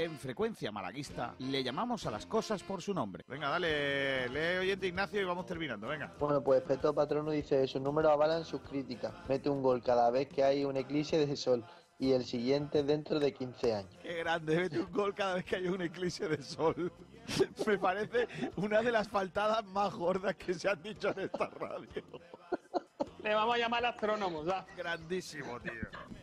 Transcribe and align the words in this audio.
En 0.00 0.18
frecuencia 0.18 0.72
malaguista 0.72 1.34
le 1.40 1.62
llamamos 1.62 2.06
a 2.06 2.10
las 2.10 2.24
cosas 2.24 2.62
por 2.62 2.80
su 2.80 2.94
nombre. 2.94 3.22
Venga, 3.28 3.50
dale, 3.50 4.30
lee 4.30 4.58
oyente 4.60 4.86
Ignacio 4.86 5.20
y 5.20 5.24
vamos 5.24 5.44
terminando, 5.44 5.88
venga. 5.88 6.10
Bueno, 6.18 6.42
pues 6.42 6.62
Peto 6.62 6.94
Patrono 6.94 7.30
dice, 7.30 7.66
sus 7.66 7.82
números 7.82 8.10
avalan 8.10 8.46
sus 8.46 8.62
críticas. 8.62 9.12
Mete 9.28 9.50
un 9.50 9.62
gol 9.62 9.82
cada 9.82 10.10
vez 10.10 10.26
que 10.28 10.42
hay 10.42 10.64
un 10.64 10.78
eclipse 10.78 11.18
de 11.26 11.36
sol 11.36 11.66
y 11.98 12.12
el 12.12 12.24
siguiente 12.24 12.82
dentro 12.82 13.20
de 13.20 13.34
15 13.34 13.74
años. 13.74 13.98
Qué 14.00 14.14
grande, 14.20 14.56
mete 14.56 14.80
un 14.80 14.90
gol 14.90 15.14
cada 15.14 15.34
vez 15.34 15.44
que 15.44 15.56
hay 15.56 15.68
un 15.68 15.82
eclipse 15.82 16.26
de 16.26 16.42
sol. 16.42 16.90
Me 17.66 17.76
parece 17.76 18.26
una 18.56 18.80
de 18.80 18.92
las 18.92 19.06
faltadas 19.06 19.62
más 19.66 19.92
gordas 19.92 20.34
que 20.36 20.54
se 20.54 20.66
han 20.66 20.82
dicho 20.82 21.10
en 21.10 21.20
esta 21.20 21.46
radio. 21.50 22.02
Le 23.22 23.34
vamos 23.34 23.54
a 23.54 23.58
llamar 23.58 23.84
astrónomos, 23.84 24.48
¿va? 24.48 24.64
Grandísimo, 24.76 25.60
tío. 25.60 25.72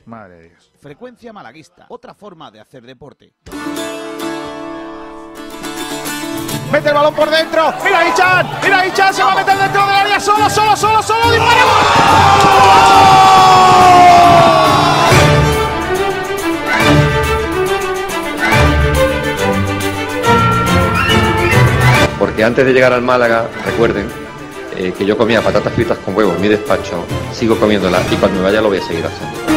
Madre 0.05 0.36
de 0.36 0.50
Dios. 0.50 0.71
Frecuencia 0.80 1.32
malaguista, 1.32 1.86
otra 1.89 2.14
forma 2.16 2.50
de 2.50 2.60
hacer 2.60 2.84
deporte. 2.84 3.36
Mete 6.71 6.89
el 6.89 6.96
balón 6.96 7.14
por 7.14 7.29
dentro. 7.29 7.74
Mira 7.83 8.07
Ichan. 8.07 8.50
Mira 8.61 8.86
Ichan. 8.88 9.14
Se 9.14 9.24
va 9.24 9.32
a 9.32 9.36
meter 9.36 9.57
dentro 9.57 9.86
del 9.86 9.96
área. 9.96 10.19
Solo, 10.19 10.50
solo, 10.50 10.75
solo, 10.75 11.01
solo. 11.01 11.32
¡Disparemos! 11.32 12.78
Porque 22.19 22.43
antes 22.43 22.66
de 22.66 22.74
llegar 22.74 22.93
al 22.93 23.02
Málaga, 23.02 23.47
recuerden 23.64 24.10
eh, 24.75 24.93
que 24.97 25.05
yo 25.05 25.18
comía 25.18 25.41
patatas 25.41 25.74
fritas 25.74 25.97
con 26.00 26.16
huevo 26.16 26.33
en 26.33 26.41
mi 26.41 26.47
despacho, 26.47 27.05
sigo 27.32 27.57
comiéndolas 27.60 28.11
y 28.11 28.16
cuando 28.16 28.39
me 28.39 28.46
vaya 28.46 28.61
lo 28.61 28.69
voy 28.69 28.79
a 28.79 28.82
seguir 28.83 29.05
haciendo. 29.05 29.57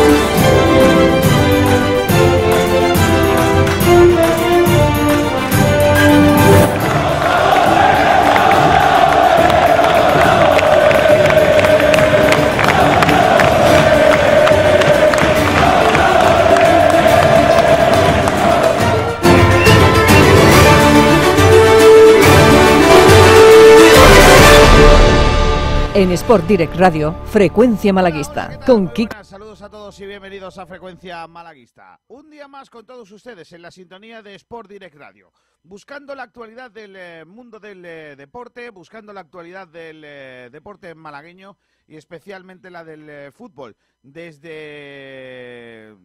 En 26.01 26.11
Sport 26.13 26.47
Direct 26.47 26.75
Radio, 26.77 27.13
Frecuencia 27.25 27.93
Malaguista, 27.93 28.59
con 28.65 28.91
Kik. 28.91 29.09
Buenas, 29.09 29.27
Saludos 29.27 29.61
a 29.61 29.69
todos 29.69 29.99
y 29.99 30.07
bienvenidos 30.07 30.57
a 30.57 30.65
Frecuencia 30.65 31.27
Malaguista. 31.27 32.01
Un 32.07 32.31
día 32.31 32.47
más 32.47 32.71
con 32.71 32.87
todos 32.87 33.11
ustedes 33.11 33.53
en 33.53 33.61
la 33.61 33.69
sintonía 33.69 34.23
de 34.23 34.33
Sport 34.33 34.67
Direct 34.67 34.95
Radio. 34.95 35.31
Buscando 35.61 36.15
la 36.15 36.23
actualidad 36.23 36.71
del 36.71 36.95
eh, 36.95 37.23
mundo 37.23 37.59
del 37.59 37.85
eh, 37.85 38.15
deporte, 38.15 38.71
buscando 38.71 39.13
la 39.13 39.21
actualidad 39.21 39.67
del 39.67 40.01
eh, 40.03 40.49
deporte 40.51 40.95
malagueño 40.95 41.55
y 41.85 41.97
especialmente 41.97 42.71
la 42.71 42.83
del 42.83 43.31
fútbol. 43.31 43.77
Desde, 44.01 45.95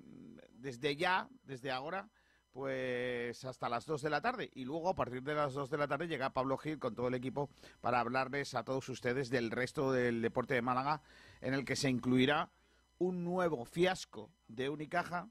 desde 0.50 0.94
ya, 0.96 1.26
desde 1.44 1.70
ahora, 1.70 2.06
pues 2.56 3.44
hasta 3.44 3.68
las 3.68 3.84
2 3.84 4.00
de 4.00 4.08
la 4.08 4.22
tarde. 4.22 4.50
Y 4.54 4.64
luego 4.64 4.88
a 4.88 4.94
partir 4.94 5.22
de 5.22 5.34
las 5.34 5.52
2 5.52 5.68
de 5.68 5.76
la 5.76 5.86
tarde 5.86 6.08
llega 6.08 6.30
Pablo 6.30 6.56
Gil 6.56 6.78
con 6.78 6.94
todo 6.94 7.08
el 7.08 7.14
equipo 7.14 7.50
para 7.82 8.00
hablarles 8.00 8.54
a 8.54 8.64
todos 8.64 8.88
ustedes 8.88 9.28
del 9.28 9.50
resto 9.50 9.92
del 9.92 10.22
deporte 10.22 10.54
de 10.54 10.62
Málaga, 10.62 11.02
en 11.42 11.52
el 11.52 11.66
que 11.66 11.76
se 11.76 11.90
incluirá 11.90 12.48
un 12.96 13.24
nuevo 13.24 13.66
fiasco 13.66 14.30
de 14.48 14.70
Unicaja. 14.70 15.28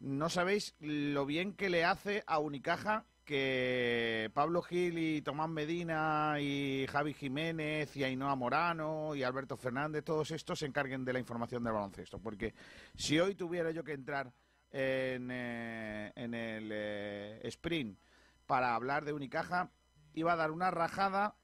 No 0.00 0.28
sabéis 0.28 0.74
lo 0.80 1.24
bien 1.24 1.54
que 1.54 1.70
le 1.70 1.86
hace 1.86 2.24
a 2.26 2.38
Unicaja 2.40 3.06
que 3.24 4.30
Pablo 4.34 4.60
Gil 4.60 4.98
y 4.98 5.22
Tomás 5.22 5.48
Medina 5.48 6.36
y 6.40 6.86
Javi 6.88 7.14
Jiménez 7.14 7.96
y 7.96 8.04
Ainhoa 8.04 8.36
Morano 8.36 9.14
y 9.14 9.22
Alberto 9.22 9.56
Fernández, 9.56 10.04
todos 10.04 10.30
estos 10.32 10.58
se 10.58 10.66
encarguen 10.66 11.06
de 11.06 11.14
la 11.14 11.20
información 11.20 11.64
del 11.64 11.72
baloncesto. 11.72 12.18
Porque 12.18 12.52
si 12.96 13.18
hoy 13.18 13.34
tuviera 13.34 13.70
yo 13.70 13.82
que 13.82 13.92
entrar 13.92 14.30
en, 14.72 15.30
eh, 15.30 16.12
en 16.16 16.34
el 16.34 16.70
eh, 16.72 17.40
sprint 17.44 17.98
para 18.46 18.74
hablar 18.74 19.04
de 19.04 19.12
Unicaja, 19.12 19.70
iba 20.14 20.32
a 20.32 20.36
dar 20.36 20.50
una 20.50 20.70
rajada 20.70 21.36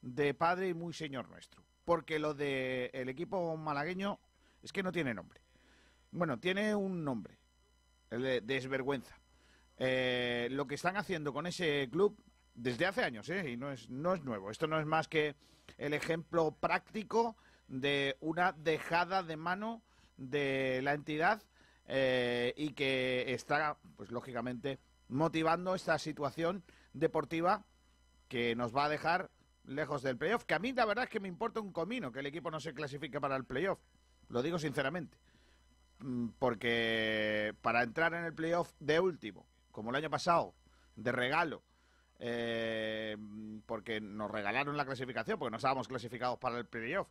de 0.00 0.34
padre 0.34 0.68
y 0.68 0.74
muy 0.74 0.92
señor 0.92 1.28
nuestro. 1.28 1.62
Porque 1.84 2.18
lo 2.18 2.34
del 2.34 2.90
el 2.92 3.08
equipo 3.08 3.56
malagueño 3.56 4.20
es 4.62 4.72
que 4.72 4.82
no 4.82 4.92
tiene 4.92 5.14
nombre. 5.14 5.40
Bueno, 6.10 6.38
tiene 6.38 6.74
un 6.74 7.04
nombre, 7.04 7.38
el 8.10 8.22
de 8.22 8.40
desvergüenza. 8.42 9.18
Eh, 9.78 10.48
lo 10.50 10.66
que 10.66 10.74
están 10.74 10.96
haciendo 10.96 11.32
con 11.32 11.46
ese 11.46 11.88
club 11.90 12.22
desde 12.54 12.86
hace 12.86 13.02
años, 13.02 13.28
¿eh? 13.30 13.50
y 13.50 13.56
no 13.56 13.72
es, 13.72 13.88
no 13.88 14.14
es 14.14 14.22
nuevo. 14.22 14.50
Esto 14.50 14.66
no 14.66 14.78
es 14.78 14.86
más 14.86 15.08
que 15.08 15.34
el 15.78 15.94
ejemplo 15.94 16.52
práctico 16.52 17.36
de 17.66 18.16
una 18.20 18.52
dejada 18.52 19.22
de 19.22 19.36
mano 19.36 19.82
de 20.16 20.80
la 20.82 20.92
entidad 20.92 21.42
eh, 21.94 22.54
y 22.56 22.72
que 22.72 23.34
está, 23.34 23.76
pues 23.96 24.10
lógicamente, 24.10 24.78
motivando 25.08 25.74
esta 25.74 25.98
situación 25.98 26.64
deportiva 26.94 27.66
que 28.28 28.56
nos 28.56 28.74
va 28.74 28.86
a 28.86 28.88
dejar 28.88 29.30
lejos 29.64 30.02
del 30.02 30.16
playoff. 30.16 30.46
Que 30.46 30.54
a 30.54 30.58
mí 30.58 30.72
la 30.72 30.86
verdad 30.86 31.04
es 31.04 31.10
que 31.10 31.20
me 31.20 31.28
importa 31.28 31.60
un 31.60 31.70
comino 31.70 32.10
que 32.10 32.20
el 32.20 32.26
equipo 32.26 32.50
no 32.50 32.60
se 32.60 32.72
clasifique 32.72 33.20
para 33.20 33.36
el 33.36 33.44
playoff. 33.44 33.78
Lo 34.30 34.40
digo 34.40 34.58
sinceramente. 34.58 35.18
Mm, 35.98 36.28
Porque 36.38 37.54
para 37.60 37.82
entrar 37.82 38.14
en 38.14 38.24
el 38.24 38.32
playoff 38.32 38.72
de 38.80 38.98
último, 38.98 39.46
como 39.70 39.90
el 39.90 39.96
año 39.96 40.08
pasado, 40.08 40.54
de 40.96 41.12
regalo, 41.12 41.62
eh, 42.18 43.18
porque 43.66 44.00
nos 44.00 44.30
regalaron 44.30 44.78
la 44.78 44.86
clasificación, 44.86 45.38
porque 45.38 45.50
no 45.50 45.58
estábamos 45.58 45.88
clasificados 45.88 46.38
para 46.38 46.56
el 46.56 46.64
playoff. 46.64 47.08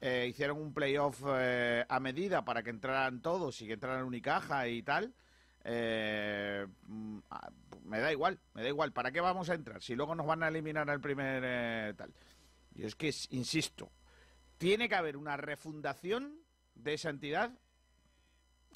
Eh, 0.00 0.26
hicieron 0.28 0.58
un 0.58 0.72
playoff 0.72 1.22
eh, 1.26 1.84
a 1.88 2.00
medida 2.00 2.44
para 2.44 2.62
que 2.62 2.70
entraran 2.70 3.20
todos 3.20 3.60
y 3.62 3.66
que 3.66 3.72
entraran 3.74 4.04
Unicaja 4.04 4.68
y 4.68 4.82
tal. 4.82 5.12
Eh, 5.64 6.66
mm, 6.86 7.18
ah, 7.30 7.50
me 7.84 7.98
da 7.98 8.12
igual, 8.12 8.38
me 8.54 8.62
da 8.62 8.68
igual. 8.68 8.92
¿Para 8.92 9.10
qué 9.10 9.20
vamos 9.20 9.50
a 9.50 9.54
entrar? 9.54 9.82
Si 9.82 9.94
luego 9.94 10.14
nos 10.14 10.26
van 10.26 10.42
a 10.42 10.48
eliminar 10.48 10.88
al 10.88 11.00
primer 11.00 11.94
tal. 11.96 12.12
Y 12.74 12.84
es 12.84 12.94
que, 12.94 13.12
insisto, 13.30 13.90
tiene 14.56 14.88
que 14.88 14.94
haber 14.94 15.16
una 15.16 15.36
refundación 15.36 16.40
de 16.74 16.94
esa 16.94 17.10
entidad 17.10 17.50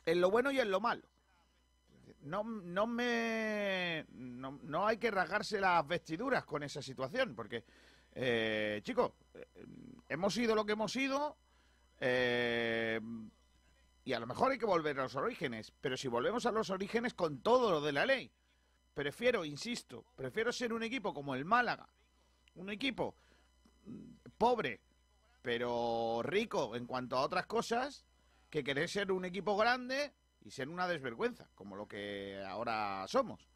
en 0.06 0.20
lo 0.20 0.30
bueno 0.30 0.50
y 0.50 0.60
en 0.60 0.70
lo 0.70 0.80
malo. 0.80 1.02
No, 2.22 2.44
no 2.44 2.86
me. 2.86 4.06
No, 4.12 4.58
no 4.62 4.86
hay 4.86 4.96
que 4.96 5.10
rasgarse 5.10 5.60
las 5.60 5.86
vestiduras 5.86 6.44
con 6.44 6.62
esa 6.62 6.80
situación, 6.80 7.34
porque, 7.34 7.64
eh, 8.14 8.80
chicos, 8.82 9.12
eh, 9.34 9.46
hemos 10.08 10.34
sido 10.34 10.54
lo 10.54 10.64
que 10.64 10.72
hemos 10.72 10.92
sido. 10.92 11.36
eh, 12.00 13.00
y 14.04 14.12
a 14.14 14.20
lo 14.20 14.26
mejor 14.26 14.50
hay 14.50 14.58
que 14.58 14.66
volver 14.66 14.98
a 14.98 15.04
los 15.04 15.14
orígenes, 15.14 15.72
pero 15.80 15.96
si 15.96 16.08
volvemos 16.08 16.44
a 16.46 16.50
los 16.50 16.70
orígenes 16.70 17.14
con 17.14 17.40
todo 17.40 17.70
lo 17.70 17.80
de 17.80 17.92
la 17.92 18.04
ley, 18.04 18.32
prefiero, 18.94 19.44
insisto, 19.44 20.04
prefiero 20.16 20.52
ser 20.52 20.72
un 20.72 20.82
equipo 20.82 21.14
como 21.14 21.34
el 21.34 21.44
Málaga, 21.44 21.88
un 22.54 22.70
equipo 22.70 23.14
mm, 23.84 24.30
pobre, 24.36 24.80
pero 25.40 26.20
rico 26.24 26.74
en 26.74 26.86
cuanto 26.86 27.16
a 27.16 27.22
otras 27.22 27.46
cosas, 27.46 28.04
que 28.50 28.64
querer 28.64 28.88
ser 28.88 29.12
un 29.12 29.24
equipo 29.24 29.56
grande 29.56 30.12
y 30.44 30.50
ser 30.50 30.68
una 30.68 30.88
desvergüenza, 30.88 31.48
como 31.54 31.76
lo 31.76 31.86
que 31.86 32.42
ahora 32.44 33.06
somos. 33.06 33.48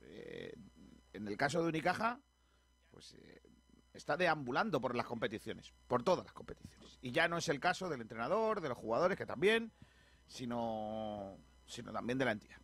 Eh, 0.00 0.54
en 1.14 1.26
el 1.26 1.36
caso 1.36 1.62
de 1.62 1.68
Unicaja, 1.68 2.20
pues 2.90 3.14
eh, 3.14 3.40
está 3.94 4.16
deambulando 4.16 4.80
por 4.80 4.94
las 4.94 5.06
competiciones, 5.06 5.72
por 5.86 6.02
todas 6.02 6.24
las 6.24 6.34
competiciones. 6.34 6.98
Y 7.00 7.12
ya 7.12 7.28
no 7.28 7.38
es 7.38 7.48
el 7.48 7.60
caso 7.60 7.88
del 7.88 8.00
entrenador, 8.02 8.60
de 8.60 8.68
los 8.68 8.76
jugadores, 8.78 9.16
que 9.16 9.24
también, 9.26 9.72
sino, 10.26 11.38
sino 11.66 11.92
también 11.92 12.18
de 12.18 12.24
la 12.24 12.32
entidad. 12.32 12.56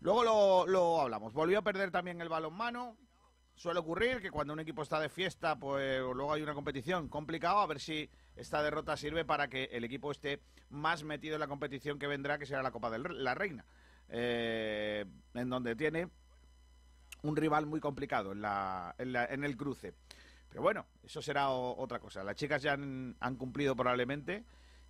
Luego 0.00 0.22
lo, 0.22 0.66
lo 0.66 1.00
hablamos. 1.00 1.32
Volvió 1.32 1.58
a 1.58 1.62
perder 1.62 1.90
también 1.90 2.20
el 2.20 2.28
balonmano. 2.28 2.96
Suele 3.54 3.80
ocurrir 3.80 4.20
que 4.20 4.30
cuando 4.30 4.52
un 4.52 4.60
equipo 4.60 4.82
está 4.82 5.00
de 5.00 5.08
fiesta, 5.08 5.58
pues 5.58 5.98
luego 6.00 6.30
hay 6.32 6.42
una 6.42 6.52
competición 6.52 7.08
complicada, 7.08 7.62
a 7.62 7.66
ver 7.66 7.80
si 7.80 8.10
esta 8.36 8.62
derrota 8.62 8.98
sirve 8.98 9.24
para 9.24 9.48
que 9.48 9.64
el 9.72 9.82
equipo 9.84 10.10
esté 10.10 10.42
más 10.68 11.04
metido 11.04 11.36
en 11.36 11.40
la 11.40 11.48
competición 11.48 11.98
que 11.98 12.06
vendrá, 12.06 12.38
que 12.38 12.44
será 12.44 12.62
la 12.62 12.70
Copa 12.70 12.90
de 12.90 12.98
la 12.98 13.34
Reina, 13.34 13.64
eh, 14.10 15.06
en 15.32 15.48
donde 15.48 15.74
tiene 15.74 16.10
un 17.22 17.34
rival 17.34 17.64
muy 17.64 17.80
complicado 17.80 18.32
en, 18.32 18.42
la, 18.42 18.94
en, 18.98 19.12
la- 19.14 19.24
en 19.24 19.42
el 19.42 19.56
cruce. 19.56 19.94
Pero 20.48 20.62
bueno, 20.62 20.86
eso 21.02 21.20
será 21.20 21.50
otra 21.50 21.98
cosa. 21.98 22.24
Las 22.24 22.36
chicas 22.36 22.62
ya 22.62 22.72
han, 22.72 23.36
cumplido 23.36 23.76
probablemente 23.76 24.44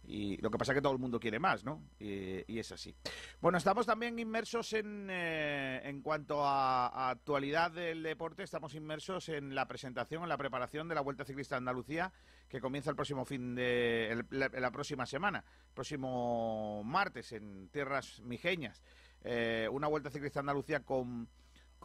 y 0.05 0.37
lo 0.37 0.51
que 0.51 0.59
pasa 0.59 0.73
es 0.73 0.77
que 0.77 0.83
todo 0.83 0.93
el 0.93 1.01
mundo 1.01 1.19
quiere 1.19 1.41
más, 1.41 1.65
¿no? 1.65 1.83
Y, 1.99 2.59
es 2.59 2.71
así. 2.71 2.95
Bueno, 3.41 3.59
estamos 3.59 3.87
también 3.87 4.19
inmersos 4.19 4.73
en, 4.73 5.09
eh, 5.11 5.81
en 5.85 6.01
cuanto 6.03 6.45
a, 6.45 7.11
actualidad 7.11 7.73
del 7.73 8.03
deporte, 8.03 8.45
estamos 8.45 8.75
inmersos 8.75 9.29
en 9.29 9.55
la 9.55 9.67
presentación, 9.67 10.23
en 10.23 10.29
la 10.29 10.37
preparación 10.37 10.89
de 10.89 10.95
la 10.95 11.01
Vuelta 11.01 11.25
Ciclista 11.25 11.57
Andalucía, 11.57 12.13
que 12.49 12.61
comienza 12.61 12.91
el 12.91 12.97
próximo 12.97 13.25
fin 13.25 13.55
de. 13.57 14.25
la, 14.31 14.71
próxima 14.71 15.07
semana, 15.07 15.45
próximo 15.75 16.83
martes, 16.85 17.33
en 17.33 17.69
Tierras 17.71 18.21
Mijeñas. 18.21 18.83
Eh, 19.25 19.69
una 19.73 19.89
Vuelta 19.89 20.11
Ciclista 20.11 20.39
Andalucía 20.39 20.85
con 20.85 21.29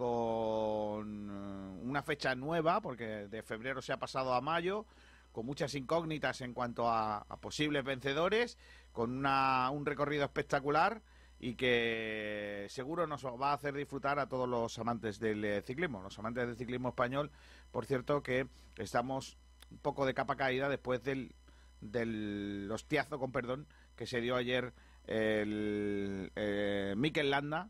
con 0.02 1.30
eh, 1.30 1.84
una 1.84 2.02
fecha 2.02 2.34
nueva, 2.34 2.82
porque 2.82 3.28
de 3.28 3.44
febrero 3.44 3.84
se 3.84 3.94
ha 3.94 3.98
pasado 3.98 4.34
a 4.34 4.42
mayo, 4.42 4.88
con 5.32 5.46
muchas 5.46 5.76
incógnitas 5.76 6.42
en 6.42 6.56
cuanto 6.56 6.90
a, 6.90 7.24
posibles 7.40 7.84
vencedores, 7.84 8.58
con 8.92 9.24
un 9.24 9.86
recorrido 9.86 10.24
espectacular 10.24 11.04
y 11.40 11.54
que 11.54 12.66
seguro 12.70 13.06
nos 13.06 13.24
va 13.24 13.52
a 13.52 13.54
hacer 13.54 13.76
disfrutar 13.76 14.18
a 14.18 14.28
todos 14.28 14.50
los 14.50 14.80
amantes 14.80 15.20
del 15.20 15.46
eh, 15.46 15.62
ciclismo, 15.62 16.02
los 16.02 16.18
amantes 16.18 16.48
del 16.48 16.58
ciclismo 16.58 16.90
español. 16.90 17.30
Por 17.70 17.86
cierto 17.86 18.24
que 18.24 18.48
estamos 18.78 19.38
un 19.70 19.78
poco 19.78 20.08
de 20.08 20.16
capa 20.16 20.36
caída 20.36 20.68
después 20.68 21.04
del, 21.04 21.36
del 21.80 22.68
hostiazo, 22.72 23.20
con 23.20 23.32
perdón, 23.32 23.68
que 23.96 24.08
se 24.08 24.20
dio 24.20 24.36
ayer 24.36 24.74
el 25.06 26.32
eh, 26.36 26.96
Mikel 26.98 27.30
Landa, 27.30 27.70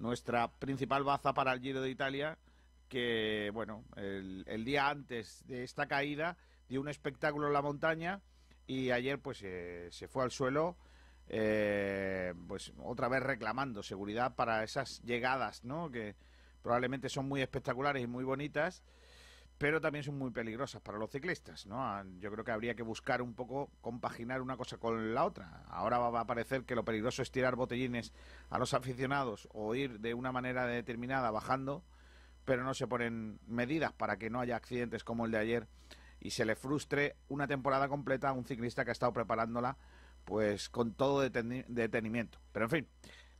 nuestra 0.00 0.50
principal 0.50 1.04
baza 1.04 1.32
para 1.32 1.52
el 1.52 1.60
Giro 1.60 1.80
de 1.80 1.90
Italia, 1.90 2.36
que, 2.88 3.50
bueno, 3.54 3.84
el 3.96 4.64
día 4.64 4.88
antes 4.88 5.46
de 5.46 5.62
esta 5.62 5.86
caída 5.86 6.36
dio 6.68 6.80
un 6.80 6.88
espectáculo 6.88 7.46
en 7.48 7.52
la 7.52 7.62
montaña 7.62 8.20
y 8.70 8.92
ayer 8.92 9.18
pues 9.18 9.42
eh, 9.42 9.88
se 9.90 10.06
fue 10.06 10.22
al 10.22 10.30
suelo 10.30 10.76
eh, 11.28 12.32
pues 12.46 12.72
otra 12.78 13.08
vez 13.08 13.20
reclamando 13.20 13.82
seguridad 13.82 14.36
para 14.36 14.62
esas 14.62 15.02
llegadas 15.02 15.64
no 15.64 15.90
que 15.90 16.14
probablemente 16.62 17.08
son 17.08 17.26
muy 17.26 17.42
espectaculares 17.42 18.04
y 18.04 18.06
muy 18.06 18.22
bonitas 18.22 18.84
pero 19.60 19.78
también 19.78 20.02
son 20.02 20.16
muy 20.16 20.30
peligrosas 20.30 20.80
para 20.80 20.96
los 20.96 21.10
ciclistas 21.10 21.66
no 21.66 21.84
ah, 21.84 22.02
yo 22.18 22.32
creo 22.32 22.44
que 22.44 22.50
habría 22.50 22.74
que 22.74 22.82
buscar 22.82 23.20
un 23.20 23.34
poco 23.34 23.70
compaginar 23.82 24.40
una 24.40 24.56
cosa 24.56 24.78
con 24.78 25.14
la 25.14 25.26
otra 25.26 25.64
ahora 25.68 25.98
va 25.98 26.20
a 26.20 26.26
parecer 26.26 26.64
que 26.64 26.74
lo 26.74 26.82
peligroso 26.82 27.20
es 27.20 27.30
tirar 27.30 27.56
botellines 27.56 28.14
a 28.48 28.58
los 28.58 28.72
aficionados 28.72 29.48
o 29.52 29.74
ir 29.74 30.00
de 30.00 30.14
una 30.14 30.32
manera 30.32 30.64
determinada 30.64 31.30
bajando 31.30 31.84
pero 32.46 32.64
no 32.64 32.72
se 32.72 32.86
ponen 32.86 33.38
medidas 33.46 33.92
para 33.92 34.16
que 34.16 34.30
no 34.30 34.40
haya 34.40 34.56
accidentes 34.56 35.04
como 35.04 35.26
el 35.26 35.32
de 35.32 35.38
ayer 35.38 35.68
y 36.20 36.30
se 36.30 36.46
le 36.46 36.56
frustre 36.56 37.16
una 37.28 37.46
temporada 37.46 37.86
completa 37.88 38.30
a 38.30 38.32
un 38.32 38.46
ciclista 38.46 38.84
que 38.84 38.92
ha 38.92 38.92
estado 38.92 39.12
preparándola 39.12 39.76
pues 40.24 40.68
con 40.68 40.92
todo 40.94 41.20
detenimiento. 41.20 42.38
Pero 42.52 42.66
en 42.66 42.70
fin, 42.70 42.88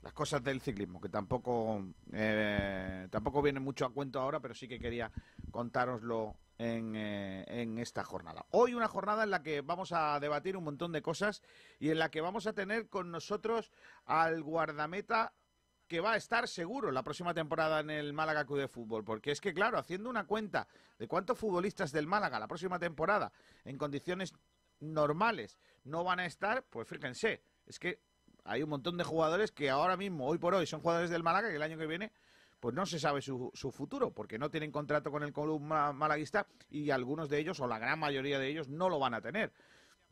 las 0.02 0.12
cosas 0.12 0.42
del 0.42 0.60
ciclismo, 0.60 1.00
que 1.00 1.08
tampoco, 1.08 1.84
eh, 2.12 3.06
tampoco 3.10 3.42
viene 3.42 3.60
mucho 3.60 3.84
a 3.84 3.92
cuento 3.92 4.20
ahora, 4.20 4.40
pero 4.40 4.54
sí 4.54 4.66
que 4.66 4.78
quería 4.78 5.10
contároslo 5.50 6.36
en, 6.58 6.94
eh, 6.96 7.44
en, 7.46 7.78
esta 7.78 8.04
jornada. 8.04 8.46
Hoy 8.50 8.74
una 8.74 8.88
jornada 8.88 9.24
en 9.24 9.30
la 9.30 9.42
que 9.42 9.60
vamos 9.60 9.92
a 9.92 10.18
debatir 10.20 10.56
un 10.56 10.64
montón 10.64 10.92
de 10.92 11.02
cosas 11.02 11.42
y 11.78 11.90
en 11.90 11.98
la 11.98 12.10
que 12.10 12.20
vamos 12.20 12.46
a 12.46 12.52
tener 12.52 12.88
con 12.88 13.10
nosotros 13.10 13.70
al 14.04 14.42
guardameta 14.42 15.34
que 15.90 16.00
va 16.00 16.12
a 16.12 16.16
estar 16.16 16.46
seguro 16.46 16.92
la 16.92 17.02
próxima 17.02 17.34
temporada 17.34 17.80
en 17.80 17.90
el 17.90 18.12
Málaga 18.12 18.44
Club 18.44 18.60
de 18.60 18.68
Fútbol. 18.68 19.04
Porque 19.04 19.32
es 19.32 19.40
que, 19.40 19.52
claro, 19.52 19.76
haciendo 19.76 20.08
una 20.08 20.24
cuenta 20.24 20.68
de 20.98 21.08
cuántos 21.08 21.36
futbolistas 21.36 21.90
del 21.90 22.06
Málaga 22.06 22.38
la 22.38 22.46
próxima 22.46 22.78
temporada 22.78 23.32
en 23.64 23.76
condiciones 23.76 24.32
normales 24.78 25.58
no 25.82 26.04
van 26.04 26.20
a 26.20 26.26
estar, 26.26 26.62
pues 26.70 26.86
fíjense, 26.86 27.42
es 27.66 27.78
que 27.80 28.00
hay 28.50 28.64
un 28.64 28.68
montón 28.68 28.96
de 28.96 29.04
jugadores 29.04 29.52
que 29.52 29.70
ahora 29.70 29.96
mismo, 29.96 30.26
hoy 30.26 30.38
por 30.38 30.56
hoy, 30.56 30.66
son 30.66 30.80
jugadores 30.80 31.08
del 31.08 31.22
Málaga 31.22 31.50
que 31.50 31.54
el 31.54 31.62
año 31.62 31.78
que 31.78 31.86
viene 31.86 32.10
pues 32.58 32.74
no 32.74 32.84
se 32.84 32.98
sabe 32.98 33.22
su, 33.22 33.50
su, 33.54 33.70
futuro, 33.70 34.10
porque 34.10 34.38
no 34.38 34.50
tienen 34.50 34.72
contrato 34.72 35.10
con 35.12 35.22
el 35.22 35.32
club 35.32 35.60
malaguista 35.60 36.46
y 36.68 36.90
algunos 36.90 37.28
de 37.28 37.38
ellos, 37.38 37.60
o 37.60 37.68
la 37.68 37.78
gran 37.78 38.00
mayoría 38.00 38.38
de 38.40 38.48
ellos, 38.48 38.68
no 38.68 38.90
lo 38.90 38.98
van 38.98 39.14
a 39.14 39.20
tener. 39.20 39.52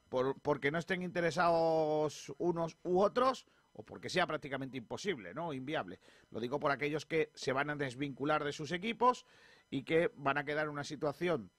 Por, 0.08 0.40
porque 0.40 0.70
no 0.70 0.78
estén 0.78 1.02
interesados 1.02 2.32
unos 2.38 2.78
u 2.84 3.00
otros, 3.00 3.44
o 3.74 3.82
porque 3.82 4.08
sea 4.08 4.26
prácticamente 4.26 4.78
imposible, 4.78 5.34
¿no? 5.34 5.52
Inviable. 5.52 5.98
Lo 6.30 6.40
digo 6.40 6.58
por 6.60 6.70
aquellos 6.70 7.04
que 7.04 7.30
se 7.34 7.52
van 7.52 7.68
a 7.68 7.76
desvincular 7.76 8.44
de 8.44 8.52
sus 8.52 8.70
equipos 8.70 9.26
y 9.68 9.82
que 9.82 10.12
van 10.14 10.38
a 10.38 10.44
quedar 10.44 10.66
en 10.66 10.70
una 10.70 10.84
situación 10.84 11.50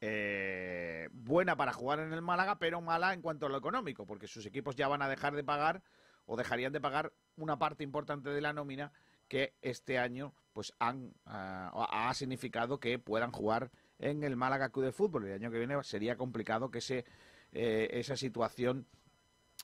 eh, 0.00 1.08
buena 1.12 1.56
para 1.56 1.72
jugar 1.72 2.00
en 2.00 2.12
el 2.12 2.20
Málaga, 2.20 2.58
pero 2.58 2.80
mala 2.82 3.14
en 3.14 3.22
cuanto 3.22 3.46
a 3.46 3.48
lo 3.48 3.56
económico, 3.56 4.04
porque 4.06 4.28
sus 4.28 4.44
equipos 4.44 4.76
ya 4.76 4.86
van 4.86 5.00
a 5.00 5.08
dejar 5.08 5.34
de 5.34 5.42
pagar 5.42 5.82
o 6.26 6.36
dejarían 6.36 6.72
de 6.72 6.80
pagar 6.80 7.12
una 7.36 7.58
parte 7.58 7.84
importante 7.84 8.30
de 8.30 8.40
la 8.40 8.52
nómina 8.52 8.92
que 9.28 9.54
este 9.62 9.98
año 9.98 10.34
pues 10.52 10.72
han 10.78 11.12
ah, 11.26 11.88
ha 11.90 12.14
significado 12.14 12.78
que 12.78 12.98
puedan 12.98 13.32
jugar 13.32 13.70
en 13.98 14.22
el 14.22 14.36
Málaga 14.36 14.70
Club 14.70 14.86
de 14.86 14.92
Fútbol. 14.92 15.26
El 15.26 15.34
año 15.34 15.50
que 15.50 15.58
viene 15.58 15.82
sería 15.82 16.16
complicado 16.16 16.70
que 16.70 16.80
se, 16.80 17.04
eh, 17.52 17.88
esa 17.92 18.16
situación 18.16 18.86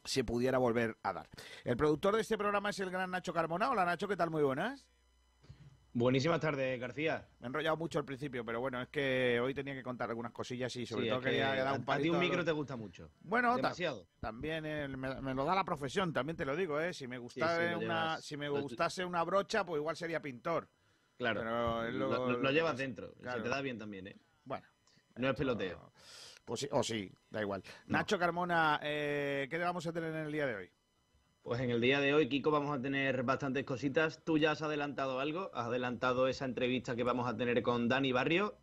se 0.04 0.24
pudiera 0.24 0.58
volver 0.58 0.96
a 1.02 1.12
dar. 1.12 1.28
El 1.64 1.76
productor 1.76 2.16
de 2.16 2.22
este 2.22 2.38
programa 2.38 2.70
es 2.70 2.80
el 2.80 2.90
gran 2.90 3.10
Nacho 3.10 3.32
Carmona. 3.32 3.70
Hola 3.70 3.84
Nacho, 3.84 4.08
¿qué 4.08 4.16
tal? 4.16 4.30
Muy 4.30 4.42
buenas. 4.42 4.86
Buenísimas 5.94 6.40
tardes, 6.40 6.80
García. 6.80 7.28
Me 7.40 7.46
he 7.46 7.48
enrollado 7.48 7.76
mucho 7.76 7.98
al 7.98 8.06
principio, 8.06 8.44
pero 8.46 8.60
bueno, 8.60 8.80
es 8.80 8.88
que 8.88 9.38
hoy 9.40 9.52
tenía 9.52 9.74
que 9.74 9.82
contar 9.82 10.08
algunas 10.08 10.32
cosillas 10.32 10.74
y 10.76 10.86
sobre 10.86 11.08
todo 11.08 11.20
quería 11.20 11.54
dar 11.54 11.78
un 11.78 11.84
palito. 11.84 12.08
A 12.08 12.10
ti 12.12 12.16
un 12.16 12.18
micro 12.18 12.42
te 12.42 12.52
gusta 12.52 12.76
mucho. 12.76 13.10
Bueno, 13.20 13.54
demasiado. 13.56 14.06
también 14.18 14.64
eh, 14.64 14.88
me, 14.88 15.34
lo 15.34 15.44
da 15.44 15.54
la 15.54 15.64
profesión, 15.64 16.10
también 16.10 16.36
te 16.36 16.46
lo 16.46 16.56
digo, 16.56 16.80
¿eh? 16.80 16.94
Si 16.94 17.06
me 17.06 17.18
gustase, 17.18 17.76
una, 17.76 18.18
si 18.22 18.38
me 18.38 18.48
gustase 18.48 19.04
una 19.04 19.22
brocha, 19.22 19.66
pues 19.66 19.80
igual 19.80 19.94
sería 19.94 20.22
pintor. 20.22 20.66
Claro. 21.18 21.90
lo, 21.90 22.50
llevas 22.50 22.76
dentro. 22.78 23.14
Se 23.22 23.40
te 23.40 23.48
da 23.48 23.60
bien 23.60 23.78
también, 23.78 24.06
¿eh? 24.06 24.16
Bueno. 24.44 24.66
No 25.16 25.28
es 25.28 25.36
peloteo. 25.36 25.92
Pues 26.46 26.60
sí, 26.60 26.68
o 26.72 26.82
sí, 26.82 27.12
da 27.30 27.42
igual. 27.42 27.62
Nacho 27.86 28.18
Carmona, 28.18 28.80
eh, 28.82 29.46
¿qué 29.50 29.58
vamos 29.58 29.86
a 29.86 29.92
tener 29.92 30.10
en 30.10 30.26
el 30.26 30.32
día 30.32 30.46
de 30.46 30.54
hoy? 30.54 30.70
Pues 31.42 31.60
en 31.60 31.70
el 31.70 31.80
día 31.80 32.00
de 32.00 32.14
hoy, 32.14 32.28
Kiko, 32.28 32.52
vamos 32.52 32.78
a 32.78 32.80
tener 32.80 33.24
bastantes 33.24 33.64
cositas. 33.64 34.22
Tú 34.24 34.38
ya 34.38 34.52
has 34.52 34.62
adelantado 34.62 35.18
algo, 35.18 35.50
has 35.54 35.66
adelantado 35.66 36.28
esa 36.28 36.44
entrevista 36.44 36.94
que 36.94 37.02
vamos 37.02 37.28
a 37.28 37.36
tener 37.36 37.62
con 37.62 37.88
Dani 37.88 38.12
Barrio, 38.12 38.56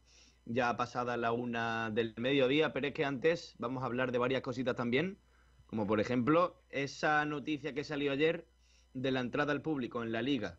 ya 0.45 0.77
pasada 0.77 1.17
la 1.17 1.33
una 1.33 1.91
del 1.91 2.13
mediodía, 2.15 2.71
pero 2.71 2.87
es 2.87 2.93
que 2.93 3.03
antes 3.03 3.55
vamos 3.59 3.83
a 3.83 3.85
hablar 3.85 4.13
de 4.13 4.17
varias 4.17 4.41
cositas 4.41 4.77
también, 4.77 5.19
como 5.65 5.87
por 5.87 5.99
ejemplo 5.99 6.63
esa 6.69 7.25
noticia 7.25 7.73
que 7.73 7.83
salió 7.83 8.13
ayer 8.13 8.47
de 8.93 9.11
la 9.11 9.19
entrada 9.19 9.51
al 9.51 9.61
público 9.61 10.01
en 10.01 10.13
la 10.13 10.21
liga 10.21 10.57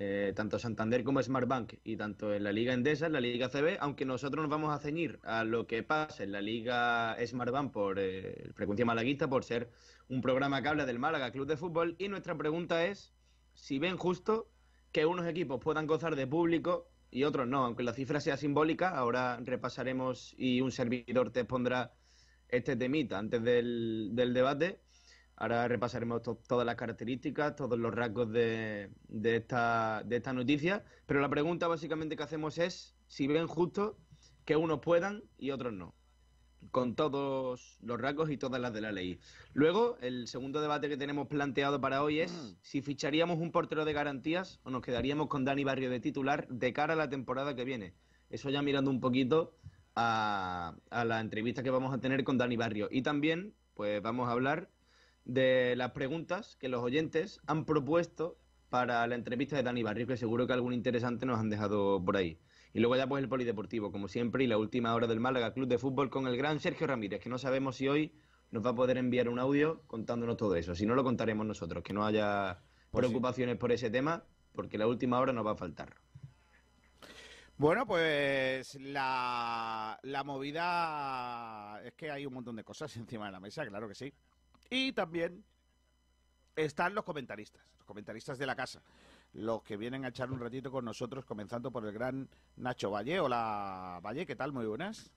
eh, 0.00 0.32
tanto 0.36 0.60
Santander 0.60 1.02
como 1.02 1.20
Smartbank 1.20 1.74
y 1.82 1.96
tanto 1.96 2.32
en 2.32 2.44
la 2.44 2.52
Liga 2.52 2.72
Endesa, 2.72 3.06
en 3.06 3.14
la 3.14 3.20
Liga 3.20 3.48
CB, 3.48 3.78
aunque 3.80 4.04
nosotros 4.04 4.40
nos 4.44 4.50
vamos 4.50 4.72
a 4.72 4.78
ceñir 4.78 5.18
a 5.24 5.42
lo 5.42 5.66
que 5.66 5.82
pasa 5.82 6.22
en 6.22 6.30
la 6.30 6.40
Liga 6.40 7.16
Smartbank 7.26 7.72
por 7.72 7.98
eh, 7.98 8.48
frecuencia 8.54 8.86
malaguista, 8.86 9.28
por 9.28 9.42
ser 9.42 9.70
un 10.08 10.20
programa 10.20 10.62
que 10.62 10.68
habla 10.68 10.86
del 10.86 11.00
Málaga 11.00 11.32
Club 11.32 11.48
de 11.48 11.56
Fútbol, 11.56 11.96
y 11.98 12.06
nuestra 12.06 12.38
pregunta 12.38 12.86
es 12.86 13.12
si 13.54 13.80
ven 13.80 13.96
justo 13.96 14.48
que 14.92 15.04
unos 15.04 15.26
equipos 15.26 15.58
puedan 15.60 15.88
gozar 15.88 16.14
de 16.14 16.28
público 16.28 16.92
y 17.10 17.24
otros 17.24 17.48
no, 17.48 17.64
aunque 17.64 17.82
la 17.82 17.92
cifra 17.92 18.20
sea 18.20 18.36
simbólica, 18.36 18.90
ahora 18.90 19.40
repasaremos 19.42 20.32
y 20.38 20.60
un 20.60 20.70
servidor 20.70 21.32
te 21.32 21.44
pondrá 21.44 21.92
este 22.48 22.76
temita 22.76 23.18
antes 23.18 23.42
del, 23.42 24.10
del 24.12 24.32
debate 24.32 24.80
Ahora 25.40 25.68
repasaremos 25.68 26.22
todas 26.22 26.66
las 26.66 26.74
características, 26.74 27.54
todos 27.54 27.78
los 27.78 27.94
rasgos 27.94 28.32
de, 28.32 28.90
esta, 29.22 30.02
de 30.04 30.16
esta 30.16 30.32
noticia. 30.32 30.84
Pero 31.06 31.20
la 31.20 31.28
pregunta 31.28 31.68
básicamente 31.68 32.16
que 32.16 32.24
hacemos 32.24 32.58
es 32.58 32.96
si 33.06 33.28
ven 33.28 33.46
justo 33.46 33.96
que 34.44 34.56
unos 34.56 34.80
puedan 34.80 35.22
y 35.38 35.52
otros 35.52 35.72
no. 35.72 35.94
Con 36.72 36.96
todos 36.96 37.78
los 37.80 38.00
rasgos 38.00 38.30
y 38.32 38.36
todas 38.36 38.60
las 38.60 38.72
de 38.72 38.80
la 38.80 38.90
ley. 38.90 39.20
Luego, 39.52 39.96
el 40.00 40.26
segundo 40.26 40.60
debate 40.60 40.88
que 40.88 40.96
tenemos 40.96 41.28
planteado 41.28 41.80
para 41.80 42.02
hoy 42.02 42.18
es 42.18 42.32
mm. 42.32 42.56
si 42.62 42.82
ficharíamos 42.82 43.38
un 43.38 43.52
portero 43.52 43.84
de 43.84 43.92
garantías 43.92 44.58
o 44.64 44.70
nos 44.70 44.82
quedaríamos 44.82 45.28
con 45.28 45.44
Dani 45.44 45.62
Barrio 45.62 45.88
de 45.88 46.00
titular 46.00 46.48
de 46.48 46.72
cara 46.72 46.94
a 46.94 46.96
la 46.96 47.08
temporada 47.08 47.54
que 47.54 47.64
viene. 47.64 47.94
Eso 48.28 48.50
ya 48.50 48.60
mirando 48.60 48.90
un 48.90 48.98
poquito 48.98 49.54
a, 49.94 50.74
a 50.90 51.04
la 51.04 51.20
entrevista 51.20 51.62
que 51.62 51.70
vamos 51.70 51.94
a 51.94 52.00
tener 52.00 52.24
con 52.24 52.38
Dani 52.38 52.56
Barrio. 52.56 52.88
Y 52.90 53.02
también, 53.02 53.54
pues 53.74 54.02
vamos 54.02 54.28
a 54.28 54.32
hablar 54.32 54.68
de 55.28 55.76
las 55.76 55.92
preguntas 55.92 56.56
que 56.56 56.68
los 56.68 56.82
oyentes 56.82 57.40
han 57.46 57.66
propuesto 57.66 58.38
para 58.70 59.06
la 59.06 59.14
entrevista 59.14 59.56
de 59.56 59.62
Dani 59.62 59.82
Barrio, 59.82 60.06
que 60.06 60.16
seguro 60.16 60.46
que 60.46 60.54
algún 60.54 60.72
interesante 60.72 61.26
nos 61.26 61.38
han 61.38 61.50
dejado 61.50 62.02
por 62.04 62.16
ahí. 62.16 62.40
Y 62.72 62.80
luego 62.80 62.96
ya 62.96 63.06
pues 63.06 63.22
el 63.22 63.28
polideportivo, 63.28 63.92
como 63.92 64.08
siempre, 64.08 64.44
y 64.44 64.46
la 64.46 64.58
última 64.58 64.94
hora 64.94 65.06
del 65.06 65.20
Málaga 65.20 65.52
Club 65.52 65.68
de 65.68 65.78
Fútbol 65.78 66.10
con 66.10 66.26
el 66.26 66.36
gran 66.36 66.60
Sergio 66.60 66.86
Ramírez, 66.86 67.20
que 67.20 67.28
no 67.28 67.38
sabemos 67.38 67.76
si 67.76 67.88
hoy 67.88 68.14
nos 68.50 68.64
va 68.64 68.70
a 68.70 68.74
poder 68.74 68.96
enviar 68.96 69.28
un 69.28 69.38
audio 69.38 69.82
contándonos 69.86 70.38
todo 70.38 70.56
eso. 70.56 70.74
Si 70.74 70.86
no, 70.86 70.94
lo 70.94 71.04
contaremos 71.04 71.46
nosotros, 71.46 71.82
que 71.82 71.92
no 71.92 72.06
haya 72.06 72.60
pues 72.90 73.04
preocupaciones 73.04 73.56
por 73.56 73.70
ese 73.70 73.90
tema, 73.90 74.24
porque 74.54 74.78
la 74.78 74.86
última 74.86 75.20
hora 75.20 75.34
nos 75.34 75.46
va 75.46 75.52
a 75.52 75.56
faltar. 75.56 75.94
Bueno, 77.58 77.86
pues 77.86 78.76
la, 78.76 79.98
la 80.02 80.24
movida 80.24 81.82
es 81.84 81.92
que 81.94 82.10
hay 82.10 82.24
un 82.24 82.32
montón 82.32 82.56
de 82.56 82.64
cosas 82.64 82.96
encima 82.96 83.26
de 83.26 83.32
la 83.32 83.40
mesa, 83.40 83.66
claro 83.66 83.88
que 83.88 83.94
sí. 83.94 84.12
Y 84.70 84.92
también 84.92 85.44
están 86.54 86.94
los 86.94 87.04
comentaristas, 87.04 87.62
los 87.78 87.86
comentaristas 87.86 88.38
de 88.38 88.46
la 88.46 88.54
casa, 88.54 88.82
los 89.32 89.62
que 89.62 89.76
vienen 89.78 90.04
a 90.04 90.08
echar 90.08 90.30
un 90.30 90.40
ratito 90.40 90.70
con 90.70 90.84
nosotros, 90.84 91.24
comenzando 91.24 91.70
por 91.70 91.86
el 91.86 91.92
gran 91.92 92.28
Nacho 92.56 92.90
Valle. 92.90 93.18
Hola, 93.20 94.00
Valle, 94.04 94.26
¿qué 94.26 94.36
tal? 94.36 94.52
Muy 94.52 94.66
buenas. 94.66 95.10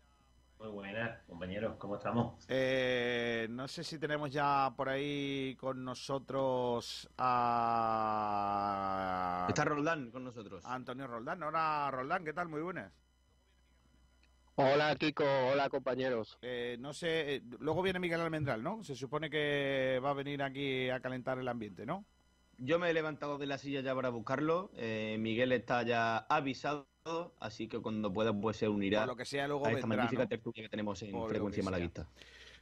Muy 0.58 0.70
buenas, 0.70 1.22
compañeros, 1.24 1.76
¿cómo 1.80 1.96
estamos? 1.96 2.46
Eh, 2.48 3.48
no 3.50 3.68
sé 3.68 3.84
si 3.84 3.98
tenemos 3.98 4.32
ya 4.32 4.72
por 4.78 4.90
ahí 4.90 5.58
con 5.60 5.84
nosotros 5.84 7.10
a... 7.18 8.28
Está 9.50 9.66
Roldán 9.66 10.12
con 10.12 10.24
nosotros. 10.24 10.64
Antonio 10.64 11.08
Roldán. 11.08 11.42
Hola, 11.42 11.90
Roldán, 11.92 12.24
¿qué 12.24 12.32
tal? 12.32 12.48
Muy 12.48 12.62
buenas. 12.62 12.94
Hola 14.56 14.96
Kiko, 14.96 15.24
hola 15.24 15.70
compañeros. 15.70 16.38
Eh, 16.42 16.78
no 16.80 16.94
sé, 16.94 17.36
eh, 17.36 17.42
luego 17.60 17.82
viene 17.82 18.00
Miguel 18.00 18.22
Almendral, 18.22 18.62
¿no? 18.62 18.84
Se 18.84 18.96
supone 18.96 19.30
que 19.30 20.00
va 20.04 20.12
a 20.12 20.14
venir 20.14 20.44
aquí 20.44 20.90
a 20.90 21.00
calentar 21.00 21.40
el 21.40 21.48
ambiente, 21.48 21.86
¿no? 21.86 22.06
Yo 22.58 22.78
me 22.78 22.90
he 22.90 22.94
levantado 22.94 23.38
de 23.38 23.48
la 23.48 23.58
silla 23.58 23.82
ya 23.82 23.96
para 23.96 24.10
buscarlo. 24.10 24.70
eh, 24.76 25.18
Miguel 25.20 25.52
está 25.54 25.84
ya 25.84 26.18
avisado, 26.18 26.86
así 27.40 27.68
que 27.68 27.80
cuando 27.80 28.14
pueda 28.14 28.34
pues 28.40 28.58
se 28.58 28.68
unirá 28.68 29.00
Por 29.00 29.08
lo 29.10 29.16
que 29.16 29.26
sea, 29.26 29.48
luego 29.48 29.66
a 29.66 29.70
esta 29.72 29.88
vendrá, 29.88 30.04
magnífica 30.04 30.24
¿no? 30.24 30.30
tertulia 30.30 30.64
que 30.64 30.70
tenemos 30.70 31.02
en 31.02 31.12
Por 31.12 31.30
Frecuencia 31.30 31.62
que 31.62 31.64
sea. 31.64 31.72
Malaguista. 31.72 32.08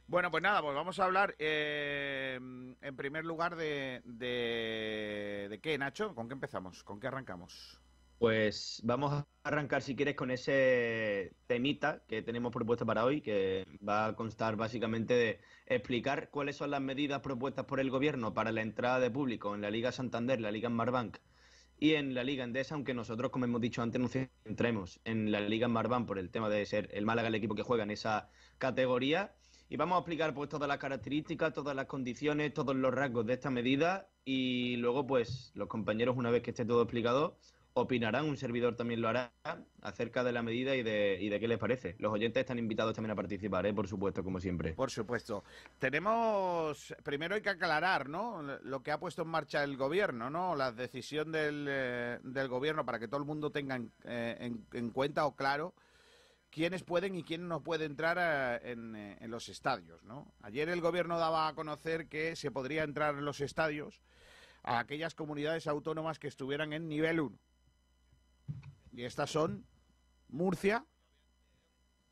Bueno, 0.06 0.30
pues 0.30 0.42
nada, 0.42 0.62
pues 0.62 0.74
vamos 0.74 0.98
a 0.98 1.04
hablar 1.04 1.34
eh, 1.38 2.36
en 2.80 2.96
primer 2.96 3.24
lugar 3.24 3.56
de, 3.56 4.00
de... 4.04 5.46
¿De 5.50 5.60
qué, 5.60 5.76
Nacho? 5.78 6.14
¿Con 6.14 6.28
qué 6.28 6.34
empezamos? 6.34 6.82
¿Con 6.82 6.98
qué 6.98 7.06
arrancamos? 7.08 7.80
Pues 8.20 8.82
vamos 8.84 9.14
a 9.14 9.26
arrancar, 9.44 9.80
si 9.80 9.96
quieres, 9.96 10.14
con 10.14 10.30
ese 10.30 11.32
temita 11.46 12.02
que 12.06 12.20
tenemos 12.20 12.52
propuesto 12.52 12.84
para 12.84 13.06
hoy, 13.06 13.22
que 13.22 13.66
va 13.88 14.04
a 14.08 14.14
constar 14.14 14.56
básicamente 14.56 15.14
de 15.14 15.40
explicar 15.64 16.28
cuáles 16.28 16.56
son 16.56 16.70
las 16.70 16.82
medidas 16.82 17.20
propuestas 17.22 17.64
por 17.64 17.80
el 17.80 17.88
gobierno 17.88 18.34
para 18.34 18.52
la 18.52 18.60
entrada 18.60 19.00
de 19.00 19.10
público 19.10 19.54
en 19.54 19.62
la 19.62 19.70
Liga 19.70 19.90
Santander, 19.90 20.38
la 20.38 20.52
Liga 20.52 20.68
Marbank 20.68 21.16
y 21.78 21.94
en 21.94 22.12
la 22.12 22.22
Liga 22.22 22.44
Endesa, 22.44 22.74
aunque 22.74 22.92
nosotros, 22.92 23.30
como 23.30 23.46
hemos 23.46 23.62
dicho 23.62 23.80
antes, 23.80 23.98
nos 23.98 24.12
centremos 24.44 25.00
en 25.04 25.32
la 25.32 25.40
Liga 25.40 25.68
Marbank 25.68 26.06
por 26.06 26.18
el 26.18 26.28
tema 26.28 26.50
de 26.50 26.66
ser 26.66 26.90
el 26.92 27.06
Málaga 27.06 27.28
el 27.28 27.36
equipo 27.36 27.54
que 27.54 27.62
juega 27.62 27.84
en 27.84 27.90
esa 27.90 28.28
categoría. 28.58 29.34
Y 29.70 29.78
vamos 29.78 29.96
a 29.96 30.00
explicar 30.00 30.34
pues 30.34 30.50
todas 30.50 30.68
las 30.68 30.76
características, 30.76 31.54
todas 31.54 31.74
las 31.74 31.86
condiciones, 31.86 32.52
todos 32.52 32.76
los 32.76 32.92
rasgos 32.92 33.24
de 33.24 33.32
esta 33.32 33.48
medida 33.48 34.10
y 34.26 34.76
luego 34.76 35.06
pues 35.06 35.52
los 35.54 35.68
compañeros 35.68 36.18
una 36.18 36.30
vez 36.30 36.42
que 36.42 36.50
esté 36.50 36.66
todo 36.66 36.82
explicado 36.82 37.38
opinarán, 37.74 38.28
un 38.28 38.36
servidor 38.36 38.74
también 38.76 39.00
lo 39.00 39.08
hará 39.08 39.32
acerca 39.82 40.24
de 40.24 40.32
la 40.32 40.42
medida 40.42 40.74
y 40.74 40.82
de, 40.82 41.18
y 41.20 41.28
de 41.28 41.38
qué 41.40 41.48
les 41.48 41.58
parece. 41.58 41.94
Los 41.98 42.12
oyentes 42.12 42.40
están 42.40 42.58
invitados 42.58 42.94
también 42.94 43.12
a 43.12 43.14
participar, 43.16 43.64
¿eh? 43.66 43.72
por 43.72 43.86
supuesto, 43.86 44.24
como 44.24 44.40
siempre. 44.40 44.72
Por 44.72 44.90
supuesto. 44.90 45.44
Tenemos, 45.78 46.94
primero 47.02 47.34
hay 47.34 47.42
que 47.42 47.50
aclarar, 47.50 48.08
¿no? 48.08 48.42
Lo 48.62 48.82
que 48.82 48.90
ha 48.92 48.98
puesto 48.98 49.22
en 49.22 49.28
marcha 49.28 49.62
el 49.64 49.76
gobierno, 49.76 50.30
¿no? 50.30 50.54
La 50.56 50.72
decisión 50.72 51.30
del, 51.32 51.66
eh, 51.68 52.18
del 52.22 52.48
gobierno 52.48 52.84
para 52.84 52.98
que 52.98 53.08
todo 53.08 53.20
el 53.20 53.26
mundo 53.26 53.50
tenga 53.50 53.76
en, 53.76 53.90
eh, 54.04 54.36
en- 54.40 54.66
en 54.72 54.90
cuenta 54.90 55.26
o 55.26 55.34
claro 55.36 55.74
quiénes 56.50 56.82
pueden 56.82 57.14
y 57.14 57.22
quién 57.22 57.46
no 57.46 57.62
puede 57.62 57.84
entrar 57.84 58.18
eh, 58.20 58.72
en, 58.72 58.96
en 58.96 59.30
los 59.30 59.48
estadios, 59.48 60.02
¿no? 60.02 60.26
Ayer 60.42 60.68
el 60.68 60.80
gobierno 60.80 61.18
daba 61.18 61.46
a 61.46 61.54
conocer 61.54 62.08
que 62.08 62.34
se 62.34 62.50
podría 62.50 62.82
entrar 62.82 63.14
en 63.14 63.24
los 63.24 63.40
estadios 63.40 64.02
a 64.64 64.80
aquellas 64.80 65.14
comunidades 65.14 65.66
autónomas 65.68 66.18
que 66.18 66.28
estuvieran 66.28 66.72
en 66.72 66.88
nivel 66.88 67.20
1. 67.20 67.38
Y 68.92 69.04
estas 69.04 69.30
son 69.30 69.64
Murcia, 70.28 70.84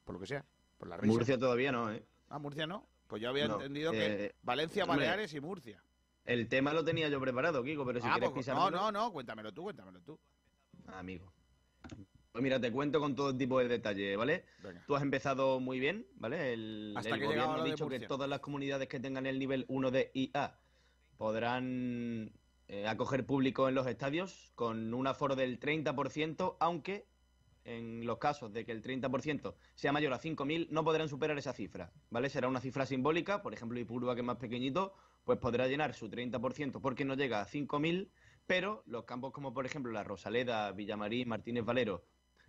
por 0.05 0.15
lo 0.15 0.21
que 0.21 0.27
sea, 0.27 0.45
por 0.79 0.89
la 0.89 0.97
risa. 0.97 1.13
Murcia 1.13 1.39
todavía 1.39 1.73
no, 1.73 1.93
¿eh? 1.93 2.05
Ah, 2.29 2.39
Murcia 2.39 2.67
no. 2.67 2.87
Pues 3.07 3.23
yo 3.23 3.31
había 3.31 3.49
No, 3.49 3.55
entendido 3.55 3.91
que 3.93 4.27
eh, 4.27 4.35
Valencia, 4.43 4.85
hombre, 4.85 4.99
Baleares 4.99 5.33
y 5.35 5.41
Murcia. 5.41 5.83
El 6.25 6.47
tema 6.49 6.75
lo 6.75 6.85
tenía 6.85 7.09
yo 7.09 7.19
preparado, 7.21 7.65
Kiko, 7.65 7.87
pero 7.87 8.01
si 8.01 8.07
ah, 8.07 8.13
quieres 8.13 8.31
pues, 8.31 8.47
no, 8.49 8.71
no, 8.71 8.93
no, 8.93 9.13
cuéntamelo 9.13 9.53
tú, 9.53 9.63
cuéntamelo 9.63 10.01
tú. 10.03 10.19
Amigo. 10.89 11.33
Pues 12.33 12.43
mira, 12.43 12.61
te 12.61 12.71
cuento 12.71 13.01
con 13.01 13.17
todo 13.17 13.35
tipo 13.35 13.59
de 13.59 13.69
detalle, 13.69 14.15
¿vale? 14.17 14.45
Venga. 14.63 14.85
Tú 14.87 14.95
has 14.95 15.03
empezado 15.03 15.59
muy 15.59 15.81
bien, 15.81 16.07
¿vale? 16.17 16.53
El, 16.53 16.95
Hasta 16.97 17.15
el 17.15 17.21
que 17.21 17.27
gobierno 17.27 17.55
ha 17.55 17.65
dicho 17.65 17.89
que 17.89 18.01
todas 18.01 18.29
las 18.29 18.41
comunidades 18.41 18.89
que 18.89 19.01
tengan 19.01 19.27
el 19.27 19.39
nivel 19.39 19.65
1 19.69 19.91
de 19.91 20.11
IA 20.13 20.59
podrán 21.17 22.31
eh, 22.69 22.87
acoger 22.87 23.25
público 23.25 23.69
en 23.69 23.75
los 23.75 23.87
estadios 23.87 24.53
con 24.55 24.93
un 24.93 25.07
aforo 25.07 25.37
del 25.37 25.59
30%, 25.59 26.57
aunque 26.61 27.09
en 27.65 28.07
los 28.07 28.19
casos 28.19 28.53
de 28.53 28.65
que 28.65 28.73
el 28.73 28.83
30% 28.83 29.55
sea 29.75 29.93
mayor 29.93 30.13
a 30.13 30.21
5.000 30.21 30.69
no 30.71 30.85
podrán 30.85 31.09
superar 31.09 31.37
esa 31.39 31.53
cifra, 31.53 31.93
¿vale? 32.11 32.29
Será 32.31 32.49
una 32.49 32.61
cifra 32.61 32.87
simbólica, 32.87 33.43
por 33.43 33.53
ejemplo, 33.53 33.79
Ipurúa, 33.79 34.15
que 34.15 34.21
es 34.21 34.27
más 34.27 34.37
pequeñito, 34.37 34.95
pues 35.25 35.39
podrá 35.39 35.67
llenar 35.67 35.95
su 35.95 36.09
30% 36.09 36.81
porque 36.81 37.05
no 37.05 37.15
llega 37.15 37.41
a 37.41 37.47
5.000, 37.47 38.11
pero 38.47 38.83
los 38.87 39.05
campos 39.05 39.33
como 39.33 39.53
por 39.53 39.67
ejemplo 39.67 39.93
la 39.93 40.05
Rosaleda, 40.05 40.73
Villamarín, 40.73 41.29
Martínez 41.29 41.65
Valero, 41.65 42.05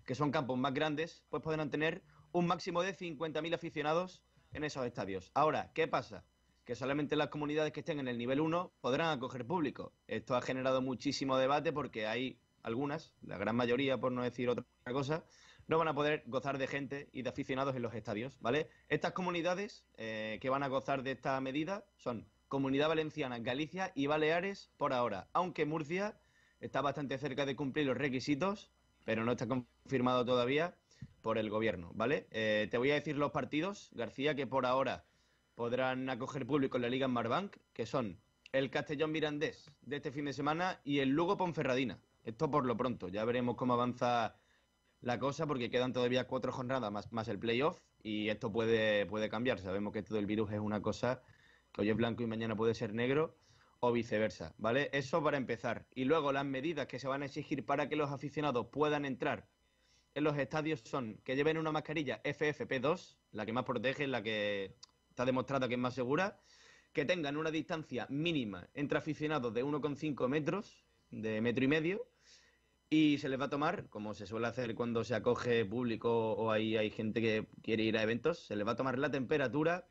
que 0.06 0.16
son 0.16 0.32
campos 0.32 0.58
más 0.58 0.74
grandes, 0.74 1.24
pues 1.30 1.44
podrán 1.44 1.70
tener 1.70 2.04
un 2.32 2.48
máximo 2.48 2.82
de 2.82 2.96
50.000 2.96 3.54
aficionados 3.54 4.24
en 4.54 4.64
esos 4.64 4.86
estadios. 4.86 5.32
Ahora, 5.34 5.72
¿qué 5.74 5.88
pasa? 5.88 6.26
Que 6.70 6.76
solamente 6.76 7.16
las 7.16 7.30
comunidades 7.30 7.74
que 7.74 7.80
estén 7.80 8.00
en 8.00 8.08
el 8.08 8.20
nivel 8.20 8.40
1 8.40 8.74
podrán 8.80 9.10
acoger 9.10 9.44
público. 9.44 9.92
Esto 10.06 10.36
ha 10.36 10.42
generado 10.44 10.84
muchísimo 10.84 11.36
debate 11.36 11.74
porque 11.74 12.06
hay 12.06 12.40
algunas, 12.62 13.12
la 13.24 13.40
gran 13.40 13.56
mayoría 13.56 13.98
por 13.98 14.12
no 14.12 14.22
decir 14.22 14.50
otra 14.50 14.64
cosa, 14.92 15.26
no 15.66 15.80
van 15.80 15.88
a 15.88 15.96
poder 15.96 16.22
gozar 16.28 16.60
de 16.60 16.68
gente 16.68 17.10
y 17.12 17.24
de 17.24 17.30
aficionados 17.32 17.76
en 17.76 17.82
los 17.82 17.96
estadios, 17.96 18.38
¿vale? 18.40 18.70
Estas 18.88 19.14
comunidades 19.14 19.84
eh, 19.98 20.38
que 20.42 20.52
van 20.52 20.62
a 20.62 20.68
gozar 20.68 21.02
de 21.02 21.14
esta 21.14 21.42
medida 21.42 21.86
son 21.98 22.30
Comunidad 22.48 22.90
Valenciana, 22.90 23.40
Galicia 23.40 23.92
y 23.96 24.06
Baleares 24.06 24.70
por 24.78 24.94
ahora, 24.94 25.28
aunque 25.34 25.66
Murcia 25.66 26.20
está 26.60 26.82
bastante 26.82 27.18
cerca 27.18 27.48
de 27.48 27.56
cumplir 27.56 27.88
los 27.88 27.98
requisitos, 27.98 28.70
pero 29.06 29.26
no 29.26 29.32
está 29.32 29.48
confirmado 29.48 30.24
todavía 30.24 30.76
por 31.24 31.40
el 31.40 31.50
gobierno, 31.50 31.90
¿vale? 31.96 32.28
Eh, 32.30 32.68
te 32.70 32.78
voy 32.78 32.92
a 32.92 32.94
decir 32.94 33.18
los 33.18 33.32
partidos, 33.32 33.90
García, 33.96 34.36
que 34.36 34.46
por 34.46 34.68
ahora 34.68 35.09
podrán 35.60 36.10
acoger 36.10 36.48
público 36.48 36.78
en 36.78 36.84
la 36.84 36.90
Liga 36.90 37.10
Marbank, 37.10 37.58
que 37.74 37.86
son 37.86 38.18
el 38.54 38.70
Castellón 38.70 39.12
Mirandés 39.12 39.70
de 39.82 39.98
este 39.98 40.10
fin 40.10 40.24
de 40.24 40.32
semana 40.32 40.80
y 40.86 41.00
el 41.00 41.10
Lugo 41.10 41.36
Ponferradina. 41.36 42.00
Esto 42.24 42.50
por 42.50 42.66
lo 42.66 42.78
pronto, 42.78 43.10
ya 43.10 43.26
veremos 43.26 43.58
cómo 43.58 43.74
avanza 43.74 44.38
la 45.02 45.20
cosa 45.20 45.48
porque 45.48 45.70
quedan 45.70 45.92
todavía 45.92 46.28
cuatro 46.28 46.54
jornadas 46.54 46.90
más, 46.94 47.12
más 47.12 47.28
el 47.28 47.40
playoff 47.40 47.78
y 48.02 48.30
esto 48.30 48.54
puede, 48.54 49.06
puede 49.06 49.28
cambiar. 49.28 49.60
Sabemos 49.60 49.92
que 49.92 50.00
esto 50.00 50.16
del 50.16 50.28
virus 50.28 50.50
es 50.54 50.62
una 50.62 50.82
cosa 50.82 51.22
que 51.74 51.82
hoy 51.82 51.90
es 51.90 51.98
blanco 51.98 52.24
y 52.24 52.28
mañana 52.28 52.56
puede 52.56 52.74
ser 52.74 52.94
negro 52.94 53.36
o 53.82 53.92
viceversa, 53.92 54.54
¿vale? 54.60 54.90
Eso 54.94 55.22
para 55.22 55.36
empezar. 55.36 55.88
Y 55.94 56.06
luego 56.06 56.32
las 56.32 56.46
medidas 56.46 56.88
que 56.88 57.00
se 57.00 57.10
van 57.10 57.22
a 57.22 57.26
exigir 57.26 57.66
para 57.66 57.90
que 57.90 57.98
los 57.98 58.12
aficionados 58.12 58.68
puedan 58.68 59.04
entrar 59.04 59.46
en 60.16 60.24
los 60.24 60.38
estadios 60.38 60.80
son 60.86 61.20
que 61.26 61.36
lleven 61.36 61.58
una 61.58 61.74
mascarilla 61.74 62.24
FFP2, 62.24 63.18
la 63.34 63.46
que 63.46 63.52
más 63.52 63.66
protege, 63.66 64.08
la 64.08 64.24
que 64.24 64.78
está 65.20 65.26
demostrada 65.26 65.68
que 65.68 65.74
es 65.74 65.80
más 65.80 65.96
segura, 65.96 66.40
que 66.94 67.04
tengan 67.04 67.36
una 67.36 67.52
distancia 67.52 68.08
mínima 68.10 68.70
entre 68.74 69.00
aficionados 69.00 69.54
de 69.54 69.66
1,5 69.66 70.30
metros, 70.30 70.86
de 71.12 71.42
metro 71.42 71.66
y 71.66 71.68
medio, 71.68 72.08
y 72.90 73.18
se 73.18 73.28
les 73.28 73.38
va 73.38 73.46
a 73.46 73.50
tomar, 73.50 73.90
como 73.90 74.14
se 74.14 74.26
suele 74.26 74.48
hacer 74.48 74.76
cuando 74.76 75.04
se 75.04 75.16
acoge 75.16 75.66
público 75.66 76.32
o 76.32 76.52
hay, 76.52 76.78
hay 76.78 76.90
gente 76.90 77.20
que 77.20 77.50
quiere 77.62 77.84
ir 77.84 77.98
a 77.98 78.04
eventos, 78.04 78.46
se 78.46 78.56
les 78.56 78.66
va 78.66 78.72
a 78.72 78.76
tomar 78.78 78.98
la 78.98 79.12
temperatura 79.12 79.90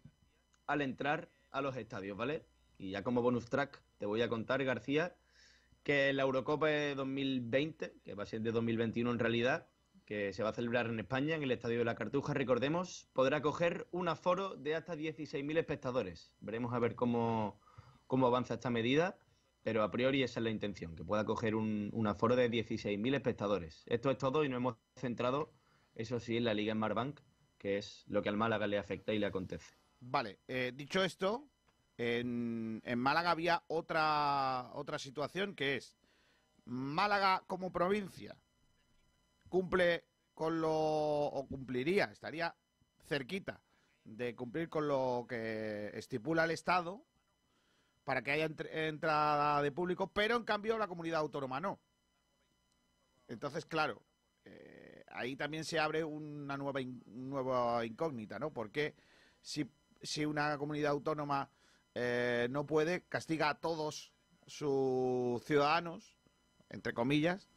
al 0.67 0.81
entrar 0.81 1.29
a 1.51 1.61
los 1.61 1.77
estadios, 1.77 2.17
¿vale? 2.17 2.47
Y 2.79 2.93
ya 2.93 3.03
como 3.03 3.21
bonus 3.21 3.51
track 3.51 3.83
te 3.99 4.07
voy 4.07 4.23
a 4.23 4.31
contar, 4.31 4.65
García, 4.65 5.15
que 5.83 6.11
la 6.15 6.23
Eurocopa 6.23 6.69
de 6.69 6.95
2020, 6.95 8.01
que 8.03 8.15
va 8.15 8.23
a 8.23 8.27
ser 8.27 8.41
de 8.41 8.51
2021 8.51 9.11
en 9.11 9.19
realidad, 9.19 9.69
que 10.09 10.33
se 10.33 10.43
va 10.43 10.49
a 10.49 10.55
celebrar 10.55 10.87
en 10.87 10.99
España, 11.01 11.35
en 11.35 11.43
el 11.43 11.51
Estadio 11.51 11.81
de 11.81 11.85
la 11.85 11.95
Cartuja, 11.95 12.33
recordemos, 12.33 13.11
podrá 13.13 13.43
coger 13.43 13.87
un 13.91 14.09
aforo 14.09 14.57
de 14.57 14.75
hasta 14.75 14.95
16.000 14.95 15.59
espectadores. 15.59 16.33
Veremos 16.41 16.73
a 16.73 16.79
ver 16.79 16.95
cómo, 16.95 17.61
cómo 18.07 18.27
avanza 18.27 18.55
esta 18.55 18.71
medida, 18.71 19.19
pero 19.63 19.83
a 19.83 19.91
priori 19.91 20.23
esa 20.23 20.41
es 20.41 20.45
la 20.45 20.49
intención, 20.49 20.97
que 20.97 21.05
pueda 21.05 21.27
coger 21.27 21.55
un, 21.55 22.07
aforo 22.07 22.37
de 22.37 22.51
16.000 22.51 23.17
espectadores. 23.17 23.83
Esto 23.85 24.11
es 24.11 24.17
todo 24.17 24.45
y 24.45 24.49
nos 24.49 24.57
hemos 24.57 24.77
centrado, 24.97 25.53
eso 25.95 26.19
sí, 26.21 26.39
en 26.39 26.45
la 26.45 26.55
Liga 26.55 26.73
en 26.73 26.79
Marbank, 26.79 27.21
que 27.59 27.77
es 27.77 28.05
lo 28.07 28.23
que 28.23 28.31
al 28.31 28.39
Málaga 28.39 28.67
le 28.67 28.79
afecta 28.79 29.13
y 29.13 29.19
le 29.19 29.27
acontece. 29.27 29.75
Vale, 30.01 30.39
eh, 30.49 30.73
dicho 30.75 31.05
esto, 31.05 31.51
en, 31.99 32.81
en 32.83 32.99
Málaga 32.99 33.33
había 33.33 33.63
otra, 33.67 34.71
otra 34.73 34.99
situación 34.99 35.55
que 35.55 35.77
es 35.77 35.99
Málaga 36.65 37.45
como 37.47 37.71
provincia 37.71 38.39
cumple 39.49 40.05
con 40.35 40.61
lo, 40.61 40.71
o 40.73 41.47
cumpliría, 41.47 42.05
estaría 42.07 42.55
cerquita 43.07 43.61
de 44.05 44.35
cumplir 44.35 44.69
con 44.69 44.89
lo 44.89 45.27
que 45.29 45.91
estipula 45.95 46.45
el 46.45 46.53
Estado 46.53 47.05
para 48.05 48.23
que 48.23 48.31
haya 48.31 48.49
entrada 48.71 49.61
de 49.61 49.73
público, 49.73 50.11
pero 50.13 50.37
en 50.37 50.45
cambio 50.45 50.79
la 50.79 50.89
comunidad 50.89 51.21
autónoma 51.21 51.61
no. 51.61 51.79
Entonces, 53.27 53.67
claro, 53.67 54.03
eh, 54.45 55.05
ahí 55.11 55.37
también 55.37 55.65
se 55.65 55.79
abre 55.79 56.05
una 56.05 56.57
nueva, 56.57 56.81
nueva 57.05 57.85
incógnita, 57.85 58.39
¿no? 58.39 58.51
Porque 58.51 58.95
si, 59.43 59.71
si 60.01 60.25
una 60.25 60.57
comunidad 60.57 60.93
autónoma 60.93 61.51
eh, 61.95 62.49
no 62.51 62.65
puede, 62.65 63.03
castiga 63.03 63.51
a 63.51 63.61
todos 63.61 64.13
sus 64.47 65.45
ciudadanos, 65.45 66.17
entre 66.71 66.95
comillas, 66.95 67.51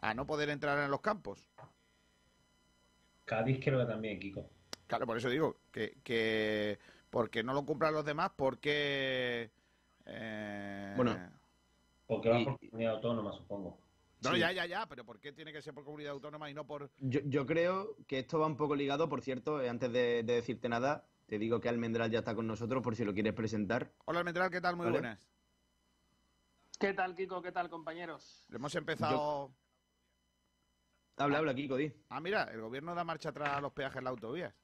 a 0.00 0.14
no 0.14 0.26
poder 0.26 0.50
entrar 0.50 0.78
en 0.84 0.90
los 0.90 1.00
campos. 1.00 1.48
Cádiz 3.24 3.60
creo 3.62 3.80
que 3.80 3.86
también, 3.86 4.18
Kiko. 4.20 4.48
Claro, 4.86 5.06
por 5.06 5.16
eso 5.16 5.28
digo 5.28 5.56
que, 5.72 5.98
que 6.04 6.78
porque 7.10 7.42
no 7.42 7.52
lo 7.54 7.64
cumplan 7.64 7.92
los 7.94 8.04
demás, 8.04 8.30
porque... 8.36 9.50
eh, 10.04 10.92
Bueno, 10.96 11.18
Porque 12.06 12.28
va 12.28 12.38
Y- 12.38 12.44
por 12.44 12.58
comunidad 12.60 12.94
autónoma, 12.94 13.32
supongo. 13.32 13.80
No, 14.22 14.32
sí. 14.32 14.38
ya, 14.38 14.50
ya, 14.52 14.64
ya, 14.66 14.86
pero 14.86 15.04
¿por 15.04 15.20
qué 15.20 15.32
tiene 15.32 15.52
que 15.52 15.60
ser 15.60 15.74
por 15.74 15.84
comunidad 15.84 16.12
autónoma 16.12 16.48
y 16.48 16.54
no 16.54 16.66
por... 16.66 16.90
Yo, 16.98 17.20
yo 17.24 17.44
creo 17.46 17.96
que 18.06 18.18
esto 18.20 18.38
va 18.38 18.46
un 18.46 18.56
poco 18.56 18.74
ligado, 18.74 19.08
por 19.08 19.20
cierto, 19.22 19.60
eh, 19.60 19.68
antes 19.68 19.92
de, 19.92 20.22
de 20.22 20.34
decirte 20.34 20.68
nada, 20.68 21.06
te 21.26 21.38
digo 21.38 21.60
que 21.60 21.68
Almendral 21.68 22.10
ya 22.10 22.20
está 22.20 22.34
con 22.34 22.46
nosotros 22.46 22.82
por 22.82 22.96
si 22.96 23.04
lo 23.04 23.12
quieres 23.12 23.34
presentar. 23.34 23.92
Hola, 24.06 24.20
Almendral, 24.20 24.50
¿qué 24.50 24.60
tal? 24.60 24.76
Muy 24.76 24.86
Vale. 24.86 24.98
buenas. 25.00 25.20
¿Qué 26.78 26.94
tal, 26.94 27.14
Kiko? 27.14 27.42
¿Qué 27.42 27.52
tal, 27.52 27.68
compañeros? 27.68 28.46
Hemos 28.52 28.74
empezado... 28.74 29.52
Habla, 31.16 31.38
habla, 31.38 31.54
Kiko, 31.54 31.76
di. 31.76 31.92
Ah, 32.10 32.20
mira, 32.20 32.44
el 32.44 32.60
gobierno 32.60 32.94
da 32.94 33.02
marcha 33.02 33.30
atrás 33.30 33.50
a 33.50 33.60
los 33.60 33.72
peajes 33.72 33.96
en 33.98 34.04
las 34.04 34.10
autovías. 34.10 34.54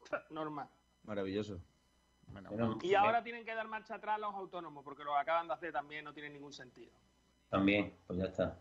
Normal. 0.30 0.68
Maravilloso. 1.02 1.60
Bueno, 2.26 2.50
Bueno, 2.50 2.78
Y 2.82 2.94
ahora 2.94 3.22
tienen 3.22 3.44
que 3.44 3.54
dar 3.54 3.68
marcha 3.68 3.96
atrás 3.96 4.18
los 4.18 4.32
autónomos, 4.34 4.84
porque 4.84 5.04
lo 5.04 5.16
acaban 5.16 5.48
de 5.48 5.54
hacer 5.54 5.72
también, 5.72 6.04
no 6.04 6.14
tiene 6.14 6.30
ningún 6.30 6.52
sentido. 6.52 6.92
También, 7.48 7.92
pues 8.06 8.18
ya 8.18 8.26
está. 8.26 8.60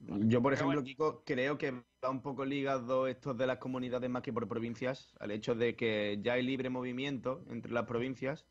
Yo, 0.00 0.42
por 0.42 0.52
Pero 0.52 0.54
ejemplo, 0.54 0.80
bueno. 0.80 0.82
Kiko, 0.82 1.24
creo 1.24 1.56
que 1.56 1.70
va 2.02 2.10
un 2.10 2.20
poco 2.20 2.44
ligado 2.44 3.06
esto 3.06 3.34
de 3.34 3.46
las 3.46 3.58
comunidades 3.58 4.10
más 4.10 4.22
que 4.22 4.32
por 4.32 4.48
provincias, 4.48 5.14
al 5.20 5.30
hecho 5.30 5.54
de 5.54 5.76
que 5.76 6.18
ya 6.20 6.32
hay 6.34 6.42
libre 6.42 6.68
movimiento 6.68 7.44
entre 7.48 7.72
las 7.72 7.84
provincias. 7.86 8.46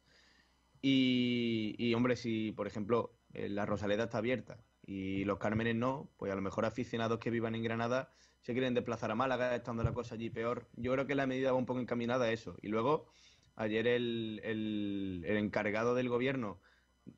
Y, 0.81 1.75
y, 1.77 1.93
hombre, 1.95 2.15
si, 2.15 2.51
por 2.51 2.67
ejemplo, 2.67 3.19
eh, 3.33 3.49
la 3.49 3.65
Rosaleda 3.65 4.05
está 4.05 4.19
abierta 4.19 4.63
y 4.85 5.23
los 5.25 5.37
Cármenes 5.39 5.75
no, 5.75 6.09
pues 6.17 6.31
a 6.31 6.35
lo 6.35 6.41
mejor 6.41 6.65
aficionados 6.65 7.19
que 7.19 7.29
vivan 7.29 7.55
en 7.55 7.63
Granada 7.63 8.11
se 8.41 8.53
quieren 8.53 8.73
desplazar 8.73 9.09
a 9.11 9.15
Málaga, 9.15 9.55
estando 9.55 9.83
la 9.83 9.93
cosa 9.93 10.15
allí 10.15 10.29
peor. 10.29 10.67
Yo 10.75 10.91
creo 10.93 11.07
que 11.07 11.15
la 11.15 11.25
medida 11.27 11.51
va 11.53 11.57
un 11.57 11.65
poco 11.65 11.79
encaminada 11.79 12.25
a 12.25 12.31
eso. 12.31 12.57
Y 12.61 12.67
luego, 12.67 13.07
ayer 13.55 13.87
el, 13.87 14.41
el- 14.43 15.23
el 15.25 15.37
encargado 15.37 15.95
del 15.95 16.09
gobierno 16.09 16.59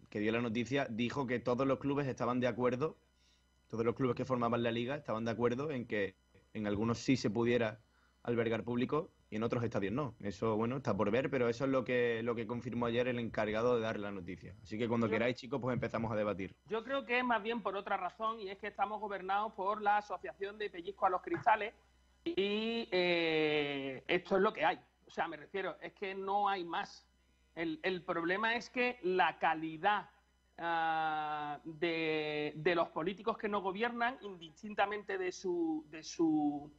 que 0.09 0.19
dio 0.19 0.31
la 0.31 0.41
noticia 0.41 0.87
dijo 0.89 1.27
que 1.27 1.39
todos 1.39 1.67
los 1.67 1.79
clubes 1.79 2.07
estaban 2.07 2.39
de 2.39 2.47
acuerdo 2.47 2.97
todos 3.67 3.85
los 3.85 3.95
clubes 3.95 4.15
que 4.15 4.25
formaban 4.25 4.63
la 4.63 4.71
liga 4.71 4.95
estaban 4.95 5.25
de 5.25 5.31
acuerdo 5.31 5.71
en 5.71 5.85
que 5.87 6.15
en 6.53 6.67
algunos 6.67 6.99
sí 6.99 7.17
se 7.17 7.29
pudiera 7.29 7.81
albergar 8.23 8.63
público 8.63 9.11
y 9.35 9.37
en 9.37 9.43
otros 9.43 9.65
estadios 9.65 9.91
no. 9.91 10.15
Eso, 10.21 10.55
bueno, 10.55 10.77
está 10.77 10.95
por 10.95 11.11
ver, 11.11 11.29
pero 11.29 11.49
eso 11.49 11.65
es 11.65 11.69
lo 11.69 11.83
que, 11.83 12.21
lo 12.23 12.35
que 12.35 12.47
confirmó 12.47 12.85
ayer 12.85 13.09
el 13.09 13.19
encargado 13.19 13.75
de 13.75 13.81
dar 13.81 13.99
la 13.99 14.09
noticia. 14.09 14.55
Así 14.63 14.77
que 14.77 14.87
cuando 14.87 15.07
Yo- 15.07 15.11
queráis, 15.11 15.35
chicos, 15.35 15.59
pues 15.59 15.73
empezamos 15.73 16.09
a 16.09 16.15
debatir. 16.15 16.55
Yo 16.69 16.85
creo 16.85 17.05
que 17.05 17.19
es 17.19 17.25
más 17.25 17.43
bien 17.43 17.61
por 17.61 17.75
otra 17.75 17.97
razón 17.97 18.39
y 18.39 18.49
es 18.49 18.57
que 18.57 18.67
estamos 18.67 19.01
gobernados 19.01 19.51
por 19.51 19.81
la 19.81 19.97
Asociación 19.97 20.57
de 20.57 20.69
Pellizco 20.69 21.05
a 21.05 21.09
los 21.09 21.21
Cristales 21.21 21.73
y 22.23 22.87
eh, 22.91 24.05
esto 24.07 24.37
es 24.37 24.41
lo 24.41 24.53
que 24.53 24.63
hay. 24.63 24.79
O 25.05 25.11
sea, 25.11 25.27
me 25.27 25.35
refiero, 25.35 25.75
es 25.81 25.91
que 25.91 26.15
no 26.15 26.47
hay 26.47 26.63
más. 26.63 27.05
El, 27.55 27.81
el 27.83 28.03
problema 28.03 28.55
es 28.55 28.69
que 28.69 28.99
la 29.03 29.37
calidad 29.37 30.09
ah, 30.57 31.59
de, 31.65 32.53
de 32.55 32.73
los 32.75 32.87
políticos 32.87 33.37
que 33.37 33.49
no 33.49 33.61
gobiernan, 33.61 34.17
indistintamente 34.21 35.17
de 35.17 35.33
su, 35.33 35.85
de 35.89 36.03
su 36.03 36.71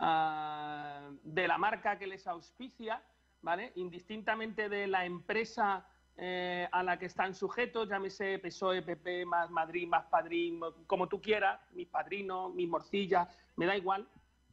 ah, 0.00 1.10
de 1.22 1.46
la 1.46 1.56
marca 1.56 1.98
que 1.98 2.06
les 2.08 2.26
auspicia, 2.26 3.00
¿vale? 3.42 3.72
Indistintamente 3.76 4.68
de 4.68 4.88
la 4.88 5.04
empresa 5.04 5.86
eh, 6.16 6.68
a 6.70 6.82
la 6.82 6.98
que 6.98 7.06
están 7.06 7.34
sujetos, 7.34 7.88
llámese 7.88 8.38
PSOE, 8.40 8.82
PP, 8.82 9.24
más 9.24 9.50
Madrid, 9.50 9.88
más 9.88 10.04
Padrín, 10.06 10.60
como 10.86 11.08
tú 11.08 11.20
quieras, 11.20 11.60
mis 11.72 11.86
padrinos, 11.86 12.52
mis 12.52 12.68
morcillas, 12.68 13.28
me 13.56 13.64
da 13.64 13.76
igual. 13.76 14.06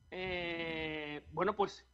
Eh, 0.09 1.25
bueno, 1.33 1.55
pues 1.55 1.85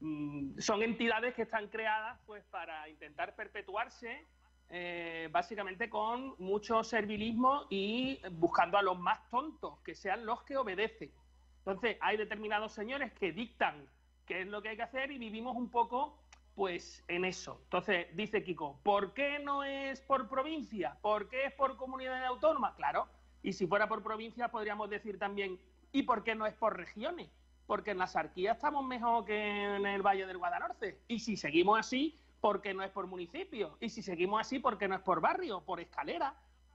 mm, 0.00 0.58
son 0.58 0.82
entidades 0.82 1.34
que 1.34 1.42
están 1.42 1.68
creadas 1.68 2.18
pues 2.26 2.42
para 2.46 2.88
intentar 2.88 3.36
perpetuarse 3.36 4.26
eh, 4.72 5.28
básicamente 5.32 5.90
con 5.90 6.34
mucho 6.38 6.84
servilismo 6.84 7.66
y 7.70 8.20
buscando 8.32 8.78
a 8.78 8.82
los 8.82 8.98
más 8.98 9.28
tontos, 9.28 9.80
que 9.80 9.94
sean 9.94 10.24
los 10.24 10.42
que 10.44 10.56
obedecen. 10.56 11.12
Entonces, 11.60 11.96
hay 12.00 12.16
determinados 12.16 12.72
señores 12.72 13.12
que 13.12 13.32
dictan 13.32 13.86
qué 14.26 14.42
es 14.42 14.46
lo 14.46 14.62
que 14.62 14.70
hay 14.70 14.76
que 14.76 14.82
hacer 14.82 15.10
y 15.10 15.18
vivimos 15.18 15.56
un 15.56 15.70
poco 15.70 16.16
pues 16.54 17.04
en 17.08 17.24
eso. 17.24 17.60
Entonces, 17.64 18.08
dice 18.14 18.42
Kiko, 18.42 18.78
¿por 18.82 19.14
qué 19.14 19.38
no 19.38 19.62
es 19.64 20.00
por 20.00 20.28
provincia? 20.28 20.96
¿Por 21.00 21.28
qué 21.28 21.46
es 21.46 21.52
por 21.52 21.76
comunidad 21.76 22.24
autónoma? 22.26 22.74
Claro, 22.74 23.08
y 23.42 23.52
si 23.52 23.66
fuera 23.66 23.88
por 23.88 24.02
provincia 24.02 24.48
podríamos 24.48 24.90
decir 24.90 25.18
también, 25.18 25.58
¿y 25.92 26.02
por 26.02 26.22
qué 26.22 26.34
no 26.34 26.46
es 26.46 26.54
por 26.54 26.76
regiones? 26.76 27.30
Porque 27.66 27.92
en 27.92 27.98
la 27.98 28.06
Sarquía 28.06 28.52
estamos 28.52 28.84
mejor 28.84 29.24
que 29.24 29.76
en 29.76 29.86
el 29.86 30.02
Valle 30.02 30.26
del 30.26 30.38
Guadanorce. 30.38 30.98
Y 31.08 31.20
si 31.20 31.36
seguimos 31.36 31.78
así, 31.78 32.18
¿por 32.40 32.60
qué 32.60 32.74
no 32.74 32.82
es 32.82 32.90
por 32.90 33.06
municipio? 33.06 33.76
Y 33.80 33.88
si 33.88 34.02
seguimos 34.02 34.40
así, 34.40 34.58
¿por 34.58 34.76
qué 34.76 34.88
no 34.88 34.96
es 34.96 35.02
por 35.02 35.20
barrio, 35.20 35.60
por 35.60 35.80
escalera? 35.80 36.34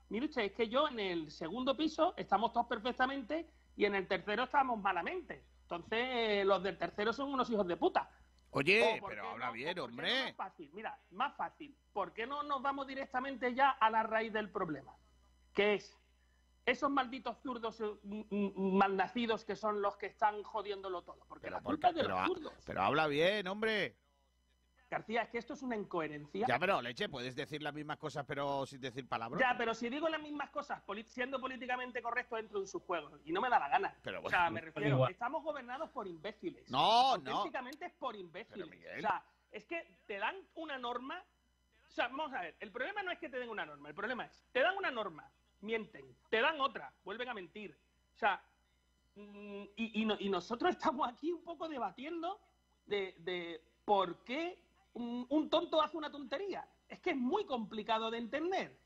Mire 0.10 0.26
usted, 0.26 0.44
es 0.44 0.52
que 0.54 0.70
yo 0.70 0.88
en 0.88 1.00
el 1.00 1.32
segundo 1.32 1.76
piso 1.76 2.14
estamos 2.18 2.54
todos 2.54 2.68
perfectamente 2.68 3.48
y 3.76 3.86
en 3.86 3.96
el 3.96 4.08
tercero 4.08 4.44
estamos 4.44 4.80
malamente. 4.82 5.44
Entonces, 5.64 6.46
los 6.46 6.62
del 6.64 6.78
tercero 6.78 7.12
son 7.14 7.34
unos 7.34 7.50
hijos 7.50 7.68
de 7.68 7.78
puta. 7.78 8.10
Oye, 8.52 8.98
O, 8.98 9.00
¿por 9.02 9.10
pero 9.10 9.30
habla 9.30 9.52
bien, 9.52 9.78
O, 9.80 9.82
¿por 9.84 9.90
qué 9.92 9.96
no 9.96 10.02
hombre. 10.04 10.24
Más 10.26 10.36
fácil, 10.36 10.70
mira, 10.74 11.00
más 11.12 11.36
fácil. 11.36 11.76
¿Por 11.92 12.14
qué 12.14 12.26
no 12.26 12.44
nos 12.44 12.62
vamos 12.62 12.88
directamente 12.88 13.54
ya 13.54 13.72
a 13.72 13.90
la 13.90 14.04
raíz 14.04 14.32
del 14.32 14.50
problema? 14.50 14.96
Que 15.54 15.74
es 15.76 15.98
esos 16.66 16.90
malditos 16.90 17.38
zurdos 17.44 17.80
eh, 17.82 17.94
malnacidos 18.56 19.44
que 19.46 19.56
son 19.56 19.82
los 19.82 19.98
que 19.98 20.06
están 20.08 20.42
jodiéndolo 20.44 21.02
todo. 21.04 21.20
Porque 21.28 21.44
Pero, 21.48 21.58
la 21.58 21.62
¿por 21.62 21.74
culpa 21.74 21.90
es 21.90 21.96
de 21.96 22.02
pero, 22.04 22.16
los 22.18 22.28
zurdos. 22.28 22.54
pero 22.66 22.82
habla 22.82 23.08
bien, 23.08 23.48
hombre. 23.48 23.96
García, 24.90 25.24
es 25.24 25.30
que 25.30 25.38
esto 25.40 25.54
es 25.54 25.64
una 25.64 25.76
incoherencia. 25.76 26.46
Ya, 26.48 26.60
pero 26.60 26.82
leche, 26.82 27.10
puedes 27.10 27.36
decir 27.36 27.62
las 27.64 27.74
mismas 27.74 27.98
cosas 27.98 28.24
pero 28.28 28.66
sin 28.66 28.80
decir 28.80 29.08
palabras. 29.08 29.40
Ya, 29.42 29.56
pero 29.58 29.74
si 29.74 29.90
digo 29.90 30.08
las 30.10 30.22
mismas 30.22 30.50
cosas, 30.52 30.82
siendo 31.08 31.40
políticamente 31.42 32.02
correcto 32.02 32.36
dentro 32.36 32.60
de 32.62 32.68
sus 32.68 32.84
juegos, 32.84 33.20
y 33.26 33.32
no 33.32 33.42
me 33.42 33.50
da 33.50 33.60
la 33.60 33.70
gana. 33.70 33.96
Pero 34.04 34.22
o 34.24 34.30
sea, 34.30 34.42
bueno, 34.44 34.54
me 34.54 34.62
refiero, 34.62 34.96
igual. 34.96 35.12
estamos 35.12 35.44
gobernados 35.44 35.90
por 35.90 36.08
imbéciles. 36.08 36.70
No, 36.70 37.18
no. 37.18 37.32
Auténticamente 37.38 37.86
es 37.86 37.94
por 37.94 38.16
imbéciles. 38.16 38.68
O 38.98 39.02
sea, 39.02 39.24
es 39.52 39.66
que 39.66 40.00
te 40.06 40.18
dan 40.20 40.36
una 40.56 40.78
norma. 40.78 41.24
O 41.90 41.92
sea, 41.92 42.08
vamos 42.10 42.32
a 42.34 42.42
ver, 42.42 42.56
el 42.60 42.72
problema 42.72 43.02
no 43.04 43.12
es 43.12 43.20
que 43.20 43.30
te 43.30 43.40
den 43.40 43.50
una 43.50 43.66
norma, 43.66 43.90
el 43.90 43.96
problema 43.96 44.26
es, 44.26 44.46
te 44.52 44.60
dan 44.60 44.78
una 44.78 44.92
norma, 44.92 45.32
mienten, 45.62 46.06
te 46.30 46.42
dan 46.42 46.60
otra, 46.60 46.94
vuelven 47.04 47.30
a 47.30 47.34
mentir. 47.34 47.76
O 48.14 48.18
sea, 48.18 48.44
mm, 49.16 49.64
y, 49.78 50.02
y 50.02 50.06
no- 50.06 50.18
y 50.20 50.30
nosotros 50.30 50.72
estamos 50.72 51.08
aquí 51.08 51.32
un 51.32 51.44
poco 51.44 51.68
debatiendo 51.70 52.40
de, 52.86 53.16
de 53.20 53.62
por 53.86 54.24
qué 54.26 54.62
un, 54.96 55.26
un 55.30 55.50
tonto 55.50 55.82
hace 55.82 55.98
una 55.98 56.12
tontería. 56.12 56.68
Es 56.90 57.00
que 57.00 57.12
es 57.12 57.18
muy 57.18 57.46
complicado 57.46 58.10
de 58.12 58.18
entender. 58.18 58.78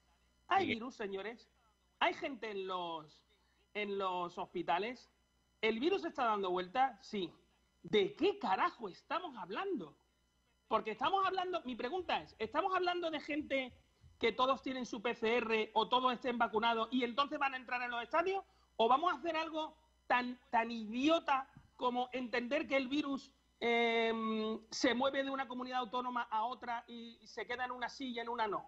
Hay 0.48 0.68
virus, 0.68 0.96
señores. 0.96 1.48
Hay 2.00 2.14
gente 2.14 2.52
en 2.52 2.68
los, 2.68 3.24
en 3.74 3.98
los 3.98 4.38
hospitales. 4.38 5.10
¿El 5.62 5.80
virus 5.80 6.04
está 6.06 6.26
dando 6.26 6.50
vuelta? 6.50 7.00
Sí. 7.02 7.32
¿De 7.84 8.16
qué 8.16 8.40
carajo 8.40 8.90
estamos 8.90 9.38
hablando? 9.38 9.96
Porque 10.68 10.92
estamos 10.92 11.26
hablando, 11.26 11.62
mi 11.66 11.76
pregunta 11.76 12.22
es, 12.22 12.36
¿estamos 12.38 12.76
hablando 12.76 13.10
de 13.10 13.20
gente 13.20 13.74
que 14.20 14.32
todos 14.32 14.62
tienen 14.62 14.86
su 14.86 15.02
PCR 15.02 15.70
o 15.74 15.88
todos 15.88 16.14
estén 16.14 16.38
vacunados 16.38 16.90
y 16.92 17.04
entonces 17.04 17.40
van 17.40 17.54
a 17.54 17.58
entrar 17.58 17.82
en 17.82 17.92
los 17.92 18.04
estadios? 18.04 18.44
¿O 18.76 18.88
vamos 18.88 19.12
a 19.12 19.16
hacer 19.16 19.36
algo 19.36 19.76
tan, 20.08 20.40
tan 20.50 20.72
idiota 20.72 21.50
como 21.76 22.10
entender 22.12 22.68
que 22.68 22.78
el 22.78 22.88
virus 22.88 23.32
eh, 23.60 24.14
se 24.72 24.94
mueve 24.94 25.24
de 25.24 25.30
una 25.30 25.48
comunidad 25.48 25.80
autónoma 25.80 26.24
a 26.24 26.44
otra 26.44 26.84
y 26.88 27.20
se 27.26 27.46
queda 27.46 27.66
en 27.66 27.72
una 27.72 27.88
y 28.00 28.20
en 28.20 28.30
una 28.30 28.48
no? 28.48 28.66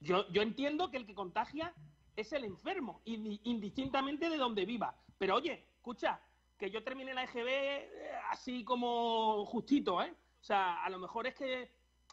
Yo, 0.00 0.28
yo 0.30 0.42
entiendo 0.42 0.90
que 0.90 0.96
el 0.96 1.06
que 1.06 1.14
contagia 1.14 1.72
es 2.16 2.32
el 2.32 2.44
enfermo, 2.44 3.02
indi- 3.06 3.40
indistintamente 3.44 4.28
de 4.28 4.36
donde 4.36 4.64
viva. 4.66 4.96
Pero 5.18 5.36
oye, 5.36 5.66
escucha, 5.76 6.20
que 6.58 6.70
yo 6.70 6.82
termine 6.82 7.14
la 7.14 7.24
EGB 7.24 7.46
eh, 7.48 7.88
así 8.30 8.64
como 8.64 9.44
justito, 9.46 10.02
¿eh? 10.02 10.12
O 10.40 10.44
sea, 10.44 10.82
a 10.84 10.90
lo 10.90 10.98
mejor 10.98 11.26
es 11.26 11.34
que 11.34 11.70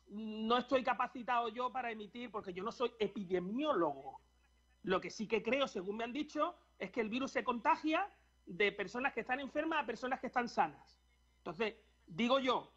no 0.08 0.58
estoy 0.58 0.84
capacitado 0.84 1.50
yo 1.50 1.72
para 1.72 1.92
emitir, 1.92 2.32
porque 2.32 2.54
yo 2.54 2.64
no 2.64 2.72
soy 2.72 2.92
epidemiólogo. 3.00 4.22
Lo 4.84 5.02
que 5.02 5.10
sí 5.10 5.28
que 5.28 5.42
creo, 5.44 5.68
según 5.68 5.98
me 5.98 6.04
han 6.04 6.14
dicho, 6.14 6.56
es 6.78 6.92
que 6.92 7.02
el 7.02 7.10
virus 7.10 7.32
se 7.32 7.44
contagia 7.44 8.08
de 8.46 8.72
personas 8.72 9.14
que 9.14 9.22
están 9.22 9.40
enfermas 9.40 9.84
a 9.84 9.86
personas 9.86 10.20
que 10.20 10.28
están 10.28 10.48
sanas. 10.48 10.99
Entonces, 11.50 11.78
digo 12.06 12.40
yo, 12.40 12.72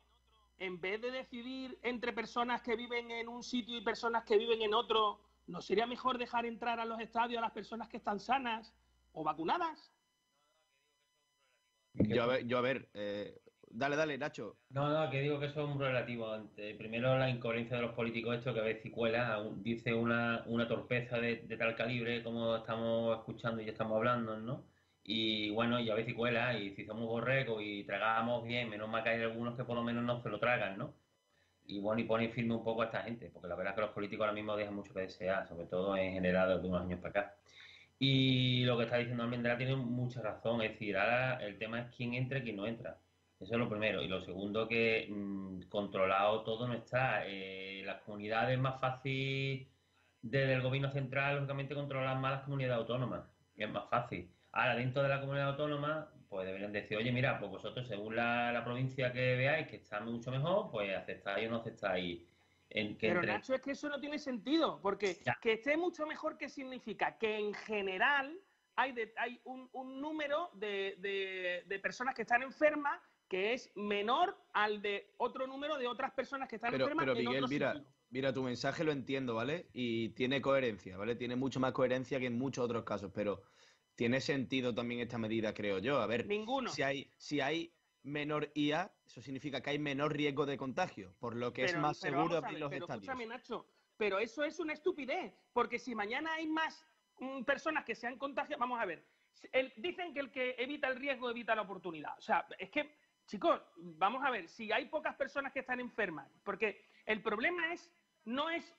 en 0.57 0.81
vez 0.81 0.99
de 1.03 1.11
decidir 1.11 1.79
entre 1.83 2.15
personas 2.15 2.63
que 2.63 2.75
viven 2.75 3.11
en 3.11 3.29
un 3.29 3.43
sitio 3.43 3.77
y 3.77 3.83
personas 3.83 4.25
que 4.25 4.39
viven 4.39 4.63
en 4.63 4.73
otro, 4.73 5.21
¿no 5.47 5.61
sería 5.61 5.87
mejor 5.87 6.17
dejar 6.17 6.47
entrar 6.47 6.81
a 6.81 6.87
los 6.87 6.99
estadios 6.99 7.37
a 7.37 7.43
las 7.43 7.51
personas 7.51 7.89
que 7.91 7.99
están 7.99 8.19
sanas 8.19 8.73
o 9.13 9.23
vacunadas? 9.25 9.93
Yo 11.93 12.23
a 12.23 12.27
ver, 12.27 12.47
yo 12.47 12.57
a 12.57 12.61
ver 12.63 12.89
eh, 12.95 13.43
dale, 13.69 13.95
dale, 13.95 14.17
Nacho. 14.17 14.57
No, 14.71 14.89
no, 14.89 15.11
que 15.11 15.21
digo 15.21 15.39
que 15.39 15.47
eso 15.47 15.65
es 15.65 15.69
muy 15.69 15.85
relativo. 15.85 16.33
Ante- 16.33 16.75
Primero, 16.75 17.19
la 17.19 17.29
incoherencia 17.29 17.77
de 17.77 17.83
los 17.83 17.95
políticos, 17.95 18.39
esto 18.39 18.55
que 18.55 18.61
a 18.61 18.65
veces 18.65 18.91
cuela, 18.91 19.39
un- 19.39 19.63
dice 19.63 19.93
una, 19.93 20.45
una 20.47 20.67
torpeza 20.67 21.19
de, 21.19 21.43
de 21.43 21.57
tal 21.59 21.77
calibre 21.77 22.23
como 22.25 22.57
estamos 22.57 23.19
escuchando 23.19 23.61
y 23.61 23.69
estamos 23.69 23.99
hablando, 23.99 24.39
¿no? 24.39 24.72
Y 25.05 25.51
bueno, 25.51 25.81
y 25.81 25.91
a 25.91 25.95
veces 25.95 26.15
cuela, 26.15 26.59
y 26.59 26.75
si 26.75 26.85
somos 26.85 27.07
borregos 27.07 27.63
y 27.63 27.85
tragamos 27.85 28.45
bien, 28.45 28.69
menos 28.71 28.89
mal 28.89 29.03
que 29.03 29.11
hay 29.11 29.23
algunos 29.23 29.57
que 29.57 29.65
por 29.65 29.75
lo 29.77 29.83
menos 29.83 30.05
no 30.05 30.23
se 30.23 30.29
lo 30.29 30.39
tragan, 30.39 30.79
¿no? 30.79 30.95
Y 31.67 31.81
bueno, 31.81 32.01
y 32.01 32.05
pone 32.05 32.29
firme 32.31 32.55
un 32.55 32.65
poco 32.65 32.83
a 32.83 32.87
esta 32.87 33.03
gente, 33.03 33.31
porque 33.33 33.49
la 33.49 33.57
verdad 33.57 33.73
es 33.73 33.77
que 33.77 33.81
los 33.83 33.91
políticos 33.93 34.25
ahora 34.25 34.35
mismo 34.35 34.57
dejan 34.57 34.75
mucho 34.75 34.95
que 34.95 35.01
desear, 35.01 35.49
sobre 35.49 35.67
todo 35.67 35.97
en 35.97 36.13
general 36.15 36.63
de 36.63 36.69
unos 36.69 36.83
años 36.83 37.01
para 37.01 37.11
acá. 37.11 37.37
Y 37.99 38.65
lo 38.65 38.77
que 38.79 38.85
está 38.85 38.97
diciendo 38.99 39.23
Almendra 39.23 39.57
tiene 39.57 39.77
mucha 39.77 40.23
razón, 40.23 40.63
es 40.63 40.73
decir, 40.73 40.97
ahora 40.97 41.37
el 41.45 41.59
tema 41.59 41.81
es 41.81 41.95
quién 41.97 42.15
entra 42.15 42.39
y 42.39 42.43
quién 42.43 42.57
no 42.57 42.67
entra. 42.67 42.99
Eso 43.43 43.55
es 43.55 43.59
lo 43.59 43.69
primero. 43.69 44.03
Y 44.03 44.09
lo 44.09 44.21
segundo, 44.21 44.69
que 44.69 45.09
mm, 45.11 45.63
controlado 45.69 46.43
todo 46.43 46.67
no 46.69 46.75
está. 46.75 47.27
Eh, 47.27 47.83
las 47.85 48.01
comunidades 48.03 48.55
es 48.55 48.61
más 48.61 48.81
fácil 48.81 49.69
desde 50.23 50.55
el 50.55 50.63
gobierno 50.63 50.91
central, 50.93 51.37
lógicamente, 51.37 51.75
controlar 51.75 52.19
más 52.19 52.33
las 52.33 52.43
comunidades 52.45 52.79
autónomas. 52.79 53.25
Es 53.57 53.69
más 53.71 53.89
fácil. 53.91 54.31
Ahora, 54.53 54.77
dentro 54.77 55.03
de 55.03 55.09
la 55.09 55.21
comunidad 55.21 55.51
autónoma, 55.51 56.11
pues 56.29 56.47
deberían 56.47 56.73
decir, 56.73 56.97
oye, 56.97 57.11
mira, 57.13 57.39
pues 57.39 57.51
vosotros, 57.51 57.87
según 57.89 58.17
la, 58.17 58.53
la 58.53 58.65
provincia 58.65 59.13
que 59.13 59.37
veáis 59.37 59.67
que 59.69 59.77
está 59.77 60.01
mucho 60.01 60.31
mejor, 60.31 60.71
pues 60.71 60.95
aceptáis 60.97 61.47
o 61.49 61.51
no 61.51 61.57
aceptáis. 61.59 62.23
En, 62.71 62.97
que 62.97 63.09
Pero 63.09 63.21
entre- 63.21 63.35
Nacho, 63.35 63.55
es 63.55 63.61
que 63.61 63.73
eso 63.73 63.89
no 63.89 64.01
tiene 64.01 64.19
sentido, 64.19 64.81
porque 64.83 65.19
Ya. 65.25 65.39
que 65.43 65.53
esté 65.55 65.77
mucho 65.77 66.07
mejor, 66.07 66.39
¿qué 66.39 66.49
significa? 66.49 67.19
Que 67.19 67.39
en 67.39 67.53
general 67.53 68.39
hay, 68.77 68.93
de- 68.93 69.13
hay 69.19 69.41
un, 69.45 69.69
un 69.73 70.01
número 70.01 70.51
de, 70.55 70.97
de- 70.99 71.65
de 71.67 71.79
personas 71.81 72.15
que 72.15 72.23
están 72.23 72.43
enfermas 72.43 72.99
que 73.29 73.55
es 73.55 73.71
menor 73.75 74.37
al 74.53 74.83
de 74.83 75.11
otro 75.19 75.47
número 75.47 75.79
de 75.79 75.87
otras 75.87 76.13
personas 76.13 76.49
que 76.49 76.57
están 76.57 76.71
Pero, 76.73 76.85
enfermas 76.85 77.05
pero 77.07 77.19
en 77.19 77.25
Miguel, 77.27 77.45
mira, 77.49 77.73
sitio. 77.73 77.89
mira, 78.11 78.33
tu 78.33 78.43
mensaje 78.43 78.85
lo 78.85 78.93
entiendo, 78.93 79.35
¿vale? 79.35 79.69
Y 79.73 80.11
tiene 80.11 80.43
coherencia, 80.43 80.99
¿vale? 80.99 81.15
Tiene 81.17 81.37
mucho 81.37 81.59
más 81.59 81.73
coherencia 81.73 82.21
que 82.21 82.27
en 82.27 82.37
muchos 82.39 82.63
otros 82.65 82.85
casos, 82.85 83.11
pero 83.15 83.43
tiene 83.95 84.21
sentido 84.21 84.75
también 84.75 85.01
esta 85.01 85.19
medida, 85.19 85.53
creo 85.55 85.79
yo. 85.79 86.01
A 86.01 86.07
ver, 86.07 86.27
Ninguno. 86.27 86.71
si 86.71 86.83
hay, 86.83 87.11
si 87.17 87.41
hay 87.41 87.73
menor 88.03 88.51
IA, 88.55 88.91
eso 89.07 89.21
significa 89.23 89.61
que 89.61 89.71
hay 89.71 89.79
menor 89.79 90.13
riesgo 90.13 90.45
de 90.47 90.57
contagio, 90.57 91.15
por 91.21 91.37
lo 91.37 91.53
que 91.53 91.65
es 91.65 91.73
Pero- 91.73 91.83
más 91.83 92.01
pero 92.01 92.17
seguro 92.17 92.37
abrir 92.39 92.59
los 92.59 92.71
pero 92.71 92.85
estadios. 92.85 93.05
escúchame, 93.05 93.27
Nacho, 93.27 93.67
pero 93.97 94.19
eso 94.19 94.43
es 94.45 94.59
una 94.59 94.73
estupidez, 94.73 95.33
porque 95.53 95.79
si 95.79 95.95
mañana 95.95 96.33
hay 96.35 96.47
más 96.49 96.85
mm, 97.19 97.43
personas 97.45 97.85
que 97.85 97.95
se 97.95 98.07
han 98.09 98.19
contagiado, 98.19 98.59
vamos 98.59 98.81
a 98.81 98.85
ver, 98.87 99.05
el- 99.53 99.73
dicen 99.77 100.13
que 100.15 100.21
el 100.21 100.31
que 100.33 100.57
evita 100.59 100.89
el 100.89 100.97
riesgo 100.97 101.31
evita 101.31 101.55
la 101.55 101.63
oportunidad. 101.63 102.19
O 102.19 102.23
sea, 102.23 102.45
es 102.59 102.71
que, 102.71 102.97
chicos, 103.27 103.61
vamos 103.77 104.25
a 104.25 104.31
ver, 104.31 104.49
si 104.49 104.73
hay 104.73 104.87
pocas 104.87 105.15
personas 105.15 105.53
que 105.53 105.61
están 105.61 105.79
enfermas, 105.79 106.29
porque 106.43 106.85
el 107.07 107.23
problema 107.23 107.73
es, 107.73 107.89
no 108.25 108.51
es 108.51 108.75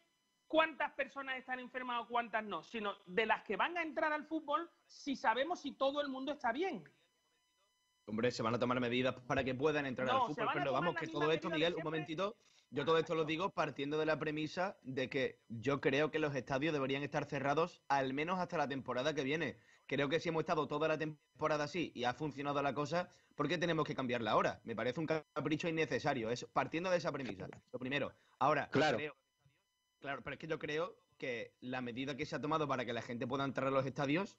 cuántas 0.54 0.92
personas 0.92 1.36
están 1.40 1.60
enfermas 1.60 2.04
o 2.04 2.08
cuántas 2.08 2.44
no, 2.44 2.62
sino 2.62 2.94
de 3.08 3.26
las 3.26 3.42
que 3.42 3.56
van 3.58 3.76
a 3.76 3.82
entrar 3.82 4.14
al 4.14 4.24
fútbol, 4.28 4.70
si 4.86 5.16
sabemos 5.16 5.60
si 5.62 5.72
todo 5.72 6.00
el 6.00 6.10
mundo 6.10 6.32
está 6.32 6.52
bien. 6.52 6.84
Hombre, 8.06 8.30
se 8.30 8.44
van 8.44 8.54
a 8.54 8.60
tomar 8.60 8.80
medidas 8.80 9.16
para 9.26 9.44
que 9.44 9.56
puedan 9.56 9.88
entrar 9.88 10.08
No, 10.08 10.14
al 10.14 10.28
fútbol, 10.28 10.50
pero 10.54 10.72
vamos, 10.72 10.94
que 10.96 11.08
todo 11.08 11.32
esto, 11.32 11.50
Miguel, 11.50 11.74
un 11.76 11.84
momentito, 11.84 12.36
yo 12.70 12.86
todo 12.86 13.00
esto 13.00 13.16
lo 13.16 13.26
digo 13.26 13.50
partiendo 13.50 13.98
de 13.98 14.06
la 14.06 14.20
premisa 14.20 14.78
de 14.84 15.10
que 15.10 15.40
yo 15.48 15.82
creo 15.82 16.12
que 16.12 16.20
los 16.20 16.36
estadios 16.36 16.72
deberían 16.72 17.02
estar 17.02 17.26
cerrados 17.26 17.82
al 17.88 18.14
menos 18.14 18.38
hasta 18.38 18.56
la 18.56 18.68
temporada 18.68 19.16
que 19.16 19.24
viene. 19.24 19.58
Creo 19.88 20.08
que 20.08 20.20
si 20.20 20.30
hemos 20.30 20.42
estado 20.42 20.68
toda 20.68 20.88
la 20.88 21.00
temporada 21.00 21.64
así 21.64 21.92
y 21.96 22.04
ha 22.04 22.14
funcionado 22.14 22.62
la 22.62 22.76
cosa, 22.76 23.10
¿por 23.36 23.48
qué 23.48 23.58
tenemos 23.58 23.88
que 23.88 23.96
cambiarla 23.96 24.30
ahora? 24.32 24.62
Me 24.66 24.76
parece 24.76 25.00
un 25.00 25.08
capricho 25.08 25.68
innecesario, 25.68 26.30
es 26.30 26.46
partiendo 26.46 26.92
de 26.92 26.98
esa 26.98 27.12
premisa, 27.12 27.48
lo 27.72 27.80
primero. 27.80 28.14
Ahora, 28.38 28.70
Claro. 28.70 28.98
creo- 28.98 29.16
claro, 30.04 30.22
pero 30.24 30.34
es 30.36 30.40
que 30.40 30.48
yo 30.48 30.60
creo 30.60 30.96
que 31.18 31.56
la 31.62 31.82
medida 31.82 32.16
que 32.18 32.26
se 32.26 32.36
ha 32.36 32.42
tomado 32.42 32.68
para 32.68 32.86
que 32.86 32.94
la 32.94 33.02
gente 33.02 33.26
pueda 33.26 33.44
entrar 33.46 33.68
a 33.68 33.72
los 33.72 33.86
estadios 33.86 34.38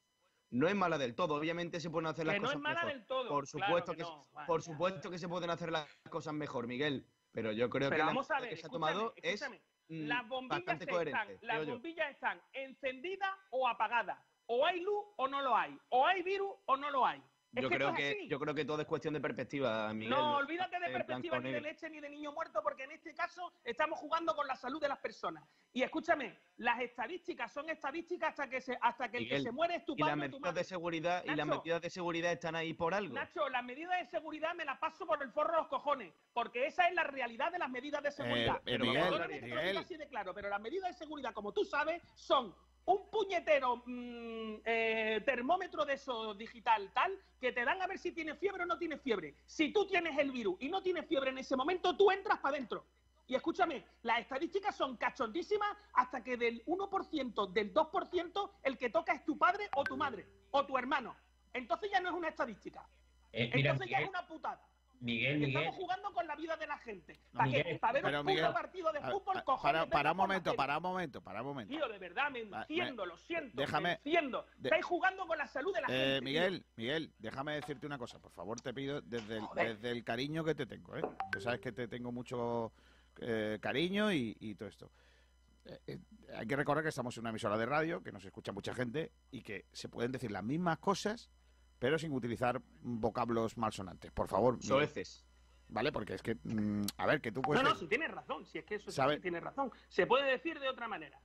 no 0.51 0.69
es 0.69 0.75
mala 0.75 0.99
del 0.99 1.15
todo. 1.15 1.35
Obviamente 1.35 1.81
se 1.81 1.91
pueden 1.91 2.07
hacer 2.07 2.27
las 2.27 2.35
Que 2.35 2.41
no 2.41 2.45
cosas 2.45 2.57
es 2.57 2.63
mala 2.63 2.81
mejor. 2.85 2.93
del 2.93 3.07
todo. 3.07 3.29
Por 3.29 3.47
claro 3.49 3.67
supuesto 3.67 3.93
que 3.93 3.97
que, 3.99 4.03
no. 4.05 4.27
Vale, 4.33 4.47
por 4.47 4.63
supuesto 4.63 5.11
que 5.11 5.19
se 5.19 5.29
pueden 5.29 5.51
hacer 5.51 5.73
las 5.73 5.89
cosas 6.11 6.35
mejor, 6.35 6.67
Miguel. 6.67 7.07
Pero 7.33 7.51
yo 7.53 7.69
creo 7.71 7.89
Pero 7.91 8.03
que 8.03 8.07
vamos 8.07 8.29
la 8.29 8.37
a 8.37 8.41
medida 8.41 8.51
ver, 8.51 8.51
que 8.51 8.57
se 8.61 8.67
ha 8.67 8.69
escúchame, 8.69 8.93
tomado 8.93 9.15
es 9.17 9.43
escúchame. 9.43 9.63
mm, 9.89 10.07
Las 10.07 10.29
bombillas, 10.29 10.59
bastante 10.67 10.85
están, 10.85 10.95
coherente. 10.95 11.39
las 11.47 11.57
creo 11.57 11.65
yo. 11.65 11.73
bombillas 11.73 12.11
están 12.11 12.41
encendidas 12.53 13.31
o 13.51 13.67
apagadas. 13.67 14.19
O 14.47 14.65
hay 14.67 14.81
luz 14.81 15.05
o 15.17 15.27
no 15.27 15.41
lo 15.41 15.57
hay. 15.57 15.77
O 15.89 16.07
hay 16.07 16.23
virus 16.23 16.53
o 16.67 16.77
no 16.77 16.91
lo 16.91 17.05
hay. 17.07 17.21
Yo 17.63 17.69
que 17.69 17.77
creo 17.77 17.89
es 17.91 17.97
que 17.97 18.29
yo 18.29 18.39
creo 18.39 18.55
que 18.55 18.65
todo 18.65 18.81
es 18.81 18.87
cuestión 18.87 19.15
de 19.15 19.21
perspectiva, 19.21 19.93
Miguel. 19.93 20.11
no, 20.11 20.37
olvídate 20.37 20.79
de 20.81 20.89
perspectiva 20.91 21.39
ni 21.41 21.53
de 21.53 21.61
leche 21.61 21.89
ni 21.91 22.01
de 22.01 22.09
niño 22.11 22.33
muerto, 22.33 22.61
porque 22.63 22.85
en 22.85 22.93
este 22.93 23.15
caso 23.15 23.53
estamos 23.65 23.99
jugando 23.99 24.35
con 24.35 24.47
la 24.47 24.57
salud 24.57 24.81
de 24.81 24.89
las 24.89 24.99
personas. 24.99 25.45
Y 25.73 25.83
escúchame, 25.83 26.39
las 26.59 26.81
estadísticas 26.81 27.53
son 27.53 27.69
estadísticas 27.71 28.31
hasta 28.31 28.49
que 28.49 28.61
se, 28.61 28.79
hasta 28.81 29.11
que 29.11 29.19
el 29.19 29.29
que 29.29 29.41
se 29.41 29.53
muere 29.53 29.77
es 29.77 29.85
tu 29.85 29.95
Y 29.97 30.01
las 30.01 30.11
padre 30.11 30.27
o 30.27 30.31
tu 30.31 30.37
medidas 30.37 30.41
madre. 30.41 30.61
de 30.61 30.65
seguridad 30.65 31.25
y 31.25 31.35
las 31.35 31.47
medidas 31.47 31.81
de 31.83 31.91
seguridad 31.91 32.33
están 32.33 32.55
ahí 32.57 32.75
por 32.75 32.95
algo. 32.95 33.15
Nacho, 33.15 33.49
las 33.49 33.65
medidas 33.65 33.99
de 34.01 34.07
seguridad 34.07 34.55
me 34.55 34.65
las 34.65 34.79
paso 34.79 35.07
por 35.07 35.23
el 35.23 35.31
forro 35.31 35.53
de 35.53 35.59
los 35.59 35.69
cojones, 35.69 36.13
porque 36.33 36.67
esa 36.67 36.89
es 36.89 36.95
la 36.95 37.05
realidad 37.05 37.51
de 37.53 37.59
las 37.59 37.71
medidas 37.71 38.03
de 38.03 38.11
seguridad. 38.11 38.57
eh, 38.59 38.63
Pero 38.65 38.85
Miguel, 38.85 39.43
Miguel, 39.43 39.77
así 39.77 39.97
de 39.97 40.07
claro, 40.09 40.33
pero 40.35 40.49
las 40.49 40.61
medidas 40.61 40.91
de 40.91 40.95
seguridad, 40.95 41.33
como 41.33 41.53
tú 41.53 41.65
sabes, 41.65 42.03
son 42.15 42.55
un 42.87 43.11
puñetero 43.11 43.83
mm, 43.87 44.57
eh, 44.65 45.23
termómetro 45.25 45.85
de 45.85 45.95
eso 45.95 46.35
digital 46.35 46.91
tal 46.93 47.19
que 47.41 47.53
te 47.53 47.65
dan 47.65 47.81
a 47.81 47.87
ver 47.87 47.99
si 47.99 48.13
tienes 48.13 48.39
fiebre 48.39 48.65
o 48.65 48.67
no 48.67 48.79
tienes 48.79 49.01
fiebre. 49.01 49.37
Si 49.47 49.73
tú 49.73 49.87
tienes 49.87 50.19
el 50.19 50.31
virus 50.31 50.57
y 50.61 50.69
no 50.69 50.83
tienes 50.83 51.07
fiebre 51.07 51.31
en 51.31 51.39
ese 51.39 51.57
momento, 51.57 51.97
tú 51.97 52.11
entras 52.11 52.39
para 52.39 52.57
adentro. 52.57 52.85
Y 53.27 53.35
escúchame, 53.35 53.85
las 54.03 54.21
estadísticas 54.21 54.77
son 54.77 54.97
cachondísimas 54.97 55.75
hasta 55.95 56.23
que 56.23 56.37
del 56.37 56.65
1%, 56.67 57.53
del 57.53 57.73
2%, 57.73 58.51
el 58.63 58.77
que 58.77 58.91
toca 58.91 59.15
es 59.15 59.25
tu 59.25 59.39
padre 59.39 59.69
o 59.75 59.85
tu 59.85 59.97
madre 59.97 60.27
o 60.51 60.67
tu 60.67 60.77
hermano. 60.77 61.17
Entonces 61.55 61.91
ya 61.91 62.01
no 62.01 62.11
es 62.11 62.15
una 62.15 62.29
estadística. 62.29 62.87
Eh, 63.33 63.51
mira, 63.55 63.71
Entonces 63.71 63.91
ya 63.91 63.99
es 63.99 64.03
Miguel, 64.03 64.11
una 64.11 64.27
putada. 64.27 64.61
Miguel, 65.05 65.33
Que 65.41 65.47
Miguel, 65.47 65.57
Estamos 65.63 65.77
jugando 65.77 66.13
con 66.13 66.27
la 66.27 66.35
vida 66.37 66.57
de 66.57 66.67
la 66.67 66.79
gente. 66.79 67.13
No, 67.33 67.39
¿Para 67.39 67.51
Miguel, 67.51 67.79
Para 67.79 67.93
ver 67.93 68.03
pero 68.03 68.21
un 68.21 68.27
puto 68.27 68.35
Miguel, 68.37 68.53
partido 68.53 68.93
de 68.93 69.01
fútbol, 69.03 69.37
a- 69.37 69.45
cojones, 69.45 69.73
para, 69.83 69.87
para 69.91 70.11
un 70.13 70.17
momento, 70.17 70.55
para 70.57 70.77
un 70.79 70.83
momento, 70.83 71.21
para 71.23 71.43
un 71.43 71.49
momento. 71.49 71.75
Tío, 71.75 71.89
de 71.89 71.99
verdad, 71.99 72.31
me 72.31 72.45
Va, 72.45 72.63
enciendo, 72.63 73.05
lo 73.07 73.17
siento. 73.19 73.61
déjame- 73.61 73.83
me 73.83 73.93
enciendo. 73.95 74.47
de- 74.57 74.69
Estáis 74.69 74.85
jugando 74.85 75.27
con 75.27 75.37
la 75.37 75.47
salud 75.47 75.75
de 75.75 75.81
la 75.83 75.87
Eh, 75.89 75.91
gente. 75.91 76.15
tío. 76.15 76.23
Miguel, 76.23 76.67
Miguel, 76.77 77.13
déjame 77.19 77.55
decirte 77.55 77.87
una 77.87 77.99
cosa, 77.99 78.19
por 78.19 78.33
favor, 78.33 78.61
te 78.61 78.73
pido 78.73 79.01
desde 79.03 79.37
el, 79.39 79.45
desde 79.55 79.91
el 79.91 80.05
cariño 80.05 80.43
que 80.45 80.55
te 80.55 80.67
tengo, 80.67 80.97
¿eh? 80.97 81.03
Que 81.33 81.41
sabes 81.41 81.61
que 81.61 81.73
te 81.73 81.87
tengo 81.89 82.11
mucho 82.11 82.73
eh, 83.21 83.59
cariño 83.61 84.11
y, 84.13 84.37
y 84.41 84.55
todo 84.55 84.69
esto. 84.69 84.91
Eh, 85.67 85.79
eh, 85.87 85.99
hay 86.37 86.47
que 86.47 86.57
recordar 86.57 86.83
que 86.83 86.89
estamos 86.89 87.17
en 87.17 87.21
una 87.23 87.31
emisora 87.31 87.57
de 87.57 87.65
radio, 87.67 88.03
que 88.03 88.11
nos 88.11 88.25
escucha 88.25 88.53
mucha 88.53 88.75
gente 88.75 89.13
y 89.31 89.43
que 89.43 89.67
se 89.73 89.89
pueden 89.89 90.13
decir 90.13 90.31
las 90.33 90.43
mismas 90.43 90.79
cosas, 90.79 91.31
pero 91.79 91.99
sin 91.99 92.13
utilizar 92.13 92.61
vocablos 92.83 93.57
malsonantes. 93.57 94.11
Por 94.13 94.29
favor, 94.29 94.63
Soeces. 94.63 95.25
¿vale? 95.69 95.93
Porque 95.93 96.15
es 96.15 96.23
que, 96.23 96.37
mm, 96.43 96.85
a 96.99 97.07
ver, 97.07 97.21
que 97.21 97.33
tú 97.33 97.41
No, 97.41 97.47
puedes... 97.47 97.63
no, 97.63 97.75
si 97.75 97.87
tienes 97.87 98.11
razón, 98.11 98.45
si 98.47 98.59
es 98.59 98.65
que 98.65 98.77
eso 98.77 98.91
sí 98.91 98.97
¿Sabe? 98.97 99.17
que 99.17 99.23
tienes 99.23 99.43
razón. 99.43 99.71
Se 99.89 100.07
puede 100.07 100.31
decir 100.31 100.59
de 100.61 100.69
otra 100.69 100.89
manera. 100.89 101.21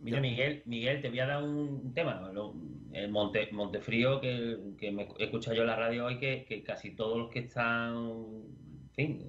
Mira, 0.00 0.20
Miguel, 0.20 0.62
Miguel, 0.64 1.02
te 1.02 1.08
voy 1.08 1.18
a 1.18 1.26
dar 1.26 1.42
un 1.42 1.92
tema. 1.92 2.30
Lo- 2.32 2.54
El 2.92 3.10
Monte, 3.10 3.48
Montefrío, 3.52 4.20
que, 4.20 4.74
que 4.78 4.92
me 4.92 5.08
he 5.18 5.24
escuchado 5.24 5.56
yo 5.56 5.62
en 5.62 5.68
la 5.68 5.76
radio 5.76 6.06
hoy, 6.06 6.18
que, 6.18 6.44
que 6.44 6.62
casi 6.62 6.92
todos 6.94 7.18
los 7.18 7.28
que 7.30 7.40
están, 7.40 7.96
en 7.96 8.90
fin, 8.94 9.26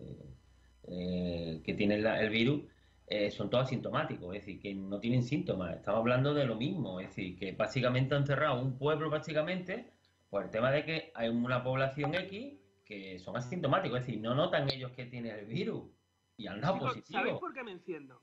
eh, 0.88 1.62
que 1.63 1.73
tienen 1.73 2.04
la- 2.04 2.21
el 2.21 2.30
virus, 2.30 2.62
eh, 3.08 3.32
son 3.32 3.49
todos 3.49 3.65
asintomáticos, 3.65 4.36
es 4.36 4.41
decir, 4.45 4.62
que 4.62 4.73
no 4.75 4.99
tienen 4.99 5.23
síntomas. 5.23 5.75
Estamos 5.75 5.99
hablando 6.02 6.34
de 6.36 6.45
lo 6.45 6.56
mismo, 6.56 6.99
es 6.99 7.08
decir, 7.08 7.36
que 7.38 7.52
básicamente 7.54 8.13
han 8.15 8.25
cerrado 8.28 8.62
un 8.62 8.78
pueblo 8.78 9.10
prácticamente 9.10 9.91
por 10.29 10.43
el 10.43 10.49
tema 10.51 10.71
de 10.71 10.85
que 10.85 11.11
hay 11.15 11.29
una 11.29 11.63
población 11.63 12.13
X 12.13 12.59
que 12.85 13.19
son 13.19 13.37
asintomáticos, 13.37 13.99
es 13.99 14.05
decir, 14.07 14.21
no 14.21 14.33
notan 14.33 14.69
ellos 14.71 14.91
que 14.91 15.05
tienen 15.05 15.35
el 15.35 15.45
virus 15.45 15.83
y 16.37 16.47
han 16.47 16.61
dado 16.61 16.79
positivo. 16.79 17.19
¿Sabéis 17.19 17.37
por 17.39 17.53
qué 17.53 17.63
me 17.63 17.71
enciendo? 17.71 18.21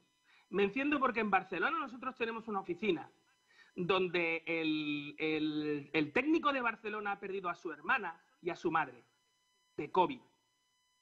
Me 0.50 0.64
enciendo 0.64 0.98
porque 0.98 1.20
en 1.20 1.30
Barcelona 1.30 1.78
nosotros 1.78 2.16
tenemos 2.16 2.48
una 2.48 2.60
oficina 2.60 3.10
donde 3.74 4.42
el, 4.46 5.14
el- 5.18 5.90
el 5.92 6.12
técnico 6.12 6.52
de 6.52 6.60
Barcelona 6.62 7.12
ha 7.12 7.20
perdido 7.20 7.48
a 7.48 7.54
su 7.54 7.72
hermana 7.72 8.20
y 8.40 8.50
a 8.50 8.56
su 8.56 8.70
madre 8.70 9.04
de 9.76 9.90
COVID. 9.90 10.20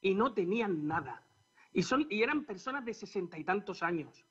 Y 0.01 0.15
no 0.15 0.35
tenían 0.35 0.87
nada. 0.87 1.23
Y, 1.73 1.83
son, 1.83 2.07
y 2.11 2.23
eran 2.23 2.45
personas 2.45 2.85
de 2.85 2.93
sesenta 2.95 3.39
y 3.39 3.45
tantos 3.45 3.83
años. 3.83 4.25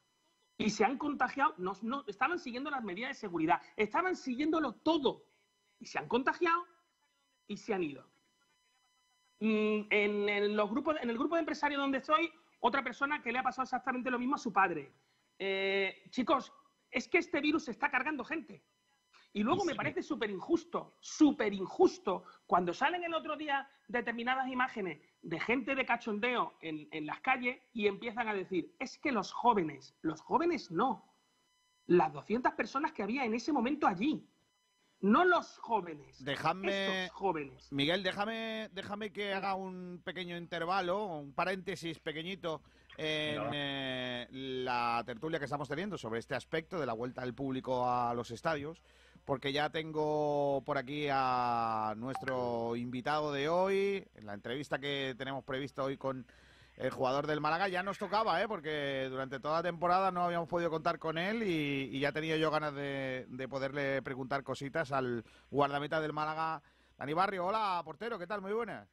Y 0.58 0.70
se 0.70 0.86
han 0.86 0.98
contagiado, 0.98 1.56
no, 1.58 1.74
no, 1.82 2.04
estaban 2.08 2.38
siguiendo 2.38 2.70
las 2.70 2.84
medidas 2.84 3.12
de 3.12 3.16
seguridad, 3.16 3.62
estaban 3.76 4.16
siguiéndolo 4.16 4.74
todo. 4.74 5.26
Y 5.84 5.86
se 5.86 6.00
han 6.00 6.08
contagiado 6.08 6.66
y 7.46 7.58
se 7.58 7.74
han 7.74 7.84
ido. 7.84 8.08
Mm, 9.42 9.82
en, 9.90 10.30
el, 10.30 10.56
los 10.56 10.70
grupos, 10.70 10.96
en 11.02 11.10
el 11.10 11.18
grupo 11.18 11.36
de 11.36 11.42
empresarios 11.42 11.82
donde 11.82 11.98
estoy, 11.98 12.32
otra 12.62 12.82
persona 12.82 13.22
que 13.22 13.34
le 13.34 13.40
ha 13.40 13.44
pasado 13.44 13.64
exactamente 13.64 14.10
lo 14.10 14.18
mismo 14.18 14.36
a 14.36 14.38
su 14.38 14.54
padre. 14.54 14.94
Eh, 15.38 16.06
chicos, 16.10 16.54
es 16.90 17.10
que 17.10 17.18
este 17.18 17.42
virus 17.42 17.68
está 17.68 17.92
cargando 17.92 18.24
gente. 18.24 18.64
Y 19.34 19.44
luego 19.44 19.66
me 19.66 19.76
parece 19.76 20.02
súper 20.02 20.30
injusto, 20.30 20.96
súper 21.02 21.54
injusto, 21.54 22.24
cuando 22.46 22.74
salen 22.74 23.04
el 23.04 23.14
otro 23.14 23.36
día 23.36 23.68
determinadas 23.90 24.48
imágenes 24.48 25.02
de 25.22 25.40
gente 25.42 25.76
de 25.76 25.86
cachondeo 25.86 26.54
en, 26.62 26.88
en 26.92 27.06
las 27.06 27.20
calles 27.20 27.62
y 27.74 27.88
empiezan 27.88 28.30
a 28.30 28.34
decir, 28.34 28.74
es 28.80 28.98
que 29.00 29.12
los 29.12 29.34
jóvenes, 29.34 29.98
los 30.02 30.22
jóvenes 30.22 30.72
no, 30.72 31.14
las 31.88 32.14
200 32.14 32.54
personas 32.54 32.94
que 32.94 33.04
había 33.04 33.26
en 33.26 33.34
ese 33.34 33.52
momento 33.52 33.86
allí, 33.86 34.26
no 35.04 35.26
los 35.26 35.58
jóvenes. 35.60 36.24
Dejadme, 36.24 37.04
estos 37.04 37.18
jóvenes. 37.18 37.68
Miguel, 37.72 38.04
déjame, 38.04 38.70
déjame 38.74 39.12
que 39.12 39.34
haga 39.34 39.54
un 39.54 40.02
pequeño 40.04 40.38
intervalo, 40.38 41.06
un 41.06 41.34
paréntesis 41.34 42.00
pequeñito 42.00 42.62
en 42.98 43.42
eh, 43.54 44.28
la 44.32 45.04
tertulia 45.06 45.40
que 45.40 45.46
estamos 45.46 45.68
teniendo 45.68 45.98
sobre 45.98 46.20
este 46.20 46.36
aspecto 46.36 46.80
de 46.80 46.86
la 46.86 46.94
vuelta 46.94 47.22
del 47.22 47.34
público 47.34 47.86
a 47.86 48.14
los 48.14 48.32
estadios, 48.32 48.82
porque 49.26 49.52
ya 49.52 49.70
tengo 49.70 50.64
por 50.66 50.78
aquí 50.78 51.08
a 51.12 51.94
nuestro 51.98 52.78
invitado 52.78 53.34
de 53.34 53.50
hoy, 53.50 54.08
en 54.16 54.26
la 54.26 54.34
entrevista 54.34 54.80
que 54.80 55.16
tenemos 55.18 55.44
prevista 55.44 55.84
hoy 55.84 55.98
con 55.98 56.26
el 56.78 56.90
jugador 56.90 57.28
del 57.28 57.42
Málaga 57.42 57.68
ya 57.68 57.84
nos 57.84 57.98
tocaba, 57.98 58.42
¿eh? 58.42 58.48
porque 58.48 59.08
durante 59.10 59.40
toda 59.40 59.58
la 59.58 59.64
temporada 59.64 60.12
no 60.12 60.24
habíamos 60.24 60.50
podido 60.50 60.70
contar 60.70 60.98
con 61.00 61.18
él 61.18 61.44
y, 61.44 61.90
y 61.92 62.00
ya 62.00 62.12
tenía 62.12 62.38
yo 62.38 62.50
ganas 62.50 62.74
de, 62.74 63.26
de 63.30 63.48
poderle 63.48 64.02
preguntar 64.02 64.44
cositas 64.44 64.92
al 64.92 65.24
guardameta 65.52 66.02
del 66.02 66.14
Málaga, 66.14 66.62
Dani 66.98 67.14
Barrio. 67.14 67.46
Hola, 67.46 67.82
portero, 67.86 68.18
¿qué 68.18 68.28
tal? 68.28 68.42
Muy 68.42 68.54
buenas. 68.54 68.88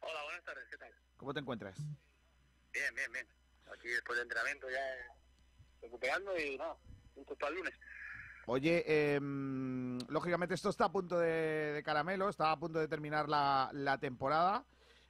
Hola, 0.00 0.22
buenas 0.24 0.44
tardes, 0.44 0.64
¿qué 0.70 0.76
tal? 0.76 0.92
¿Cómo 1.16 1.34
te 1.34 1.40
encuentras? 1.40 1.76
Bien, 2.72 2.94
bien, 2.94 3.10
bien. 3.12 3.26
Aquí 3.76 3.88
después 3.88 4.16
de 4.16 4.22
entrenamiento 4.22 4.68
ya 4.70 5.16
recuperando 5.82 6.38
y 6.38 6.56
nada, 6.56 6.76
justo 7.14 7.34
para 7.36 7.50
el 7.50 7.56
lunes. 7.56 7.74
Oye, 8.46 9.14
em, 9.16 9.98
lógicamente 10.08 10.54
esto 10.54 10.68
está 10.68 10.84
a 10.84 10.92
punto 10.92 11.18
de, 11.18 11.72
de 11.72 11.82
caramelo, 11.82 12.28
está 12.28 12.52
a 12.52 12.58
punto 12.58 12.78
de 12.78 12.86
terminar 12.86 13.28
la, 13.28 13.70
la 13.72 13.98
temporada. 13.98 14.64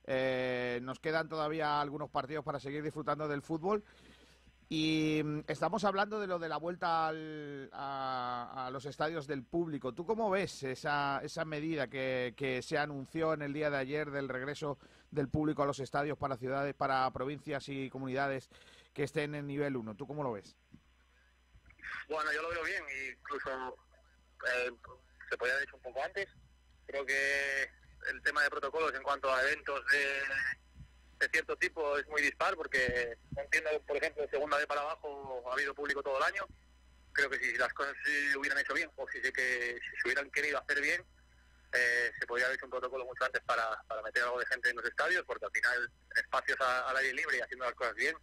Eh, 0.06 0.78
nos 0.82 1.00
quedan 1.00 1.28
todavía 1.28 1.80
algunos 1.80 2.10
partidos 2.10 2.44
para 2.44 2.60
seguir 2.60 2.82
disfrutando 2.82 3.26
del 3.28 3.42
fútbol. 3.42 3.84
Y 4.68 5.20
mm, 5.24 5.40
estamos 5.46 5.84
hablando 5.84 6.18
de 6.18 6.26
lo 6.26 6.38
de 6.38 6.48
la 6.48 6.56
vuelta 6.56 7.06
al- 7.08 7.70
a, 7.72 8.66
a 8.66 8.70
los 8.70 8.84
estadios 8.86 9.26
del 9.26 9.44
público. 9.44 9.92
¿Tú 9.94 10.04
cómo 10.04 10.28
ves 10.30 10.62
esa, 10.64 11.20
esa 11.22 11.44
medida 11.44 11.86
que, 11.88 12.34
que 12.36 12.62
se 12.62 12.76
anunció 12.78 13.32
en 13.32 13.42
el 13.42 13.52
día 13.52 13.70
de 13.70 13.76
ayer 13.76 14.10
del 14.10 14.28
regreso 14.28 14.78
del 15.10 15.28
público 15.28 15.62
a 15.62 15.66
los 15.66 15.78
estadios 15.78 16.18
para 16.18 16.36
ciudades, 16.36 16.74
para 16.74 17.08
provincias 17.12 17.68
y 17.68 17.88
comunidades 17.90 18.48
que 18.92 19.04
estén 19.04 19.34
en 19.36 19.46
nivel 19.46 19.76
1? 19.76 19.94
¿Tú 19.94 20.06
cómo 20.06 20.24
lo 20.24 20.32
ves? 20.32 20.56
Bueno, 22.08 22.32
yo 22.32 22.42
lo 22.42 22.48
veo 22.50 22.64
bien, 22.64 22.82
incluso 23.18 23.50
eh, 24.52 24.70
se 25.30 25.36
podía 25.36 25.52
haber 25.54 25.64
hecho 25.68 25.76
un 25.76 25.82
poco 25.82 26.02
antes. 26.02 26.28
Creo 26.86 27.04
que 27.06 27.68
el 28.10 28.22
tema 28.22 28.42
de 28.42 28.50
protocolos 28.50 28.94
en 28.94 29.02
cuanto 29.02 29.32
a 29.32 29.42
eventos 29.42 29.84
de, 29.90 31.28
cierto 31.32 31.56
tipo 31.56 31.96
es 31.98 32.06
muy 32.08 32.22
dispar, 32.22 32.54
porque 32.56 33.16
entiendo, 33.36 33.70
por 33.86 33.96
ejemplo, 33.96 34.22
de 34.22 34.28
segunda 34.30 34.56
vez 34.58 34.66
para 34.66 34.82
abajo 34.82 35.44
ha 35.48 35.52
habido 35.54 35.74
público 35.74 36.02
todo 36.02 36.18
el 36.18 36.22
año. 36.24 36.46
Creo 37.12 37.30
que 37.30 37.38
si 37.38 37.56
las 37.56 37.72
cosas 37.72 37.94
se 38.04 38.36
hubieran 38.36 38.58
hecho 38.58 38.74
bien, 38.74 38.90
o 38.96 39.08
si, 39.08 39.20
se- 39.20 39.32
que, 39.32 39.78
si 39.82 39.96
se 39.96 40.08
hubieran 40.08 40.30
querido 40.30 40.58
hacer 40.58 40.80
bien, 40.80 41.02
eh, 41.72 42.12
se 42.18 42.26
podría 42.26 42.46
haber 42.46 42.56
hecho 42.56 42.66
un 42.66 42.70
protocolo 42.70 43.04
mucho 43.06 43.24
antes 43.24 43.42
para, 43.42 43.82
para 43.88 44.02
meter 44.02 44.22
algo 44.22 44.38
de 44.38 44.46
gente 44.46 44.70
en 44.70 44.76
los 44.76 44.84
estadios, 44.84 45.24
porque 45.26 45.46
al 45.46 45.52
final 45.52 45.90
espacios 46.14 46.58
a- 46.60 46.88
al 46.90 46.96
aire 46.98 47.14
libre 47.14 47.38
y 47.38 47.40
haciendo 47.40 47.64
las 47.64 47.74
cosas 47.74 47.94
bien, 47.94 48.16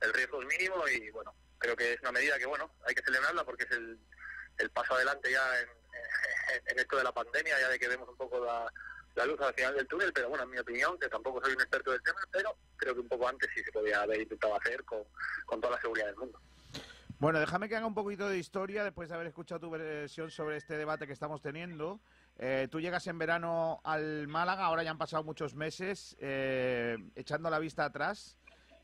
el 0.00 0.12
riesgo 0.14 0.40
es 0.42 0.48
mínimo 0.48 0.86
y 0.88 1.10
bueno, 1.10 1.34
creo 1.58 1.74
que 1.76 1.94
es 1.94 2.00
una 2.00 2.12
medida 2.12 2.38
que 2.38 2.46
bueno, 2.46 2.72
hay 2.86 2.94
que 2.94 3.02
celebrarla 3.02 3.44
porque 3.44 3.64
es 3.64 3.70
el, 3.72 3.98
el 4.58 4.70
paso 4.70 4.94
adelante 4.94 5.30
ya 5.30 5.60
en, 5.60 5.68
en- 6.54 6.68
en 6.68 6.78
esto 6.78 6.96
de 6.96 7.04
la 7.04 7.12
pandemia, 7.12 7.58
ya 7.58 7.68
de 7.68 7.78
que 7.78 7.88
vemos 7.88 8.08
un 8.08 8.16
poco 8.16 8.44
la, 8.44 8.72
la 9.16 9.26
luz 9.26 9.40
al 9.40 9.54
final 9.54 9.74
del 9.74 9.86
túnel, 9.88 10.12
pero 10.12 10.28
bueno, 10.28 10.44
en 10.44 10.50
mi 10.50 10.58
opinión, 10.58 10.98
que 10.98 11.08
tampoco 11.08 11.40
soy 11.42 11.54
un 11.54 11.60
experto 11.60 11.90
del 11.90 12.02
tema, 12.02 12.20
pero 12.30 12.54
creo 12.76 12.94
que 12.94 13.00
un 13.00 13.08
poco 13.08 13.26
antes 13.26 13.50
sí 13.54 13.62
se 13.64 13.72
podía 13.72 14.02
haber 14.02 14.20
intentado 14.20 14.54
hacer 14.56 14.84
con, 14.84 15.02
con 15.46 15.60
toda 15.60 15.74
la 15.74 15.80
seguridad 15.80 16.06
del 16.06 16.16
mundo. 16.16 16.38
Bueno, 17.18 17.40
déjame 17.40 17.66
que 17.70 17.76
haga 17.76 17.86
un 17.86 17.94
poquito 17.94 18.28
de 18.28 18.36
historia 18.36 18.84
después 18.84 19.08
de 19.08 19.14
haber 19.14 19.28
escuchado 19.28 19.58
tu 19.60 19.70
versión 19.70 20.30
sobre 20.30 20.58
este 20.58 20.76
debate 20.76 21.06
que 21.06 21.14
estamos 21.14 21.40
teniendo. 21.40 21.98
Eh, 22.38 22.68
tú 22.70 22.78
llegas 22.78 23.06
en 23.06 23.16
verano 23.16 23.80
al 23.84 24.28
Málaga, 24.28 24.66
ahora 24.66 24.82
ya 24.82 24.90
han 24.90 24.98
pasado 24.98 25.24
muchos 25.24 25.54
meses, 25.54 26.14
eh, 26.20 26.98
echando 27.14 27.48
la 27.48 27.58
vista 27.58 27.86
atrás. 27.86 28.36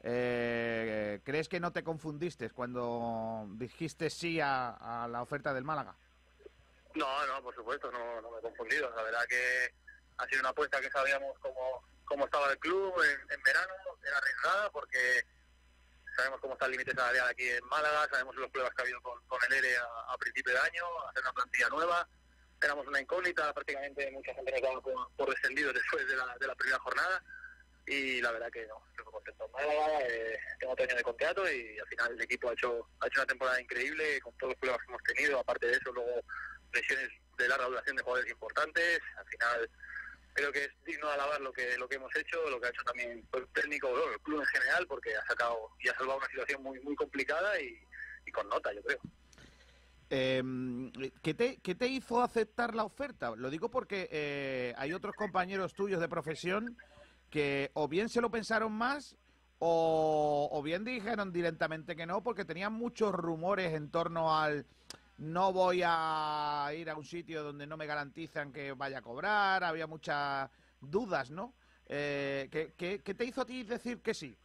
eh, 0.03 1.21
¿Crees 1.25 1.51
que 1.51 1.61
no 1.61 1.73
te 1.73 1.85
confundiste 1.85 2.49
cuando 2.49 3.47
dijiste 3.51 4.09
sí 4.09 4.41
a, 4.41 5.05
a 5.05 5.09
la 5.09 5.21
oferta 5.21 5.53
del 5.53 5.65
Málaga? 5.65 5.95
No, 6.95 7.27
no, 7.27 7.43
por 7.43 7.55
supuesto, 7.55 7.91
no, 7.93 8.21
no 8.23 8.31
me 8.31 8.39
he 8.39 8.43
confundido. 8.43 8.91
La 8.97 9.03
verdad 9.03 9.25
que 9.29 9.75
ha 10.23 10.29
sido 10.29 10.41
una 10.41 10.51
apuesta 10.51 10.81
que 10.81 10.91
sabíamos 10.91 11.37
cómo, 11.41 11.85
cómo 12.05 12.25
estaba 12.25 12.51
el 12.51 12.59
club 12.59 12.95
en, 13.03 13.43
verano, 13.43 13.75
era 14.07 14.19
arriesgada 14.19 14.71
porque 14.71 15.25
sabemos 16.17 16.41
cómo 16.41 16.53
está 16.53 16.67
el 16.67 16.73
límite 16.73 16.93
salarial 16.95 17.29
aquí 17.29 17.49
en 17.49 17.65
Málaga, 17.67 18.09
sabemos 18.11 18.37
los 18.37 18.51
pruebas 18.51 18.73
que 18.75 18.83
ha 18.83 18.85
habido 18.85 19.01
con, 19.03 19.21
con 19.27 19.41
el 19.45 19.53
ERE 19.53 19.77
a, 19.77 20.17
principio 20.19 20.53
de 20.53 20.59
año, 20.61 20.85
hacer 21.09 21.23
una 21.23 21.33
plantilla 21.33 21.69
nueva. 21.71 22.09
Éramos 22.63 22.87
una 22.87 23.01
incógnita, 23.01 23.53
prácticamente 23.53 24.11
mucha 24.13 24.33
gente 24.35 24.53
nos 24.53 24.63
daba 24.63 25.09
por, 25.17 25.31
descendido 25.31 25.73
después 25.73 26.07
de 26.07 26.15
la, 26.15 26.37
de 26.39 26.47
la 26.47 26.55
primera 26.55 26.79
jornada. 26.79 27.25
Y 27.87 28.21
la 28.21 28.31
verdad 28.31 28.53
que 28.53 28.65
no, 28.69 28.81
estoy 28.91 29.05
contento. 29.05 29.45
En 29.47 29.53
Málaga, 29.53 30.01
eh, 30.03 30.39
tengo 30.61 30.73
otro 30.75 30.85
año 30.85 30.95
de 30.95 31.03
contrato 31.03 31.51
y 31.51 31.77
al 31.77 31.89
final 31.89 32.13
el 32.13 32.21
equipo 32.21 32.49
ha 32.49 32.53
hecho, 32.53 32.87
ha 33.01 33.09
hecho 33.09 33.21
una 33.21 33.27
temporada 33.27 33.61
increíble 33.61 34.21
con 34.21 34.33
todos 34.39 34.53
los 34.53 34.59
problemas 34.61 34.87
que 34.87 34.93
hemos 34.93 35.03
tenido, 35.03 35.41
aparte 35.41 35.67
de 35.67 35.73
eso 35.73 35.93
luego 35.93 36.23
lesiones 36.73 37.09
de 37.37 37.49
larga 37.49 37.67
duración 37.67 37.97
de 37.97 38.03
jugadores 38.03 38.31
importantes, 38.31 39.01
al 39.17 39.27
final 39.27 39.71
creo 40.33 40.53
que 40.53 40.65
es 40.65 40.71
digno 40.85 41.07
de 41.09 41.15
alabar 41.15 41.41
lo 41.41 41.53
que 41.53 41.77
lo 41.79 41.89
que 41.89 41.97
hemos 41.97 42.15
hecho, 42.17 42.49
lo 42.49 42.61
que 42.61 42.67
ha 42.67 42.71
hecho 42.71 42.83
también 42.85 43.27
el 43.33 43.49
técnico, 43.49 43.89
el 43.89 44.21
club 44.21 44.41
en 44.41 44.47
general, 44.47 44.87
porque 44.87 45.15
ha 45.17 45.25
sacado 45.27 45.71
y 45.81 45.89
ha 45.89 45.95
salvado 45.95 46.19
una 46.19 46.29
situación 46.29 46.63
muy 46.63 46.81
muy 46.81 46.95
complicada 46.95 47.61
y, 47.61 47.77
y 48.27 48.31
con 48.31 48.49
nota, 48.49 48.73
yo 48.73 48.83
creo. 48.83 48.99
Eh, 50.15 50.43
¿qué, 51.23 51.33
te, 51.33 51.57
qué 51.63 51.75
te 51.75 51.87
hizo 51.87 52.23
aceptar 52.23 52.75
la 52.75 52.85
oferta? 52.85 53.35
Lo 53.35 53.49
digo 53.49 53.71
porque 53.71 54.11
eh, 54.13 54.75
hay 54.77 54.93
otros 54.93 55.15
compañeros 55.17 55.73
tuyos 55.73 56.01
de 56.03 56.09
profesión 56.09 56.77
que 57.31 57.71
o 57.73 57.89
bien 57.89 58.11
se 58.11 58.21
lo 58.21 58.31
pensaron 58.31 58.73
más 58.73 59.17
o, 59.59 60.51
o 60.53 60.63
bien 60.63 60.85
dijeron 60.85 61.33
directamente 61.33 61.97
que 61.97 62.05
no 62.05 62.23
porque 62.23 62.45
tenían 62.45 62.75
muchos 62.75 63.15
rumores 63.15 63.73
en 63.73 63.91
torno 63.91 64.39
al 64.39 64.67
no 65.19 65.53
voy 65.53 65.83
a 65.85 66.71
ir 66.75 66.91
a 66.91 66.97
un 66.97 67.05
sitio 67.05 67.43
donde 67.43 67.67
no 67.67 67.77
me 67.77 67.87
garantizan 67.87 68.53
que 68.53 68.73
vaya 68.73 68.99
a 68.99 69.03
cobrar, 69.03 69.63
había 69.65 69.87
muchas 69.87 70.51
dudas, 70.81 71.31
¿no? 71.31 71.55
Eh, 71.87 72.49
¿qué, 72.51 72.75
qué, 72.77 73.03
qué 73.03 73.15
te 73.15 73.25
hizo 73.25 73.43
a 73.43 73.47
ti 73.47 73.63
decir 73.65 74.01
que 74.03 74.15
sí? 74.15 74.37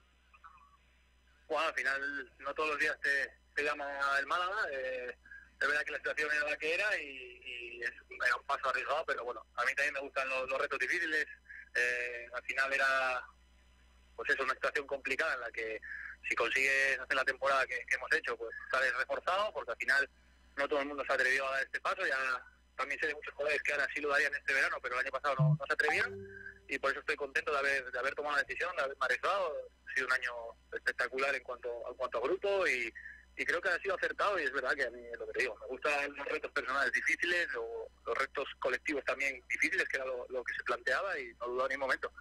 Bueno, 1.48 1.68
al 1.68 1.74
final 1.74 2.32
no 2.40 2.54
todos 2.54 2.70
los 2.72 2.80
días 2.80 3.00
te, 3.02 3.32
te 3.56 3.64
llama 3.64 3.88
el 4.20 4.28
Málaga. 4.28 4.68
eh, 4.72 5.16
es 5.60 5.68
verdad 5.68 5.84
que 5.86 5.92
la 5.92 5.98
situación 5.98 6.30
era 6.32 6.50
la 6.50 6.58
que 6.58 6.74
era 6.76 6.98
y, 6.98 7.42
y 7.44 7.82
es, 7.82 7.92
era 8.26 8.36
un 8.36 8.44
paso 8.46 8.70
arriesgado, 8.70 9.04
pero 9.06 9.24
bueno, 9.24 9.44
a 9.56 9.66
mí 9.66 9.74
también 9.76 9.94
me 9.94 10.02
gustan 10.02 10.30
los, 10.30 10.48
los 10.50 10.60
retos 10.62 10.78
difíciles. 10.78 11.26
eh, 11.74 12.28
al 12.34 12.44
final 12.44 12.74
era, 12.74 13.26
pues 14.16 14.30
eso, 14.30 14.44
una 14.44 14.54
situación 14.54 14.86
complicada 14.86 15.34
en 15.36 15.42
la 15.42 15.52
que 15.52 15.80
si 16.30 16.36
consigues 16.36 17.00
hacer 17.00 17.16
la 17.16 17.24
temporada 17.26 17.66
que, 17.66 17.84
que 17.88 17.96
hemos 17.96 18.12
hecho, 18.12 18.38
pues 18.38 18.52
sales 18.70 18.96
reforzado, 18.98 19.54
porque 19.54 19.72
al 19.72 19.78
final 19.78 20.10
no 20.58 20.68
todo 20.68 20.82
el 20.82 20.88
mundo 20.88 21.04
se 21.06 21.14
atrevió 21.14 21.48
a 21.48 21.52
dar 21.52 21.64
este 21.64 21.80
paso. 21.80 22.06
Ya 22.06 22.18
también 22.78 23.00
sé 23.00 23.08
de 23.08 23.16
muchos 23.16 23.34
jugadores 23.34 23.62
que 23.64 23.74
ahora 23.74 23.88
sí 23.94 24.02
lo 24.02 24.10
darían 24.10 24.34
este 24.36 24.54
verano, 24.54 24.78
pero 24.82 24.96
el 24.96 25.02
año 25.02 25.12
pasado 25.12 25.36
no, 25.40 25.58
se 25.66 25.74
atrevieron 25.74 26.28
y 26.70 26.78
por 26.80 26.92
eso 26.92 27.00
estoy 27.00 27.16
contento 27.16 27.52
de 27.52 27.58
haber, 27.58 27.92
de 27.92 28.00
haber 28.00 28.16
tomado 28.16 28.36
la 28.36 28.44
decisión, 28.44 28.76
de 28.76 28.84
haberme 28.84 29.06
arriesgado. 29.06 29.54
Ha 29.88 29.94
sido 29.94 30.08
un 30.08 30.14
año 30.14 30.32
espectacular 30.74 31.36
en 31.36 31.44
cuanto, 31.44 31.70
en 31.90 31.96
cuanto 31.96 32.18
a 32.18 32.22
grupo 32.22 32.68
y, 32.68 32.94
creo 33.46 33.62
que 33.62 33.70
ha 33.70 33.80
sido 33.80 33.96
acertado 33.96 34.40
y 34.40 34.44
es 34.44 34.52
verdad 34.52 34.74
que 34.74 34.84
a 34.84 34.90
mí 34.90 35.00
es 35.00 35.20
lo 35.20 35.28
que 35.28 35.34
te 35.34 35.40
digo, 35.42 35.56
me 35.62 35.68
gustan 35.68 36.16
los 36.16 36.28
retos 36.28 36.52
personales 36.52 36.92
difíciles 36.92 37.48
o 37.56 37.88
los 38.04 38.18
retos 38.18 38.46
colectivos 38.60 39.04
también 39.06 39.40
difíciles, 39.48 39.88
que 39.88 39.98
era 39.98 40.06
lo, 40.06 40.44
que 40.44 40.54
se 40.54 40.64
planteaba 40.64 41.20
y 41.20 41.28
no 41.40 41.48
dudo 41.48 41.68
ni 41.68 41.76
un 41.76 41.82
momento. 41.82 42.12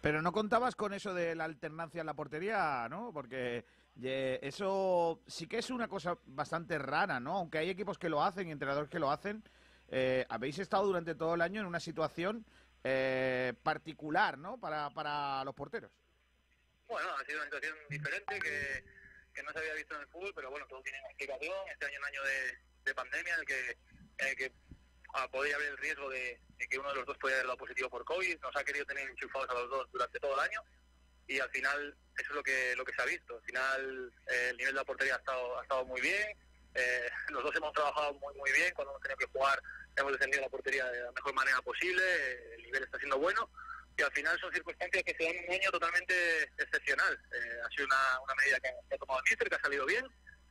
Pero 0.00 0.20
no 0.20 0.32
contabas 0.32 0.74
con 0.74 0.92
eso 0.92 1.14
de 1.14 1.36
la 1.36 1.44
alternancia 1.44 2.00
en 2.00 2.06
la 2.06 2.14
portería, 2.14 2.88
¿no? 2.90 3.12
Porque 3.12 3.64
eh, 4.02 4.38
eso 4.42 5.20
sí 5.26 5.46
que 5.46 5.58
es 5.58 5.70
una 5.70 5.88
cosa 5.88 6.16
bastante 6.26 6.78
rara, 6.78 7.18
¿no? 7.18 7.36
Aunque 7.36 7.58
hay 7.58 7.70
equipos 7.70 7.98
que 7.98 8.08
lo 8.08 8.22
hacen 8.22 8.48
y 8.48 8.52
entrenadores 8.52 8.88
que 8.88 8.98
lo 8.98 9.10
hacen, 9.10 9.42
eh, 9.88 10.24
habéis 10.28 10.58
estado 10.58 10.86
durante 10.86 11.14
todo 11.14 11.34
el 11.34 11.40
año 11.40 11.60
en 11.60 11.66
una 11.66 11.80
situación 11.80 12.44
eh, 12.84 13.54
particular, 13.62 14.38
¿no? 14.38 14.58
Para, 14.58 14.90
para 14.90 15.44
los 15.44 15.54
porteros. 15.54 15.90
Bueno, 16.86 17.08
ha 17.18 17.24
sido 17.24 17.38
una 17.38 17.46
situación 17.46 17.76
diferente 17.90 18.38
que, 18.38 18.84
no 19.42 19.52
se 19.52 19.58
había 19.60 19.74
visto 19.74 19.94
en 19.94 20.00
el 20.00 20.08
fútbol, 20.08 20.32
pero 20.34 20.50
bueno, 20.50 20.66
todo 20.68 20.82
tiene 20.82 20.98
una 20.98 21.08
explicación. 21.08 21.54
Este 21.70 21.86
año 21.86 21.94
es 21.94 21.98
un 22.00 22.04
año 22.04 22.22
de, 22.24 22.58
de 22.84 22.94
pandemia 22.94 23.34
en 23.34 23.40
el 23.40 23.46
que, 23.46 23.70
en 24.18 24.52
ah, 25.14 25.28
podía 25.30 25.54
haber 25.54 25.68
el 25.68 25.76
riesgo 25.78 26.08
de, 26.10 26.40
de 26.56 26.68
que 26.68 26.78
uno 26.78 26.88
de 26.88 26.96
los 26.96 27.06
dos 27.06 27.18
pudiera 27.18 27.38
haber 27.38 27.46
dado 27.46 27.58
positivo 27.58 27.88
por 27.88 28.04
COVID. 28.04 28.40
Nos 28.40 28.56
ha 28.56 28.64
querido 28.64 28.84
tener 28.86 29.08
enchufados 29.08 29.48
a 29.50 29.54
los 29.54 29.70
dos 29.70 29.92
durante 29.92 30.18
todo 30.18 30.34
el 30.34 30.40
año 30.40 30.60
y 31.28 31.38
al 31.38 31.50
final 31.50 31.94
eso 32.16 32.30
es 32.30 32.34
lo 32.34 32.42
que 32.42 32.74
lo 32.74 32.84
que 32.84 32.92
se 32.94 33.02
ha 33.02 33.04
visto. 33.04 33.36
Al 33.36 33.42
final 33.42 34.12
eh, 34.26 34.48
el 34.50 34.56
nivel 34.56 34.74
de 34.74 34.80
la 34.80 34.84
portería 34.84 35.14
ha 35.14 35.18
estado, 35.18 35.58
ha 35.58 35.62
estado 35.62 35.84
muy 35.84 36.00
bien. 36.00 36.36
Eh, 36.74 37.10
los 37.28 37.42
dos 37.44 37.54
hemos 37.54 37.72
trabajado 37.72 38.14
muy, 38.14 38.34
muy 38.34 38.50
bien. 38.52 38.72
Cuando 38.74 38.92
hemos 38.92 39.02
tenido 39.02 39.18
que 39.18 39.38
jugar, 39.38 39.62
hemos 39.94 40.12
defendido 40.12 40.42
la 40.42 40.48
portería 40.48 40.86
de 40.86 41.02
la 41.02 41.12
mejor 41.12 41.34
manera 41.34 41.60
posible. 41.62 42.02
El 42.54 42.62
nivel 42.62 42.82
está 42.84 42.98
siendo 42.98 43.18
bueno. 43.18 43.48
Y 43.96 44.02
al 44.02 44.12
final 44.12 44.38
son 44.40 44.52
circunstancias 44.52 45.02
que 45.04 45.14
se 45.14 45.24
dan 45.24 45.44
un 45.44 45.54
año 45.54 45.70
totalmente 45.70 46.42
excepcional. 46.56 47.20
Eh, 47.32 47.60
ha 47.64 47.68
sido 47.70 47.86
una, 47.86 48.20
una 48.20 48.34
medida 48.36 48.60
que 48.60 48.70
que 48.88 48.94
ha 48.94 48.98
tomado 48.98 49.20
el 49.20 49.24
míster, 49.30 49.48
que 49.48 49.54
ha 49.56 49.60
salido 49.60 49.86
bien. 49.86 50.06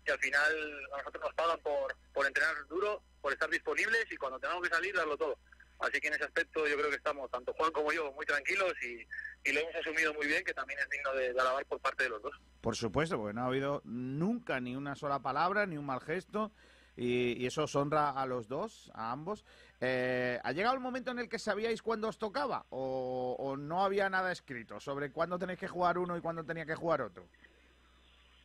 Y 0.05 0.11
al 0.11 0.19
final 0.19 0.85
a 0.93 0.97
nosotros 0.97 1.23
nos 1.23 1.33
pagan 1.33 1.59
por, 1.61 1.95
por 2.13 2.25
entrenar 2.25 2.67
duro, 2.67 3.03
por 3.21 3.33
estar 3.33 3.49
disponibles 3.49 4.05
y 4.09 4.17
cuando 4.17 4.39
tengamos 4.39 4.63
que 4.63 4.73
salir, 4.73 4.95
darlo 4.95 5.17
todo. 5.17 5.37
Así 5.79 5.99
que 5.99 6.07
en 6.07 6.15
ese 6.15 6.23
aspecto 6.23 6.67
yo 6.67 6.75
creo 6.75 6.89
que 6.89 6.95
estamos, 6.95 7.29
tanto 7.29 7.53
Juan 7.53 7.71
como 7.71 7.91
yo, 7.91 8.11
muy 8.13 8.25
tranquilos 8.25 8.73
y, 8.81 9.07
y 9.47 9.53
lo 9.53 9.59
hemos 9.61 9.75
asumido 9.75 10.13
muy 10.13 10.27
bien, 10.27 10.43
que 10.43 10.53
también 10.53 10.79
es 10.79 10.89
digno 10.89 11.13
de, 11.13 11.33
de 11.33 11.39
alabar 11.39 11.65
por 11.65 11.79
parte 11.79 12.03
de 12.03 12.09
los 12.09 12.21
dos. 12.21 12.35
Por 12.61 12.75
supuesto, 12.75 13.17
porque 13.17 13.33
no 13.33 13.43
ha 13.43 13.47
habido 13.47 13.81
nunca 13.85 14.59
ni 14.59 14.75
una 14.75 14.95
sola 14.95 15.19
palabra, 15.19 15.65
ni 15.65 15.77
un 15.77 15.85
mal 15.85 16.01
gesto, 16.01 16.51
y, 16.95 17.41
y 17.41 17.45
eso 17.45 17.63
os 17.63 17.75
honra 17.75 18.09
a 18.09 18.25
los 18.25 18.47
dos, 18.47 18.91
a 18.95 19.11
ambos. 19.11 19.45
Eh, 19.79 20.39
¿Ha 20.43 20.51
llegado 20.51 20.73
el 20.73 20.81
momento 20.81 21.11
en 21.11 21.19
el 21.19 21.29
que 21.29 21.37
sabíais 21.37 21.83
cuándo 21.83 22.07
os 22.07 22.17
tocaba 22.17 22.65
o, 22.71 23.35
o 23.37 23.55
no 23.55 23.85
había 23.85 24.09
nada 24.09 24.31
escrito 24.31 24.79
sobre 24.79 25.11
cuándo 25.11 25.37
tenéis 25.37 25.59
que 25.59 25.67
jugar 25.67 25.99
uno 25.99 26.17
y 26.17 26.21
cuándo 26.21 26.43
tenía 26.43 26.65
que 26.65 26.73
jugar 26.73 27.03
otro? 27.03 27.27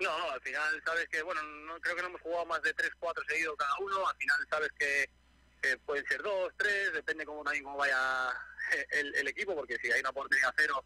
No, 0.01 0.19
no, 0.19 0.31
al 0.33 0.41
final 0.43 0.83
sabes 0.85 1.09
que, 1.09 1.23
bueno, 1.23 1.43
no 1.43 1.81
creo 1.81 1.97
que 1.97 2.03
no 2.03 2.09
hemos 2.09 2.21
jugado 2.21 2.45
más 2.45 2.61
de 2.63 2.75
3, 2.75 2.91
4 2.99 3.25
seguidos 3.27 3.57
cada 3.57 3.73
uno, 3.81 4.07
al 4.07 4.17
final 4.17 4.37
sabes 4.51 4.73
que, 4.79 5.09
pueden 5.85 6.07
ser 6.07 6.23
2, 6.23 6.53
3, 6.57 6.93
depende 6.93 7.25
cómo 7.25 7.45
también 7.45 7.65
vaya 7.77 8.31
el, 8.91 9.15
el 9.15 9.29
equipo, 9.29 9.55
porque 9.55 9.79
si 9.79 9.91
hay 9.91 10.01
una 10.01 10.11
oportunidad 10.11 10.53
cero, 10.57 10.85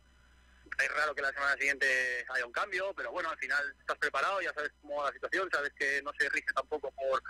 es 0.79 0.95
raro 0.95 1.15
que 1.15 1.23
la 1.23 1.33
semana 1.33 1.55
siguiente 1.55 2.27
haya 2.29 2.47
un 2.47 2.53
cambio, 2.53 2.93
pero 2.95 3.11
bueno, 3.11 3.31
al 3.31 3.39
final 3.39 3.75
estás 3.81 3.97
preparado, 3.99 4.41
ya 4.41 4.53
sabes 4.53 4.73
cómo 4.83 4.97
va 4.97 5.07
la 5.07 5.13
situación, 5.13 5.49
sabes 5.51 5.73
que 5.79 6.03
no 6.03 6.13
se 6.19 6.29
rige 6.29 6.53
tampoco 6.55 6.91
por 6.93 7.23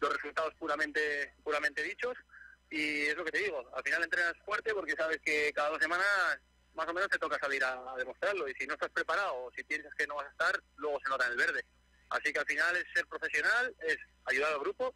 los 0.00 0.12
resultados 0.12 0.54
puramente 0.54 1.34
puramente 1.42 1.82
dichos, 1.82 2.16
y 2.70 3.06
es 3.06 3.16
lo 3.16 3.24
que 3.24 3.32
te 3.32 3.38
digo, 3.38 3.68
al 3.74 3.82
final 3.82 4.04
entrenas 4.04 4.34
fuerte 4.44 4.72
porque 4.74 4.94
sabes 4.96 5.20
que 5.20 5.52
cada 5.52 5.70
dos 5.70 5.80
semanas 5.80 6.06
más 6.74 6.88
o 6.88 6.94
menos 6.94 7.10
te 7.10 7.18
toca 7.18 7.38
salir 7.38 7.62
a, 7.64 7.92
a 7.92 7.96
demostrarlo, 7.96 8.48
y 8.48 8.54
si 8.54 8.66
no 8.66 8.74
estás 8.74 8.90
preparado 8.90 9.34
o 9.44 9.52
si 9.52 9.62
piensas 9.64 9.92
que 9.94 10.06
no 10.06 10.14
vas 10.14 10.26
a 10.26 10.30
estar, 10.30 10.62
luego 10.76 11.00
se 11.02 11.10
nota 11.10 11.26
en 11.26 11.32
el 11.32 11.38
verde. 11.38 11.64
Así 12.10 12.32
que 12.32 12.38
al 12.38 12.46
final 12.46 12.76
es 12.76 12.84
ser 12.94 13.06
profesional, 13.06 13.74
es 13.80 13.98
ayudar 14.26 14.52
al 14.52 14.60
grupo, 14.60 14.94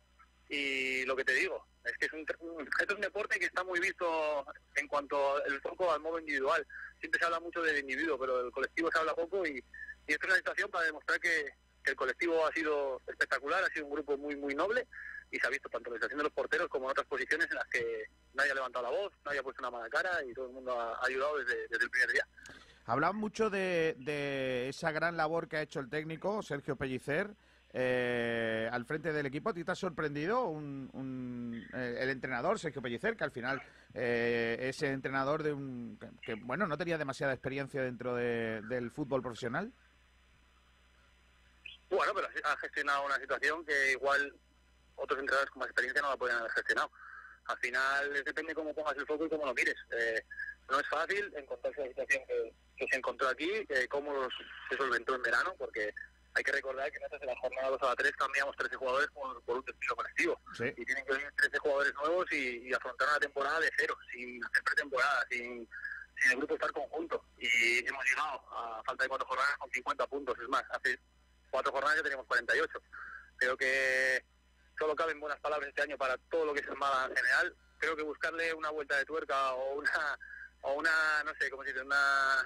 y 0.48 1.04
lo 1.06 1.16
que 1.16 1.24
te 1.24 1.32
digo, 1.34 1.66
es 1.87 1.96
que 1.99 2.07
es 2.07 2.12
un, 2.12 2.27
es 2.29 2.94
un 2.94 3.01
deporte 3.01 3.38
que 3.38 3.46
está 3.46 3.62
muy 3.64 3.81
visto 3.81 4.44
en 4.75 4.88
cuanto 4.88 5.37
al 5.37 5.61
foco 5.61 5.92
al 5.92 6.01
modo 6.01 6.18
individual. 6.18 6.66
Siempre 6.99 7.18
se 7.18 7.27
habla 7.27 7.40
mucho 7.40 7.62
del 7.62 7.79
individuo, 7.79 8.18
pero 8.18 8.42
del 8.42 8.53
colectivo 8.53 8.90
se 8.90 8.99
habla 8.99 9.14
poco 9.14 9.46
y, 9.46 9.62
y 10.07 10.12
esto 10.12 10.27
es 10.27 10.33
una 10.33 10.37
situación 10.37 10.70
para 10.70 10.87
demostrar 10.87 11.20
que, 11.20 11.51
que 11.83 11.90
el 11.90 11.96
colectivo 11.96 12.46
ha 12.46 12.53
sido 12.53 13.01
espectacular, 13.07 13.64
ha 13.64 13.68
sido 13.68 13.87
un 13.87 13.92
grupo 13.92 14.16
muy 14.18 14.37
muy 14.37 14.55
noble 14.55 14.87
y 15.31 15.38
se 15.38 15.46
ha 15.46 15.51
visto 15.51 15.68
tanto 15.68 15.88
en 15.88 15.94
la 15.94 15.96
situación 15.99 16.18
de 16.18 16.25
los 16.25 16.33
porteros 16.33 16.68
como 16.68 16.87
en 16.87 16.90
otras 16.92 17.07
posiciones 17.07 17.49
en 17.51 17.57
las 17.57 17.66
que 17.68 18.07
nadie 18.35 18.53
ha 18.53 18.55
levantado 18.55 18.85
la 18.85 18.90
voz, 18.90 19.12
nadie 19.25 19.40
ha 19.40 19.42
puesto 19.42 19.62
una 19.62 19.70
mala 19.70 19.88
cara 19.88 20.25
y 20.25 20.33
todo 20.33 20.46
el 20.46 20.53
mundo 20.53 20.79
ha 20.79 21.05
ayudado 21.05 21.38
desde, 21.38 21.68
desde 21.68 21.85
el 21.85 21.90
primer 21.90 22.11
día. 22.12 22.27
Hablan 22.87 23.16
mucho 23.16 23.51
de, 23.51 23.96
de 23.99 24.68
esa 24.68 24.92
gran 24.92 25.16
labor 25.16 25.49
que 25.49 25.57
ha 25.57 25.62
hecho 25.62 25.81
el 25.81 25.90
técnico, 25.90 26.42
Sergio 26.42 26.77
Pellicer, 26.77 27.35
eh, 27.78 28.70
al 28.72 28.86
frente 28.86 29.12
del 29.12 29.26
equipo. 29.26 29.50
¿A 29.50 29.52
ti 29.54 29.62
te 29.62 29.70
ha 29.70 29.74
sorprendido 29.74 30.46
un, 30.46 30.88
un- 30.94 31.62
eh, 31.74 31.98
el 32.00 32.08
entrenador, 32.08 32.58
Sergio 32.58 32.80
Pellicer, 32.80 33.16
que 33.16 33.24
al 33.24 33.30
final 33.32 33.60
eh, 33.92 34.56
es 34.62 34.82
el 34.82 34.92
entrenador 34.92 35.42
de 35.42 35.52
un... 35.52 35.98
Que, 36.22 36.34
bueno, 36.36 36.66
no 36.66 36.78
tenía 36.78 36.96
demasiada 36.96 37.34
experiencia 37.34 37.82
dentro 37.82 38.14
de- 38.14 38.62
del 38.62 38.90
fútbol 38.90 39.20
profesional? 39.20 39.70
Bueno, 41.90 42.12
pero 42.14 42.28
ha 42.44 42.56
gestionado 42.56 43.04
una 43.04 43.16
situación 43.18 43.64
que 43.64 43.92
igual 43.92 44.34
otros 44.96 45.20
entrenadores 45.20 45.50
con 45.50 45.60
más 45.60 45.68
experiencia 45.68 46.00
no 46.00 46.08
la 46.10 46.16
podrían 46.16 46.38
haber 46.40 46.52
gestionado. 46.52 46.90
Al 47.44 47.58
final 47.58 48.24
depende 48.24 48.54
cómo 48.54 48.74
pongas 48.74 48.96
el 48.96 49.06
foco 49.06 49.26
y 49.26 49.28
cómo 49.28 49.44
lo 49.44 49.54
mires. 49.54 49.76
Eh, 49.90 50.22
no 50.70 50.80
es 50.80 50.88
fácil 50.88 51.30
encontrarse 51.36 51.82
la 51.82 51.88
situación 51.88 52.22
que, 52.26 52.86
se 52.90 52.96
encontró 52.96 53.28
aquí, 53.28 53.50
eh, 53.68 53.86
cómo 53.88 54.10
se 54.70 54.76
solventó 54.76 55.14
en 55.14 55.22
verano, 55.22 55.54
porque 55.58 55.92
hay 56.37 56.44
que 56.44 56.53
recordar 56.53 56.92
que 56.92 56.99
nosotros 56.99 57.22
en 57.22 57.29
la 57.29 57.40
jornada 57.40 57.70
2 57.70 57.83
a 57.83 57.87
la 57.87 57.96
3 57.96 58.12
cambiamos 58.16 58.57
13 58.57 58.77
jugadores 58.77 59.09
por, 59.11 59.42
por 59.42 59.57
un 59.57 59.64
despido 59.64 59.96
colectivo. 59.96 60.40
Sí. 60.55 60.64
Y 60.77 60.85
tienen 60.85 61.05
que 61.07 61.12
venir 61.12 61.33
13 61.35 61.59
jugadores 61.59 61.94
nuevos 61.94 62.33
y, 62.33 62.68
y 62.68 62.75
afrontar 62.75 63.09
una 63.09 63.20
temporada 63.20 63.61
de 63.61 63.70
cero, 63.77 63.96
sin 64.12 64.44
hacer 64.44 64.62
pretemporada, 64.62 65.27
sin, 65.31 65.68
sin 66.20 66.31
el 66.33 66.37
grupo 66.37 66.55
estar 66.55 66.72
conjunto. 66.72 67.25
Y 67.38 67.88
hemos 67.88 68.05
llegado 68.05 68.42
a 68.53 68.83
falta 68.85 69.05
de 69.05 69.09
cuatro 69.09 69.27
jornadas 69.27 69.57
con 69.57 69.70
50 69.70 70.07
puntos. 70.09 70.38
Es 70.38 70.49
más, 70.49 70.64
hace 70.70 70.99
cuatro 71.51 71.72
jornadas 71.72 71.96
ya 71.96 72.03
teníamos 72.03 72.27
48. 72.27 72.83
Creo 73.38 73.57
que 73.57 74.25
solo 74.79 74.94
caben 74.94 75.18
buenas 75.18 75.40
palabras 75.40 75.70
este 75.70 75.83
año 75.83 75.96
para 75.96 76.18
todo 76.31 76.44
lo 76.44 76.53
que 76.53 76.61
es 76.61 76.68
el 76.68 76.77
Málaga 76.77 77.07
en 77.07 77.16
general. 77.16 77.57
Creo 77.79 77.96
que 77.96 78.03
buscarle 78.03 78.53
una 78.53 78.68
vuelta 78.70 78.99
de 78.99 79.07
tuerca 79.07 79.55
o 79.55 79.77
una, 79.77 80.18
o 80.61 80.75
una 80.75 81.25
no 81.25 81.33
sé, 81.40 81.49
cómo 81.49 81.62
se 81.62 81.72
dice, 81.72 81.83
una, 81.83 82.44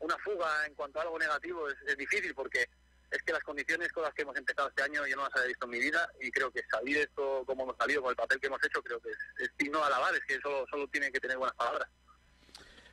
una 0.00 0.18
fuga 0.18 0.66
en 0.66 0.74
cuanto 0.74 0.98
a 0.98 1.02
algo 1.02 1.18
negativo 1.18 1.66
es, 1.70 1.76
es 1.86 1.96
difícil 1.96 2.34
porque 2.34 2.68
es 3.12 3.22
que 3.22 3.32
las 3.32 3.42
condiciones 3.42 3.92
con 3.92 4.02
las 4.02 4.14
que 4.14 4.22
hemos 4.22 4.36
empezado 4.36 4.68
este 4.68 4.82
año 4.82 5.06
yo 5.06 5.16
no 5.16 5.22
las 5.22 5.36
había 5.36 5.48
visto 5.48 5.66
en 5.66 5.70
mi 5.70 5.78
vida 5.78 6.10
y 6.20 6.30
creo 6.30 6.50
que 6.50 6.62
salir 6.70 6.96
esto 6.96 7.44
como 7.46 7.64
hemos 7.64 7.76
salido 7.76 8.02
con 8.02 8.10
el 8.10 8.16
papel 8.16 8.40
que 8.40 8.46
hemos 8.46 8.64
hecho 8.64 8.82
creo 8.82 9.00
que 9.00 9.10
es, 9.10 9.18
es 9.38 9.50
digno 9.58 9.78
de 9.78 9.84
alabar, 9.84 10.14
es 10.14 10.22
que 10.26 10.40
solo, 10.40 10.64
solo 10.70 10.88
tiene 10.88 11.12
que 11.12 11.20
tener 11.20 11.36
buenas 11.36 11.54
palabras. 11.54 11.88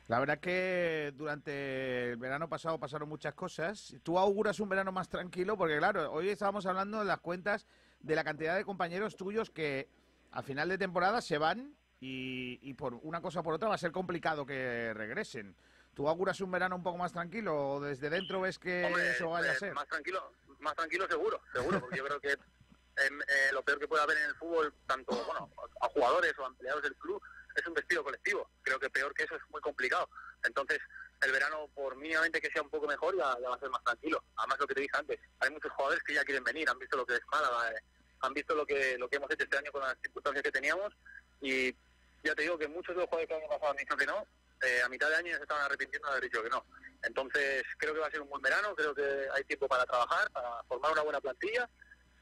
La 0.08 0.18
verdad 0.18 0.40
que 0.40 1.12
durante 1.16 2.10
el 2.10 2.16
verano 2.16 2.48
pasado 2.48 2.80
pasaron 2.80 3.08
muchas 3.08 3.32
cosas. 3.32 3.94
Tú 4.02 4.18
auguras 4.18 4.58
un 4.58 4.68
verano 4.68 4.90
más 4.90 5.08
tranquilo 5.08 5.56
porque, 5.56 5.78
claro, 5.78 6.12
hoy 6.12 6.28
estábamos 6.28 6.66
hablando 6.66 6.98
de 6.98 7.04
las 7.04 7.20
cuentas 7.20 7.64
de 8.00 8.16
la 8.16 8.24
cantidad 8.24 8.56
de 8.56 8.64
compañeros 8.64 9.16
tuyos 9.16 9.50
que 9.50 9.88
a 10.32 10.42
final 10.42 10.68
de 10.68 10.78
temporada 10.78 11.20
se 11.20 11.38
van 11.38 11.76
y, 12.00 12.58
y 12.60 12.74
por 12.74 12.94
una 12.94 13.20
cosa 13.20 13.38
o 13.38 13.42
por 13.44 13.54
otra 13.54 13.68
va 13.68 13.76
a 13.76 13.78
ser 13.78 13.92
complicado 13.92 14.44
que 14.44 14.92
regresen. 14.94 15.54
¿Tú 15.94 16.08
auguras 16.08 16.40
un 16.40 16.50
verano 16.50 16.76
un 16.76 16.82
poco 16.82 16.98
más 16.98 17.12
tranquilo 17.12 17.74
o 17.74 17.80
desde 17.80 18.10
dentro 18.10 18.40
ves 18.40 18.58
que 18.58 18.84
Hombre, 18.84 19.10
eso 19.10 19.30
vaya 19.30 19.50
a 19.50 19.54
eh, 19.54 19.58
ser? 19.58 19.74
Más 19.74 19.88
tranquilo, 19.88 20.32
más 20.60 20.74
tranquilo 20.74 21.06
seguro, 21.08 21.40
seguro, 21.52 21.80
porque 21.80 21.98
yo 21.98 22.04
creo 22.04 22.20
que 22.20 22.32
em, 22.32 23.20
eh, 23.20 23.52
lo 23.52 23.62
peor 23.62 23.78
que 23.78 23.88
puede 23.88 24.02
haber 24.02 24.18
en 24.18 24.24
el 24.24 24.34
fútbol, 24.36 24.72
tanto 24.86 25.14
bueno, 25.24 25.50
a 25.80 25.88
jugadores 25.88 26.32
o 26.38 26.44
a 26.44 26.48
empleados 26.48 26.82
del 26.82 26.94
club, 26.96 27.22
es 27.54 27.66
un 27.66 27.74
despido 27.74 28.04
colectivo. 28.04 28.48
Creo 28.62 28.78
que 28.78 28.90
peor 28.90 29.12
que 29.14 29.24
eso 29.24 29.34
es 29.34 29.42
muy 29.50 29.60
complicado. 29.60 30.08
Entonces, 30.44 30.78
el 31.22 31.32
verano, 31.32 31.68
por 31.74 31.96
mínimamente 31.96 32.40
que 32.40 32.50
sea 32.50 32.62
un 32.62 32.70
poco 32.70 32.86
mejor, 32.86 33.16
ya, 33.16 33.36
ya 33.40 33.48
va 33.48 33.56
a 33.56 33.60
ser 33.60 33.70
más 33.70 33.82
tranquilo. 33.84 34.22
Además, 34.36 34.58
lo 34.60 34.66
que 34.66 34.74
te 34.74 34.80
dije 34.82 34.96
antes, 34.96 35.20
hay 35.40 35.50
muchos 35.50 35.72
jugadores 35.72 36.02
que 36.04 36.14
ya 36.14 36.24
quieren 36.24 36.44
venir, 36.44 36.68
han 36.68 36.78
visto 36.78 36.96
lo 36.96 37.04
que 37.04 37.14
es 37.14 37.22
Málaga, 37.30 37.72
eh, 37.72 37.82
han 38.20 38.34
visto 38.34 38.54
lo 38.54 38.66
que 38.66 38.96
lo 38.98 39.08
que 39.08 39.16
hemos 39.16 39.30
hecho 39.30 39.44
este 39.44 39.58
año 39.58 39.72
con 39.72 39.82
las 39.82 39.96
circunstancias 40.02 40.42
que 40.42 40.52
teníamos 40.52 40.92
y 41.40 41.74
ya 42.22 42.34
te 42.34 42.42
digo 42.42 42.58
que 42.58 42.68
muchos 42.68 42.94
de 42.94 43.00
los 43.00 43.08
jugadores 43.08 43.28
que 43.28 43.34
año 43.34 43.48
pasado 43.48 43.70
han 43.70 43.76
dicho 43.76 43.96
que 43.96 44.06
no, 44.06 44.26
eh, 44.62 44.82
a 44.84 44.88
mitad 44.88 45.08
de 45.08 45.16
año 45.16 45.36
se 45.36 45.42
estaban 45.42 45.64
arrepintiendo 45.64 46.08
de 46.08 46.12
haber 46.12 46.24
dicho 46.24 46.42
que 46.42 46.50
no. 46.50 46.64
Entonces, 47.02 47.62
creo 47.78 47.94
que 47.94 48.00
va 48.00 48.06
a 48.06 48.10
ser 48.10 48.20
un 48.20 48.28
buen 48.28 48.42
verano, 48.42 48.74
creo 48.74 48.94
que 48.94 49.26
hay 49.34 49.44
tiempo 49.44 49.66
para 49.68 49.84
trabajar, 49.84 50.30
para 50.30 50.62
formar 50.64 50.92
una 50.92 51.02
buena 51.02 51.20
plantilla 51.20 51.68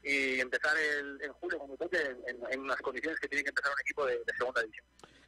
y 0.03 0.39
empezar 0.39 0.77
el, 0.77 1.21
en 1.21 1.33
julio, 1.33 1.59
como 1.59 1.75
toque, 1.75 1.97
en, 1.97 2.37
en, 2.49 2.67
las 2.67 2.77
condiciones 2.77 3.19
que 3.19 3.27
tiene 3.27 3.43
que 3.43 3.49
empezar 3.49 3.71
un 3.73 3.81
equipo 3.81 4.05
de, 4.05 4.19
de 4.25 4.33
segunda 4.37 4.61
división. 4.61 4.85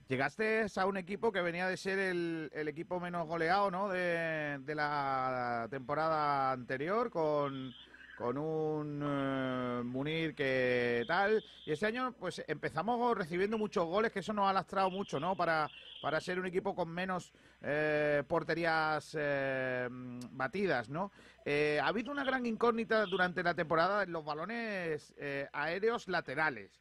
Llegaste 0.08 0.66
a 0.76 0.86
un 0.86 0.98
equipo 0.98 1.32
que 1.32 1.42
venía 1.42 1.68
de 1.68 1.78
ser 1.78 1.98
el, 2.00 2.50
el 2.54 2.68
equipo 2.68 3.00
menos 3.00 3.28
goleado 3.28 3.72
¿no? 3.72 3.90
de, 3.90 4.58
de 4.60 4.76
la 4.76 5.68
temporada 5.70 6.52
anterior, 6.52 7.10
con, 7.10 7.74
con 8.22 8.38
un 8.38 9.02
eh, 9.04 9.84
Munir 9.84 10.36
que 10.36 11.04
tal. 11.08 11.44
Y 11.66 11.72
este 11.72 11.88
año 11.88 12.14
pues 12.20 12.44
empezamos 12.48 13.18
recibiendo 13.18 13.58
muchos 13.58 13.86
goles, 13.86 14.12
que 14.12 14.20
eso 14.20 14.32
nos 14.32 14.48
ha 14.48 14.54
lastrado 14.54 14.92
mucho 14.92 15.20
¿no? 15.20 15.36
para, 15.36 15.70
para 16.02 16.22
ser 16.22 16.40
un 16.40 16.46
equipo 16.46 16.76
con 16.76 16.90
menos 16.90 17.34
eh, 17.62 18.24
porterías 18.28 19.18
eh, 19.20 19.88
batidas. 19.90 20.90
¿no? 20.90 21.12
Ha 21.46 21.88
habido 21.88 22.12
una 22.12 22.24
gran 22.24 22.46
incógnita 22.46 23.06
durante 23.08 23.42
la 23.42 23.56
temporada 23.56 24.04
en 24.04 24.12
los 24.12 24.24
balones 24.24 25.16
aéreos 25.52 26.08
laterales. 26.08 26.80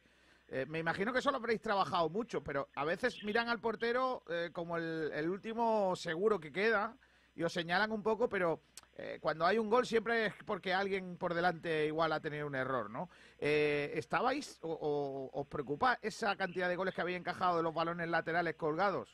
Me 0.67 0.79
imagino 0.79 1.13
que 1.13 1.19
eso 1.19 1.31
lo 1.31 1.37
habréis 1.37 1.61
trabajado 1.61 2.09
mucho, 2.09 2.43
pero 2.43 2.67
a 2.75 2.83
veces 2.83 3.23
miran 3.23 3.47
al 3.47 3.59
portero 3.59 4.23
como 4.51 4.77
el 4.77 5.29
último 5.29 5.95
seguro 5.95 6.39
que 6.39 6.51
queda 6.51 6.95
y 7.35 7.43
os 7.43 7.53
señalan 7.53 7.91
un 7.91 8.03
poco, 8.03 8.29
pero 8.29 8.61
eh, 8.97 9.19
cuando 9.21 9.45
hay 9.45 9.57
un 9.57 9.69
gol 9.69 9.85
siempre 9.85 10.27
es 10.27 10.33
porque 10.45 10.73
alguien 10.73 11.17
por 11.17 11.33
delante 11.33 11.85
igual 11.85 12.11
ha 12.11 12.19
tenido 12.19 12.45
un 12.45 12.55
error, 12.55 12.89
¿no? 12.89 13.09
Eh, 13.39 13.91
¿Estabais 13.95 14.59
o, 14.61 15.29
os 15.33 15.47
preocupa 15.47 15.97
esa 16.01 16.35
cantidad 16.35 16.67
de 16.67 16.75
goles 16.75 16.93
que 16.93 17.01
habéis 17.01 17.17
encajado 17.17 17.57
de 17.57 17.63
los 17.63 17.73
balones 17.73 18.07
laterales 18.09 18.55
colgados? 18.55 19.09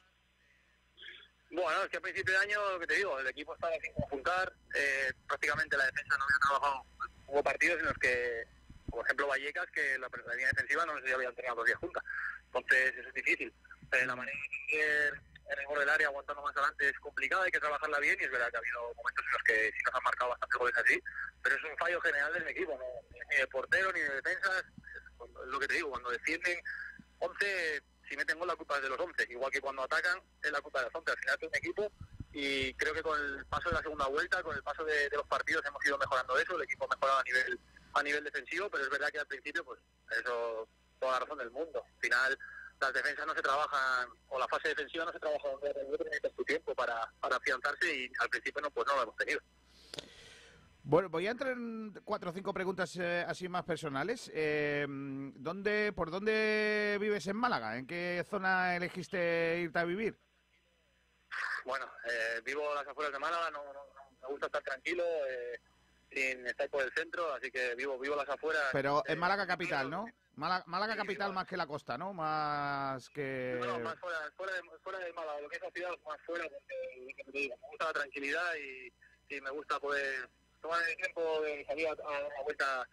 Bueno, 1.51 1.83
es 1.83 1.89
que 1.89 1.97
a 1.97 2.01
principio 2.01 2.33
de 2.33 2.39
año, 2.39 2.71
lo 2.71 2.79
que 2.79 2.87
te 2.87 2.95
digo, 2.95 3.17
el 3.19 3.27
equipo 3.27 3.53
estaba 3.53 3.73
sin 3.81 3.93
conjuntar, 3.93 4.51
eh, 4.75 5.13
prácticamente 5.27 5.77
la 5.77 5.85
defensa 5.85 6.17
no 6.17 6.23
había 6.25 6.39
trabajado. 6.39 6.85
Hubo 7.27 7.43
partidos 7.43 7.79
en 7.79 7.85
los 7.85 7.97
que, 7.99 8.43
por 8.89 9.05
ejemplo, 9.05 9.27
Vallecas, 9.27 9.67
que 9.71 9.97
la, 9.97 10.09
la 10.09 10.33
línea 10.33 10.49
defensiva 10.49 10.85
no 10.85 10.99
sé 10.99 11.07
si 11.07 11.13
habían 11.13 11.29
entrenado 11.29 11.57
dos 11.57 11.65
días 11.65 11.79
juntas. 11.79 12.03
Entonces, 12.47 12.97
eso 12.97 13.07
es 13.07 13.13
difícil. 13.13 13.53
Eh, 13.93 14.05
la 14.05 14.15
manera 14.15 14.37
de 14.69 15.11
en 15.49 15.59
el 15.59 15.67
borde 15.67 15.81
del 15.81 15.89
área, 15.89 16.07
aguantando 16.07 16.41
más 16.41 16.55
adelante, 16.55 16.89
es 16.89 16.99
complicada, 16.99 17.43
hay 17.43 17.51
que 17.51 17.59
trabajarla 17.59 17.99
bien 17.99 18.17
y 18.19 18.23
es 18.23 18.31
verdad 18.31 18.49
que 18.49 18.57
ha 18.57 18.59
habido 18.59 18.93
momentos 18.95 19.25
en 19.25 19.31
los 19.31 19.43
que 19.43 19.71
sí 19.71 19.83
nos 19.85 19.95
han 19.95 20.03
marcado 20.03 20.29
bastantes 20.31 20.59
goles 20.59 20.77
así, 20.77 21.03
pero 21.41 21.55
es 21.55 21.63
un 21.63 21.77
fallo 21.77 22.01
general 22.01 22.33
del 22.33 22.47
equipo, 22.47 22.77
no, 22.77 23.19
ni 23.29 23.37
de 23.37 23.47
portero, 23.47 23.91
ni 23.93 23.99
de 23.99 24.09
defensas. 24.09 24.63
Es 24.63 25.47
lo 25.47 25.59
que 25.59 25.67
te 25.67 25.75
digo, 25.75 25.89
cuando 25.89 26.09
defienden 26.11 26.59
11, 27.19 27.83
si 28.07 28.15
meten 28.15 28.39
gol 28.39 28.47
la 28.47 28.55
culpa 28.55 28.75
es 28.77 28.83
de 28.83 28.89
los 28.89 28.99
11. 28.99 29.27
Igual 29.29 29.51
que 29.51 29.61
cuando 29.61 29.83
atacan 29.83 30.21
es 30.41 30.51
la 30.51 30.61
culpa 30.61 30.79
de 30.79 30.85
los 30.85 30.95
11. 30.95 31.11
Al 31.11 31.17
final 31.17 31.37
es 31.41 31.47
un 31.47 31.55
equipo 31.55 31.91
y 32.33 32.73
creo 32.75 32.93
que 32.93 33.03
con 33.03 33.19
el 33.19 33.45
paso 33.45 33.69
de 33.69 33.75
la 33.75 33.81
segunda 33.81 34.07
vuelta, 34.07 34.43
con 34.43 34.55
el 34.55 34.63
paso 34.63 34.83
de, 34.83 35.09
de 35.09 35.17
los 35.17 35.27
partidos 35.27 35.65
hemos 35.65 35.85
ido 35.85 35.97
mejorando 35.97 36.37
eso. 36.37 36.55
El 36.55 36.63
equipo 36.63 36.85
ha 36.85 36.95
mejorado 36.95 37.19
a 37.19 37.23
nivel, 37.23 37.59
a 37.93 38.03
nivel 38.03 38.23
defensivo, 38.23 38.69
pero 38.69 38.83
es 38.83 38.89
verdad 38.89 39.09
que 39.11 39.19
al 39.19 39.27
principio, 39.27 39.63
pues 39.63 39.79
eso, 40.11 40.67
toda 40.99 41.13
la 41.13 41.19
razón 41.19 41.37
del 41.39 41.51
mundo. 41.51 41.83
Al 41.83 41.99
final 41.99 42.39
las 42.79 42.93
defensas 42.93 43.25
no 43.25 43.33
se 43.33 43.41
trabajan, 43.41 44.09
o 44.27 44.39
la 44.39 44.47
fase 44.47 44.69
defensiva 44.69 45.05
no 45.05 45.11
se 45.11 45.19
trabaja 45.19 45.49
donde 45.49 45.73
necesitas 45.99 46.33
tu 46.33 46.43
tiempo 46.43 46.75
para, 46.75 47.11
para 47.19 47.37
afianzarse 47.37 47.95
y 47.95 48.11
al 48.19 48.29
principio 48.29 48.61
no, 48.61 48.71
pues 48.71 48.85
no 48.87 48.95
lo 48.95 49.03
hemos 49.03 49.15
tenido. 49.15 49.39
Bueno, 50.83 51.09
voy 51.09 51.27
a 51.27 51.31
entrar 51.31 51.51
en 51.51 51.93
cuatro 52.05 52.29
o 52.29 52.33
cinco 52.33 52.53
preguntas 52.53 52.95
eh, 52.95 53.25
así 53.27 53.49
más 53.49 53.65
personales. 53.65 54.31
Eh, 54.33 54.85
¿dónde, 54.87 55.91
¿Por 55.93 56.11
dónde 56.11 56.97
vives 57.01 57.27
en 57.27 57.35
Málaga? 57.35 57.77
¿En 57.77 57.85
qué 57.85 58.25
zona 58.29 58.75
elegiste 58.77 59.59
irte 59.59 59.79
a 59.79 59.83
vivir? 59.83 60.17
Bueno, 61.65 61.85
eh, 62.09 62.41
vivo 62.45 62.71
a 62.71 62.75
las 62.75 62.87
afueras 62.87 63.11
de 63.11 63.19
Málaga, 63.19 63.51
no, 63.51 63.65
no- 63.65 63.73
no- 63.73 63.97
me 64.21 64.27
gusta 64.29 64.45
estar 64.45 64.63
tranquilo, 64.63 65.03
eh, 65.29 65.59
sin 66.09 66.47
estar 66.47 66.69
por 66.69 66.83
el 66.83 66.91
centro, 66.93 67.33
así 67.33 67.51
que 67.51 67.75
vivo 67.75 67.99
vivo 67.99 68.13
a 68.13 68.17
las 68.23 68.29
afueras. 68.29 68.63
Pero 68.71 68.99
eh, 68.99 69.11
en 69.13 69.19
Málaga 69.19 69.45
capital, 69.45 69.89
¿no? 69.89 70.05
Málaga, 70.37 70.63
Málaga 70.67 70.95
capital 70.95 71.33
más 71.33 71.47
que 71.47 71.57
la 71.57 71.65
costa, 71.65 71.97
¿no? 71.97 72.13
Más 72.13 73.09
que... 73.09 73.55
Bueno, 73.57 73.79
más 73.79 73.99
fuera, 73.99 74.17
fuera, 74.35 74.53
de, 74.53 74.61
fuera 74.83 74.99
de 74.99 75.11
Málaga, 75.13 75.41
lo 75.41 75.49
que 75.49 75.55
es 75.57 75.61
la 75.63 75.71
ciudad, 75.71 75.89
más 76.05 76.17
fuera, 76.25 76.43
porque 76.45 77.15
me 77.33 77.47
gusta 77.69 77.85
la 77.85 77.93
tranquilidad 77.93 78.53
y, 78.55 79.35
y 79.35 79.41
me 79.41 79.49
gusta 79.49 79.79
poder 79.79 80.29
tomar 80.61 80.79
el 80.87 80.95
tiempo 80.97 81.41
de 81.41 81.65
salir 81.65 81.87
a, 81.87 81.91
a 81.91 82.25
una 82.27 82.43
vuelta 82.43 82.87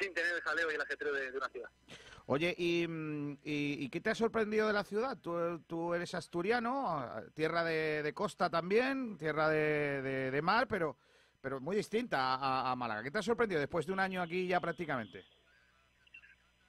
sin 0.00 0.14
tener 0.14 0.32
el 0.36 0.40
jaleo 0.40 0.70
y 0.72 0.74
el 0.74 0.80
ajetreo 0.80 1.12
de, 1.12 1.30
de 1.32 1.36
una 1.36 1.48
ciudad. 1.50 1.70
Oye, 2.28 2.54
¿y, 2.56 2.86
mm, 2.88 3.32
y, 3.44 3.84
y 3.84 3.88
qué 3.90 4.00
te 4.00 4.10
ha 4.10 4.14
sorprendido 4.14 4.66
de 4.66 4.72
la 4.72 4.82
ciudad? 4.82 5.18
Tú, 5.18 5.60
tú 5.66 5.92
eres 5.92 6.14
asturiano, 6.14 7.08
tierra 7.34 7.62
de, 7.62 8.02
de 8.02 8.14
costa 8.14 8.48
también, 8.48 9.18
tierra 9.18 9.48
de, 9.50 10.00
de- 10.02 10.30
de 10.30 10.42
mar, 10.42 10.66
pero, 10.66 10.96
pero 11.42 11.60
muy 11.60 11.76
distinta 11.76 12.34
a, 12.36 12.70
a 12.70 12.74
Málaga. 12.74 13.02
¿Qué 13.02 13.10
te 13.10 13.18
ha 13.18 13.22
sorprendido 13.22 13.60
después 13.60 13.84
de 13.86 13.92
un 13.92 14.00
año 14.00 14.22
aquí 14.22 14.46
ya 14.48 14.60
prácticamente? 14.60 15.24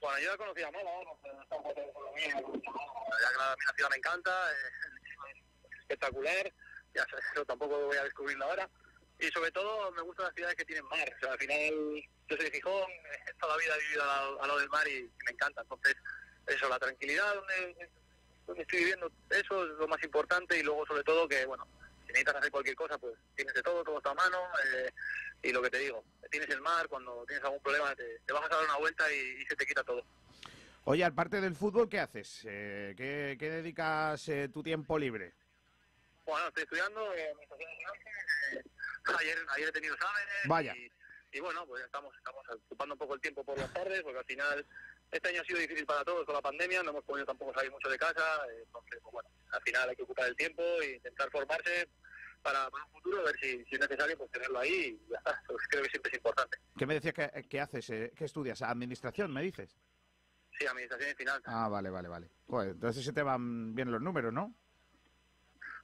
Bueno, 0.07 0.21
yo 0.21 0.31
ya 0.31 0.37
conocía 0.37 0.67
a 0.69 0.71
Málaga, 0.71 1.03
no 1.03 1.19
sé, 1.21 1.27
está 1.43 1.57
un 1.57 1.63
poco 1.63 1.81
de 1.81 1.89
economía, 1.89 2.33
ya 2.33 2.39
que 2.39 3.37
la, 3.37 3.55
la 3.67 3.73
ciudad 3.75 3.89
me 3.89 3.97
encanta, 3.97 4.51
es 4.53 5.79
espectacular, 5.81 6.53
ya 6.93 7.03
sé, 7.03 7.15
eso 7.33 7.45
tampoco 7.45 7.87
voy 7.87 7.97
a 7.97 8.05
descubrirlo 8.05 8.45
ahora. 8.45 8.69
Y 9.19 9.27
sobre 9.31 9.51
todo 9.51 9.91
me 9.91 10.01
gustan 10.03 10.27
las 10.27 10.35
ciudades 10.35 10.55
que 10.55 10.63
tienen 10.63 10.85
mar, 10.85 11.13
o 11.13 11.19
sea, 11.19 11.33
al 11.33 11.37
final 11.37 11.73
yo 12.29 12.37
soy 12.37 12.45
de 12.45 12.51
Gijón, 12.51 12.89
toda 13.37 13.57
la 13.57 13.61
vida 13.61 13.75
he 13.75 13.79
vivido 13.81 14.03
al 14.03 14.39
al 14.39 14.47
lado 14.47 14.59
del 14.59 14.69
mar 14.69 14.87
y 14.87 15.11
me 15.25 15.31
encanta, 15.31 15.61
entonces 15.61 15.97
eso, 16.47 16.69
la 16.69 16.79
tranquilidad 16.79 17.35
donde 18.45 18.61
estoy 18.61 18.79
viviendo, 18.79 19.11
eso 19.29 19.65
es 19.65 19.71
lo 19.71 19.89
más 19.89 20.01
importante 20.01 20.57
y 20.57 20.63
luego 20.63 20.85
sobre 20.85 21.03
todo 21.03 21.27
que, 21.27 21.45
bueno, 21.47 21.67
si 22.07 22.13
necesitas 22.13 22.35
hacer 22.35 22.51
cualquier 22.51 22.75
cosa, 22.75 22.97
pues 22.97 23.13
tienes 23.35 23.53
de 23.53 23.61
todo, 23.61 23.83
todo 23.83 23.97
está 23.97 24.11
a 24.11 24.15
mano 24.15 24.39
eh, 24.73 24.91
y 25.43 25.51
lo 25.51 25.61
que 25.61 25.69
te 25.69 25.77
digo, 25.79 26.03
tienes 26.31 26.49
el 26.49 26.61
mar, 26.61 26.87
cuando 26.87 27.25
tienes 27.25 27.43
algún 27.43 27.61
problema 27.61 27.93
te, 27.95 28.19
te 28.25 28.33
vas 28.33 28.45
a 28.45 28.47
dar 28.47 28.63
una 28.63 28.77
vuelta 28.77 29.11
y, 29.11 29.41
y 29.41 29.45
se 29.45 29.55
te 29.55 29.65
quita 29.65 29.83
todo. 29.83 30.03
Oye, 30.85 31.03
aparte 31.03 31.41
del 31.41 31.53
fútbol, 31.55 31.89
¿qué 31.89 31.99
haces? 31.99 32.45
Eh, 32.47 32.93
¿qué, 32.95 33.35
qué 33.37 33.49
dedicas 33.49 34.27
eh, 34.29 34.47
tu 34.47 34.63
tiempo 34.63 34.97
libre? 34.97 35.33
Bueno, 36.25 36.47
estoy 36.47 36.63
estudiando 36.63 37.13
eh, 37.13 37.33
eh, 38.53 38.63
ayer, 39.19 39.37
ayer 39.49 39.69
he 39.69 39.71
tenido 39.73 39.95
exámenes 39.95 40.27
Vaya. 40.45 40.73
y, 40.75 40.89
y 41.33 41.39
bueno, 41.41 41.65
pues 41.67 41.83
estamos, 41.83 42.15
estamos 42.15 42.41
ocupando 42.65 42.95
un 42.95 42.99
poco 42.99 43.15
el 43.15 43.21
tiempo 43.21 43.43
por 43.43 43.57
las 43.57 43.71
tardes, 43.73 44.01
porque 44.01 44.19
al 44.19 44.25
final 44.25 44.65
este 45.11 45.29
año 45.29 45.41
ha 45.41 45.45
sido 45.45 45.59
difícil 45.59 45.85
para 45.85 46.03
todos 46.03 46.25
con 46.25 46.35
la 46.35 46.41
pandemia, 46.41 46.83
no 46.83 46.91
hemos 46.91 47.03
podido 47.03 47.25
tampoco 47.25 47.53
salir 47.53 47.71
mucho 47.71 47.89
de 47.89 47.97
casa, 47.97 48.23
entonces, 48.65 48.99
pues 49.01 49.13
bueno, 49.13 49.29
al 49.51 49.61
final 49.61 49.89
hay 49.89 49.95
que 49.95 50.03
ocupar 50.03 50.27
el 50.27 50.35
tiempo 50.35 50.61
e 50.81 50.95
intentar 50.95 51.29
formarse 51.31 51.89
para, 52.41 52.69
para 52.69 52.85
un 52.85 52.91
futuro, 52.91 53.21
a 53.21 53.23
ver 53.25 53.35
si, 53.39 53.63
si 53.65 53.75
es 53.75 53.79
necesario, 53.79 54.17
pues 54.17 54.31
tenerlo 54.31 54.59
ahí 54.59 54.99
y 55.05 55.09
ya 55.11 55.17
está, 55.17 55.41
pues 55.47 55.59
creo 55.69 55.83
que 55.83 55.89
siempre 55.89 56.11
es 56.11 56.17
importante. 56.17 56.57
¿Qué 56.77 56.85
me 56.85 56.93
decías 56.93 57.13
que, 57.13 57.47
que 57.47 57.59
haces? 57.61 57.89
eh, 57.89 58.11
¿Qué 58.15 58.25
estudias? 58.25 58.61
¿Administración, 58.61 59.33
me 59.33 59.41
dices? 59.41 59.75
Sí, 60.59 60.65
administración 60.65 61.11
y 61.11 61.15
finanzas. 61.15 61.45
Ah, 61.47 61.67
vale, 61.69 61.89
vale, 61.89 62.07
vale. 62.07 62.29
Joder, 62.47 62.69
entonces 62.71 63.03
se 63.05 63.13
te 63.13 63.21
van 63.23 63.75
bien 63.75 63.91
los 63.91 64.01
números, 64.01 64.33
¿no? 64.33 64.53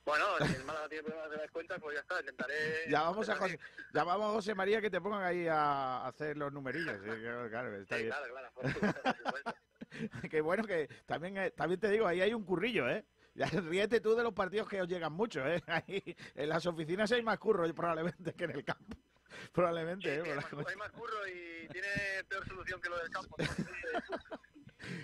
Bueno, 0.05 0.25
si 0.45 0.53
el 0.55 0.65
Málaga 0.65 0.89
tiene 0.89 1.03
problemas 1.03 1.31
de 1.31 1.37
las 1.37 1.51
cuentas, 1.51 1.79
pues 1.81 1.95
ya 1.95 2.01
está, 2.01 2.19
intentaré... 2.19 2.55
Llamamos 2.89 3.29
a 3.29 3.35
José, 3.35 3.59
llamamos 3.93 4.29
a 4.29 4.33
José 4.33 4.55
María 4.55 4.81
que 4.81 4.89
te 4.89 4.99
pongan 4.99 5.23
ahí 5.23 5.47
a 5.47 6.05
hacer 6.05 6.35
los 6.35 6.51
numerillos. 6.51 6.97
Sí, 7.01 7.09
claro, 7.21 7.49
claro, 7.49 7.75
está 7.77 7.95
Sí, 7.95 8.03
bien. 8.03 8.13
claro, 8.15 8.33
claro, 8.33 9.53
que 10.29 10.41
bueno 10.41 10.63
que 10.65 10.87
también 11.05 11.37
eh, 11.37 11.51
también 11.51 11.79
te 11.79 11.89
digo, 11.89 12.07
ahí 12.07 12.19
hay 12.19 12.33
un 12.33 12.43
currillo, 12.43 12.89
¿eh? 12.89 13.05
Ya, 13.35 13.45
ríete 13.69 14.01
tú 14.01 14.15
de 14.15 14.23
los 14.23 14.33
partidos 14.33 14.67
que 14.67 14.81
os 14.81 14.87
llegan 14.87 15.13
mucho, 15.13 15.45
¿eh? 15.47 15.63
Ahí, 15.67 16.15
en 16.35 16.49
las 16.49 16.65
oficinas 16.65 17.11
hay 17.11 17.23
más 17.23 17.37
curro 17.39 17.71
probablemente 17.73 18.33
que 18.33 18.43
en 18.43 18.51
el 18.51 18.65
campo. 18.65 18.97
Probablemente, 19.51 20.15
¿eh? 20.15 20.21
Sí, 20.23 20.29
hay, 20.29 20.41
Por 20.41 20.55
más, 20.57 20.67
hay 20.67 20.75
más 20.75 20.91
curro 20.91 21.27
y 21.27 21.67
tiene 21.69 21.87
peor 22.27 22.45
solución 22.47 22.81
que 22.81 22.89
lo 22.89 22.97
del 22.99 23.09
campo. 23.09 23.35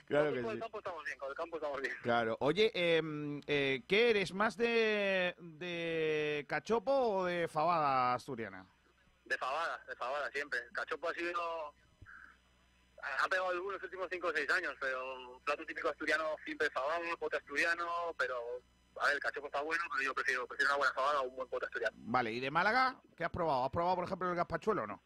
Claro 0.05 0.33
que 0.33 0.41
con 0.41 0.51
el 0.51 0.57
sí. 0.57 0.61
campo 0.61 0.77
estamos 0.79 1.05
bien, 1.05 1.17
con 1.19 1.29
el 1.29 1.35
campo 1.35 1.57
estamos 1.57 1.81
bien. 1.81 1.93
Claro. 2.01 2.37
Oye, 2.39 2.71
em, 2.73 3.41
eh, 3.47 3.83
¿qué 3.87 4.09
eres? 4.09 4.33
¿Más 4.33 4.57
de, 4.57 5.35
de 5.37 6.45
cachopo 6.47 6.91
o 6.91 7.25
de 7.25 7.47
fabada 7.47 8.13
asturiana? 8.13 8.65
De 9.25 9.37
fabada, 9.37 9.79
de 9.87 9.95
fabada 9.95 10.29
siempre. 10.31 10.59
Cachopo 10.73 11.09
ha 11.09 11.13
sido... 11.13 11.73
Ha 13.23 13.27
pegado 13.29 13.49
algunos 13.49 13.75
los 13.75 13.83
últimos 13.83 14.07
5 14.11 14.27
o 14.27 14.33
6 14.33 14.49
años, 14.49 14.75
pero 14.79 15.39
plato 15.45 15.65
típico 15.65 15.87
asturiano 15.89 16.35
siempre 16.43 16.69
fabada, 16.71 16.99
pote 17.17 17.37
asturiano, 17.37 18.13
pero... 18.17 18.35
A 18.99 19.05
ver, 19.05 19.15
el 19.15 19.21
cachopo 19.21 19.47
está 19.47 19.61
bueno, 19.61 19.81
pero 19.91 20.03
yo 20.03 20.13
prefiero, 20.13 20.45
prefiero 20.45 20.71
una 20.71 20.77
buena 20.77 20.93
fabada 20.93 21.21
o 21.21 21.29
un 21.29 21.35
buen 21.35 21.47
pote 21.47 21.65
asturiano. 21.67 21.95
Vale, 22.01 22.31
¿y 22.33 22.39
de 22.41 22.51
Málaga? 22.51 22.99
¿Qué 23.15 23.23
has 23.23 23.29
probado? 23.29 23.63
¿Has 23.63 23.71
probado, 23.71 23.95
por 23.95 24.05
ejemplo, 24.05 24.29
el 24.29 24.35
gazpachuelo 24.35 24.83
o 24.83 24.87
no? 24.87 25.01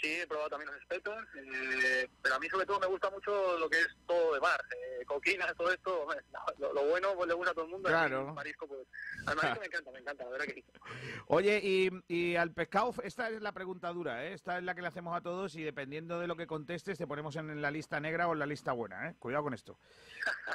Sí, 0.00 0.12
he 0.20 0.26
probado 0.26 0.50
también 0.50 0.70
los 0.70 0.80
espetos, 0.80 1.16
eh, 1.36 2.08
pero 2.22 2.34
a 2.34 2.38
mí 2.38 2.48
sobre 2.48 2.66
todo 2.66 2.78
me 2.80 2.86
gusta 2.86 3.10
mucho 3.10 3.58
lo 3.58 3.68
que 3.70 3.80
es 3.80 3.88
todo 4.06 4.34
de 4.34 4.40
mar, 4.40 4.60
eh, 4.70 5.04
coquinas, 5.06 5.54
todo 5.56 5.72
esto, 5.72 6.06
lo, 6.58 6.72
lo 6.74 6.84
bueno 6.86 7.14
pues 7.14 7.28
le 7.28 7.34
gusta 7.34 7.52
a 7.52 7.54
todo 7.54 7.64
el 7.64 7.70
mundo. 7.70 7.88
Claro. 7.88 8.28
el 8.28 8.34
marisco, 8.34 8.66
pues, 8.66 8.86
al 9.26 9.36
marisco 9.36 9.60
me 9.60 9.66
encanta, 9.66 9.90
me 9.92 9.98
encanta, 10.00 10.24
la 10.24 10.30
verdad 10.30 10.46
que 10.46 10.54
sí. 10.54 10.64
Oye, 11.28 11.60
y, 11.62 11.90
y 12.08 12.36
al 12.36 12.52
pescado, 12.52 12.94
esta 13.02 13.30
es 13.30 13.40
la 13.40 13.52
pregunta 13.52 13.92
dura, 13.92 14.24
¿eh? 14.24 14.34
Esta 14.34 14.58
es 14.58 14.64
la 14.64 14.74
que 14.74 14.82
le 14.82 14.88
hacemos 14.88 15.16
a 15.16 15.22
todos 15.22 15.54
y 15.56 15.62
dependiendo 15.62 16.20
de 16.20 16.26
lo 16.26 16.36
que 16.36 16.46
contestes 16.46 16.98
te 16.98 17.06
ponemos 17.06 17.34
en 17.36 17.62
la 17.62 17.70
lista 17.70 17.98
negra 17.98 18.28
o 18.28 18.34
en 18.34 18.38
la 18.38 18.46
lista 18.46 18.72
buena, 18.72 19.08
¿eh? 19.08 19.16
Cuidado 19.18 19.44
con 19.44 19.54
esto. 19.54 19.78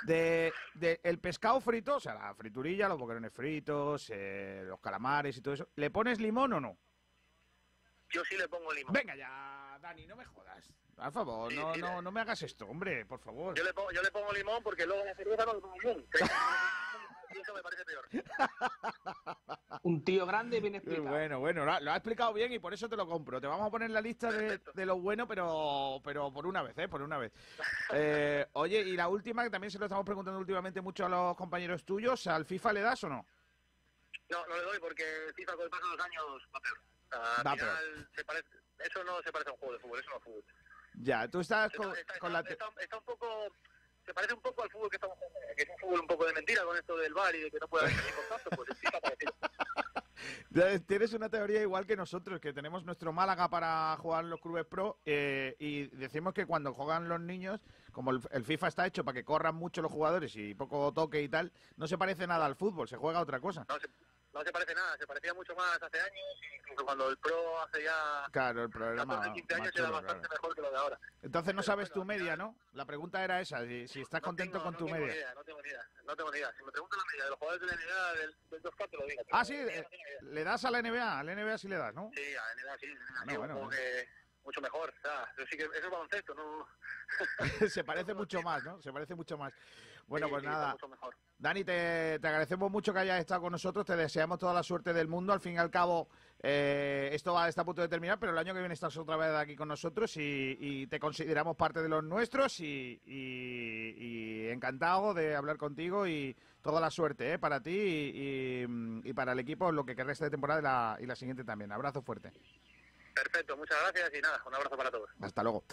De, 0.03 0.53
de 0.75 0.99
el 1.03 1.19
pescado 1.19 1.59
frito, 1.59 1.95
o 1.95 1.99
sea, 1.99 2.13
la 2.13 2.35
friturilla, 2.35 2.87
los 2.87 2.99
boquerones 2.99 3.33
fritos, 3.33 4.11
eh, 4.13 4.63
los 4.65 4.79
calamares 4.79 5.37
y 5.37 5.41
todo 5.41 5.55
eso, 5.55 5.67
¿le 5.75 5.89
pones 5.89 6.19
limón 6.19 6.53
o 6.53 6.59
no? 6.59 6.77
Yo 8.11 8.23
sí 8.25 8.37
le 8.37 8.47
pongo 8.47 8.71
limón. 8.73 8.93
Venga 8.93 9.15
ya, 9.15 9.77
Dani, 9.81 10.05
no 10.07 10.15
me 10.15 10.25
jodas. 10.25 10.71
Por 10.95 11.11
favor, 11.11 11.51
Sí, 11.51 11.57
no, 11.57 11.73
sí, 11.73 11.81
no, 11.81 12.01
no 12.01 12.11
me 12.11 12.21
hagas 12.21 12.41
esto, 12.43 12.65
hombre, 12.67 13.05
por 13.05 13.19
favor. 13.19 13.55
Yo 13.57 13.63
le 13.63 13.73
pongo, 13.73 13.91
yo 13.91 14.01
le 14.01 14.11
pongo 14.11 14.31
limón 14.33 14.61
porque 14.63 14.85
luego 14.85 15.03
la 15.03 15.15
cerveza 15.15 15.45
no 15.45 15.53
le 15.55 15.61
pongo 15.61 15.79
limón. 15.79 16.05
y 17.33 17.39
eso 17.39 17.53
me 17.53 17.61
parece 17.63 17.85
peor. 17.85 18.07
Un 19.83 20.03
tío 20.03 20.25
grande 20.25 20.59
bien 20.59 20.75
explicado. 20.75 21.07
Bueno, 21.09 21.39
bueno, 21.39 21.65
lo, 21.65 21.71
ha- 21.71 21.79
lo 21.79 21.91
explicado 21.91 22.33
bien 22.33 22.51
y 22.53 22.59
por 22.59 22.73
eso 22.73 22.87
te 22.89 22.95
lo 22.97 23.07
compro. 23.07 23.39
Te 23.41 23.47
vamos 23.47 23.65
a 23.65 23.71
poner 23.71 23.87
en 23.87 23.93
la 23.93 24.01
lista 24.01 24.31
de, 24.31 24.59
de 24.73 24.85
lo 24.85 24.99
bueno, 24.99 25.27
pero, 25.27 26.01
pero 26.03 26.31
por 26.31 26.45
una 26.45 26.61
vez, 26.61 26.77
¿eh? 26.77 26.87
Por 26.89 27.01
una 27.01 27.17
vez. 27.17 27.31
Eh, 27.93 28.45
oye, 28.53 28.81
y 28.81 28.95
la 28.97 29.07
última, 29.07 29.43
que 29.43 29.49
también 29.49 29.71
se 29.71 29.79
lo 29.79 29.85
estamos 29.85 30.05
preguntando 30.05 30.39
últimamente 30.39 30.81
mucho 30.81 31.05
a 31.05 31.09
los 31.09 31.35
compañeros 31.35 31.83
tuyos, 31.85 32.27
¿al 32.27 32.45
FIFA 32.45 32.73
le 32.73 32.81
das 32.81 33.03
o 33.05 33.09
no? 33.09 33.25
No, 34.29 34.45
no 34.47 34.55
le 34.57 34.63
doy 34.63 34.79
porque 34.79 35.03
el 35.27 35.33
FIFA 35.33 35.53
con 35.53 35.63
el 35.63 35.69
paso 35.69 35.83
de 35.89 35.97
los 35.97 36.05
años 36.05 36.25
va 36.53 36.59
peor. 36.59 36.77
O 37.11 37.23
sea, 37.23 37.35
al 37.37 37.47
Va 37.47 37.51
final 37.53 38.09
se 38.15 38.23
parece, 38.25 38.47
eso 38.79 39.03
no 39.03 39.21
se 39.21 39.31
parece 39.31 39.49
a 39.49 39.53
un 39.53 39.59
juego 39.59 39.73
de 39.73 39.79
fútbol, 39.79 39.99
eso 39.99 40.09
no 40.11 40.17
es 40.17 40.23
fútbol. 40.23 40.43
Ya, 40.95 41.27
tú 41.27 41.39
estás 41.39 41.71
con, 41.73 41.95
Está, 41.95 42.19
con 42.19 42.33
la... 42.33 42.39
está- 42.39 42.53
está- 42.53 42.81
está 42.81 42.97
un 42.97 43.03
poco... 43.05 43.27
Se 44.05 44.13
parece 44.15 44.33
un 44.33 44.41
poco 44.41 44.63
al 44.63 44.69
fútbol 44.71 44.89
que 44.89 44.95
estamos 44.95 45.15
jugando, 45.17 45.39
que 45.55 45.61
es 45.63 45.69
un 45.69 45.77
fútbol 45.77 45.99
un 46.01 46.07
poco 46.07 46.25
de 46.25 46.33
mentira 46.33 46.63
con 46.63 46.75
esto 46.75 46.97
del 46.97 47.13
bar 47.13 47.35
y 47.35 47.41
de 47.41 47.51
que 47.51 47.59
no 47.59 47.67
puede 47.67 47.85
haber 47.85 47.97
contacto, 48.15 48.49
pues 48.55 48.69
parecido. 49.01 49.33
Ya 50.51 50.77
Tienes 50.79 51.13
una 51.13 51.29
teoría 51.29 51.61
igual 51.61 51.85
que 51.87 51.95
nosotros, 51.95 52.39
que 52.39 52.53
tenemos 52.53 52.83
nuestro 52.83 53.11
Málaga 53.13 53.49
para 53.49 53.95
jugar 53.97 54.23
en 54.23 54.29
los 54.29 54.39
clubes 54.39 54.65
pro 54.65 54.99
eh, 55.05 55.55
y 55.59 55.87
decimos 55.95 56.33
que 56.33 56.45
cuando 56.45 56.73
juegan 56.73 57.07
los 57.07 57.19
niños, 57.21 57.59
como 57.91 58.11
el, 58.11 58.19
el 58.31 58.43
FIFA 58.43 58.67
está 58.67 58.85
hecho 58.85 59.03
para 59.03 59.15
que 59.15 59.23
corran 59.25 59.55
mucho 59.55 59.81
los 59.81 59.91
jugadores 59.91 60.35
y 60.35 60.53
poco 60.53 60.91
toque 60.93 61.21
y 61.21 61.29
tal, 61.29 61.51
no 61.77 61.87
se 61.87 61.97
parece 61.97 62.27
nada 62.27 62.45
al 62.45 62.55
fútbol, 62.55 62.87
se 62.87 62.97
juega 62.97 63.19
a 63.19 63.23
otra 63.23 63.39
cosa. 63.39 63.65
No 63.67 63.79
se, 63.79 63.87
no 64.33 64.41
se 64.43 64.51
parece 64.51 64.73
nada, 64.73 64.97
se 64.97 65.05
parecía 65.05 65.33
mucho 65.33 65.53
más 65.55 65.81
hace 65.81 65.99
años, 65.99 66.15
incluso 66.59 66.85
cuando 66.85 67.09
el 67.09 67.17
pro 67.17 67.59
hace 67.61 67.83
ya 67.83 68.25
Claro, 68.31 68.63
el 68.63 68.69
programa 68.69 69.15
14, 69.15 69.33
15 69.33 69.53
años 69.55 69.65
más 69.65 69.75
era 69.75 69.85
chulo, 69.85 69.93
bastante 69.97 70.27
claro. 70.27 70.41
mejor 70.41 70.55
que 70.55 70.61
lo 70.61 70.71
de 70.71 70.77
ahora. 70.77 70.99
Entonces 71.21 71.53
no 71.55 71.63
sabes 71.63 71.91
tu 71.91 72.05
media, 72.05 72.37
¿no? 72.37 72.55
La 72.73 72.85
pregunta 72.85 73.23
era 73.23 73.41
esa, 73.41 73.65
si, 73.65 73.87
si 73.87 74.01
estás 74.01 74.21
contento 74.21 74.53
tengo- 74.53 74.63
con 74.63 74.73
no 74.73 74.79
tu 74.79 74.85
tengo 74.85 74.99
media. 74.99 75.13
Idea, 75.15 75.33
no 75.33 75.43
tengo 75.43 75.61
ni 75.61 75.69
idea, 75.69 75.85
no 76.05 76.15
tengo 76.15 76.31
ni 76.31 76.37
idea. 76.37 76.53
Si 76.57 76.63
me 76.63 76.71
preguntan 76.71 76.99
la 76.99 77.05
media 77.11 77.23
de 77.25 77.29
los 77.29 77.39
jugadores 77.39 77.61
de 77.61 77.67
la 77.67 77.81
NBA 77.81 78.13
del, 78.13 78.35
del 78.51 78.61
2K, 78.63 78.89
te 78.89 78.97
lo 78.97 79.05
digo. 79.05 79.21
Ah, 79.31 79.45
sí, 79.45 79.55
eh, 79.55 79.87
le 80.21 80.43
das 80.43 80.63
a 80.65 80.71
la 80.71 80.79
NBA, 80.81 81.19
a 81.19 81.23
la 81.23 81.31
NBA 81.35 81.57
sí 81.57 81.67
le 81.67 81.77
das, 81.77 81.93
¿no? 81.93 82.11
Sí, 82.15 82.35
a 82.35 82.41
la 82.47 82.53
NBA 82.61 82.77
sí. 82.79 82.87
a 82.87 83.13
la 83.13 83.25
NBA 83.25 83.33
No, 83.33 83.39
bueno, 83.39 83.53
como 83.55 83.65
bueno. 83.67 83.81
que 83.81 84.09
mucho 84.43 84.61
mejor. 84.61 84.93
O 84.97 85.01
sea, 85.01 85.33
eso 85.37 85.45
sí 85.51 85.57
que 85.57 85.63
eso 85.63 85.73
es 85.73 85.89
baloncesto, 85.89 86.33
¿no? 86.35 86.67
Se 87.69 87.83
parece 87.83 88.13
mucho 88.13 88.41
más, 88.41 88.63
¿no? 88.63 88.81
Se 88.81 88.93
parece 88.93 89.13
mucho 89.13 89.37
más. 89.37 89.53
Bueno, 90.07 90.27
Sí, 90.27 90.31
pues 90.31 90.41
sí, 90.43 90.47
nada. 90.47 90.71
mucho 90.71 90.87
mejor. 90.87 91.15
Dani, 91.41 91.63
te, 91.63 92.19
te 92.19 92.27
agradecemos 92.27 92.69
mucho 92.69 92.93
que 92.93 92.99
hayas 92.99 93.19
estado 93.19 93.41
con 93.41 93.51
nosotros, 93.51 93.83
te 93.83 93.95
deseamos 93.95 94.37
toda 94.37 94.53
la 94.53 94.61
suerte 94.61 94.93
del 94.93 95.07
mundo. 95.07 95.33
Al 95.33 95.39
fin 95.39 95.55
y 95.55 95.57
al 95.57 95.71
cabo, 95.71 96.07
eh, 96.39 97.09
esto 97.13 97.33
va, 97.33 97.49
está 97.49 97.63
a 97.63 97.65
punto 97.65 97.81
de 97.81 97.87
terminar, 97.87 98.19
pero 98.19 98.31
el 98.31 98.37
año 98.37 98.53
que 98.53 98.59
viene 98.59 98.75
estás 98.75 98.95
otra 98.95 99.17
vez 99.17 99.31
aquí 99.33 99.55
con 99.55 99.67
nosotros 99.67 100.15
y, 100.17 100.55
y 100.59 100.85
te 100.85 100.99
consideramos 100.99 101.55
parte 101.55 101.81
de 101.81 101.89
los 101.89 102.03
nuestros 102.03 102.59
y, 102.59 103.01
encantado 104.51 105.15
de 105.15 105.35
hablar 105.35 105.57
contigo 105.57 106.05
y 106.05 106.35
toda 106.61 106.79
la 106.79 106.91
suerte 106.91 107.33
eh, 107.33 107.39
para 107.39 107.59
ti 107.59 107.71
y, 109.03 109.13
para 109.13 109.31
el 109.31 109.39
equipo 109.39 109.71
lo 109.71 109.83
que 109.83 109.95
resta 109.95 110.25
de 110.25 110.31
temporada 110.31 110.61
la, 110.61 110.97
y 111.01 111.07
la 111.07 111.15
siguiente 111.15 111.43
también. 111.43 111.71
Abrazo 111.71 112.03
fuerte. 112.03 112.31
Perfecto, 113.13 113.57
muchas 113.57 113.77
gracias 113.81 114.11
y 114.17 114.21
nada, 114.21 114.41
un 114.45 114.55
abrazo 114.55 114.77
para 114.77 114.91
todos. 114.91 115.09
Hasta 115.21 115.43
luego. 115.43 115.63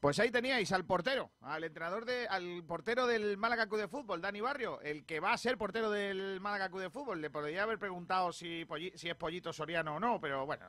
Pues 0.00 0.18
ahí 0.18 0.30
teníais 0.30 0.70
al 0.72 0.84
portero, 0.84 1.30
al 1.40 1.64
entrenador 1.64 2.04
de, 2.04 2.26
al 2.28 2.64
portero 2.66 3.06
del 3.06 3.36
Málaga 3.38 3.66
Club 3.66 3.80
de 3.80 3.88
Fútbol, 3.88 4.20
Dani 4.20 4.40
Barrio, 4.40 4.80
el 4.82 5.04
que 5.06 5.20
va 5.20 5.32
a 5.32 5.38
ser 5.38 5.56
portero 5.56 5.90
del 5.90 6.40
Málaga 6.40 6.68
Club 6.68 6.82
de 6.82 6.90
Fútbol. 6.90 7.20
Le 7.20 7.30
podría 7.30 7.62
haber 7.62 7.78
preguntado 7.78 8.32
si, 8.32 8.64
Polli- 8.66 8.94
si 8.96 9.08
es 9.08 9.14
Pollito 9.16 9.52
Soriano 9.52 9.96
o 9.96 10.00
no, 10.00 10.20
pero 10.20 10.44
bueno, 10.44 10.66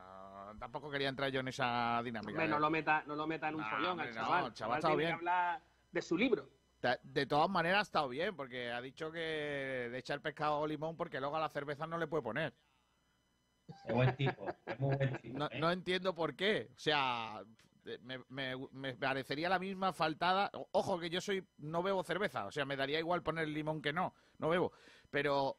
tampoco 0.59 0.89
quería 0.89 1.09
entrar 1.09 1.30
yo 1.32 1.39
en 1.41 1.47
esa 1.47 2.01
dinámica. 2.03 2.32
Hombre, 2.32 2.47
no 2.47 2.59
lo 2.59 2.69
meta, 2.69 3.03
no 3.05 3.15
lo 3.15 3.28
meta 3.28 3.49
en 3.49 3.55
un 3.55 3.65
follón 3.65 3.91
hombre, 3.91 4.09
al 4.09 4.15
no, 4.15 4.21
chaval. 4.21 4.45
el 4.45 4.53
chaval 4.53 4.80
tiene 4.82 4.95
bien. 4.95 5.09
que 5.09 5.13
hablar 5.15 5.61
de 5.91 6.01
su 6.01 6.17
libro. 6.17 6.49
De, 6.82 6.99
de 7.01 7.26
todas 7.26 7.49
maneras 7.49 7.80
ha 7.80 7.84
estado 7.84 8.09
bien, 8.09 8.36
porque 8.36 8.71
ha 8.71 8.82
dicho 8.82 9.11
que 9.11 9.88
le 9.89 9.97
echa 9.97 10.13
el 10.13 10.21
pescado 10.21 10.59
o 10.59 10.67
limón 10.67 10.95
porque 10.95 11.19
luego 11.19 11.38
a 11.38 11.39
la 11.39 11.49
cerveza 11.49 11.88
no 11.88 11.97
le 11.97 12.07
puede 12.07 12.24
poner. 12.24 12.53
Es 13.86 13.93
buen 13.93 14.16
tipo, 14.16 14.45
es 14.66 14.80
muy 14.80 14.95
buen 14.95 15.18
tipo. 15.22 15.38
No, 15.39 15.45
¿eh? 15.51 15.59
no 15.59 15.72
entiendo 15.72 16.14
por 16.14 16.36
qué. 16.36 16.70
O 16.76 16.80
sea, 16.80 17.41
me, 18.01 18.20
me- 18.30 18.55
me 18.72 18.93
parecería 18.95 19.49
la 19.49 19.59
misma 19.59 19.93
faltada. 19.93 20.51
Ojo 20.72 20.99
que 20.99 21.09
yo 21.09 21.22
soy 21.22 21.45
no 21.57 21.84
bebo 21.84 22.03
cerveza, 22.03 22.45
o 22.45 22.51
sea, 22.51 22.66
me 22.66 22.76
daría 22.76 22.99
igual 22.99 23.24
poner 23.24 23.47
limón 23.47 23.82
que 23.82 23.93
no, 23.93 24.14
no 24.38 24.49
bebo. 24.49 24.72
Pero 25.09 25.57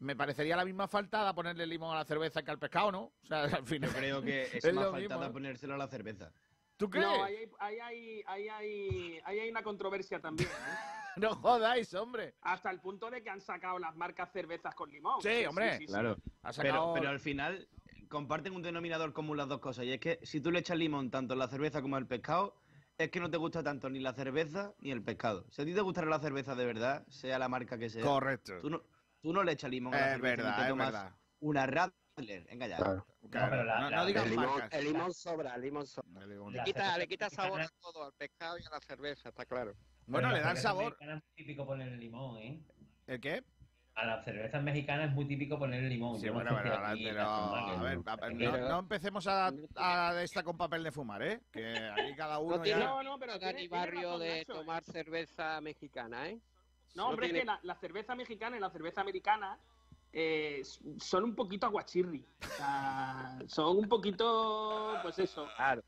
me 0.00 0.14
parecería 0.14 0.56
la 0.56 0.64
misma 0.64 0.86
faltada 0.88 1.34
ponerle 1.34 1.66
limón 1.66 1.92
a 1.94 1.98
la 1.98 2.04
cerveza 2.04 2.42
que 2.42 2.50
al 2.50 2.58
pescado, 2.58 2.92
¿no? 2.92 3.00
O 3.22 3.26
sea, 3.26 3.42
al 3.56 3.66
final. 3.66 3.90
Yo 3.90 3.96
creo 3.98 4.22
que 4.22 4.42
es, 4.56 4.64
Es 4.64 4.74
más 4.74 4.84
faltada 4.84 4.98
mismo, 5.00 5.20
¿no? 5.20 5.32
ponérselo 5.32 5.74
a 5.74 5.78
la 5.78 5.88
cerveza. 5.88 6.32
¿Tú 6.76 6.88
crees? 6.88 7.06
No, 7.06 7.24
ahí 7.24 7.34
hay, 7.34 7.50
ahí, 7.58 7.80
hay, 7.80 8.24
ahí, 8.24 8.48
hay, 8.48 9.20
ahí 9.24 9.40
hay 9.40 9.50
una 9.50 9.62
controversia 9.62 10.20
también. 10.20 10.48
¿eh? 10.48 10.97
No 11.30 11.34
jodáis, 11.36 11.92
hombre. 11.94 12.34
Hasta 12.42 12.70
el 12.70 12.80
punto 12.80 13.10
de 13.10 13.22
que 13.22 13.30
han 13.30 13.40
sacado 13.40 13.78
las 13.78 13.94
marcas 13.96 14.30
cervezas 14.32 14.74
con 14.74 14.90
limón. 14.90 15.20
Sí, 15.22 15.44
hombre. 15.46 15.72
sí, 15.72 15.78
sí. 15.80 15.86
Claro. 15.86 16.16
Ha 16.42 16.52
sacado- 16.52 16.92
Pero, 16.92 16.94
pero 16.94 17.08
al 17.10 17.20
final 17.20 17.68
comparten 18.08 18.54
un 18.54 18.62
denominador 18.62 19.12
común 19.12 19.36
las 19.36 19.48
dos 19.48 19.60
cosas. 19.60 19.84
Y 19.84 19.92
es 19.92 20.00
que 20.00 20.18
si 20.22 20.40
tú 20.40 20.50
le 20.50 20.60
echas 20.60 20.78
limón 20.78 21.10
tanto 21.10 21.34
en 21.34 21.38
la 21.40 21.48
cerveza 21.48 21.82
como 21.82 21.96
en 21.96 22.02
el 22.02 22.08
pescado, 22.08 22.54
es 22.96 23.10
que 23.10 23.20
no 23.20 23.30
te 23.30 23.36
gusta 23.36 23.62
tanto 23.62 23.88
ni 23.90 24.00
la 24.00 24.12
cerveza 24.14 24.72
ni 24.80 24.90
el 24.90 25.02
pescado. 25.02 25.44
Si 25.50 25.62
a 25.62 25.64
ti 25.64 25.74
te 25.74 25.80
gustará 25.80 26.08
la 26.08 26.18
cerveza 26.18 26.54
de 26.54 26.66
verdad, 26.66 27.06
sea 27.08 27.38
la 27.38 27.48
marca 27.48 27.78
que 27.78 27.90
sea. 27.90 28.02
Correcto. 28.02 28.58
Tú 28.60 28.70
no, 28.70 28.82
tú 29.20 29.32
no 29.32 29.42
le 29.44 29.52
echas 29.52 29.70
limón 29.70 29.94
a 29.94 29.98
la 30.00 30.06
Es 30.06 30.12
cerveza 30.14 30.36
verdad, 30.36 30.50
ni 30.50 30.56
te 30.64 30.70
es 30.70 30.76
verdad. 30.76 31.14
una 31.40 31.66
Radler. 31.66 32.44
Venga 32.46 32.66
ya. 32.66 32.76
Claro, 32.78 33.06
pero 33.30 33.62
la- 33.64 33.80
no, 33.80 33.90
la- 33.90 33.96
no 33.98 34.06
digas 34.06 34.24
El 34.24 34.30
limón, 34.30 34.46
marcas. 34.58 34.72
el 34.80 34.84
limón 34.86 35.12
sobra, 35.14 35.54
el 35.54 35.60
limón 35.62 35.86
sobra. 35.86 36.22
El 36.22 36.28
limón. 36.30 36.52
Le 36.52 36.64
quita, 36.64 36.98
le 36.98 37.06
quita 37.06 37.30
sabor 37.30 37.60
a 37.60 37.68
todo, 37.80 38.04
al 38.06 38.12
pescado 38.14 38.58
y 38.58 38.64
a 38.64 38.70
la 38.70 38.80
cerveza, 38.80 39.28
está 39.28 39.44
claro. 39.44 39.74
Bueno, 40.08 40.32
le 40.32 40.40
dan 40.40 40.56
sabor. 40.56 40.96
Es 41.00 41.06
muy 41.08 41.22
típico 41.36 41.66
ponerle 41.66 41.96
limón, 41.96 42.38
¿eh? 42.38 42.60
¿El 43.06 43.20
qué? 43.20 43.44
A 43.94 44.06
las 44.06 44.24
cervezas 44.24 44.62
mexicanas 44.62 45.08
es 45.08 45.14
muy 45.14 45.26
típico 45.26 45.58
ponerle 45.58 45.88
limón. 45.88 46.20
Sí, 46.20 46.28
bueno, 46.28 46.50
si 46.50 46.56
pero, 46.62 46.74
aquí 46.86 47.08
a 47.08 47.12
ver, 47.12 47.16
¿no? 47.16 47.22
a 47.26 47.82
ver, 47.82 48.34
no, 48.34 48.68
no 48.68 48.78
empecemos 48.78 49.26
a, 49.26 49.52
a 49.76 50.22
esta 50.22 50.42
con 50.44 50.56
papel 50.56 50.84
de 50.84 50.92
fumar, 50.92 51.22
¿eh? 51.22 51.40
Que 51.52 51.76
aquí 51.90 52.14
cada 52.16 52.38
uno 52.38 52.56
No 52.56 52.62
tiene 52.62 52.80
ya... 52.80 52.86
No, 52.86 53.02
no, 53.02 53.18
pero 53.18 53.38
tiene- 53.38 53.52
Dani 53.54 53.68
tiene 53.68 53.84
Barrio 53.84 54.18
de 54.18 54.40
¿eh? 54.40 54.44
tomar 54.46 54.84
cerveza 54.84 55.60
mexicana, 55.60 56.28
¿eh? 56.28 56.38
No, 56.94 57.08
hombre, 57.08 57.26
es 57.26 57.32
tiene- 57.32 57.40
que 57.40 57.46
la, 57.46 57.60
la 57.62 57.74
cerveza 57.74 58.14
mexicana 58.14 58.56
y 58.56 58.60
la 58.60 58.70
cerveza 58.70 59.00
americana 59.00 59.58
eh, 60.12 60.62
son 60.98 61.24
un 61.24 61.34
poquito 61.34 61.66
aguachirri. 61.66 62.24
O 62.40 62.56
sea, 62.56 63.38
son 63.48 63.76
un 63.78 63.88
poquito, 63.88 64.94
pues 65.02 65.18
eso, 65.18 65.48
Claro. 65.56 65.82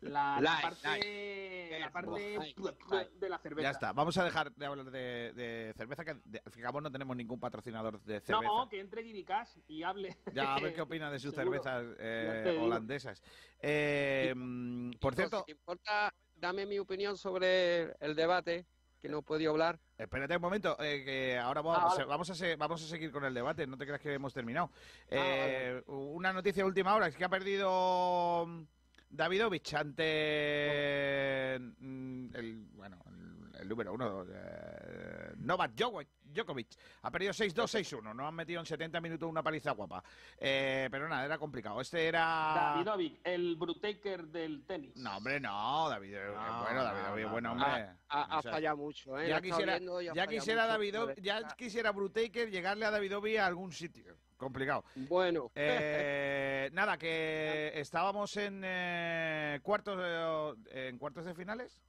La, 0.00 0.40
la 0.40 0.40
Light, 0.40 0.62
parte, 0.62 1.78
la 1.80 1.90
parte 1.90 2.10
Light, 2.38 2.58
light. 2.90 3.10
de 3.12 3.28
la 3.28 3.38
cerveza. 3.38 3.62
Ya 3.62 3.70
está, 3.70 3.92
vamos 3.92 4.16
a 4.18 4.24
dejar 4.24 4.52
de 4.54 4.66
hablar 4.66 4.90
de, 4.90 5.32
de 5.32 5.72
cerveza, 5.76 6.04
que 6.04 6.14
de- 6.24 6.42
al 6.44 6.52
fin 6.52 6.60
y 6.60 6.64
al 6.64 6.68
cabo 6.68 6.80
no 6.80 6.90
tenemos 6.92 7.16
ningún 7.16 7.40
patrocinador 7.40 8.00
de 8.02 8.20
cerveza. 8.20 8.42
No, 8.52 8.68
que 8.68 8.80
entre 8.80 9.02
Guiricas 9.02 9.58
y 9.68 9.82
hable. 9.82 10.16
Ya, 10.34 10.54
a 10.54 10.60
ver 10.60 10.74
qué 10.74 10.82
opina 10.82 11.10
de 11.10 11.18
sus 11.18 11.34
Seguro. 11.34 11.62
cervezas 11.62 11.96
eh, 12.00 12.58
holandesas. 12.60 13.22
Eh, 13.60 14.34
por 15.00 15.14
cierto, 15.14 15.38
Si 15.40 15.44
te 15.46 15.52
importa, 15.52 16.12
dame 16.36 16.66
mi 16.66 16.78
opinión 16.78 17.16
sobre 17.16 17.92
el 18.00 18.14
debate, 18.14 18.66
que 19.00 19.08
no 19.08 19.18
he 19.18 19.22
podido 19.22 19.50
hablar. 19.52 19.78
espérate 19.98 20.36
un 20.36 20.42
momento, 20.42 20.76
eh, 20.80 21.02
que 21.04 21.38
ahora 21.38 21.60
Ah, 21.60 21.62
vamos, 21.62 21.92
vale. 21.94 22.04
vamos, 22.04 22.30
a 22.42 22.56
vamos 22.56 22.82
a 22.82 22.86
seguir 22.86 23.10
con 23.10 23.24
el 23.24 23.34
debate, 23.34 23.66
no 23.66 23.76
te 23.78 23.84
creas 23.86 24.00
que 24.00 24.12
hemos 24.14 24.32
terminado. 24.34 24.70
Ah, 25.10 25.14
Eh, 25.16 25.82
Una 25.86 26.32
noticia 26.32 26.62
de 26.62 26.68
última 26.68 26.94
hora, 26.94 27.06
es 27.08 27.16
que 27.16 27.24
ha 27.24 27.28
perdido 27.28 28.46
Davidovich 29.12 29.74
ante 29.74 31.58
mm, 31.58 32.34
el, 32.34 32.66
bueno, 32.74 32.96
el, 33.60 33.68
número 33.68 33.92
uno, 33.94 34.24
eh, 34.28 35.32
Novak 35.38 35.72
Djokovic. 35.74 36.68
Ha 37.02 37.10
perdido 37.10 37.32
6-2, 37.32 38.00
6-1, 38.00 38.14
no 38.14 38.26
han 38.26 38.34
metido 38.34 38.60
en 38.60 38.66
70 38.66 39.00
minutos 39.00 39.28
una 39.28 39.42
paliza 39.42 39.72
guapa. 39.72 40.02
Eh, 40.38 40.88
pero 40.90 41.08
nada, 41.08 41.24
era 41.24 41.38
complicado. 41.38 41.80
Este 41.80 42.06
era... 42.06 42.72
Davidovic, 42.74 43.20
el 43.24 43.56
Brutaker 43.56 44.26
del 44.28 44.64
tenis. 44.64 44.96
No, 44.96 45.16
hombre, 45.16 45.40
no, 45.40 45.88
David, 45.88 46.14
eh, 46.14 46.26
No, 46.34 46.62
bueno, 46.62 46.84
David, 46.84 47.02
no, 47.02 47.26
no, 47.26 47.32
bueno, 47.32 47.54
no. 47.54 47.64
hombre. 47.64 47.88
Ha, 48.08 48.22
ha 48.22 48.38
O 48.38 48.42
sea, 48.42 48.52
fallado 48.52 48.76
mucho, 48.76 49.18
¿eh? 49.18 49.28
Ya 49.28 49.40
quisiera, 49.40 49.78
viendo 49.78 50.00
y 50.00 50.08
ha 50.08 50.14
ya 50.14 50.24
fallado 50.24 50.38
quisiera 50.38 50.62
mucho. 50.78 51.06
David, 51.06 51.22
ya 51.22 51.42
quisiera 51.56 51.92
Brutaker 51.92 52.50
llegarle 52.50 52.84
a 52.86 52.90
Davidovi 52.90 53.36
a 53.36 53.46
algún 53.46 53.72
sitio. 53.72 54.16
Complicado. 54.36 54.84
Bueno, 54.96 55.50
Eh, 55.54 56.68
nada, 56.72 56.96
que 56.98 57.72
estábamos 57.78 58.36
en 58.36 58.62
eh, 58.64 59.60
cuartos 59.62 59.96
de, 59.98 60.88
en 60.88 60.98
cuartos 60.98 61.24
de 61.24 61.34
finales. 61.34 61.80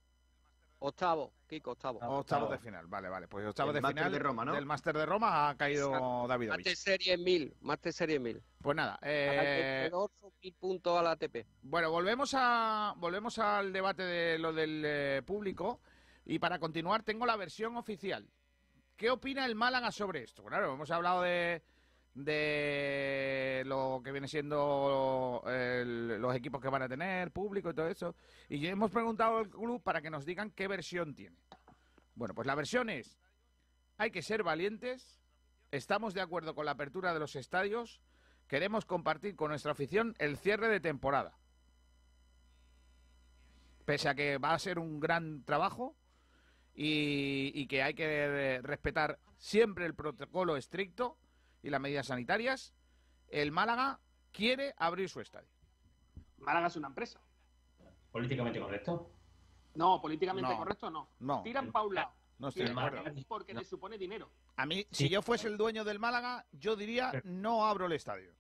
Octavo, 0.88 1.34
Kiko, 1.48 1.72
octavo. 1.72 2.00
Ah, 2.02 2.10
Octavos 2.10 2.20
octavo. 2.44 2.52
de 2.52 2.58
final, 2.60 2.88
vale, 2.88 3.10
vale. 3.10 3.28
Pues 3.28 3.46
octavos 3.48 3.72
El 3.72 3.76
de 3.76 3.82
Máster 3.82 3.98
final 4.00 4.12
de 4.12 4.20
Roma, 4.20 4.46
¿no? 4.46 4.54
del 4.54 4.66
Máster 4.66 4.98
de 4.98 5.06
Roma 5.06 5.50
ha 5.50 5.56
caído 5.58 5.88
Exacto. 5.88 6.28
Davidovich. 6.28 6.58
Más 6.60 6.64
de 6.66 6.76
serie 6.76 7.18
1000, 7.18 7.58
más 7.62 7.82
de 7.82 7.92
serie 7.92 8.20
1000. 8.20 8.44
Pues 8.62 8.76
nada, 8.76 9.00
eh, 9.02 9.80
vencedor 9.84 10.12
son 10.20 10.32
1000 10.42 10.54
puntos 10.56 11.00
a 11.00 11.02
la 11.02 11.12
ATP. 11.12 11.46
Bueno, 11.62 11.90
volvemos 11.92 12.34
a 12.38 12.94
volvemos 12.98 13.40
al 13.40 13.72
debate 13.72 14.04
de 14.04 14.40
lo 14.40 14.52
del 14.54 14.84
eh, 14.86 15.22
público 15.26 15.80
y 16.26 16.40
para 16.40 16.60
continuar 16.60 17.04
tengo 17.04 17.26
la 17.26 17.38
versión 17.38 17.78
oficial. 17.78 18.28
¿Qué 18.98 19.10
opina 19.10 19.46
el 19.46 19.56
Málaga 19.56 19.92
sobre 19.92 20.24
esto? 20.24 20.44
Claro, 20.44 20.74
hemos 20.74 20.92
hablado 20.92 21.22
de 21.24 21.64
de 22.14 23.64
lo 23.66 24.02
que 24.04 24.12
viene 24.12 24.28
siendo 24.28 25.44
los 25.46 26.36
equipos 26.36 26.62
que 26.62 26.70
van 26.70 26.84
a 26.84 26.90
tener, 26.90 27.32
público 27.32 27.70
y 27.70 27.74
todo 27.74 27.88
eso. 27.88 28.16
Y 28.50 28.66
hemos 28.68 28.92
preguntado 28.92 29.38
al 29.38 29.50
club 29.50 29.82
para 29.82 30.02
que 30.02 30.10
nos 30.10 30.26
digan 30.26 30.52
qué 30.52 30.68
versión 30.68 31.16
tiene. 31.16 31.38
Bueno, 32.16 32.36
pues 32.36 32.46
la 32.46 32.56
versión 32.56 32.90
es, 32.90 33.18
hay 33.98 34.12
que 34.12 34.22
ser 34.22 34.44
valientes, 34.44 35.20
estamos 35.72 36.14
de 36.14 36.22
acuerdo 36.22 36.54
con 36.54 36.66
la 36.66 36.72
apertura 36.72 37.14
de 37.14 37.20
los 37.20 37.36
estadios, 37.36 38.00
queremos 38.48 38.86
compartir 38.86 39.36
con 39.36 39.50
nuestra 39.50 39.72
afición 39.72 40.14
el 40.20 40.38
cierre 40.38 40.68
de 40.68 40.80
temporada. 40.80 41.38
Pese 43.86 44.08
a 44.08 44.16
que 44.16 44.38
va 44.38 44.54
a 44.54 44.60
ser 44.60 44.78
un 44.78 45.00
gran 45.00 45.44
trabajo 45.44 45.96
y, 46.76 47.52
y 47.56 47.68
que 47.68 47.82
hay 47.82 47.96
que 47.96 48.06
eh, 48.06 48.62
respetar 48.62 49.20
siempre 49.38 49.86
el 49.86 49.96
protocolo 49.96 50.56
estricto 50.56 51.18
y 51.64 51.70
las 51.70 51.82
medidas 51.82 52.06
sanitarias, 52.08 52.74
el 53.30 53.52
Málaga 53.52 54.00
quiere 54.32 54.74
abrir 54.78 55.10
su 55.10 55.22
estadio. 55.22 55.48
Málaga 56.38 56.68
es 56.68 56.76
una 56.76 56.90
empresa. 56.90 57.20
Políticamente 58.12 58.60
correcto. 58.60 59.10
No, 59.76 60.00
políticamente 60.00 60.52
No. 60.52 60.58
correcto 60.58 60.90
no. 60.92 61.10
No, 61.20 61.42
Tiran 61.42 61.72
pa' 61.72 61.82
un 61.82 61.96
lado. 61.96 62.12
no 62.38 62.50
estoy 62.50 62.64
de 62.64 62.70
Tiran 62.70 62.86
acuerdo. 62.86 63.10
otro 63.12 63.24
porque 63.28 63.54
le 63.56 63.64
supone 63.64 63.98
dinero. 63.98 64.30
A 64.58 64.66
mí, 64.68 64.86
si 64.92 65.10
yo 65.10 65.22
fuese 65.24 65.48
el 65.48 65.58
dueño 65.58 65.84
del 65.84 65.98
Málaga, 65.98 66.46
yo 66.52 66.76
diría 66.76 67.12
no 67.24 67.66
abro 67.66 67.88
el 67.88 67.94
estadio. 67.94 68.34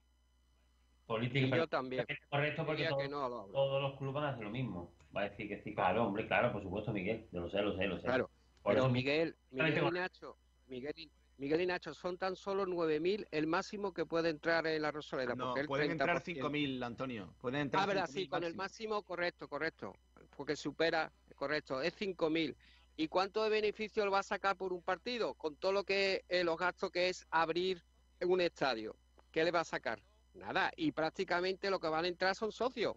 Política, 1.07 1.47
Y 1.47 1.59
yo 1.59 1.67
también. 1.67 2.05
correcto 2.29 2.65
porque 2.65 2.87
todo- 2.87 2.97
que 2.99 3.09
no 3.09 3.27
lo 3.29 3.45
todos 3.47 3.81
los 3.81 3.97
clubes 3.97 4.13
van 4.15 4.23
a 4.25 4.29
hacer 4.29 4.43
lo 4.43 4.51
mismo. 4.51 4.93
Va 5.15 5.21
a 5.21 5.29
decir 5.29 5.47
que 5.47 5.61
sí, 5.63 5.73
claro, 5.73 6.05
hombre, 6.07 6.27
claro, 6.27 6.51
por 6.51 6.61
supuesto, 6.63 6.91
Miguel. 6.91 7.27
Yo 7.31 7.41
lo 7.41 7.49
sé, 7.49 7.61
lo 7.61 7.75
sé, 7.75 7.87
lo 7.87 7.97
sé. 7.97 8.03
Claro. 8.03 8.29
Por 8.61 8.73
Pero 8.73 8.85
eso 8.85 8.93
Miguel, 8.93 9.35
Miguel 9.51 9.77
y. 9.87 9.91
Nacho, 9.91 10.37
Miguel 10.67 10.93
y, 10.95 11.11
Miguel 11.37 11.61
y 11.61 11.65
Nacho, 11.65 11.93
son 11.93 12.17
tan 12.17 12.35
solo 12.35 12.65
9.000 12.65 13.27
el 13.31 13.47
máximo 13.47 13.91
que 13.93 14.05
puede 14.05 14.29
entrar 14.29 14.67
en 14.67 14.81
la 14.81 14.91
Rosaleda. 14.91 15.35
No, 15.35 15.47
porque 15.47 15.61
el 15.61 15.67
pueden 15.67 15.91
entrar 15.91 16.21
30%. 16.23 16.49
5.000, 16.49 16.83
Antonio. 16.83 17.33
Pueden 17.41 17.61
entrar 17.61 17.83
Ah, 17.83 17.85
verdad, 17.87 18.05
5.000 18.07 18.13
sí, 18.13 18.27
con 18.27 18.43
el 18.43 18.55
máximo. 18.55 19.01
correcto, 19.03 19.47
correcto. 19.47 19.95
Porque 20.37 20.55
supera, 20.55 21.11
correcto, 21.35 21.81
es 21.81 21.93
5.000. 21.99 22.55
¿Y 22.95 23.07
cuánto 23.07 23.43
de 23.43 23.49
beneficio 23.49 24.03
le 24.05 24.11
va 24.11 24.19
a 24.19 24.23
sacar 24.23 24.55
por 24.55 24.71
un 24.71 24.83
partido? 24.83 25.33
Con 25.33 25.55
todo 25.55 25.71
lo 25.71 25.83
que 25.83 26.23
eh, 26.29 26.43
los 26.43 26.57
gastos 26.57 26.91
que 26.91 27.09
es 27.09 27.25
abrir 27.31 27.83
un 28.21 28.39
estadio. 28.39 28.95
¿Qué 29.31 29.43
le 29.43 29.49
va 29.49 29.61
a 29.61 29.65
sacar? 29.65 29.99
Nada. 30.35 30.71
Y 30.77 30.91
prácticamente 30.91 31.71
lo 31.71 31.79
que 31.79 31.87
van 31.87 32.05
a 32.05 32.07
entrar 32.07 32.35
son 32.35 32.51
socios. 32.51 32.95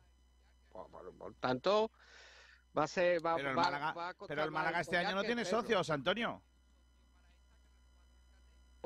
Por, 0.68 0.90
por- 0.90 1.14
por 1.16 1.34
tanto, 1.36 1.90
va 2.76 2.84
a 2.84 2.86
ser. 2.86 3.24
Va, 3.24 3.36
Pero 3.36 3.50
el 3.50 3.58
va- 3.58 3.62
Málaga, 3.62 3.92
va 3.94 4.08
a 4.10 4.14
costar 4.14 4.36
pero 4.36 4.44
el 4.44 4.50
Málaga 4.50 4.80
este 4.82 4.98
año 4.98 5.14
no 5.14 5.22
tiene 5.24 5.44
socios, 5.46 5.88
Antonio. 5.88 6.42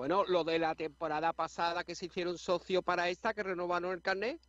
Bueno, 0.00 0.24
lo 0.24 0.44
de 0.44 0.58
la 0.58 0.74
temporada 0.74 1.34
pasada 1.34 1.84
que 1.84 1.94
se 1.94 2.06
hicieron 2.06 2.38
socios 2.38 2.82
para 2.82 3.10
esta, 3.10 3.34
que 3.34 3.42
renovaron 3.42 3.92
el 3.92 4.00
carnet. 4.00 4.40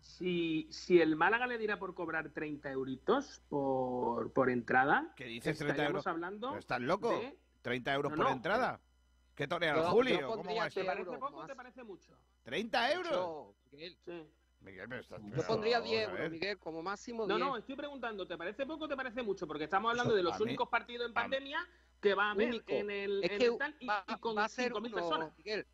Si, 0.00 0.66
si 0.72 1.00
el 1.00 1.14
Málaga 1.14 1.46
le 1.46 1.58
diera 1.58 1.78
por 1.78 1.94
cobrar 1.94 2.30
30 2.30 2.72
euritos 2.72 3.40
por, 3.48 4.32
por 4.32 4.50
entrada, 4.50 5.12
¿Qué 5.14 5.26
dices 5.26 5.58
30 5.58 5.64
estaríamos 5.74 5.90
euros? 5.90 6.06
hablando 6.08 6.48
¿Pero 6.48 6.58
¿Estás 6.58 6.80
loco? 6.80 7.10
de- 7.10 7.38
¿30 7.62 7.94
euros 7.94 8.10
No, 8.10 8.16
por 8.16 8.26
no. 8.26 8.32
entrada? 8.32 8.80
¿Qué 9.36 9.46
Yo- 9.46 9.58
yo 9.60 9.90
Julio? 9.90 10.26
¿Cómo 10.26 10.56
va 10.56 10.68
¿Te 10.70 10.82
parece 10.84 11.12
poco 11.18 11.26
o 11.26 11.38
más. 11.38 11.46
te 11.46 11.54
parece 11.54 11.84
mucho? 11.84 12.10
¿30 12.44 12.92
euros? 12.94 13.12
Yo, 13.12 13.54
Miguel, 13.70 13.96
Sí. 14.04 14.26
Miguel, 14.62 14.88
pero 14.88 15.00
estás- 15.02 15.20
yo 15.22 15.46
pondría 15.46 15.78
vamos 15.78 15.90
10 15.92 16.08
a 16.08 16.10
euros. 16.10 16.30
Miguel, 16.32 16.58
como 16.58 16.82
máximo 16.82 17.28
No, 17.28 17.36
10. 17.36 17.46
no, 17.46 17.56
estoy 17.56 17.76
preguntando, 17.76 18.26
¿te 18.26 18.36
parece 18.36 18.66
poco 18.66 18.86
o 18.86 18.88
te 18.88 18.96
parece 18.96 19.22
mucho? 19.22 19.46
Porque 19.46 19.62
estamos 19.64 19.88
hablando 19.90 20.14
Eso, 20.14 20.16
de 20.16 20.22
los 20.24 20.36
mí- 20.40 20.46
únicos 20.46 20.68
partidos 20.68 21.06
en 21.06 21.12
a- 21.12 21.14
pandemia 21.14 21.64
que 22.00 22.14
va 22.14 22.28
a 22.28 22.30
haber 22.32 22.48
Único. 22.48 22.72
en 22.72 22.90
el, 22.90 23.24
Es 23.24 23.30
en 23.32 23.38
que 23.38 23.46
el 23.46 23.58
tal 23.58 23.76
y, 23.80 23.86
va, 23.86 24.04
y 24.08 24.14
con 24.18 24.36
va 24.36 24.44
a 24.44 24.48
ser 24.48 24.72
5.000 24.72 24.78
uno, 24.86 24.94
personas. 24.94 25.36
Miguel. 25.38 25.66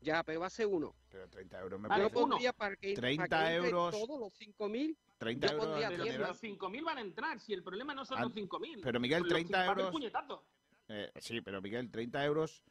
Ya, 0.00 0.22
pero 0.22 0.40
va 0.40 0.46
a 0.46 0.50
ser 0.50 0.66
uno. 0.66 0.94
Pero 1.08 1.28
30 1.28 1.60
euros 1.60 1.80
me 1.80 1.84
Yo 1.86 1.88
parece. 1.88 2.16
uno. 2.16 2.28
pondría 2.28 2.52
para 2.52 2.76
que, 2.76 2.94
30 2.94 3.28
para 3.28 3.48
que 3.48 3.54
euros. 3.56 3.90
todos 3.92 4.20
los 4.20 4.32
5.000. 4.38 4.96
30 5.18 5.46
yo 5.48 5.52
euros 5.54 5.68
Pero 5.88 6.04
general. 6.04 6.28
los 6.28 6.42
5.000 6.42 6.84
van 6.84 6.98
a 6.98 7.00
entrar, 7.00 7.40
si 7.40 7.52
el 7.52 7.62
problema 7.64 7.94
no 7.94 8.04
son 8.04 8.18
Ah, 8.18 8.22
los 8.22 8.32
5.000. 8.34 8.80
pero, 8.82 9.00
Miguel, 9.00 9.20
Los 9.22 9.28
30 9.28 9.58
va 9.58 9.64
a 9.64 9.66
haber 9.70 9.78
euros- 9.86 9.92
puñetazos. 9.92 10.40
Eh, 10.88 11.10
sí, 11.16 11.40
pero 11.40 11.60
Miguel, 11.60 11.90
30 11.90 12.24
euros 12.24 12.62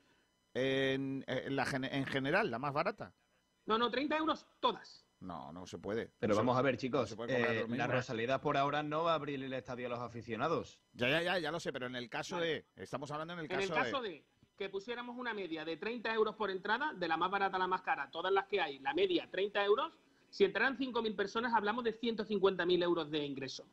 en, 0.53 1.23
en 1.27 1.55
la, 1.55 1.65
en 1.91 2.05
general, 2.05 2.49
la 2.49 2.57
más 2.59 2.73
barata. 2.73 3.13
No, 3.65 3.77
no, 3.77 3.91
30 3.91 4.17
euros 4.17 4.47
todas. 4.61 5.05
No, 5.19 5.51
no 5.51 5.65
se 5.65 5.79
puede. 5.79 6.11
Pero 6.19 6.31
No 6.31 6.35
se- 6.35 6.39
vamos 6.41 6.57
a 6.57 6.61
ver, 6.61 6.77
chicos. 6.77 7.15
eh, 7.27 7.65
la 7.69 7.87
Rosaleda 7.87 8.39
por 8.39 8.55
ahora 8.55 8.83
no 8.83 9.03
va 9.03 9.13
a 9.13 9.15
abrir 9.15 9.41
el 9.43 9.51
estadio 9.53 9.87
a 9.87 9.89
los 9.89 9.99
aficionados. 9.99 10.79
Ya, 10.93 11.09
ya, 11.09 11.23
ya, 11.23 11.39
ya 11.39 11.51
lo 11.51 11.59
sé, 11.59 11.73
pero 11.73 11.87
en 11.87 11.95
el 11.95 12.09
caso 12.09 12.35
Vale. 12.35 12.47
de... 12.47 12.65
Estamos 12.83 13.09
hablando 13.11 13.33
en 13.33 13.39
el 13.39 13.45
En 13.51 13.59
el 13.59 13.69
caso, 13.69 13.73
caso 13.83 14.01
de... 14.01 14.09
de 14.09 14.23
que 14.57 14.69
pusiéramos 14.69 15.15
una 15.17 15.33
media 15.35 15.63
de 15.65 15.77
30 15.77 16.11
euros 16.13 16.35
por 16.35 16.49
entrada, 16.49 16.91
de 16.93 17.07
la 17.07 17.15
más 17.15 17.29
barata 17.29 17.57
a 17.57 17.59
la 17.59 17.67
más 17.67 17.81
cara, 17.83 18.09
todas 18.09 18.31
las 18.33 18.47
que 18.47 18.59
hay, 18.59 18.79
la 18.79 18.91
media 18.93 19.27
30 19.29 19.63
euros, 19.63 19.93
si 20.31 20.45
entraran 20.45 20.77
5.000 20.77 21.15
personas 21.15 21.53
hablamos 21.53 21.83
de 21.83 21.93
150.000 21.99 22.83
euros 22.83 23.09
de 23.11 23.23
ingreso. 23.23 23.65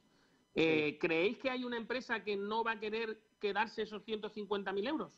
Eh, 0.55 0.99
¿Creéis 1.01 1.39
que 1.39 1.49
hay 1.51 1.65
una 1.65 1.79
empresa 1.79 2.23
que 2.23 2.37
no 2.37 2.63
va 2.63 2.73
a 2.73 2.81
querer 2.81 3.19
quedarse 3.41 3.83
esos 3.83 4.03
150.000 4.05 4.87
euros? 4.87 5.11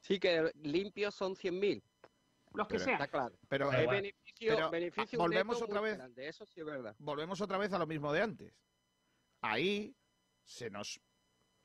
Sí, 0.00 0.18
que 0.20 0.52
limpios 0.62 1.14
son 1.14 1.34
100.000. 1.34 1.82
Los 2.56 2.66
que 2.68 2.74
Pero- 2.74 2.84
sean. 2.84 2.94
Está 3.02 3.08
claro. 3.08 3.38
Pero 3.48 3.66
igual. 3.80 3.96
beneficio, 3.96 4.54
Pero, 4.54 4.70
beneficio 4.70 5.18
ah, 5.18 5.22
volvemos 5.22 5.56
neto 5.56 5.64
otra 5.66 5.80
vez. 5.80 5.96
grande, 5.96 6.28
eso 6.28 6.46
sí 6.46 6.60
es 6.60 6.66
verdad. 6.66 6.96
volvemos 6.98 7.40
otra 7.40 7.58
vez 7.58 7.72
a 7.72 7.78
lo 7.78 7.86
mismo 7.86 8.12
de 8.12 8.22
antes. 8.22 8.54
Ahí 9.42 9.94
se 10.44 10.70
nos 10.70 11.00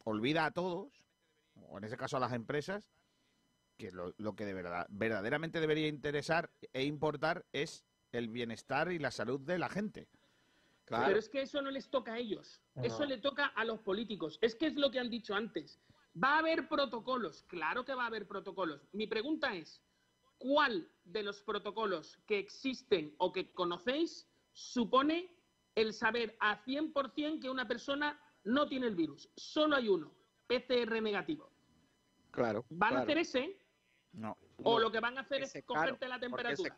olvida 0.04 0.46
a 0.46 0.52
todos, 0.52 0.92
o 1.56 1.78
en 1.78 1.84
ese 1.84 1.98
caso 1.98 2.18
a 2.18 2.20
las 2.20 2.34
empresas, 2.34 2.90
que 3.78 3.92
lo, 3.92 4.14
lo 4.18 4.36
que 4.36 4.46
de 4.46 4.54
verdad, 4.54 4.86
verdaderamente 4.90 5.60
debería 5.60 5.88
interesar 5.88 6.52
e 6.74 6.84
importar 6.84 7.46
es 7.52 7.84
el 8.12 8.28
bienestar 8.30 8.92
y 8.92 9.00
la 9.00 9.12
salud 9.12 9.40
de 9.40 9.58
la 9.58 9.70
gente. 9.70 10.08
Claro. 10.86 11.06
Pero 11.08 11.20
es 11.20 11.30
que 11.30 11.42
eso 11.44 11.62
no 11.62 11.72
les 11.72 11.90
toca 11.90 12.14
a 12.14 12.18
ellos. 12.20 12.62
Eso 12.84 13.06
le 13.06 13.18
toca 13.20 13.46
a 13.48 13.64
los 13.64 13.80
políticos. 13.80 14.38
Es 14.42 14.56
que 14.56 14.68
es 14.68 14.76
lo 14.76 14.92
que 14.92 15.00
han 15.00 15.10
dicho 15.10 15.34
antes. 15.34 15.80
Va 16.22 16.36
a 16.36 16.40
haber 16.40 16.68
protocolos. 16.68 17.44
Claro 17.44 17.86
que 17.86 17.94
va 17.94 18.04
a 18.04 18.08
haber 18.08 18.28
protocolos. 18.28 18.86
Mi 18.92 19.08
pregunta 19.08 19.56
es, 19.56 19.82
¿cuál 20.42 20.90
de 21.04 21.22
los 21.22 21.42
protocolos 21.44 22.18
que 22.26 22.40
existen 22.40 23.14
o 23.20 23.32
que 23.32 23.54
conocéis 23.54 24.28
supone 24.54 25.32
el 25.76 25.94
saber 25.94 26.36
a 26.40 26.64
100% 26.66 27.40
que 27.40 27.50
una 27.50 27.68
persona 27.68 28.20
no 28.44 28.68
tiene 28.68 28.88
el 28.88 28.96
virus? 28.96 29.30
Solo 29.36 29.76
hay 29.76 29.88
uno, 29.88 30.12
PCR 30.48 31.02
negativo. 31.02 31.52
Claro. 32.32 32.66
¿Van 32.70 32.98
a 32.98 33.02
hacer 33.02 33.20
ese? 33.20 33.58
No, 34.14 34.36
¿O 34.64 34.80
lo 34.80 34.92
que 34.92 35.00
van 35.00 35.18
a 35.18 35.22
hacer 35.22 35.44
Ese 35.44 35.60
es 35.60 35.66
caro, 35.66 35.82
cogerte 35.82 36.08
la 36.08 36.20
temperatura? 36.20 36.78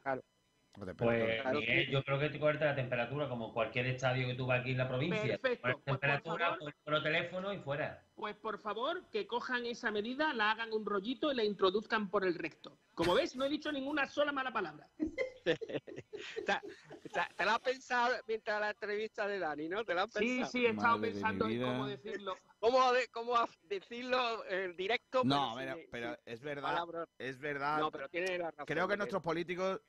Pues 0.98 1.46
Miguel, 1.54 1.90
yo 1.92 2.04
creo 2.04 2.20
que 2.20 2.30
te 2.30 2.40
corta 2.40 2.66
la 2.66 2.76
temperatura, 2.76 3.30
como 3.30 3.54
cualquier 3.54 3.86
estadio 3.86 4.26
que 4.28 4.34
tú 4.34 4.48
vas 4.48 4.62
aquí 4.62 4.72
en 4.72 4.80
la 4.80 4.88
provincia. 4.88 5.38
Perfecto, 5.38 5.62
pues, 5.62 5.76
por 5.76 5.84
temperatura, 5.84 6.50
favor. 6.58 6.74
por 6.84 7.04
teléfono 7.04 7.54
y 7.54 7.60
fuera. 7.60 8.04
Pues 8.16 8.36
por 8.38 8.58
favor, 8.60 9.08
que 9.12 9.28
cojan 9.28 9.68
esa 9.68 9.92
medida, 9.92 10.34
la 10.34 10.50
hagan 10.52 10.74
un 10.74 10.84
rollito 10.84 11.32
y 11.32 11.36
la 11.36 11.44
introduzcan 11.44 12.10
por 12.10 12.26
el 12.26 12.34
recto. 12.36 12.80
Como 12.96 13.14
ves, 13.14 13.36
no 13.36 13.46
he 13.46 13.50
dicho 13.50 13.72
ninguna 13.72 14.08
sola 14.08 14.32
mala 14.32 14.52
palabra. 14.52 14.88
Te, 15.44 15.56
te- 15.58 17.44
lo 17.46 17.52
has 17.52 17.60
pensado 17.60 18.16
mientras 18.28 18.60
la 18.62 18.70
entrevista 18.72 19.28
de 19.28 19.40
Dani, 19.40 19.68
¿no? 19.68 19.84
Te 19.84 19.94
lo 19.94 20.02
has 20.04 20.14
Sí, 20.14 20.20
pensado. 20.20 20.52
sí, 20.52 20.66
he 20.66 20.70
estado 20.70 20.98
Madre 20.98 21.12
pensando 21.12 21.48
en 21.50 21.62
cómo 21.62 21.88
decirlo. 21.88 22.38
¿Cómo, 22.60 22.94
de- 22.94 23.08
cómo 23.10 23.36
decirlo 23.64 24.46
en 24.48 24.76
directo? 24.78 25.22
No, 25.26 25.54
pero 25.58 25.74
pero, 25.74 25.76
sin- 25.82 25.90
pero 25.92 26.16
sin 26.16 26.34
es 26.34 26.42
verdad, 26.42 26.64
palabras? 26.64 27.10
es 27.18 27.40
verdad. 27.40 27.80
No, 27.80 27.92
pero 27.92 28.08
tiene 28.10 28.38
la 28.38 28.52
razón. 28.52 28.66
Creo 28.66 28.88
que 28.88 28.96
nuestros 28.98 29.22
políticos 29.22 29.82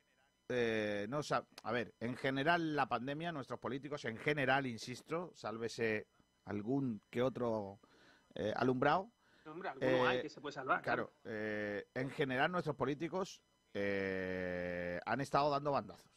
eh, 0.49 1.05
no 1.09 1.19
sab- 1.19 1.47
A 1.63 1.71
ver, 1.71 1.93
en 1.99 2.15
general 2.15 2.75
la 2.75 2.87
pandemia, 2.87 3.31
nuestros 3.31 3.59
políticos, 3.59 4.05
en 4.05 4.17
general, 4.17 4.65
insisto, 4.67 5.31
sálvese 5.35 6.07
algún 6.45 7.01
que 7.09 7.21
otro 7.21 7.79
eh, 8.35 8.53
alumbrado, 8.55 9.11
Hombre, 9.45 9.69
alguno 9.69 9.87
Eh, 9.87 10.07
hay 10.07 10.21
que 10.23 10.29
se 10.29 10.41
puede 10.41 10.53
salvar. 10.53 10.81
claro, 10.81 11.13
eh, 11.23 11.85
en 11.93 12.09
general 12.09 12.51
nuestros 12.51 12.75
políticos 12.75 13.41
eh, 13.75 14.99
han 15.05 15.21
estado 15.21 15.49
dando 15.51 15.71
bandazos, 15.71 16.09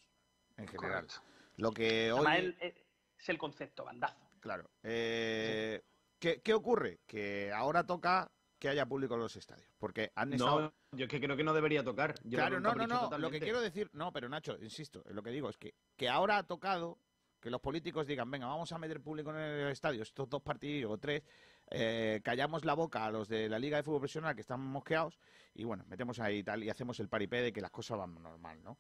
en 0.56 0.66
general. 0.66 1.06
Correcto. 1.06 1.22
Lo 1.56 1.72
que 1.72 2.10
hoy... 2.12 2.24
Además, 2.26 2.54
eh, 2.60 2.86
es 3.18 3.28
el 3.28 3.36
concepto, 3.38 3.84
bandazo. 3.84 4.30
Claro. 4.40 4.70
Eh, 4.82 5.82
¿qué, 6.18 6.40
qué 6.40 6.54
ocurre? 6.54 7.00
Que 7.06 7.52
ahora 7.52 7.84
toca 7.84 8.30
que 8.58 8.68
haya 8.68 8.86
público 8.86 9.14
en 9.14 9.20
los 9.20 9.36
estadios, 9.36 9.70
porque 9.78 10.12
han 10.14 10.32
estado... 10.32 10.60
No, 10.60 10.98
yo 10.98 11.04
es 11.04 11.10
que 11.10 11.20
creo 11.20 11.36
que 11.36 11.44
no 11.44 11.54
debería 11.54 11.84
tocar. 11.84 12.14
Yo 12.24 12.38
Claro, 12.38 12.60
no, 12.60 12.74
no, 12.74 12.86
no. 12.86 13.18
Lo 13.18 13.30
que 13.30 13.40
quiero 13.40 13.60
decir, 13.60 13.90
no, 13.92 14.12
pero 14.12 14.28
Nacho, 14.28 14.58
insisto, 14.60 15.02
lo 15.10 15.22
que 15.22 15.30
digo 15.30 15.48
es 15.48 15.56
que, 15.56 15.74
que 15.96 16.08
ahora 16.08 16.38
ha 16.38 16.42
tocado 16.42 16.98
que 17.40 17.50
los 17.50 17.60
políticos 17.60 18.06
digan, 18.06 18.30
venga, 18.30 18.46
vamos 18.46 18.72
a 18.72 18.78
meter 18.78 19.00
público 19.00 19.30
en 19.30 19.36
el 19.36 19.68
estadio, 19.68 20.02
estos 20.02 20.28
dos 20.28 20.42
partidos 20.42 20.92
o 20.92 20.98
tres, 20.98 21.22
eh, 21.70 22.20
callamos 22.24 22.64
la 22.64 22.74
boca 22.74 23.04
a 23.04 23.10
los 23.10 23.28
de 23.28 23.48
la 23.48 23.58
Liga 23.58 23.76
de 23.76 23.82
Fútbol 23.82 24.00
Profesional 24.00 24.34
que 24.34 24.40
están 24.40 24.60
mosqueados 24.60 25.18
y 25.54 25.64
bueno, 25.64 25.84
metemos 25.86 26.18
ahí 26.18 26.38
y 26.38 26.42
tal 26.42 26.64
y 26.64 26.70
hacemos 26.70 26.98
el 27.00 27.08
paripé 27.08 27.42
de 27.42 27.52
que 27.52 27.60
las 27.60 27.70
cosas 27.70 27.98
van 27.98 28.14
normal, 28.14 28.62
¿no? 28.62 28.78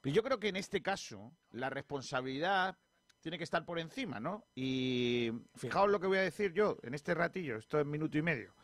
Pero 0.00 0.14
yo 0.14 0.22
creo 0.22 0.38
que 0.38 0.48
en 0.48 0.56
este 0.56 0.80
caso 0.80 1.32
la 1.50 1.70
responsabilidad 1.70 2.76
tiene 3.20 3.38
que 3.38 3.44
estar 3.44 3.64
por 3.64 3.78
encima, 3.78 4.20
¿no? 4.20 4.44
Y 4.54 5.30
fijaos 5.56 5.90
lo 5.90 5.98
que 5.98 6.06
voy 6.06 6.18
a 6.18 6.22
decir 6.22 6.52
yo 6.52 6.76
en 6.82 6.94
este 6.94 7.14
ratillo, 7.14 7.56
esto 7.56 7.80
es 7.80 7.86
minuto 7.86 8.16
y 8.16 8.22
medio. 8.22 8.54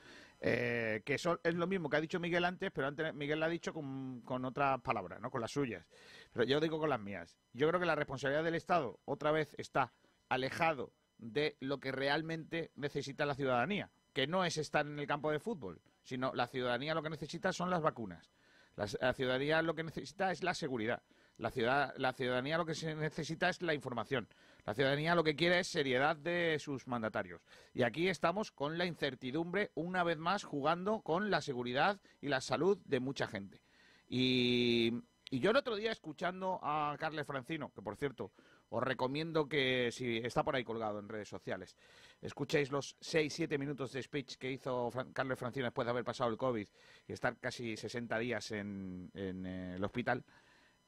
Eh, 0.47 1.01
que 1.07 1.17
son, 1.17 1.41
es 1.43 1.55
lo 1.55 1.67
mismo 1.67 1.89
que 1.89 1.97
ha 1.97 2.03
dicho 2.03 2.21
Miguel 2.21 2.45
antes, 2.45 2.71
pero 2.71 2.87
antes 2.87 3.15
Miguel 3.15 3.41
lo 3.41 3.47
ha 3.47 3.49
dicho 3.49 3.73
con, 3.73 4.21
con 4.21 4.45
otras 4.45 4.79
palabras, 4.83 5.19
¿no? 5.19 5.31
Con 5.31 5.41
las 5.41 5.51
suyas. 5.51 5.87
Pero 6.35 6.45
yo 6.45 6.61
digo 6.61 6.79
con 6.79 6.91
las 6.91 7.01
mías. 7.01 7.39
Yo 7.55 7.67
creo 7.67 7.81
que 7.81 7.87
la 7.87 7.95
responsabilidad 7.95 8.45
del 8.45 8.55
Estado 8.55 9.01
otra 9.07 9.33
vez 9.33 9.55
está 9.57 9.95
alejado 10.29 10.93
de 11.17 11.57
lo 11.61 11.81
que 11.81 11.93
realmente 11.93 12.73
necesita 12.75 13.25
la 13.25 13.35
ciudadanía, 13.35 13.91
que 14.13 14.27
no 14.27 14.45
es 14.45 14.59
estar 14.59 14.85
en 14.85 14.99
el 14.99 15.07
campo 15.07 15.31
de 15.31 15.41
fútbol, 15.41 15.81
sino 16.03 16.35
la 16.35 16.47
ciudadanía 16.47 16.93
lo 16.93 17.03
que 17.03 17.09
necesita 17.09 17.51
son 17.55 17.71
las 17.71 17.81
vacunas. 17.81 18.31
La 18.77 19.15
ciudadanía 19.15 19.63
lo 19.63 19.75
que 19.75 19.85
necesita 19.85 20.31
es 20.31 20.43
la 20.43 20.53
seguridad. 20.53 21.03
La, 21.39 21.51
ciudad, 21.51 21.95
la 21.97 22.13
ciudadanía 22.13 22.59
lo 22.59 22.65
que 22.67 22.75
se 22.75 22.95
necesita 22.95 23.49
es 23.49 23.61
la 23.63 23.75
información. 23.75 24.29
La 24.67 24.75
ciudadanía 24.75 25.15
lo 25.15 25.25
que 25.25 25.37
quiere 25.37 25.59
es 25.59 25.67
seriedad 25.69 26.17
de 26.17 26.59
sus 26.59 26.87
mandatarios. 26.87 27.43
Y 27.75 27.83
aquí 27.83 28.09
estamos 28.09 28.51
con 28.53 28.79
la 28.79 28.87
incertidumbre, 28.87 29.71
una 29.75 30.05
vez 30.05 30.17
más, 30.17 30.45
jugando 30.45 31.01
con 31.01 31.31
la 31.31 31.41
seguridad 31.41 32.01
y 32.21 32.29
la 32.29 32.41
salud 32.41 32.79
de 32.85 33.01
mucha 33.01 33.27
gente. 33.27 33.61
Y, 34.09 34.93
yo 35.31 35.51
el 35.51 35.57
otro 35.57 35.75
día, 35.75 35.91
escuchando 35.91 36.61
a 36.63 36.97
Carles 36.99 37.27
Francino, 37.27 37.73
que 37.75 37.83
por 37.83 37.97
cierto, 37.97 38.31
os 38.69 38.83
recomiendo 38.83 39.49
que, 39.49 39.91
si 39.91 40.19
está 40.19 40.45
por 40.45 40.55
ahí 40.55 40.63
colgado 40.63 41.01
en 41.01 41.09
redes 41.09 41.29
sociales, 41.29 41.77
escuchéis 42.23 42.71
los 42.71 42.97
6-7 43.01 43.59
minutos 43.59 43.93
de 43.93 44.03
speech 44.03 44.37
que 44.37 44.53
hizo 44.53 44.91
Fran- 44.93 45.13
Carles 45.13 45.39
Francino 45.39 45.65
después 45.67 45.87
de 45.87 45.91
haber 45.91 46.05
pasado 46.05 46.31
el 46.31 46.37
COVID 46.37 46.67
y 47.09 47.13
estar 47.13 47.37
casi 47.39 47.77
60 47.77 48.19
días 48.19 48.51
en, 48.53 49.11
en, 49.15 49.47
eh, 49.47 49.75
el 49.77 49.85
hospital, 49.85 50.25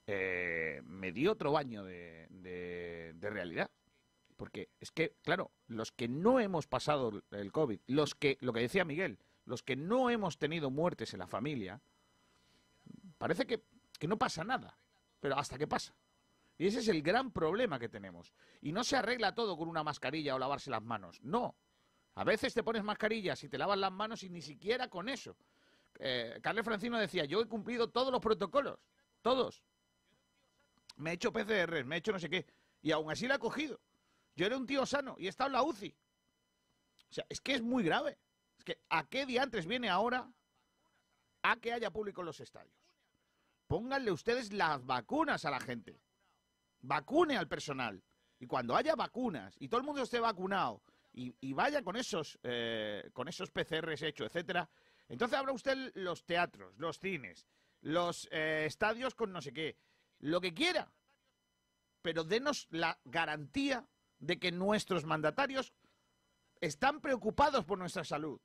eh, 0.07 0.80
me 0.84 1.12
dio 1.12 1.32
otro 1.32 1.52
baño 1.52 1.84
de, 1.84 2.26
de- 2.30 3.14
realidad. 3.30 3.70
Porque 4.36 4.68
es 4.80 4.92
que, 4.92 5.14
claro, 5.22 5.50
los 5.66 5.90
que 5.92 6.07
no 6.09 6.38
hemos 6.40 6.66
pasado 6.66 7.09
el- 7.09 7.24
el 7.38 7.50
COVID, 7.52 7.80
los 7.86 8.14
que, 8.14 8.36
lo 8.40 8.52
que 8.52 8.61
decía 8.61 8.84
Miguel, 8.84 9.18
los 9.46 9.62
que 9.62 9.76
no 9.76 10.11
hemos 10.11 10.38
tenido 10.38 10.70
muertes 10.70 11.12
en 11.14 11.20
la 11.20 11.26
familia, 11.26 11.80
parece 13.18 13.46
que, 13.46 13.62
que 13.98 14.07
no 14.09 14.16
pasa 14.18 14.44
nada, 14.44 14.76
pero 15.20 15.36
hasta 15.38 15.59
que 15.59 15.66
pasa. 15.66 15.94
Y 16.59 16.66
ese 16.66 16.80
es 16.80 16.88
el 16.88 17.02
gran 17.02 17.30
problema 17.32 17.78
que 17.78 17.88
tenemos. 17.88 18.32
Y 18.62 18.72
no 18.72 18.84
se 18.84 18.96
arregla 18.96 19.34
todo 19.34 19.57
con 19.57 19.68
una 19.68 19.82
mascarilla 19.82 20.34
o 20.34 20.38
lavarse 20.38 20.70
las 20.70 20.82
manos. 20.82 21.20
No. 21.22 21.54
A 22.14 22.24
veces 22.24 22.54
te 22.54 22.62
pones 22.62 22.82
mascarillas 22.82 23.42
y 23.44 23.48
te 23.48 23.59
lavas 23.59 23.78
las 23.78 23.92
manos 23.92 24.22
y 24.22 24.30
ni 24.30 24.40
siquiera 24.40 24.88
con 24.88 25.09
eso. 25.09 25.36
Eh, 25.98 26.38
Carles 26.42 26.64
Francino 26.64 26.98
decía, 26.98 27.24
yo 27.26 27.40
he 27.42 27.46
cumplido 27.46 27.88
todos 27.90 28.11
los 28.11 28.20
protocolos. 28.22 28.78
Todos. 29.20 29.62
Me 30.97 31.11
he 31.11 31.14
hecho 31.14 31.32
PCR, 31.32 31.84
me 31.84 31.97
he 31.97 31.99
hecho 31.99 32.12
no 32.12 32.18
sé 32.18 32.28
qué. 32.28 32.47
Y 32.82 32.92
aún 32.92 33.11
así 33.11 33.26
la 33.26 33.36
ha 33.36 33.38
cogido. 33.38 33.80
Yo 34.34 34.47
era 34.47 34.57
un 34.57 34.66
tío 34.66 34.84
sano 34.86 35.16
y 35.18 35.28
he 35.28 35.30
en 35.30 35.53
la 35.53 35.62
UCI. 35.62 35.97
O 37.11 37.12
sea, 37.12 37.26
es 37.28 37.40
que 37.40 37.55
es 37.55 37.62
muy 37.62 37.82
grave. 37.82 38.18
Es 38.59 38.64
que 38.64 38.78
¿a 38.90 39.07
qué 39.09 39.26
diantres 39.26 39.66
viene 39.66 39.88
ahora 39.88 40.30
a 41.42 41.57
que 41.57 41.72
haya 41.72 41.90
público 41.90 42.20
en 42.22 42.26
los 42.26 42.40
estadios? 42.40 42.74
Pónganle 43.66 44.12
ustedes 44.12 44.53
las 44.53 44.84
vacunas 44.84 45.44
a 45.44 45.51
la 45.51 45.61
gente. 45.61 46.01
Vacune 46.80 47.36
al 47.36 47.49
personal. 47.49 48.03
Y 48.38 48.47
cuando 48.47 48.76
haya 48.76 48.94
vacunas 48.94 49.57
y 49.59 49.68
todo 49.68 49.80
el 49.80 49.86
mundo 49.86 50.03
esté 50.03 50.20
vacunado 50.20 50.82
y, 51.12 51.34
y 51.40 51.53
vaya 51.55 51.82
con 51.82 51.97
esos, 51.97 52.38
eh, 52.42 53.09
con 53.12 53.28
esos 53.28 53.51
PCRs 53.51 54.03
hechos, 54.03 54.26
etcétera, 54.26 54.68
entonces 55.09 55.38
habrá 55.38 55.53
usted 55.53 55.92
los 55.94 56.24
teatros, 56.24 56.76
los 56.78 56.99
cines, 56.99 57.47
los 57.80 58.28
eh, 58.30 58.64
estadios 58.66 59.14
con 59.14 59.32
no 59.32 59.40
sé 59.40 59.53
qué, 59.53 59.76
lo 60.21 60.41
que 60.41 60.55
quiera. 60.55 60.91
Pero 62.03 62.25
denos 62.25 62.67
la 62.71 62.99
garantía 63.05 63.87
de 64.19 64.39
que 64.39 64.53
nuestros 64.53 65.05
mandatarios 65.05 65.73
están 66.61 67.01
preocupados 67.01 67.64
por 67.64 67.79
nuestra 67.79 68.05
salud. 68.05 68.41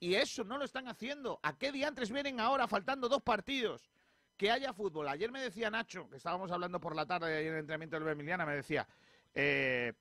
Y 0.00 0.16
eso 0.16 0.44
no 0.44 0.58
lo 0.58 0.64
están 0.64 0.88
haciendo. 0.88 1.40
¿A 1.42 1.56
qué 1.56 1.72
diantres 1.72 2.10
vienen 2.10 2.40
ahora 2.40 2.68
faltando 2.68 3.08
dos 3.08 3.22
partidos? 3.22 3.90
Que 4.36 4.50
haya 4.50 4.72
fútbol. 4.72 5.08
Ayer 5.08 5.30
me 5.30 5.40
decía 5.40 5.70
Nacho, 5.70 6.10
que 6.10 6.16
estábamos 6.16 6.50
hablando 6.50 6.80
por 6.80 6.94
la 6.94 7.06
tarde 7.06 7.40
en 7.46 7.54
el 7.54 7.60
entrenamiento 7.60 7.98
del 7.98 8.08
Emiliana, 8.08 8.44
me 8.44 8.56
decía, 8.56 8.86
eh, 9.34 9.94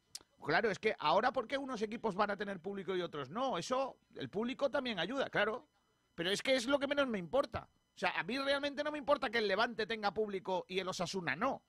claro, 0.44 0.70
es 0.70 0.80
que 0.80 0.96
ahora 1.00 1.32
¿por 1.32 1.48
qué 1.48 1.58
unos 1.58 1.82
equipos 1.82 2.16
van 2.16 2.32
a 2.32 2.38
tener 2.38 2.60
público 2.60 2.96
y 2.96 3.02
otros 3.02 3.30
no? 3.30 3.58
Eso, 3.58 3.98
el 4.16 4.30
público 4.30 4.70
también 4.70 5.00
ayuda, 5.00 5.30
claro. 5.30 5.68
Pero 6.16 6.30
es 6.32 6.42
que 6.42 6.56
es 6.56 6.68
lo 6.68 6.80
que 6.80 6.88
menos 6.88 7.08
me 7.08 7.18
importa. 7.20 7.70
O 7.96 7.98
sea, 8.00 8.12
a 8.20 8.24
mí 8.24 8.38
realmente 8.38 8.84
no 8.84 8.92
me 8.92 8.98
importa 8.98 9.30
que 9.30 9.38
el 9.40 9.48
Levante 9.48 9.86
tenga 9.86 10.14
público 10.14 10.66
y 10.68 10.80
el 10.80 10.88
Osasuna 10.88 11.36
no. 11.36 11.64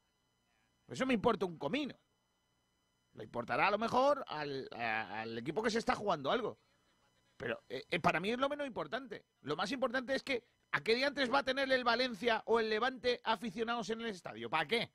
Eso 0.89 1.07
me 1.07 1.15
importa 1.15 1.47
un 1.47 1.59
comino. 1.59 1.99
Le 3.15 3.25
importará 3.25 3.69
a 3.69 3.71
lo 3.71 3.79
mejor 3.79 4.25
al, 4.27 4.69
a- 4.75 5.21
al 5.23 5.39
equipo 5.39 5.63
que 5.63 5.71
se 5.71 5.79
está 5.79 5.95
jugando 5.95 6.31
algo. 6.31 6.59
Pero 7.37 7.63
eh, 7.69 7.85
eh, 7.91 8.01
para 8.01 8.21
mí 8.21 8.31
es 8.31 8.39
lo 8.39 8.49
menos 8.49 8.67
importante. 8.67 9.25
Lo 9.43 9.57
más 9.57 9.71
importante 9.73 10.15
es 10.15 10.23
que 10.23 10.45
¿a 10.73 10.81
qué 10.83 10.95
diantres 10.95 11.33
va 11.33 11.39
a 11.41 11.45
tener 11.45 11.71
el 11.71 11.85
Valencia 11.85 12.43
o 12.47 12.61
el 12.61 12.69
Levante 12.71 13.21
aficionados 13.25 13.91
en 13.91 14.01
el 14.01 14.09
estadio? 14.09 14.51
¿Para 14.51 14.67
qué? 14.67 14.93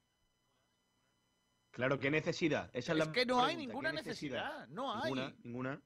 Claro, 1.71 1.99
¿qué 1.99 2.09
necesidad? 2.11 2.69
Esa 2.73 2.93
es, 2.93 2.99
Es 2.99 3.05
la 3.07 3.11
que 3.11 3.25
no 3.25 3.43
hay 3.43 3.55
ninguna 3.55 3.89
¿qué 3.91 3.97
necesidad. 3.97 4.67
No 4.69 4.93
hay. 4.93 5.11
Ninguna, 5.13 5.35
ninguna. 5.43 5.81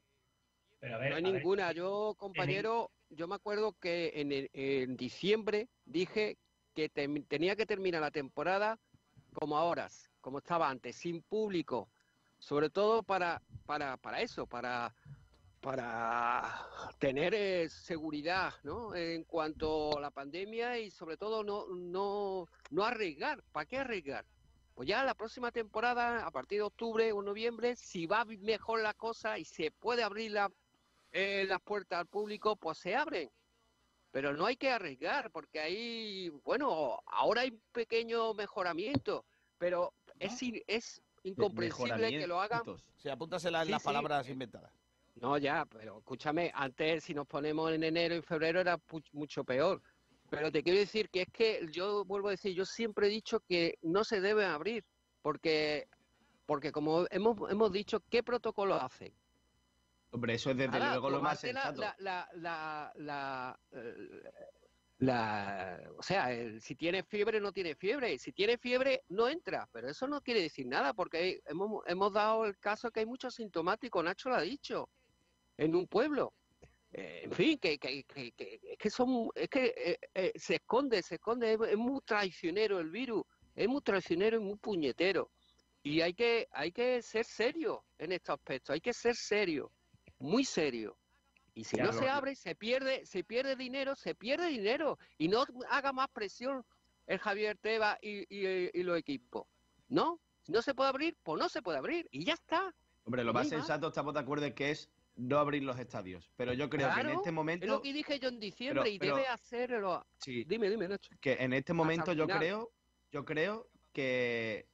Pero 0.79 0.95
a 0.95 0.97
ver, 0.97 1.09
no 1.11 1.15
hay 1.17 1.21
a 1.23 1.25
ver, 1.25 1.33
ninguna. 1.35 1.71
Yo, 1.71 2.15
compañero, 2.17 2.91
yo 3.15 3.27
me 3.27 3.35
acuerdo 3.35 3.73
que 3.79 4.49
en, 4.53 4.97
diciembre 4.97 5.69
dije 5.85 6.37
que 6.73 6.89
tenía 6.89 7.55
que 7.55 7.65
terminar 7.65 8.01
la 8.01 8.11
temporada 8.11 8.79
como 9.33 9.57
ahora, 9.57 9.89
como 10.21 10.39
estaba 10.39 10.69
antes, 10.69 10.95
sin 10.95 11.21
público. 11.21 11.89
Sobre 12.39 12.69
todo 12.69 13.03
para, 13.03 13.41
para, 13.65 13.97
para 13.97 14.21
eso, 14.21 14.45
para, 14.45 14.93
para 15.61 16.67
tener 16.99 17.33
eh, 17.33 17.69
seguridad 17.69 18.53
¿no? 18.63 18.93
en 18.95 19.23
cuanto 19.23 19.97
a 19.97 20.01
la 20.01 20.11
pandemia 20.11 20.77
y 20.79 20.91
sobre 20.91 21.15
todo 21.15 21.43
no, 21.43 21.67
no, 21.67 22.47
no 22.69 22.83
arriesgar. 22.83 23.43
¿Para 23.51 23.65
qué 23.65 23.77
arriesgar? 23.77 24.25
Pues 24.75 24.89
ya 24.89 25.03
la 25.03 25.13
próxima 25.13 25.51
temporada, 25.51 26.25
a 26.25 26.31
partir 26.31 26.57
de 26.57 26.63
octubre 26.63 27.11
o 27.11 27.21
noviembre, 27.21 27.75
si 27.75 28.07
va 28.07 28.25
mejor 28.25 28.81
la 28.81 28.93
cosa 28.93 29.37
y 29.37 29.45
se 29.45 29.71
puede 29.71 30.03
abrir 30.03 30.31
la, 30.31 30.51
eh, 31.13 31.45
las 31.47 31.61
puertas 31.61 31.99
al 31.99 32.07
público, 32.07 32.55
pues 32.57 32.77
se 32.79 32.95
abren. 32.95 33.29
Pero 34.11 34.33
no 34.33 34.45
hay 34.45 34.57
que 34.57 34.69
arriesgar, 34.69 35.31
porque 35.31 35.59
ahí, 35.59 36.29
bueno, 36.43 36.99
ahora 37.07 37.41
hay 37.41 37.51
un 37.51 37.61
pequeño 37.71 38.33
mejoramiento, 38.33 39.25
pero 39.57 39.93
es, 40.19 40.39
es 40.67 41.01
incomprensible 41.23 42.09
que 42.09 42.27
lo 42.27 42.39
hagan. 42.39 42.59
Mejoramientos. 42.59 42.93
Sí, 43.01 43.09
apúntasela 43.09 43.61
en 43.61 43.65
Sí, 43.67 43.71
las 43.71 43.81
sí. 43.81 43.85
palabras 43.85 44.29
inventadas. 44.29 44.71
No, 45.15 45.37
ya, 45.37 45.65
pero 45.65 45.99
escúchame, 45.99 46.51
antes 46.53 47.03
si 47.03 47.13
nos 47.13 47.27
ponemos 47.27 47.71
en 47.71 47.83
enero 47.83 48.15
y 48.15 48.21
febrero 48.21 48.59
era 48.59 48.77
pu- 48.77 49.03
mucho 49.13 49.43
peor. 49.43 49.81
Pero 50.29 50.51
te 50.51 50.63
quiero 50.63 50.79
decir 50.79 51.09
que 51.09 51.21
es 51.21 51.27
que 51.31 51.67
yo 51.71 52.03
vuelvo 52.05 52.29
a 52.29 52.31
decir, 52.31 52.55
yo 52.55 52.65
siempre 52.65 53.07
he 53.07 53.09
dicho 53.09 53.39
que 53.47 53.77
no 53.81 54.03
se 54.03 54.21
debe 54.21 54.45
abrir, 54.45 54.83
porque 55.21 55.87
porque 56.45 56.71
como 56.71 57.05
hemos, 57.09 57.49
hemos 57.51 57.71
dicho, 57.71 58.01
¿qué 58.09 58.21
protocolo 58.21 58.75
hacen? 58.75 59.13
Hombre, 60.13 60.35
eso 60.35 60.51
es 60.51 60.57
desde 60.57 60.77
luego 60.91 61.09
lo 61.09 61.21
más 61.23 61.39
sensato. 61.39 61.81
La, 61.81 61.95
la, 61.97 62.29
la, 62.35 62.91
la, 62.95 63.59
la- 64.99 65.91
o 65.97 66.03
sea, 66.03 66.31
el- 66.31 66.61
si 66.61 66.75
tiene 66.75 67.03
fiebre, 67.03 67.41
no 67.41 67.51
tiene 67.51 67.75
fiebre. 67.75 68.17
Si 68.19 68.31
tiene 68.31 68.57
fiebre, 68.57 69.03
no 69.09 69.27
entra. 69.27 69.67
Pero 69.71 69.89
eso 69.89 70.07
no 70.07 70.21
quiere 70.21 70.41
decir 70.41 70.67
nada, 70.67 70.93
porque 70.93 71.17
hay- 71.17 71.41
hemos, 71.47 71.83
hemos 71.87 72.13
dado 72.13 72.45
el 72.45 72.57
caso 72.59 72.91
que 72.91 73.01
hay 73.01 73.05
muchos 73.07 73.35
sintomáticos, 73.35 74.03
Nacho 74.03 74.29
lo 74.29 74.35
ha 74.35 74.41
dicho, 74.41 74.87
en 75.57 75.75
un 75.75 75.87
pueblo. 75.87 76.33
Eh, 76.91 77.21
en 77.23 77.31
fin, 77.31 77.57
que, 77.57 77.79
que, 77.79 78.03
que, 78.03 78.31
que- 78.33 78.59
es 78.63 78.77
que 78.77 78.89
son, 78.91 79.29
es 79.33 79.49
que 79.49 79.73
eh, 79.75 79.99
eh, 80.13 80.31
se 80.35 80.55
esconde, 80.55 81.01
se 81.01 81.15
esconde, 81.15 81.53
es, 81.53 81.59
es 81.71 81.77
muy 81.77 81.99
traicionero 82.05 82.79
el 82.79 82.91
virus, 82.91 83.23
es 83.55 83.67
muy 83.67 83.81
traicionero 83.81 84.37
y 84.37 84.41
muy 84.41 84.57
puñetero. 84.57 85.31
Y 85.81 86.01
hay 86.01 86.13
que, 86.13 86.47
hay 86.51 86.71
que 86.71 87.01
ser 87.01 87.25
serio 87.25 87.83
en 87.97 88.11
este 88.11 88.31
aspecto, 88.31 88.73
hay 88.73 88.79
que 88.79 88.93
ser 88.93 89.15
serio, 89.15 89.71
muy 90.23 90.45
serio. 90.45 90.97
Y 91.53 91.65
si 91.65 91.77
Ya, 91.77 91.83
no 91.83 91.91
lo- 91.91 91.99
se 91.99 92.09
abre, 92.09 92.35
se 92.35 92.55
pierde, 92.55 93.05
se 93.05 93.23
pierde 93.23 93.55
dinero, 93.55 93.95
se 93.95 94.15
pierde 94.15 94.47
dinero. 94.47 94.97
Y 95.17 95.27
no 95.27 95.45
haga 95.69 95.91
más 95.93 96.07
presión 96.09 96.65
el 97.05 97.19
Javier 97.19 97.57
Tebas 97.57 97.97
y, 98.01 98.21
y, 98.35 98.69
y 98.73 98.83
los 98.83 98.97
equipos. 98.97 99.45
¿No? 99.89 100.19
Si 100.41 100.51
no 100.51 100.61
se 100.61 100.73
puede 100.73 100.89
abrir, 100.89 101.15
pues 101.23 101.39
no 101.39 101.49
se 101.49 101.61
puede 101.61 101.77
abrir. 101.77 102.07
Y 102.11 102.25
ya 102.25 102.33
está. 102.33 102.73
Hombre, 103.05 103.23
lo 103.23 103.33
más 103.33 103.49
sensato, 103.49 103.87
estamos 103.89 104.13
de 104.13 104.21
acuerdo, 104.21 104.53
que 104.55 104.71
es 104.71 104.89
no 105.15 105.37
abrir 105.37 105.63
los 105.63 105.77
estadios. 105.77 106.31
Pero 106.37 106.53
yo 106.53 106.69
creo 106.69 106.91
que 106.95 107.01
en 107.01 107.09
este 107.11 107.31
momento... 107.31 107.65
Es 107.65 107.71
lo 107.71 107.81
que 107.81 107.93
dije 107.93 108.17
yo 108.19 108.29
en 108.29 108.39
diciembre 108.39 108.81
Pero- 108.83 108.93
y 108.95 108.99
pero- 108.99 109.15
debe 109.17 109.27
hacerlo. 109.27 110.05
Sí, 110.17 110.43
Dime, 110.45 110.69
dime, 110.69 110.87
Nacho. 110.87 111.11
que 111.21 111.33
en 111.33 111.53
este 111.53 111.73
momento 111.73 112.13
yo 112.13 112.25
creo, 112.27 112.71
yo 113.11 113.23
creo 113.25 113.67
que 113.91 114.65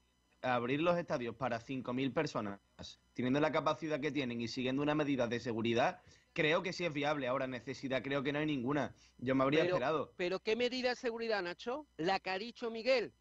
abrir 0.42 0.82
los 0.82 0.98
estadios 0.98 1.36
para 1.36 1.60
5.000 1.60 2.14
personas, 2.14 2.60
teniendo 3.14 3.40
la 3.40 3.52
capacidad 3.52 4.00
que 4.00 4.12
tienen 4.12 4.42
y 4.42 4.48
siguiendo 4.48 4.82
unas 4.82 4.96
medidas 4.96 5.30
de 5.30 5.40
seguridad, 5.40 6.02
creo 6.34 6.62
que 6.62 6.74
sí 6.74 6.86
es 6.86 6.94
viable. 6.94 7.28
Ahora, 7.28 7.48
necesidad 7.48 8.02
creo 8.02 8.24
que 8.24 8.32
no 8.32 8.40
hay 8.40 8.46
ninguna. 8.46 8.96
Yo 9.18 9.36
me 9.36 9.44
habría 9.44 9.62
Pero- 9.62 9.76
esperado. 9.76 10.14
Pero 10.18 10.40
¿qué 10.40 10.56
medida 10.56 10.90
de 10.90 10.96
seguridad, 10.96 11.42
Nacho? 11.42 11.88
La 11.98 12.20
que 12.20 12.30
ha 12.30 12.38
dicho 12.40 12.72
Miguel. 12.72 13.14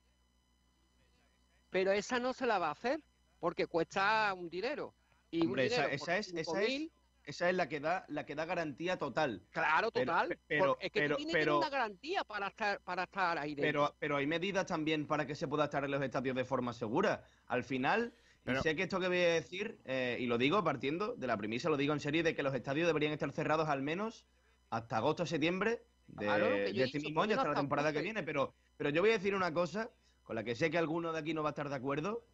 Pero 1.70 1.92
esa 1.92 2.18
no 2.18 2.32
se 2.32 2.46
la 2.46 2.58
va 2.58 2.68
a 2.68 2.72
hacer 2.72 3.02
porque 3.40 3.66
cuesta 3.66 4.32
un 4.34 4.48
dinero. 4.48 4.94
Y 5.30 5.44
Hombre, 5.44 5.66
un 5.66 5.72
esa, 5.72 5.82
dinero 5.82 5.94
esa 5.94 6.04
por 6.06 6.14
es, 6.14 6.28
esa, 6.28 6.62
es, 6.62 6.68
5.000, 6.68 6.90
esa 7.28 7.50
es 7.50 7.54
la 7.56 7.68
que 7.68 7.78
da, 7.78 8.06
la 8.08 8.24
que 8.24 8.34
da 8.34 8.46
garantía 8.46 8.96
total. 8.98 9.42
Claro, 9.50 9.90
pero- 9.92 10.06
total. 10.12 10.38
pero- 10.46 10.66
Porque 10.68 10.86
es 10.86 10.92
que 10.92 11.00
pero- 11.00 11.16
tú 11.16 11.16
tienes 11.18 11.34
que 11.34 11.38
pero- 11.40 11.52
tener 11.60 11.68
una 11.68 11.78
garantía 11.78 12.24
para 12.24 12.46
estar, 12.48 12.80
para 12.80 13.02
estar 13.04 13.36
ahí 13.38 13.54
dentro. 13.54 13.62
Pero, 13.68 13.96
pero 13.98 14.16
hay 14.16 14.26
medidas 14.26 14.64
también 14.66 15.06
para 15.06 15.26
que 15.26 15.34
se 15.34 15.46
pueda 15.46 15.64
estar 15.64 15.84
en 15.84 15.90
los 15.90 16.02
estadios 16.02 16.34
de 16.34 16.44
forma 16.46 16.72
segura. 16.72 17.22
Al 17.46 17.64
final, 17.64 18.14
Pero- 18.44 18.60
y 18.60 18.62
sé 18.62 18.74
que 18.74 18.84
esto 18.84 18.98
que 18.98 19.08
voy 19.08 19.18
a 19.18 19.34
decir, 19.34 19.78
eh, 19.84 20.16
y 20.18 20.24
lo 20.26 20.38
digo 20.38 20.64
partiendo 20.64 21.14
de 21.16 21.26
la 21.26 21.36
premisa, 21.36 21.68
lo 21.68 21.76
digo 21.76 21.92
en 21.92 22.00
serio, 22.00 22.22
de 22.22 22.34
que 22.34 22.42
los 22.42 22.54
estadios 22.54 22.86
deberían 22.86 23.12
estar 23.12 23.30
cerrados 23.30 23.68
al 23.68 23.82
menos 23.82 24.24
hasta 24.70 24.96
agosto 24.96 25.24
o 25.24 25.26
septiembre 25.26 25.82
de, 26.06 26.24
Claro, 26.24 26.46
de 26.46 26.70
he 26.70 26.82
este 26.84 26.98
mismo 27.00 27.20
año, 27.22 27.36
hasta 27.36 27.48
la 27.50 27.54
temporada 27.56 27.92
que 27.92 28.00
viene. 28.00 28.22
Pero, 28.22 28.54
pero 28.78 28.88
yo 28.88 29.02
voy 29.02 29.10
a 29.10 29.14
decir 29.18 29.34
una 29.34 29.52
cosa 29.52 29.90
con 30.22 30.34
la 30.34 30.44
que 30.44 30.54
sé 30.54 30.70
que 30.70 30.78
alguno 30.78 31.12
de 31.12 31.18
aquí 31.18 31.34
no 31.34 31.42
va 31.42 31.50
a 31.50 31.52
estar 31.52 31.68
de 31.68 31.74
acuerdo, 31.74 32.24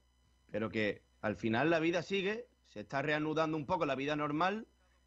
pero 0.53 0.69
que 0.71 1.03
al 1.21 1.35
final 1.35 1.69
la 1.71 1.81
vida 1.81 2.03
sigue, 2.03 2.47
se 2.67 2.81
está 2.81 3.03
reanudando 3.03 3.57
un 3.57 3.67
poco 3.67 3.85
la 3.87 3.95
vida 3.97 4.15
normal. 4.15 4.67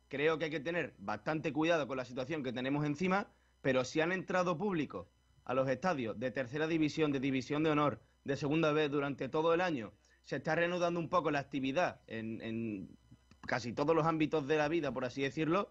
Creo 0.10 0.38
que 0.38 0.46
hay 0.46 0.52
que 0.52 0.60
tener 0.60 0.94
bastante 0.98 1.52
cuidado 1.52 1.88
con 1.88 1.98
la 1.98 2.06
situación 2.06 2.44
que 2.44 2.54
tenemos 2.54 2.86
encima, 2.86 3.28
pero 3.62 3.84
si 3.84 4.00
han 4.00 4.12
entrado 4.12 4.58
públicos 4.58 5.08
a 5.44 5.54
los 5.54 5.68
estadios 5.70 6.20
de 6.20 6.32
tercera 6.32 6.68
división, 6.68 7.12
de 7.12 7.20
división 7.20 7.64
de 7.64 7.72
honor, 7.72 8.02
de 8.24 8.36
segunda 8.36 8.72
vez 8.72 8.90
durante 8.92 9.30
todo 9.30 9.54
el 9.54 9.62
año, 9.62 9.94
se 10.24 10.38
está 10.38 10.56
reanudando 10.56 11.00
un 11.00 11.10
poco 11.10 11.32
la 11.32 11.40
actividad 11.40 12.02
en, 12.08 12.90
casi 13.48 13.74
todos 13.74 13.96
los 13.96 14.06
ámbitos 14.06 14.46
de 14.48 14.58
la 14.58 14.68
vida, 14.68 14.92
por 14.92 15.06
así 15.06 15.22
decirlo, 15.22 15.70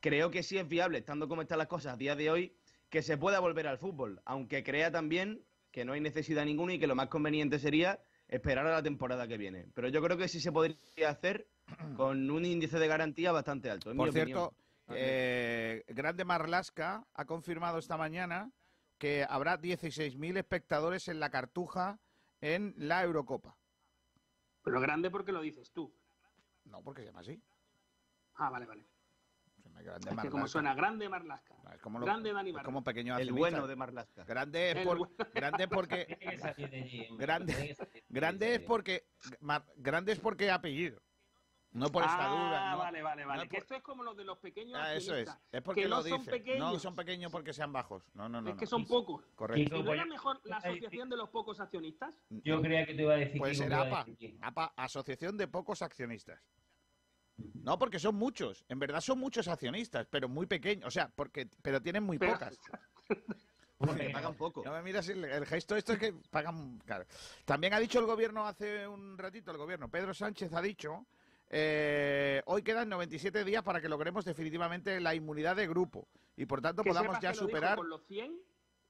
creo 0.00 0.30
que 0.30 0.42
sí 0.42 0.56
es 0.56 0.66
viable, 0.66 0.98
estando 0.98 1.28
como 1.28 1.42
están 1.42 1.58
las 1.58 1.66
cosas 1.66 1.94
a 1.94 1.96
día 1.96 2.16
de 2.16 2.30
hoy, 2.30 2.52
que 2.88 3.02
se 3.02 3.18
pueda 3.18 3.38
volver 3.40 3.66
al 3.66 3.78
fútbol, 3.78 4.22
aunque 4.24 4.64
crea 4.64 4.90
también 4.90 5.42
que 5.70 5.84
no 5.84 5.92
hay 5.92 6.00
necesidad 6.00 6.46
ninguna 6.46 6.74
y 6.74 6.78
que 6.78 6.86
lo 6.86 6.94
más 6.94 7.08
conveniente 7.08 7.58
sería 7.58 8.00
esperar 8.28 8.66
a 8.66 8.72
la 8.72 8.82
temporada 8.82 9.28
que 9.28 9.36
viene. 9.36 9.66
Pero 9.74 9.88
yo 9.88 10.02
creo 10.02 10.16
que 10.16 10.28
sí 10.28 10.40
se 10.40 10.52
podría 10.52 11.10
hacer 11.10 11.46
con 11.96 12.30
un 12.30 12.44
índice 12.44 12.78
de 12.78 12.86
garantía 12.88 13.32
bastante 13.32 13.70
alto. 13.70 13.94
Por 13.94 14.12
cierto, 14.12 14.54
eh, 14.90 15.84
Grande 15.88 16.24
Marlasca 16.24 17.06
ha 17.14 17.24
confirmado 17.24 17.78
esta 17.78 17.96
mañana 17.96 18.50
que 18.98 19.24
habrá 19.28 19.58
16.000 19.60 20.38
espectadores 20.38 21.08
en 21.08 21.20
la 21.20 21.30
Cartuja 21.30 21.98
en 22.40 22.74
la 22.76 23.02
Eurocopa. 23.04 23.56
Pero 24.62 24.80
grande 24.80 25.10
porque 25.10 25.32
lo 25.32 25.40
dices 25.40 25.70
tú. 25.72 25.92
No, 26.64 26.82
porque 26.82 27.02
se 27.02 27.06
llama 27.08 27.20
así. 27.20 27.40
Ah, 28.34 28.50
vale, 28.50 28.66
vale. 28.66 28.84
Grande 29.80 30.10
Es 30.10 30.16
que 30.22 30.30
como 30.30 30.48
suena, 30.48 30.74
grande 30.74 31.08
Marlasca. 31.08 31.54
Es 31.72 31.80
como 31.80 32.00
lo- 32.00 32.06
grande 32.06 32.32
Dani 32.32 32.50
es 32.50 32.54
Barrio. 32.54 32.64
como 32.66 32.82
pequeño 32.82 33.16
El 33.16 33.32
bueno 33.32 33.66
de 33.66 33.76
Marlaska. 33.76 34.24
Grande 34.24 34.72
es, 34.72 34.84
por- 34.86 34.98
bueno. 34.98 35.14
grande 35.34 35.64
es 35.64 35.68
porque 35.70 36.18
Grande- 38.08 38.54
es 38.54 38.60
porque 38.62 39.06
Mar- 39.40 39.64
grande 39.76 40.12
es 40.12 40.18
porque 40.20 40.50
apellido. 40.50 41.00
No 41.70 41.90
por 41.92 42.02
estatura, 42.02 42.70
ah, 42.70 42.72
no. 42.72 42.78
vale, 42.78 43.02
vale, 43.02 43.24
vale. 43.26 43.36
No 43.36 43.42
es 43.44 43.48
que 43.50 43.56
por- 43.56 43.62
esto 43.62 43.74
es 43.76 43.82
como 43.82 44.02
los 44.02 44.16
de 44.16 44.24
los 44.24 44.38
pequeños 44.38 44.78
Ah, 44.82 44.94
eso 44.94 45.14
es. 45.14 45.28
Es 45.52 45.62
porque 45.62 45.82
que 45.82 45.88
lo 45.88 45.96
no 45.96 46.02
son 46.02 46.18
dicen. 46.20 46.32
pequeños. 46.32 46.72
No 46.72 46.78
son 46.78 46.96
pequeños 46.96 47.30
porque 47.30 47.52
sean 47.52 47.72
bajos. 47.72 48.02
No, 48.14 48.28
no, 48.28 48.40
no. 48.40 48.50
es 48.50 48.56
que 48.56 48.64
no. 48.64 48.70
son 48.70 48.86
pocos. 48.86 49.22
Correcto. 49.34 49.76
¿Y 49.76 49.78
no 49.78 49.84
voy 49.84 49.96
era 49.98 50.06
mejor 50.06 50.40
la 50.44 50.56
asociación 50.56 51.10
de 51.10 51.16
los 51.18 51.28
pocos 51.28 51.60
accionistas? 51.60 52.14
Yo 52.30 52.60
creía 52.62 52.86
que 52.86 52.94
te 52.94 53.02
iba 53.02 53.12
a 53.14 53.16
decir 53.18 53.38
Puede 53.38 53.54
ser 53.54 53.72
APA. 53.74 54.06
APA, 54.40 54.72
Asociación 54.76 55.36
de 55.36 55.46
Pocos 55.46 55.82
Accionistas. 55.82 56.40
No, 57.62 57.78
porque 57.78 57.98
son 57.98 58.14
muchos. 58.16 58.64
En 58.68 58.78
verdad 58.78 59.00
son 59.00 59.18
muchos 59.20 59.46
accionistas, 59.46 60.06
pero 60.10 60.28
muy 60.28 60.46
pequeños. 60.46 60.86
O 60.86 60.90
sea, 60.90 61.08
porque, 61.14 61.48
pero 61.62 61.80
tienen 61.82 62.02
muy 62.02 62.18
Pero- 62.18 62.32
pocas. 62.32 62.58
Porque 63.78 64.10
pagan 64.10 64.34
poco. 64.34 64.64
No 64.64 64.72
me 64.72 64.82
miras 64.82 65.08
el, 65.08 65.24
el 65.24 65.46
gesto, 65.46 65.76
esto 65.76 65.92
es 65.92 66.00
que 66.00 66.12
pagan. 66.30 66.80
claro. 66.84 67.04
También 67.44 67.72
ha 67.74 67.78
dicho 67.78 68.00
el 68.00 68.06
gobierno 68.06 68.44
hace 68.44 68.88
un 68.88 69.16
ratito, 69.16 69.52
el 69.52 69.56
gobierno, 69.56 69.88
Pedro 69.88 70.12
Sánchez 70.12 70.52
ha 70.52 70.60
dicho, 70.60 71.06
eh, 71.50 72.42
hoy 72.46 72.62
quedan 72.62 72.88
97 72.88 73.44
días 73.44 73.62
para 73.62 73.80
que 73.80 73.88
logremos 73.88 74.24
definitivamente 74.24 75.00
la 75.00 75.14
inmunidad 75.14 75.56
de 75.56 75.66
grupo 75.66 76.08
y 76.36 76.46
por 76.46 76.60
tanto 76.60 76.82
Que 76.82 76.90
podamos 76.90 77.18
ya 77.20 77.34
superar. 77.34 77.76
Con 77.76 77.88
los 77.88 78.04
100, 78.06 78.32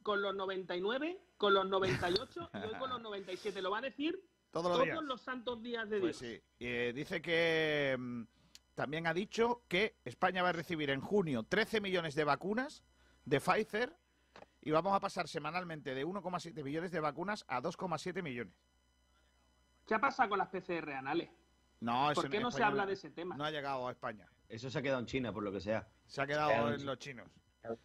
con 0.02 0.20
los 0.22 0.34
99, 0.34 1.18
con 1.36 1.54
los 1.54 1.68
98 1.68 2.50
y 2.54 2.56
hoy 2.58 2.78
con 2.78 2.90
los 2.90 3.00
97. 3.02 3.62
Lo 3.62 3.70
va 3.70 3.78
a 3.78 3.82
decir 3.82 4.20
Todos 4.50 4.66
los 4.70 4.76
todos 4.78 4.84
días. 4.86 5.02
los 5.04 5.20
santos 5.20 5.62
días 5.62 5.88
de 5.88 6.00
Pues 6.00 6.18
Dios. 6.20 6.32
sí. 6.32 6.42
Eh, 6.60 6.92
dice 6.94 7.22
que 7.22 7.96
mm, 7.98 8.22
también 8.74 9.06
ha 9.06 9.14
dicho 9.14 9.62
que 9.68 9.96
España 10.04 10.42
va 10.42 10.48
a 10.50 10.52
recibir 10.52 10.90
en 10.90 11.00
junio 11.00 11.42
13 11.44 11.80
millones 11.80 12.14
de 12.14 12.24
vacunas 12.24 12.82
de 13.24 13.40
Pfizer 13.40 13.94
y 14.62 14.70
vamos 14.72 14.92
a 14.94 15.00
pasar 15.00 15.28
semanalmente 15.28 15.94
de 15.94 16.04
1,7 16.04 16.62
millones 16.64 16.90
de 16.90 17.00
vacunas 17.00 17.44
a 17.48 17.60
2,7 17.62 18.22
millones. 18.22 18.54
¿Qué 19.86 19.94
ha 19.94 20.00
pasado 20.00 20.28
con 20.30 20.38
las 20.38 20.48
PCR 20.48 20.90
anales? 20.92 21.30
No, 21.80 22.10
eso 22.10 22.20
¿Por 22.22 22.30
qué 22.30 22.40
no 22.40 22.50
se 22.50 22.62
habla 22.62 22.84
de 22.86 22.94
ese 22.94 23.10
tema? 23.10 23.36
No 23.36 23.44
ha 23.44 23.50
llegado 23.50 23.86
a 23.86 23.90
España. 23.92 24.26
Eso 24.48 24.68
se 24.70 24.78
ha 24.78 24.82
quedado 24.82 25.00
en 25.00 25.06
China, 25.06 25.32
por 25.32 25.42
lo 25.42 25.52
que 25.52 25.60
sea. 25.60 25.86
Se 26.06 26.20
ha 26.20 26.26
quedado 26.26 26.72
en 26.72 26.84
los 26.84 26.98
chinos. 26.98 27.28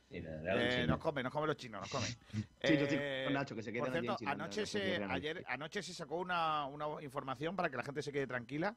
Eh, 0.09 0.85
nos 0.87 0.97
comen, 0.99 1.23
nos 1.23 1.33
comen 1.33 1.47
los 1.47 1.57
chinos, 1.57 1.81
nos 1.81 1.89
comen. 1.91 2.09
Nacho, 3.33 3.55
que 3.55 3.61
se 3.63 3.73
por 3.73 3.91
cierto, 3.91 4.11
en 4.11 4.17
China, 4.17 4.31
anoche, 4.31 4.61
no- 4.61 4.63
no 4.63 4.67
se 4.67 5.03
ayer, 5.13 5.43
anoche 5.47 5.83
se 5.83 5.93
sacó 5.93 6.17
una, 6.17 6.65
una 6.67 7.01
información 7.03 7.55
para 7.55 7.69
que 7.69 7.77
la 7.77 7.83
gente 7.83 8.01
se 8.01 8.11
quede 8.11 8.25
tranquila, 8.27 8.75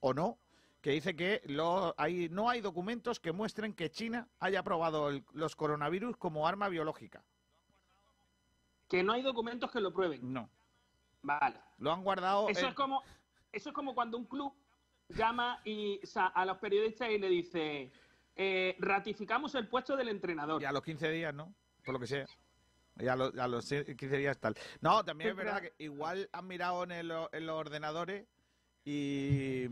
o 0.00 0.14
no, 0.14 0.38
que 0.80 0.90
dice 0.90 1.14
que 1.14 1.42
lo, 1.46 1.94
hay, 1.98 2.28
no 2.30 2.48
hay 2.48 2.60
documentos 2.62 3.20
que 3.20 3.32
muestren 3.32 3.74
que 3.74 3.90
China 3.90 4.28
haya 4.40 4.60
aprobado 4.60 5.10
el- 5.10 5.24
los 5.32 5.54
coronavirus 5.54 6.16
como 6.16 6.48
arma 6.48 6.68
biológica. 6.68 7.22
Que 8.88 9.02
no 9.02 9.12
hay 9.12 9.22
documentos 9.22 9.70
que 9.70 9.80
lo 9.80 9.92
prueben. 9.92 10.32
No. 10.32 10.48
Vale. 11.22 11.58
Lo 11.78 11.92
han 11.92 12.02
guardado. 12.02 12.48
Eso 12.48 12.60
en- 12.60 12.66
es 12.68 12.74
como 12.74 13.02
eso 13.52 13.68
es 13.70 13.74
como 13.74 13.94
cuando 13.94 14.16
un 14.18 14.24
club 14.26 14.52
llama 15.08 15.60
y, 15.64 16.00
o 16.02 16.06
sea, 16.06 16.26
a 16.28 16.44
los 16.44 16.58
periodistas 16.58 17.10
y 17.10 17.18
le 17.18 17.28
dice 17.28 17.92
eh, 18.34 18.76
ratificamos 18.78 19.54
el 19.54 19.68
puesto 19.68 19.96
del 19.96 20.08
entrenador. 20.08 20.60
Y 20.62 20.64
a 20.64 20.72
los 20.72 20.82
15 20.82 21.10
días, 21.10 21.34
¿no? 21.34 21.54
Por 21.84 21.94
lo 21.94 22.00
que 22.00 22.06
sea. 22.06 22.26
Y 22.98 23.06
a, 23.08 23.16
los- 23.16 23.36
a 23.38 23.46
los 23.48 23.66
15 23.68 24.16
días 24.16 24.38
tal. 24.38 24.54
No, 24.80 25.04
también 25.04 25.30
es 25.30 25.36
verdad 25.36 25.60
que 25.62 25.74
igual 25.78 26.28
han 26.32 26.46
mirado 26.46 26.82
en, 26.84 26.92
el- 26.92 27.12
en 27.32 27.46
los 27.46 27.56
ordenadores 27.56 28.26
y, 28.84 29.66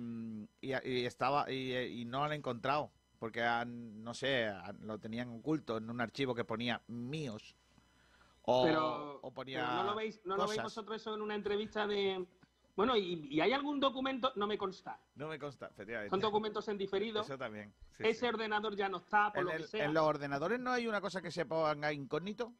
y, 0.60 0.72
y 0.84 1.04
estaba 1.06 1.50
y, 1.50 1.74
y 1.74 2.04
no 2.04 2.24
han 2.24 2.32
encontrado. 2.32 2.90
Porque 3.18 3.42
han, 3.42 4.02
no 4.02 4.14
sé, 4.14 4.46
han- 4.46 4.86
lo 4.86 4.98
tenían 4.98 5.28
oculto 5.30 5.76
en 5.78 5.90
un 5.90 6.00
archivo 6.00 6.34
que 6.34 6.44
ponía 6.44 6.82
míos. 6.86 7.54
O, 8.42 8.64
pero, 8.64 9.20
o 9.22 9.30
ponía 9.32 9.60
pero 9.60 9.72
no 9.74 9.84
lo 9.84 9.94
veis, 9.94 10.20
no 10.24 10.36
lo 10.36 10.46
veis 10.48 10.62
vosotros 10.62 11.00
eso 11.00 11.14
en 11.14 11.20
una 11.22 11.34
entrevista 11.34 11.86
de 11.86 12.26
bueno, 12.80 12.96
y, 12.96 13.26
y 13.30 13.40
hay 13.40 13.52
algún 13.52 13.78
documento, 13.80 14.32
no 14.36 14.46
me 14.46 14.56
consta. 14.58 14.98
No 15.14 15.28
me 15.28 15.38
consta, 15.38 15.66
efectivamente. 15.68 16.10
Son 16.10 16.20
documentos 16.20 16.66
en 16.68 16.78
diferido. 16.78 17.22
Eso 17.22 17.36
también. 17.38 17.72
sí, 17.96 18.04
Ese 18.04 18.20
sí. 18.20 18.26
ordenador 18.26 18.76
ya 18.76 18.88
no 18.88 18.98
está, 18.98 19.30
por 19.32 19.40
En, 19.40 19.44
lo 19.46 19.52
el- 19.52 19.62
que 19.62 19.68
sea. 19.68 19.84
en 19.84 19.94
los 19.94 20.02
ordenadores 20.04 20.58
no 20.60 20.70
hay 20.72 20.86
una 20.86 21.00
cosa 21.00 21.20
que 21.22 21.30
se 21.30 21.46
ponga 21.46 21.92
incógnito. 21.92 22.52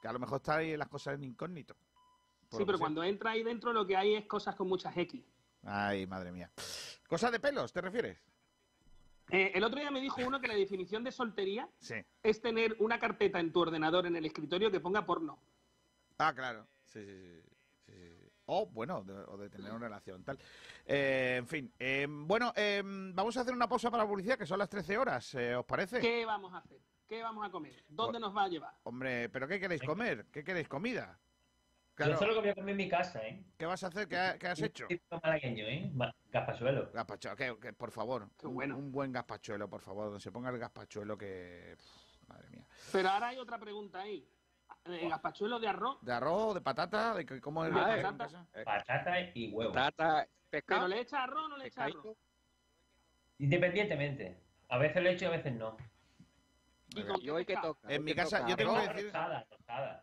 Que 0.00 0.08
a 0.08 0.12
lo 0.12 0.18
mejor 0.18 0.36
está 0.36 0.56
ahí 0.56 0.76
las 0.76 0.88
cosas 0.88 1.14
en 1.14 1.24
incógnito. 1.24 1.74
Sí, 2.50 2.58
pero 2.64 2.72
sea. 2.72 2.78
cuando 2.78 3.02
entra 3.02 3.30
ahí 3.32 3.42
dentro 3.42 3.72
lo 3.72 3.86
que 3.86 3.96
hay 3.96 4.14
es 4.14 4.26
cosas 4.26 4.54
con 4.54 4.68
muchas 4.68 4.96
X. 4.96 5.24
Ay, 5.64 6.06
madre 6.06 6.30
mía. 6.32 6.50
¿Cosas 7.08 7.32
de 7.32 7.40
pelos, 7.40 7.72
te 7.72 7.80
refieres? 7.80 8.18
Eh, 9.30 9.50
el 9.54 9.64
otro 9.64 9.80
día 9.80 9.90
me 9.90 10.00
dijo 10.00 10.20
uno 10.24 10.40
que 10.40 10.46
la 10.46 10.54
definición 10.54 11.02
de 11.02 11.10
soltería 11.10 11.68
Sí. 11.80 11.94
es 12.22 12.40
tener 12.40 12.76
una 12.78 12.98
carpeta 13.00 13.40
en 13.40 13.52
tu 13.52 13.60
ordenador 13.60 14.06
en 14.06 14.14
el 14.14 14.24
escritorio 14.24 14.70
que 14.70 14.78
ponga 14.78 15.04
porno. 15.04 15.38
Ah, 16.18 16.32
claro. 16.34 16.66
Sí, 16.84 17.04
sí, 17.04 17.40
sí. 17.42 17.55
O, 18.46 18.66
bueno, 18.66 19.02
de, 19.02 19.12
o 19.12 19.36
de 19.36 19.50
tener 19.50 19.70
una 19.72 19.86
relación, 19.86 20.22
tal. 20.22 20.38
Eh, 20.84 21.36
en 21.38 21.46
fin. 21.48 21.72
eh, 21.78 22.06
bueno, 22.08 22.52
eh, 22.56 22.82
vamos 22.84 23.36
a 23.36 23.40
hacer 23.40 23.52
una 23.52 23.68
pausa 23.68 23.90
para 23.90 24.04
la 24.04 24.08
publicidad, 24.08 24.38
que 24.38 24.46
son 24.46 24.58
las 24.58 24.68
13 24.68 24.96
horas. 24.98 25.34
eh, 25.34 25.56
¿Os 25.56 25.64
parece? 25.64 26.00
¿Qué 26.00 26.24
vamos 26.24 26.52
a 26.54 26.58
hacer? 26.58 26.78
¿Qué 27.08 27.22
vamos 27.22 27.46
a 27.46 27.50
comer? 27.50 27.84
¿Dónde 27.88 28.12
Pues- 28.12 28.20
nos 28.20 28.36
va 28.36 28.44
a 28.44 28.48
llevar? 28.48 28.74
Hombre, 28.84 29.28
¿pero 29.28 29.48
qué 29.48 29.58
queréis 29.60 29.82
comer? 29.82 30.26
¿Qué 30.32 30.44
queréis? 30.44 30.68
¿Comida? 30.68 31.18
Yo 31.98 32.04
Claro. 32.04 32.18
solo 32.18 32.34
que 32.34 32.40
voy 32.40 32.48
a 32.50 32.54
comer 32.54 32.70
en 32.72 32.76
mi 32.76 32.88
casa, 32.88 33.26
¿eh? 33.26 33.42
¿Qué 33.56 33.64
vas 33.64 33.82
a 33.82 33.86
hacer? 33.86 34.06
¿Qué, 34.06 34.16
ha- 34.18 34.38
qué 34.38 34.48
has 34.48 34.60
hecho? 34.60 34.86
malagueño, 35.22 35.64
¿eh? 35.66 35.90
Gazpachuelo. 36.30 36.90
Gazpachuelo, 36.92 37.36
que, 37.36 37.56
que, 37.58 37.72
por 37.72 37.90
favor. 37.90 38.28
Qué 38.38 38.46
un- 38.46 38.54
bueno. 38.54 38.76
Un, 38.76 38.92
buen 38.92 39.12
gazpachuelo, 39.12 39.68
por 39.68 39.80
favor. 39.80 40.04
Donde 40.06 40.20
se 40.20 40.30
ponga 40.30 40.50
el 40.50 40.58
gazpachuelo 40.58 41.16
que... 41.16 41.74
pff, 41.76 42.28
madre 42.28 42.50
mía. 42.50 42.66
Pero 42.92 43.08
ahora 43.08 43.28
hay 43.28 43.38
otra 43.38 43.58
pregunta 43.58 44.00
ahí. 44.02 44.28
¿El 44.88 45.10
gazpachuelo 45.10 45.58
de 45.58 45.68
arroz? 45.68 45.98
¿De 46.02 46.12
arroz, 46.12 46.54
de 46.54 46.60
patata? 46.60 47.14
¿De 47.14 47.40
cómo 47.40 47.64
es 47.64 47.74
De 47.74 47.78
que 47.78 47.84
hay 47.84 48.00
en 48.00 48.16
patata. 48.16 48.46
Patata 48.64 49.20
y 49.34 49.52
huevo. 49.52 49.72
Trata 49.72 50.28
pescado. 50.50 50.82
¿Pero 50.82 50.88
le 50.88 51.00
echa 51.00 51.22
arroz 51.24 51.44
o 51.44 51.48
no 51.48 51.56
le 51.56 51.66
echa 51.66 51.84
arroz? 51.84 52.16
Independientemente. 53.38 54.40
A 54.68 54.78
veces 54.78 55.02
lo 55.02 55.08
he 55.08 55.12
hecho 55.12 55.24
y 55.26 55.28
a 55.28 55.30
veces 55.30 55.52
no. 55.54 55.76
¿Y 56.94 57.02
con 57.02 57.20
¿Y 57.20 57.24
qué 57.24 57.30
hoy 57.30 57.44
pescado? 57.44 57.74
toca? 57.74 57.92
En 57.92 58.04
mi 58.04 58.14
casa, 58.14 58.38
toca? 58.38 58.48
yo 58.50 58.56
tengo 58.56 58.74
que 58.74 58.88
decir-. 58.88 59.12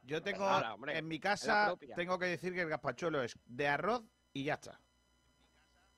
Yo 0.03 0.21
tengo, 0.21 0.87
en 0.87 1.07
mi 1.07 1.19
casa, 1.19 1.75
tengo 1.95 2.19
que 2.19 2.25
decir 2.25 2.53
que 2.53 2.61
el 2.61 2.69
gazpachuelo 2.69 3.23
es 3.23 3.37
de 3.45 3.67
arroz 3.67 4.03
y 4.33 4.43
ya 4.43 4.55
está. 4.55 4.79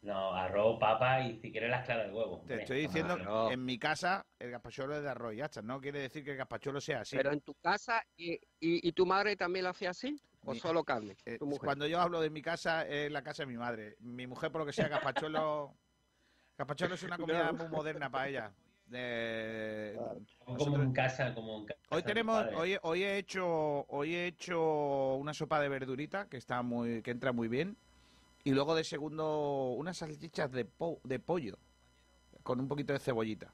No, 0.06 0.36
arroz, 0.36 0.80
papa 0.80 1.20
y 1.22 1.40
si 1.42 1.52
quieres 1.52 1.72
las 1.72 1.84
claras 1.84 2.08
de 2.08 2.14
huevo. 2.14 2.44
Te 2.46 2.62
estoy 2.62 2.82
diciendo, 2.82 3.18
no. 3.18 3.50
en 3.50 3.66
mi 3.66 3.80
casa, 3.80 4.24
el 4.38 4.52
gazpachuelo 4.52 4.96
es 4.96 5.02
de 5.02 5.10
arroz 5.10 5.34
y 5.34 5.38
ya 5.38 5.46
está. 5.46 5.64
No 5.64 5.82
quiere 5.82 6.00
decir 6.00 6.24
que 6.24 6.32
el 6.32 6.38
gazpachuelo 6.38 6.80
sea 6.80 7.02
así. 7.02 7.18
Pero 7.18 7.32
en 7.32 7.42
tu 7.42 7.56
casa, 7.56 8.04
¿y, 8.16 8.34
y, 8.34 8.40
y 8.88 8.92
tu 8.92 9.08
madre 9.08 9.36
también 9.36 9.64
lo 9.64 9.72
hacía 9.72 9.90
así? 9.90 10.16
¿O 10.44 10.54
Mi- 10.54 10.60
solo 10.60 10.84
carne? 10.84 11.18
Eh, 11.26 11.40
tu 11.40 11.48
mujer. 11.48 11.66
cuando 11.66 11.88
yo 11.88 12.00
hablo 12.00 12.22
de 12.22 12.30
mi 12.30 12.44
casa, 12.44 12.88
es 12.88 13.12
la 13.12 13.24
casa 13.24 13.44
de 13.44 13.48
mi 13.48 13.58
madre. 13.58 13.96
Mi 14.00 14.28
mujer, 14.28 14.52
por 14.52 14.62
lo 14.62 14.66
que 14.68 14.74
sea, 14.74 14.88
gazpachuelo... 14.88 15.74
gazpachuelo 16.58 16.94
es 16.94 17.02
una 17.02 17.18
comida 17.18 17.52
muy 17.52 17.68
moderna 17.70 18.08
para 18.12 18.28
ella. 18.28 18.52
De- 18.86 19.98
Como 20.38 20.58
nosotros- 20.60 20.86
en 20.86 20.94
casa, 20.94 21.34
como 21.34 21.58
en 21.62 21.66
casa. 21.66 21.80
Hoy 21.90 22.04
tenemos, 22.04 22.46
hoy, 22.56 22.78
hoy 22.84 23.04
he 23.04 23.18
hecho, 23.18 23.86
hoy 23.88 24.14
he 24.14 24.28
hecho 24.28 25.16
una 25.16 25.34
sopa 25.34 25.60
de 25.60 25.70
verdurita 25.70 26.30
que 26.30 26.38
está 26.38 26.62
muy, 26.62 27.02
que 27.02 27.10
entra 27.10 27.32
muy 27.32 27.48
bien, 27.48 27.76
y 28.46 28.52
luego 28.52 28.76
de 28.76 28.84
segundo 28.84 29.72
unas 29.72 29.98
salchichas 29.98 30.52
de, 30.52 30.66
po- 30.66 31.02
de 31.04 31.20
pollo 31.20 31.58
con 32.44 32.60
un 32.60 32.68
poquito 32.68 32.94
de 32.94 33.00
cebollita. 33.00 33.52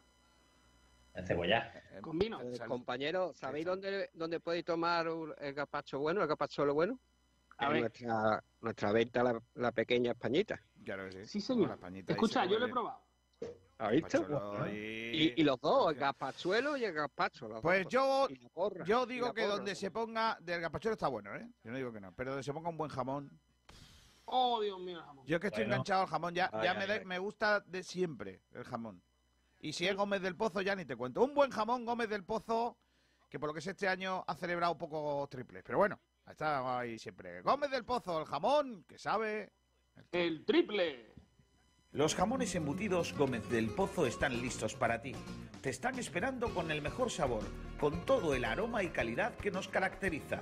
El 1.14 1.26
cebolla. 1.26 1.72
Eh, 1.94 2.02
Con 2.02 2.20
vino. 2.20 2.42
Eh, 2.42 2.60
compañero, 2.68 3.34
¿sabéis 3.34 3.66
dónde, 3.66 4.10
dónde 4.14 4.39
podéis 4.42 4.66
tomar 4.66 5.08
el 5.39 5.54
gazpacho 5.54 6.00
bueno, 6.00 6.22
el 6.22 6.28
gazpachuelo 6.28 6.74
bueno? 6.74 7.00
A 7.58 7.68
en 7.68 7.72
ver. 7.72 7.82
nuestra, 7.82 8.44
nuestra 8.60 8.92
venta, 8.92 9.24
la, 9.24 9.42
la 9.56 9.72
pequeña 9.72 10.12
Españita. 10.12 10.62
Claro 10.84 11.06
que 11.10 11.26
sí. 11.26 11.26
Sí, 11.26 11.42
señor. 11.42 11.80
La 11.82 12.00
Escucha, 12.14 12.44
se 12.44 12.50
yo 12.50 12.60
lo 12.60 12.66
he 12.66 12.70
probado. 12.70 13.02
¿Has 13.78 13.92
visto? 13.92 14.68
Y- 14.72 15.42
los 15.44 15.60
dos, 15.60 15.94
el 15.94 16.00
gazpachuelo 16.00 16.76
y 16.76 16.84
el 16.84 16.94
gazpacho. 16.94 17.48
los 17.48 17.62
Pues 17.62 17.84
dos. 17.86 17.92
yo, 17.94 18.28
yo 18.86 19.06
digo 19.06 19.34
que 19.34 19.44
porra. 19.44 19.56
donde 19.56 19.74
se 19.76 19.89
ponga, 19.89 20.38
del 20.42 20.60
gazpachuelo 20.62 20.94
está 20.94 21.08
bueno, 21.08 21.34
¿eh? 21.36 21.48
Yo 21.64 21.72
no 21.72 21.78
digo 21.78 21.94
que 21.94 22.02
no, 22.02 22.14
pero 22.14 22.32
donde 22.32 22.44
se 22.44 22.52
ponga 22.54 22.68
un 22.70 22.78
buen 22.78 22.92
jamón. 22.92 23.39
Oh, 24.34 24.62
Dios 24.62 24.80
mío, 24.80 24.98
el 25.00 25.04
jamón. 25.04 25.26
Yo 25.28 25.40
que 25.40 25.48
estoy 25.48 25.64
Bueno. 25.64 25.76
enganchado 25.76 26.02
al 26.04 26.08
jamón, 26.08 26.34
ya, 26.34 26.50
Ay, 26.54 26.64
ya 26.64 26.72
ay, 26.72 26.78
me, 26.78 26.88
da- 26.88 26.94
ay. 26.96 27.06
me 27.06 27.20
gusta 27.20 27.60
de 27.62 27.84
siempre 27.84 28.42
el 28.54 28.64
jamón. 28.64 29.02
Y 29.60 29.74
si 29.74 29.88
es 29.88 29.96
Gómez 29.96 30.22
del 30.22 30.36
Pozo, 30.36 30.62
ya 30.62 30.76
ni 30.76 30.86
te 30.86 30.96
cuento. 30.96 31.22
Un 31.24 31.34
buen 31.34 31.52
jamón, 31.52 31.86
Gómez 31.86 32.10
del 32.10 32.24
Pozo, 32.24 32.78
que 33.30 33.40
por 33.40 33.50
lo 33.50 33.54
que 33.54 33.62
sé 33.62 33.72
este 33.72 33.88
año 33.88 34.24
ha 34.28 34.36
celebrado 34.36 34.78
pocos 34.78 35.30
triples. 35.30 35.64
Pero 35.64 35.78
bueno, 35.78 36.00
está 36.30 36.80
ahí 36.80 36.98
siempre. 36.98 37.42
Gómez 37.42 37.70
del 37.72 37.84
Pozo, 37.86 38.20
el 38.20 38.26
jamón, 38.26 38.84
que 38.88 38.98
sabe. 38.98 39.52
El 40.12 40.46
triple. 40.46 41.14
Los 41.92 42.16
jamones 42.16 42.56
embutidos 42.56 43.14
Gómez 43.18 43.50
del 43.50 43.70
Pozo 43.70 44.06
están 44.06 44.42
listos 44.42 44.74
para 44.76 45.02
ti. 45.02 45.14
Te 45.62 45.70
están 45.70 46.00
esperando 46.00 46.54
con 46.54 46.72
el 46.72 46.82
mejor 46.82 47.12
sabor, 47.12 47.44
con 47.82 48.06
todo 48.06 48.34
el 48.34 48.46
aroma 48.46 48.82
y 48.82 48.90
calidad 48.92 49.36
que 49.36 49.52
nos 49.52 49.68
caracteriza. 49.68 50.42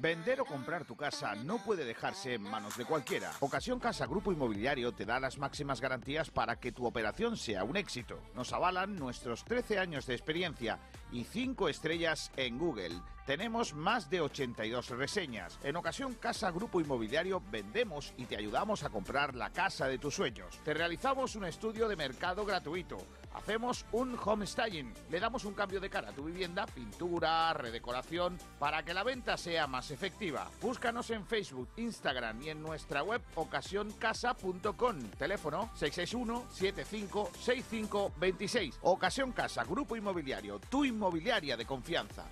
Vender 0.00 0.40
o 0.40 0.46
comprar 0.46 0.86
tu 0.86 0.96
casa 0.96 1.34
no 1.34 1.58
puede 1.58 1.84
dejarse 1.84 2.32
en 2.32 2.42
manos 2.42 2.78
de 2.78 2.86
cualquiera. 2.86 3.32
Ocasión 3.40 3.78
Casa 3.78 4.06
Grupo 4.06 4.32
Inmobiliario 4.32 4.92
te 4.92 5.04
da 5.04 5.20
las 5.20 5.36
máximas 5.36 5.82
garantías 5.82 6.30
para 6.30 6.56
que 6.56 6.72
tu 6.72 6.86
operación 6.86 7.36
sea 7.36 7.64
un 7.64 7.76
éxito. 7.76 8.18
Nos 8.34 8.54
avalan 8.54 8.96
nuestros 8.96 9.44
13 9.44 9.78
años 9.78 10.06
de 10.06 10.14
experiencia 10.14 10.78
y 11.12 11.24
5 11.24 11.68
estrellas 11.68 12.32
en 12.38 12.56
Google. 12.56 12.98
Tenemos 13.26 13.74
más 13.74 14.08
de 14.08 14.22
82 14.22 14.88
reseñas. 14.88 15.58
En 15.62 15.76
Ocasión 15.76 16.14
Casa 16.14 16.50
Grupo 16.50 16.80
Inmobiliario 16.80 17.42
vendemos 17.50 18.14
y 18.16 18.24
te 18.24 18.38
ayudamos 18.38 18.84
a 18.84 18.88
comprar 18.88 19.34
la 19.34 19.50
casa 19.50 19.86
de 19.86 19.98
tus 19.98 20.14
sueños. 20.14 20.58
Te 20.64 20.72
realizamos 20.72 21.36
un 21.36 21.44
estudio 21.44 21.88
de 21.88 21.96
mercado 21.96 22.46
gratuito. 22.46 22.96
Hacemos 23.32 23.86
un 23.92 24.18
home 24.22 24.46
styling. 24.46 24.92
Le 25.08 25.20
damos 25.20 25.44
un 25.44 25.54
cambio 25.54 25.80
de 25.80 25.88
cara 25.88 26.10
a 26.10 26.12
tu 26.12 26.24
vivienda, 26.24 26.66
pintura, 26.66 27.54
redecoración, 27.54 28.36
para 28.58 28.84
que 28.84 28.92
la 28.92 29.04
venta 29.04 29.36
sea 29.36 29.66
más 29.66 29.90
efectiva. 29.90 30.50
Búscanos 30.60 31.08
en 31.10 31.26
Facebook, 31.26 31.68
Instagram 31.76 32.42
y 32.42 32.50
en 32.50 32.62
nuestra 32.62 33.02
web 33.02 33.22
ocasioncasa.com. 33.36 34.98
Teléfono 35.16 35.70
661-756526. 35.78 38.74
Ocasión 38.82 39.32
Casa, 39.32 39.64
Grupo 39.64 39.96
Inmobiliario, 39.96 40.58
tu 40.58 40.84
inmobiliaria 40.84 41.56
de 41.56 41.66
confianza. 41.66 42.26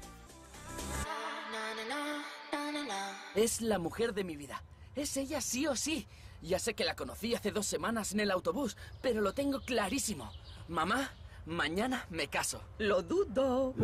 Es 3.34 3.60
la 3.60 3.78
mujer 3.78 4.14
de 4.14 4.24
mi 4.24 4.36
vida. 4.36 4.62
Es 4.96 5.16
ella 5.16 5.40
sí 5.40 5.66
o 5.66 5.76
sí. 5.76 6.06
Ya 6.42 6.58
sé 6.58 6.74
que 6.74 6.84
la 6.84 6.96
conocí 6.96 7.34
hace 7.34 7.50
dos 7.50 7.66
semanas 7.66 8.12
en 8.12 8.20
el 8.20 8.30
autobús, 8.30 8.76
pero 9.02 9.20
lo 9.20 9.34
tengo 9.34 9.60
clarísimo. 9.60 10.32
Mamá, 10.68 11.10
mañana 11.46 12.06
me 12.10 12.28
caso. 12.28 12.60
Lo 12.78 13.02
dudo. 13.02 13.74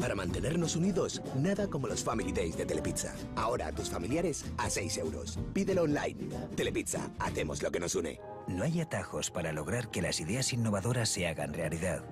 Para 0.00 0.14
mantenernos 0.14 0.74
unidos, 0.74 1.20
nada 1.36 1.68
como 1.68 1.86
los 1.86 2.02
Family 2.02 2.32
Days 2.32 2.56
de 2.56 2.64
Telepizza. 2.64 3.14
Ahora 3.36 3.66
a 3.66 3.72
tus 3.72 3.90
familiares 3.90 4.46
a 4.56 4.70
6 4.70 4.96
euros. 4.96 5.38
Pídelo 5.52 5.82
online. 5.82 6.30
Telepizza, 6.56 7.10
hacemos 7.18 7.62
lo 7.62 7.70
que 7.70 7.78
nos 7.78 7.94
une. 7.94 8.18
No 8.48 8.64
hay 8.64 8.80
atajos 8.80 9.30
para 9.30 9.52
lograr 9.52 9.90
que 9.90 10.00
las 10.00 10.18
ideas 10.20 10.54
innovadoras 10.54 11.10
se 11.10 11.26
hagan 11.26 11.52
realidad. 11.52 12.02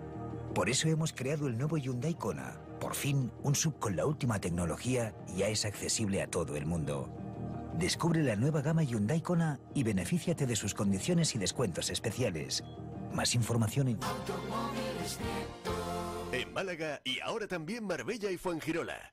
Por 0.55 0.69
eso 0.69 0.89
hemos 0.89 1.15
creado 1.15 1.47
el 1.47 1.57
nuevo 1.57 1.79
Hyundai 1.79 2.15
Kona. 2.15 2.61
Por 2.81 2.95
fin, 2.95 3.33
un 3.43 3.55
sub 3.55 3.79
con 3.79 3.97
la 3.97 4.05
última 4.05 4.41
tecnología 4.41 5.15
ya 5.35 5.49
es 5.49 5.65
accesible 5.65 6.21
a 6.21 6.27
todo 6.27 6.55
el 6.55 6.67
mundo. 6.67 7.09
Descubre 7.79 8.23
la 8.23 8.37
nueva 8.37 8.61
gama 8.61 8.83
Hyundai 8.83 9.23
Kona 9.23 9.59
y 9.73 9.85
benefíciate 9.85 10.47
de 10.47 10.57
sus 10.57 10.75
condiciones 10.75 11.35
y 11.35 11.39
descuentos 11.39 11.89
especiales. 11.91 12.63
Más 13.15 13.35
información 13.35 13.89
en... 13.89 14.01
En 16.33 16.53
Málaga 16.53 17.01
y 17.05 17.21
ahora 17.21 17.47
también 17.47 17.85
Marbella 17.85 18.31
y 18.31 18.37
Fuengirola. 18.37 19.11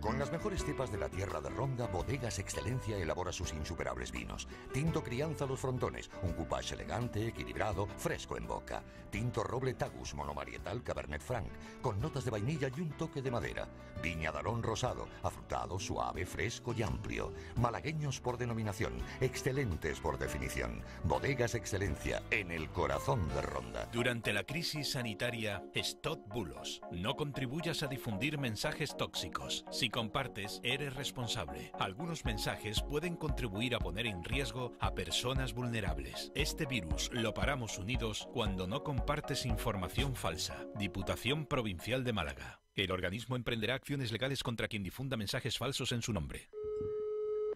Con 0.00 0.18
las 0.18 0.32
mejores 0.32 0.64
cepas 0.64 0.90
de 0.90 0.96
la 0.96 1.10
tierra 1.10 1.42
de 1.42 1.50
Ronda, 1.50 1.86
Bodegas 1.86 2.38
Excelencia 2.38 2.96
elabora 2.96 3.32
sus 3.32 3.52
insuperables 3.52 4.10
vinos. 4.10 4.48
Tinto 4.72 5.04
Crianza 5.04 5.44
Los 5.44 5.60
Frontones, 5.60 6.10
un 6.22 6.32
coupage 6.32 6.74
elegante, 6.74 7.26
equilibrado, 7.26 7.86
fresco 7.98 8.38
en 8.38 8.46
boca. 8.46 8.82
Tinto 9.10 9.42
Roble 9.42 9.74
Tagus 9.74 10.14
Monomarietal 10.14 10.82
Cabernet 10.82 11.20
Franc, 11.20 11.48
con 11.82 12.00
notas 12.00 12.24
de 12.24 12.30
vainilla 12.30 12.70
y 12.74 12.80
un 12.80 12.90
toque 12.92 13.20
de 13.20 13.30
madera. 13.30 13.68
Viña 14.02 14.32
Dalón 14.32 14.62
Rosado, 14.62 15.06
afrutado, 15.22 15.78
suave, 15.78 16.24
fresco 16.24 16.72
y 16.72 16.82
amplio. 16.82 17.34
Malagueños 17.56 18.20
por 18.20 18.38
denominación, 18.38 18.94
excelentes 19.20 20.00
por 20.00 20.18
definición. 20.18 20.82
Bodegas 21.04 21.54
Excelencia, 21.54 22.22
en 22.30 22.50
el 22.50 22.70
corazón 22.70 23.28
de 23.28 23.42
Ronda. 23.42 23.88
Durante 23.92 24.32
la 24.32 24.44
crisis 24.44 24.92
sanitaria, 24.92 25.62
stop 25.74 26.26
bulos. 26.28 26.80
No 26.90 27.16
contribuyas 27.16 27.82
a 27.82 27.88
difundir 27.88 28.38
mensajes 28.38 28.96
tóxicos. 28.96 29.66
Si 29.70 29.89
compartes, 29.90 30.60
eres 30.62 30.94
responsable. 30.94 31.72
Algunos 31.78 32.24
mensajes 32.24 32.82
pueden 32.82 33.16
contribuir 33.16 33.74
a 33.74 33.78
poner 33.78 34.06
en 34.06 34.24
riesgo 34.24 34.72
a 34.80 34.94
personas 34.94 35.52
vulnerables. 35.52 36.32
Este 36.34 36.66
virus 36.66 37.10
lo 37.12 37.34
paramos 37.34 37.78
unidos 37.78 38.28
cuando 38.32 38.66
no 38.66 38.82
compartes 38.82 39.44
información 39.46 40.16
falsa. 40.16 40.64
Diputación 40.76 41.46
Provincial 41.46 42.04
de 42.04 42.12
Málaga. 42.12 42.60
El 42.74 42.92
organismo 42.92 43.36
emprenderá 43.36 43.74
acciones 43.74 44.12
legales 44.12 44.42
contra 44.42 44.68
quien 44.68 44.82
difunda 44.82 45.16
mensajes 45.16 45.58
falsos 45.58 45.92
en 45.92 46.02
su 46.02 46.12
nombre. 46.12 46.48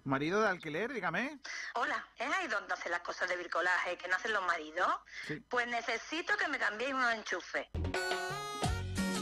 Marido 0.04 0.42
de 0.42 0.48
alquiler, 0.48 0.92
dígame. 0.92 1.38
Hola, 1.76 2.06
¿es 2.18 2.30
ahí 2.30 2.46
donde 2.46 2.74
hacen 2.74 2.92
las 2.92 3.00
cosas 3.00 3.26
de 3.26 3.36
bricolaje 3.36 3.96
que 3.96 4.06
no 4.06 4.16
hacen 4.16 4.34
los 4.34 4.44
maridos? 4.44 4.88
Pues 5.48 5.66
necesito 5.66 6.36
que 6.36 6.46
me 6.48 6.58
cambiéis 6.58 6.92
unos 6.92 7.14
enchufes. 7.14 7.66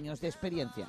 de 0.00 0.28
experiencia. 0.28 0.88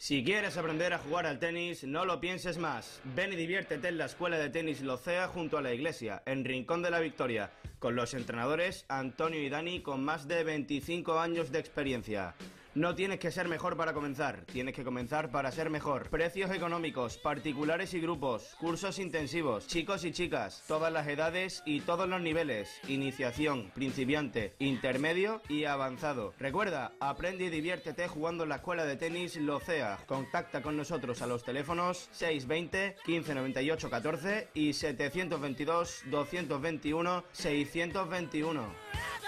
Si 0.00 0.22
quieres 0.22 0.56
aprender 0.56 0.94
a 0.94 0.98
jugar 0.98 1.26
al 1.26 1.40
tenis, 1.40 1.82
no 1.82 2.04
lo 2.04 2.20
pienses 2.20 2.56
más. 2.56 3.00
Ven 3.16 3.32
y 3.32 3.36
diviértete 3.36 3.88
en 3.88 3.98
la 3.98 4.04
Escuela 4.04 4.38
de 4.38 4.48
Tenis 4.48 4.80
Locea 4.80 5.26
junto 5.26 5.58
a 5.58 5.60
la 5.60 5.74
iglesia, 5.74 6.22
en 6.24 6.44
Rincón 6.44 6.82
de 6.82 6.92
la 6.92 7.00
Victoria, 7.00 7.50
con 7.80 7.96
los 7.96 8.14
entrenadores 8.14 8.84
Antonio 8.88 9.42
y 9.42 9.48
Dani 9.48 9.80
con 9.80 10.04
más 10.04 10.28
de 10.28 10.44
25 10.44 11.18
años 11.18 11.50
de 11.50 11.58
experiencia. 11.58 12.36
No 12.78 12.94
tienes 12.94 13.18
que 13.18 13.32
ser 13.32 13.48
mejor 13.48 13.76
para 13.76 13.92
comenzar, 13.92 14.44
tienes 14.44 14.72
que 14.72 14.84
comenzar 14.84 15.32
para 15.32 15.50
ser 15.50 15.68
mejor. 15.68 16.10
Precios 16.10 16.52
económicos, 16.52 17.18
particulares 17.18 17.92
y 17.92 18.00
grupos, 18.00 18.54
cursos 18.60 19.00
intensivos, 19.00 19.66
chicos 19.66 20.04
y 20.04 20.12
chicas, 20.12 20.62
todas 20.68 20.92
las 20.92 21.08
edades 21.08 21.60
y 21.66 21.80
todos 21.80 22.08
los 22.08 22.20
niveles, 22.20 22.70
iniciación, 22.86 23.72
principiante, 23.74 24.54
intermedio 24.60 25.42
y 25.48 25.64
avanzado. 25.64 26.34
Recuerda, 26.38 26.92
aprende 27.00 27.46
y 27.46 27.50
diviértete 27.50 28.06
jugando 28.06 28.44
en 28.44 28.50
la 28.50 28.56
escuela 28.56 28.84
de 28.84 28.94
tenis 28.94 29.34
Locea. 29.34 29.98
Contacta 30.06 30.62
con 30.62 30.76
nosotros 30.76 31.20
a 31.20 31.26
los 31.26 31.42
teléfonos 31.42 32.08
620 32.12 32.94
1598 33.08 33.90
14 33.90 34.48
y 34.54 34.72
722 34.72 36.02
221 36.12 37.24
621 37.32 39.27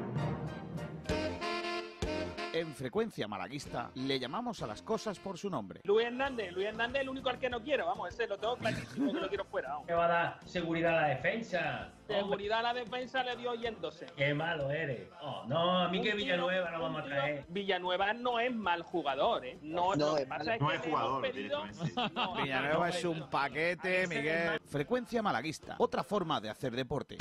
En 2.61 2.75
frecuencia 2.75 3.27
malaguista 3.27 3.89
le 3.95 4.19
llamamos 4.19 4.61
a 4.61 4.67
las 4.67 4.83
cosas 4.83 5.17
por 5.17 5.35
su 5.35 5.49
nombre. 5.49 5.81
Luis 5.83 6.05
Hernández, 6.05 6.51
Luis 6.53 6.67
Hernández 6.67 6.97
es 6.97 7.01
el 7.01 7.09
único 7.09 7.29
al 7.29 7.39
que 7.39 7.49
no 7.49 7.59
quiero, 7.63 7.87
vamos, 7.87 8.13
ese 8.13 8.27
lo 8.27 8.37
tengo 8.37 8.55
clarísimo 8.55 9.11
que 9.11 9.19
lo 9.19 9.27
quiero 9.29 9.45
fuera. 9.45 9.69
Vamos. 9.69 9.87
¿Qué 9.87 9.93
va 9.95 10.05
a 10.05 10.07
dar 10.07 10.39
seguridad 10.45 10.95
a 10.99 11.01
la 11.01 11.07
defensa? 11.07 11.89
Seguridad 12.07 12.59
a 12.59 12.61
la 12.61 12.73
defensa 12.75 13.23
le 13.23 13.35
dio 13.37 13.55
yéndose. 13.55 14.05
Qué 14.15 14.35
malo 14.35 14.69
eres. 14.69 15.09
Oh, 15.23 15.43
no, 15.47 15.79
a 15.79 15.87
mí 15.87 16.01
que 16.03 16.13
Villanueva 16.13 16.69
lo 16.69 16.81
vamos 16.83 17.01
a 17.01 17.05
traer. 17.05 17.45
Villanueva 17.47 18.13
no 18.13 18.39
es 18.39 18.53
mal 18.53 18.83
jugador, 18.83 19.43
¿eh? 19.43 19.57
No, 19.63 19.95
No, 19.95 20.17
es 20.17 20.27
pasa 20.27 20.55
no 20.57 20.71
es 20.71 20.81
jugador, 20.81 21.25
hemos 21.25 21.35
pedido- 21.35 21.63
No, 22.13 22.35
Villanueva 22.35 22.89
es 22.89 23.03
un 23.05 23.27
paquete, 23.27 24.05
Miguel. 24.05 24.59
Frecuencia 24.67 25.23
malaguista, 25.23 25.77
otra 25.79 26.03
forma 26.03 26.39
de 26.39 26.51
hacer 26.51 26.75
deporte. 26.75 27.17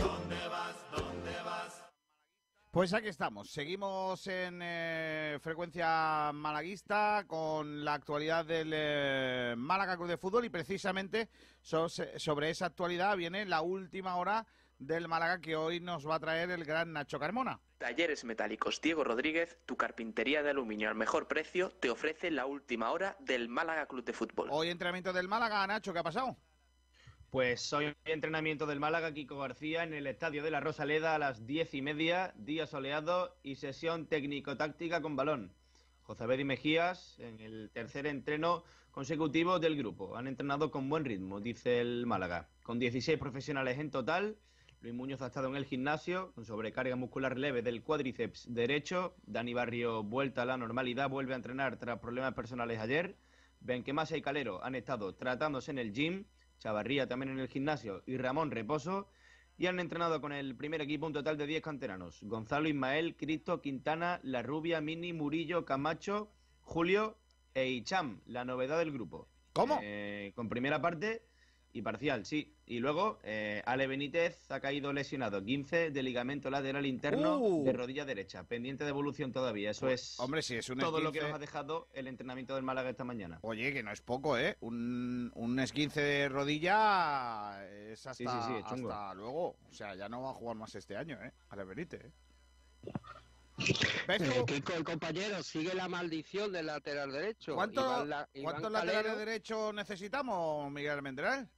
Pues 2.72 2.94
aquí 2.94 3.08
estamos, 3.08 3.50
seguimos 3.50 4.28
en 4.28 4.60
eh, 4.62 5.38
frecuencia 5.42 6.30
malaguista 6.32 7.24
con 7.26 7.84
la 7.84 7.94
actualidad 7.94 8.44
del 8.44 8.70
eh, 8.72 9.54
Málaga 9.56 9.96
Club 9.96 10.06
de 10.06 10.16
Fútbol 10.16 10.44
y 10.44 10.50
precisamente 10.50 11.30
so- 11.60 11.88
sobre 11.88 12.50
esa 12.50 12.66
actualidad 12.66 13.16
viene 13.16 13.44
la 13.44 13.62
última 13.62 14.14
hora 14.18 14.46
del 14.78 15.08
Málaga 15.08 15.40
que 15.40 15.56
hoy 15.56 15.80
nos 15.80 16.08
va 16.08 16.14
a 16.14 16.20
traer 16.20 16.52
el 16.52 16.64
gran 16.64 16.92
Nacho 16.92 17.18
Carmona. 17.18 17.58
Talleres 17.78 18.22
Metálicos 18.24 18.80
Diego 18.80 19.02
Rodríguez, 19.02 19.58
tu 19.66 19.76
carpintería 19.76 20.44
de 20.44 20.50
aluminio 20.50 20.88
al 20.90 20.94
mejor 20.94 21.26
precio, 21.26 21.70
te 21.80 21.90
ofrece 21.90 22.30
la 22.30 22.46
última 22.46 22.92
hora 22.92 23.16
del 23.18 23.48
Málaga 23.48 23.86
Club 23.86 24.04
de 24.04 24.12
Fútbol. 24.12 24.46
Hoy 24.52 24.68
entrenamiento 24.68 25.12
del 25.12 25.26
Málaga, 25.26 25.66
Nacho, 25.66 25.92
¿qué 25.92 25.98
ha 25.98 26.04
pasado? 26.04 26.36
Pues 27.30 27.72
hoy 27.72 27.94
entrenamiento 28.06 28.66
del 28.66 28.80
Málaga, 28.80 29.14
Kiko 29.14 29.38
García, 29.38 29.84
en 29.84 29.94
el 29.94 30.08
estadio 30.08 30.42
de 30.42 30.50
la 30.50 30.58
Rosaleda 30.58 31.14
a 31.14 31.18
las 31.20 31.46
diez 31.46 31.74
y 31.74 31.80
media, 31.80 32.34
día 32.36 32.66
soleado 32.66 33.36
y 33.44 33.54
sesión 33.54 34.06
técnico-táctica 34.06 35.00
con 35.00 35.14
balón. 35.14 35.52
José 36.02 36.26
Bedi 36.26 36.42
Mejías 36.42 37.20
en 37.20 37.38
el 37.38 37.70
tercer 37.72 38.08
entreno 38.08 38.64
consecutivo 38.90 39.60
del 39.60 39.76
grupo. 39.76 40.16
Han 40.16 40.26
entrenado 40.26 40.72
con 40.72 40.88
buen 40.88 41.04
ritmo, 41.04 41.38
dice 41.38 41.80
el 41.80 42.04
Málaga. 42.04 42.48
Con 42.64 42.80
16 42.80 43.16
profesionales 43.16 43.78
en 43.78 43.92
total, 43.92 44.36
Luis 44.80 44.94
Muñoz 44.94 45.22
ha 45.22 45.26
estado 45.26 45.46
en 45.46 45.54
el 45.54 45.66
gimnasio 45.66 46.32
con 46.32 46.44
sobrecarga 46.44 46.96
muscular 46.96 47.38
leve 47.38 47.62
del 47.62 47.84
cuádriceps 47.84 48.52
derecho. 48.52 49.14
Dani 49.22 49.54
Barrio 49.54 50.02
vuelta 50.02 50.42
a 50.42 50.46
la 50.46 50.56
normalidad, 50.56 51.08
vuelve 51.08 51.34
a 51.34 51.36
entrenar 51.36 51.76
tras 51.78 52.00
problemas 52.00 52.34
personales 52.34 52.80
ayer. 52.80 53.14
Benquemasa 53.60 54.16
y 54.16 54.22
Calero 54.22 54.64
han 54.64 54.74
estado 54.74 55.14
tratándose 55.14 55.70
en 55.70 55.78
el 55.78 55.92
gym. 55.92 56.24
Chavarría 56.60 57.08
también 57.08 57.32
en 57.32 57.40
el 57.40 57.48
gimnasio 57.48 58.02
y 58.06 58.16
Ramón 58.16 58.50
Reposo. 58.50 59.08
Y 59.58 59.66
han 59.66 59.80
entrenado 59.80 60.20
con 60.22 60.32
el 60.32 60.56
primer 60.56 60.80
equipo 60.80 61.06
un 61.06 61.12
total 61.12 61.36
de 61.36 61.46
10 61.46 61.62
canteranos. 61.62 62.22
Gonzalo 62.22 62.68
Ismael, 62.68 63.16
Cristo, 63.16 63.60
Quintana, 63.60 64.20
La 64.22 64.42
Rubia, 64.42 64.80
Mini, 64.80 65.12
Murillo, 65.12 65.66
Camacho, 65.66 66.30
Julio 66.62 67.18
e 67.52 67.68
Icham, 67.68 68.20
la 68.26 68.44
novedad 68.46 68.78
del 68.78 68.92
grupo. 68.92 69.28
¿Cómo? 69.52 69.78
Eh, 69.82 70.32
con 70.34 70.48
primera 70.48 70.80
parte 70.80 71.22
y 71.72 71.82
parcial, 71.82 72.26
sí. 72.26 72.52
Y 72.66 72.78
luego, 72.80 73.18
eh, 73.22 73.62
Ale 73.64 73.86
Benítez 73.86 74.50
ha 74.50 74.58
caído 74.60 74.92
lesionado. 74.92 75.42
15 75.44 75.90
de 75.90 76.02
ligamento 76.02 76.50
lateral 76.50 76.84
interno 76.86 77.38
Uh. 77.38 77.64
de 77.64 77.72
rodilla 77.72 78.04
derecha. 78.04 78.42
Pendiente 78.44 78.84
de 78.84 78.90
evolución 78.90 79.32
todavía. 79.32 79.70
Eso 79.70 79.88
es 79.88 80.18
Hombre, 80.18 80.42
si 80.42 80.56
es 80.56 80.68
un 80.68 80.78
todo 80.78 81.00
lo 81.00 81.12
que 81.12 81.20
nos 81.20 81.32
ha 81.32 81.38
dejado 81.38 81.88
el 81.94 82.06
entrenamiento 82.08 82.54
del 82.54 82.64
Málaga 82.64 82.90
esta 82.90 83.04
mañana. 83.04 83.38
Oye, 83.42 83.72
que 83.72 83.82
no 83.82 83.92
es 83.92 84.00
poco, 84.00 84.36
¿eh? 84.36 84.56
Un, 84.60 85.30
un 85.34 85.58
esguince 85.60 86.00
de 86.00 86.28
rodilla 86.28 87.64
es 87.68 88.06
hasta, 88.06 88.14
Sí, 88.14 88.24
sí, 88.26 88.46
sí, 88.48 88.52
es 88.58 88.64
hasta 88.64 89.14
luego. 89.14 89.50
O 89.68 89.72
sea, 89.72 89.94
ya 89.94 90.08
no 90.08 90.22
va 90.22 90.30
a 90.30 90.34
jugar 90.34 90.56
más 90.56 90.74
este 90.74 90.96
año, 90.96 91.18
¿eh? 91.22 91.32
A 91.50 91.56
la 91.56 91.64
Benítez, 91.64 92.04
¿eh? 92.04 92.12
¿Ves 94.08 94.22
Eh? 94.22 94.44
Kiko, 94.46 94.72
el 94.72 94.84
compañero, 94.84 95.42
sigue 95.42 95.74
la 95.74 95.86
maldición 95.86 96.50
del 96.50 96.66
lateral 96.66 97.12
derecho. 97.12 97.54
¿Cuánto- 97.54 97.82
Iván 97.82 98.08
La- 98.08 98.28
¿Cuántos 98.42 98.70
Calero- 98.72 98.86
laterales 98.86 99.18
derechos 99.18 99.74
necesitamos, 99.74 100.70
Miguel 100.72 100.92
Almendral? 100.92 101.48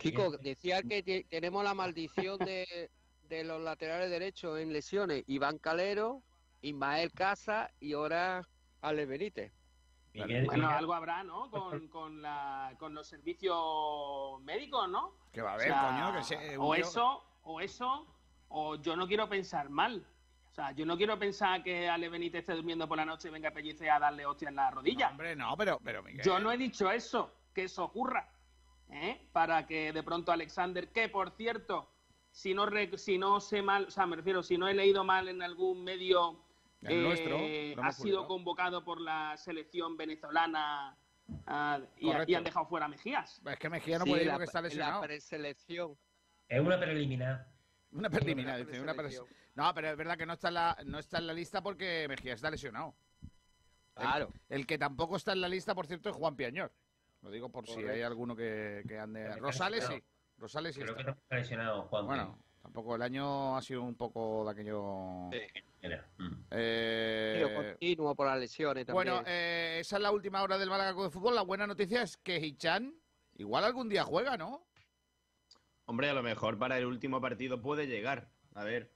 Kiko, 0.00 0.30
decía 0.38 0.82
que 0.82 1.02
te- 1.02 1.24
tenemos 1.24 1.62
la 1.64 1.74
maldición 1.74 2.38
de, 2.38 2.90
de 3.28 3.44
los 3.44 3.60
laterales 3.60 4.10
derechos 4.10 4.58
en 4.58 4.72
lesiones. 4.72 5.24
Iván 5.26 5.58
Calero, 5.58 6.22
Ismael 6.62 7.12
Casa 7.12 7.70
y 7.80 7.92
ahora 7.92 8.46
Ale 8.82 9.06
Benítez. 9.06 9.52
Bueno, 10.46 10.68
algo 10.68 10.92
habrá, 10.94 11.22
¿no? 11.22 11.48
Con, 11.50 11.86
con, 11.88 12.20
la, 12.20 12.74
con 12.78 12.92
los 12.94 13.06
servicios 13.06 14.40
médicos, 14.42 14.88
¿no? 14.88 15.14
Que 15.32 15.40
va 15.42 15.52
a 15.52 15.54
haber, 15.54 15.70
O 15.70 15.74
sea, 15.74 16.02
coño, 16.10 16.16
que 16.18 16.24
se- 16.24 16.56
o 16.58 16.74
eso, 16.74 17.24
o 17.44 17.60
eso, 17.60 18.06
o 18.48 18.74
yo 18.76 18.96
no 18.96 19.06
quiero 19.06 19.28
pensar 19.28 19.70
mal. 19.70 20.04
O 20.50 20.52
sea, 20.52 20.72
yo 20.72 20.84
no 20.84 20.96
quiero 20.96 21.16
pensar 21.16 21.62
que 21.62 21.88
Ale 21.88 22.08
Benítez 22.08 22.40
esté 22.40 22.54
durmiendo 22.54 22.88
por 22.88 22.96
la 22.96 23.04
noche 23.04 23.28
y 23.28 23.30
venga 23.30 23.52
Pellice 23.52 23.88
a 23.88 24.00
darle 24.00 24.26
hostia 24.26 24.48
en 24.48 24.56
la 24.56 24.70
rodilla. 24.72 25.10
hombre, 25.10 25.36
no, 25.36 25.56
pero, 25.56 25.78
pero 25.84 26.02
Miguel. 26.02 26.24
Yo 26.24 26.40
no 26.40 26.50
he 26.50 26.56
dicho 26.56 26.90
eso, 26.90 27.32
que 27.54 27.64
eso 27.64 27.84
ocurra. 27.84 28.28
¿Eh? 28.90 29.20
Para 29.32 29.66
que 29.66 29.92
de 29.92 30.02
pronto 30.02 30.32
Alexander, 30.32 30.88
que 30.88 31.08
por 31.08 31.30
cierto, 31.30 31.90
si 32.30 32.54
no, 32.54 32.66
re- 32.66 32.96
si 32.98 33.18
no 33.18 33.40
sé 33.40 33.62
mal, 33.62 33.86
o 33.86 33.90
sea, 33.90 34.06
me 34.06 34.16
refiero, 34.16 34.42
si 34.42 34.56
no 34.58 34.68
he 34.68 34.74
leído 34.74 35.04
mal 35.04 35.28
en 35.28 35.42
algún 35.42 35.82
medio, 35.84 36.44
El 36.82 36.92
eh, 36.98 37.02
nuestro, 37.02 37.36
ha 37.84 37.92
sido 37.92 38.02
publicado. 38.18 38.26
convocado 38.28 38.84
por 38.84 39.00
la 39.00 39.36
selección 39.36 39.96
venezolana 39.96 40.96
ah, 41.46 41.80
y, 41.98 42.08
y 42.30 42.34
han 42.34 42.44
dejado 42.44 42.66
fuera 42.66 42.86
a 42.86 42.88
Mejías. 42.88 43.40
Es 43.44 43.58
que 43.58 43.68
Mejía 43.68 43.98
no 43.98 44.04
Sí, 44.04 44.10
puede 44.10 44.24
ir 44.24 44.30
porque 44.30 44.44
está 44.44 44.58
en 44.58 44.64
la 44.64 44.68
lesionado. 44.68 45.02
preselección. 45.02 45.98
Es 46.48 46.60
una 46.60 46.78
preliminar. 46.80 47.46
Una 47.92 48.08
preliminar, 48.10 48.60
Una 48.60 48.64
dice, 48.70 48.80
una 48.80 48.94
pres- 48.94 49.24
No, 49.54 49.74
pero 49.74 49.88
es 49.90 49.96
verdad 49.96 50.16
que 50.16 50.26
no 50.26 50.32
está 50.34 50.48
en 50.48 50.54
la, 50.54 50.78
no 50.86 50.98
está 50.98 51.18
en 51.18 51.26
la 51.26 51.32
lista 51.32 51.60
porque 51.62 52.06
Mejía 52.08 52.34
está 52.34 52.50
lesionado. 52.50 52.94
El- 53.22 54.02
Claro. 54.02 54.32
El, 54.48 54.66
que 54.66 54.78
tampoco 54.78 55.16
está 55.16 55.32
en 55.32 55.40
la 55.42 55.48
lista, 55.48 55.74
por 55.74 55.86
cierto, 55.86 56.08
es 56.08 56.16
Juan 56.16 56.36
Piañor. 56.36 56.72
Lo 57.22 57.30
digo 57.30 57.50
por 57.50 57.66
si 57.66 57.80
hay 57.80 58.02
alguno 58.02 58.34
que, 58.34 58.82
que 58.88 58.98
ande. 58.98 59.24
Está 59.24 59.36
Rosales 59.36 59.84
sí. 59.84 60.02
Rosales 60.38 60.74
sí 60.74 60.80
Creo 60.80 60.94
que 60.94 61.02
está. 61.02 61.12
está 61.12 61.36
lesionado, 61.36 61.82
Juan. 61.82 62.06
Bueno, 62.06 62.38
tampoco 62.62 62.96
el 62.96 63.02
año 63.02 63.56
ha 63.56 63.62
sido 63.62 63.82
un 63.82 63.94
poco 63.94 64.44
de 64.44 64.50
aquello. 64.52 65.30
Era. 65.82 66.06
Mm. 66.18 66.44
Eh, 66.50 67.52
continuo 67.54 68.14
por 68.14 68.26
las 68.26 68.38
lesiones 68.38 68.86
también. 68.86 68.94
bueno, 68.94 69.22
eh, 69.26 69.78
esa 69.80 69.96
es 69.96 70.02
la 70.02 70.10
última 70.10 70.42
hora 70.42 70.58
del 70.58 70.70
Málaga 70.70 70.92
de 71.02 71.10
Fútbol. 71.10 71.34
La 71.34 71.42
buena 71.42 71.66
noticia 71.66 72.02
es 72.02 72.16
que 72.16 72.38
Hichan 72.38 72.94
igual 73.36 73.64
algún 73.64 73.88
día 73.88 74.04
juega, 74.04 74.36
¿no? 74.36 74.66
Hombre, 75.86 76.08
a 76.08 76.14
lo 76.14 76.22
mejor 76.22 76.58
para 76.58 76.78
el 76.78 76.86
último 76.86 77.20
partido 77.20 77.60
puede 77.60 77.86
llegar. 77.86 78.30
A 78.54 78.64
ver. 78.64 78.92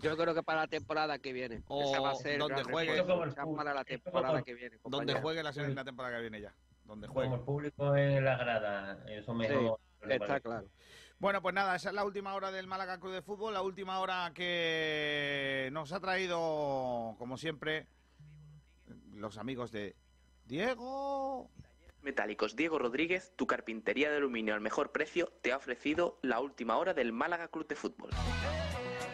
Yo 0.00 0.16
creo 0.16 0.34
que 0.34 0.42
para 0.42 0.60
la 0.62 0.66
temporada 0.68 1.18
que 1.18 1.32
viene. 1.32 1.62
O 1.68 1.82
Esa 1.82 2.00
va 2.00 2.10
a 2.10 2.14
ser 2.14 2.32
el 2.34 2.38
donde 2.38 2.62
juegue. 2.64 2.96
ya 2.96 3.44
para 3.56 3.74
la 3.74 3.84
temporada 3.84 4.42
que 4.42 4.54
viene. 4.54 4.78
Donde 4.84 5.14
juegue 5.14 5.42
la, 5.42 5.52
la 5.52 5.84
temporada 5.84 6.16
que 6.16 6.20
viene 6.22 6.40
ya. 6.40 6.54
Donde 6.84 7.06
Como 7.06 7.20
juegue. 7.20 7.34
el 7.34 7.40
público 7.40 7.96
en 7.96 8.24
la 8.24 8.36
grada, 8.36 9.04
eso 9.08 9.34
mejor. 9.34 9.78
está 10.08 10.40
claro. 10.40 10.68
Bueno, 11.18 11.42
pues 11.42 11.52
nada, 11.54 11.74
esa 11.74 11.88
es 11.88 11.94
la 11.96 12.04
última 12.04 12.34
hora 12.34 12.52
del 12.52 12.68
Málaga 12.68 13.00
Club 13.00 13.12
de 13.12 13.22
Fútbol, 13.22 13.52
la 13.52 13.62
última 13.62 13.98
hora 13.98 14.30
que 14.34 15.68
nos 15.72 15.92
ha 15.92 15.98
traído, 15.98 17.16
como 17.18 17.36
siempre, 17.36 17.88
los 19.14 19.36
amigos 19.36 19.72
de 19.72 19.96
Diego. 20.46 21.50
Metálicos 22.02 22.54
Diego 22.54 22.78
Rodríguez, 22.78 23.32
tu 23.34 23.48
carpintería 23.48 24.10
de 24.10 24.18
aluminio 24.18 24.54
al 24.54 24.60
mejor 24.60 24.92
precio, 24.92 25.32
te 25.42 25.52
ha 25.52 25.56
ofrecido 25.56 26.18
la 26.22 26.38
última 26.38 26.76
hora 26.78 26.94
del 26.94 27.12
Málaga 27.12 27.48
Club 27.48 27.66
de 27.66 27.74
Fútbol. 27.74 28.10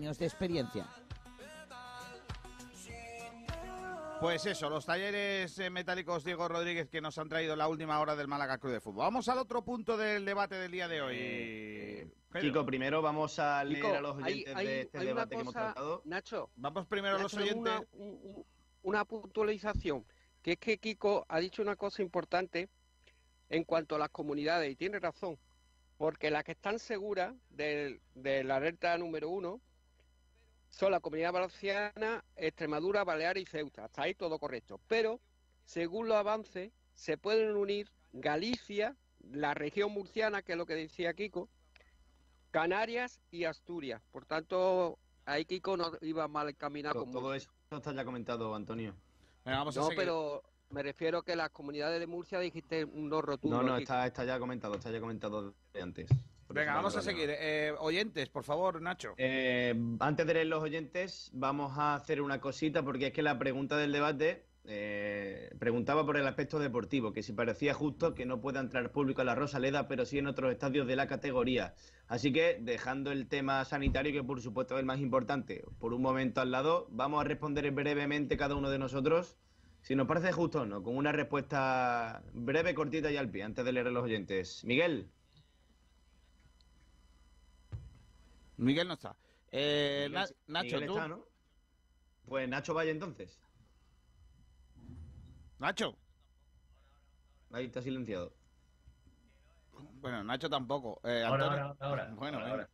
de 0.00 0.24
experiencia. 0.26 0.86
Pues 4.20 4.44
eso, 4.44 4.68
los 4.68 4.84
talleres 4.84 5.58
eh, 5.58 5.70
metálicos 5.70 6.24
Diego 6.24 6.46
Rodríguez 6.46 6.90
que 6.90 7.00
nos 7.00 7.16
han 7.16 7.28
traído 7.30 7.56
la 7.56 7.68
última 7.68 7.98
hora 8.00 8.16
del 8.16 8.28
Málaga 8.28 8.58
Club 8.58 8.72
de 8.74 8.80
Fútbol. 8.80 9.04
Vamos 9.04 9.28
al 9.30 9.38
otro 9.38 9.62
punto 9.62 9.96
del 9.96 10.26
debate 10.26 10.56
del 10.56 10.70
día 10.70 10.88
de 10.88 11.00
hoy. 11.00 12.12
Pedro. 12.30 12.40
Kiko, 12.48 12.66
primero 12.66 13.00
vamos 13.00 13.38
a 13.38 13.64
leer 13.64 13.96
a 13.96 14.00
los 14.02 14.16
oyentes 14.16 14.54
hay- 14.54 14.66
de 14.66 14.80
este 14.82 14.98
hay 14.98 15.04
una 15.04 15.10
debate 15.22 15.34
que 15.36 15.40
hemos 15.40 15.54
tratado. 15.54 16.02
Nacho. 16.04 16.50
Vamos 16.56 16.86
primero 16.86 17.16
a 17.16 17.18
los 17.18 17.32
oyentes. 17.34 17.56
Una, 17.56 17.80
un- 17.92 18.20
un- 18.22 18.46
una 18.82 19.04
puntualización, 19.06 20.04
que 20.42 20.52
es 20.52 20.58
que 20.58 20.76
Kiko 20.78 21.24
ha 21.28 21.38
dicho 21.40 21.62
una 21.62 21.76
cosa 21.76 22.02
importante 22.02 22.68
en 23.48 23.64
cuanto 23.64 23.96
a 23.96 23.98
las 23.98 24.10
comunidades, 24.10 24.70
y 24.70 24.76
tiene 24.76 24.98
razón, 25.00 25.38
porque 25.96 26.30
las 26.30 26.44
que 26.44 26.52
están 26.52 26.78
seguras 26.78 27.34
del- 27.48 28.00
de 28.14 28.44
la 28.44 28.56
alerta 28.56 28.96
número 28.98 29.30
uno 29.30 29.62
son 30.70 30.92
la 30.92 31.00
Comunidad 31.00 31.32
Valenciana, 31.32 32.24
Extremadura, 32.36 33.04
Baleares 33.04 33.42
y 33.42 33.46
Ceuta. 33.46 33.84
Hasta 33.84 34.02
ahí 34.02 34.14
todo 34.14 34.38
correcto. 34.38 34.80
Pero, 34.86 35.20
según 35.64 36.08
los 36.08 36.16
avances, 36.16 36.72
se 36.94 37.18
pueden 37.18 37.54
unir 37.56 37.90
Galicia, 38.12 38.96
la 39.30 39.54
región 39.54 39.92
murciana, 39.92 40.42
que 40.42 40.52
es 40.52 40.58
lo 40.58 40.66
que 40.66 40.74
decía 40.74 41.14
Kiko, 41.14 41.48
Canarias 42.50 43.20
y 43.30 43.44
Asturias. 43.44 44.02
Por 44.10 44.24
tanto, 44.24 44.98
ahí 45.26 45.44
Kiko 45.44 45.76
no 45.76 45.92
iba 46.00 46.26
mal 46.28 46.48
encaminado. 46.48 47.04
Todo, 47.04 47.12
todo 47.12 47.34
eso 47.34 47.50
está 47.70 47.92
ya 47.92 48.04
comentado, 48.04 48.54
Antonio. 48.54 48.94
vamos 49.44 49.76
no, 49.76 49.88
pero 49.94 50.42
me 50.70 50.82
refiero 50.82 51.22
que 51.22 51.36
las 51.36 51.50
comunidades 51.50 52.00
de 52.00 52.06
Murcia 52.06 52.38
dijiste 52.38 52.84
un 52.84 53.08
no 53.08 53.20
rotundo. 53.20 53.58
No, 53.58 53.62
no, 53.62 53.76
está, 53.76 54.06
está 54.06 54.24
ya 54.24 54.38
comentado, 54.38 54.74
está 54.74 54.90
ya 54.90 55.00
comentado 55.00 55.54
de 55.72 55.82
antes. 55.82 56.10
Por 56.50 56.56
Venga, 56.56 56.74
vamos 56.74 56.96
a 56.96 57.00
seguir. 57.00 57.30
Eh, 57.30 57.72
oyentes, 57.78 58.28
por 58.28 58.42
favor, 58.42 58.82
Nacho. 58.82 59.14
Eh, 59.18 59.72
antes 60.00 60.26
de 60.26 60.34
leer 60.34 60.48
los 60.48 60.60
oyentes, 60.60 61.30
vamos 61.32 61.78
a 61.78 61.94
hacer 61.94 62.20
una 62.20 62.40
cosita 62.40 62.82
porque 62.82 63.06
es 63.06 63.12
que 63.12 63.22
la 63.22 63.38
pregunta 63.38 63.76
del 63.76 63.92
debate 63.92 64.46
eh, 64.64 65.54
preguntaba 65.60 66.04
por 66.04 66.16
el 66.16 66.26
aspecto 66.26 66.58
deportivo, 66.58 67.12
que 67.12 67.22
si 67.22 67.32
parecía 67.32 67.72
justo 67.72 68.16
que 68.16 68.26
no 68.26 68.40
pueda 68.40 68.58
entrar 68.58 68.90
público 68.90 69.20
a 69.20 69.24
la 69.24 69.36
Rosaleda, 69.36 69.86
pero 69.86 70.04
sí 70.04 70.18
en 70.18 70.26
otros 70.26 70.50
estadios 70.50 70.88
de 70.88 70.96
la 70.96 71.06
categoría. 71.06 71.74
Así 72.08 72.32
que, 72.32 72.58
dejando 72.60 73.12
el 73.12 73.28
tema 73.28 73.64
sanitario, 73.64 74.12
que 74.12 74.24
por 74.24 74.40
supuesto 74.40 74.74
es 74.74 74.80
el 74.80 74.86
más 74.86 74.98
importante, 74.98 75.62
por 75.78 75.94
un 75.94 76.02
momento 76.02 76.40
al 76.40 76.50
lado, 76.50 76.88
vamos 76.90 77.20
a 77.20 77.28
responder 77.28 77.70
brevemente 77.70 78.36
cada 78.36 78.56
uno 78.56 78.70
de 78.70 78.80
nosotros, 78.80 79.36
si 79.82 79.94
nos 79.94 80.08
parece 80.08 80.32
justo 80.32 80.62
o 80.62 80.66
no, 80.66 80.82
con 80.82 80.96
una 80.96 81.12
respuesta 81.12 82.24
breve, 82.32 82.74
cortita 82.74 83.08
y 83.12 83.16
al 83.16 83.30
pie, 83.30 83.44
antes 83.44 83.64
de 83.64 83.70
leer 83.70 83.86
a 83.86 83.90
los 83.92 84.02
oyentes. 84.02 84.64
Miguel. 84.64 85.12
Miguel 88.60 88.86
no 88.88 88.94
está. 88.94 89.16
Eh, 89.50 90.06
Miguel 90.08 90.12
Na- 90.46 90.60
Nacho, 90.60 90.76
Miguel 90.76 90.86
tú. 90.86 90.92
está, 90.96 91.08
¿no? 91.08 91.24
Pues 92.26 92.48
Nacho 92.48 92.74
vaya 92.74 92.90
entonces. 92.90 93.38
Nacho. 95.58 95.96
Ahí 97.52 97.66
está 97.66 97.82
silenciado. 97.82 98.32
Bueno, 100.00 100.22
Nacho 100.24 100.48
tampoco. 100.48 101.00
Eh, 101.04 101.24
Ahora, 101.24 101.46
ahora, 101.46 101.76
ahora, 101.80 102.10
Bueno, 102.14 102.38
ahora. 102.38 102.68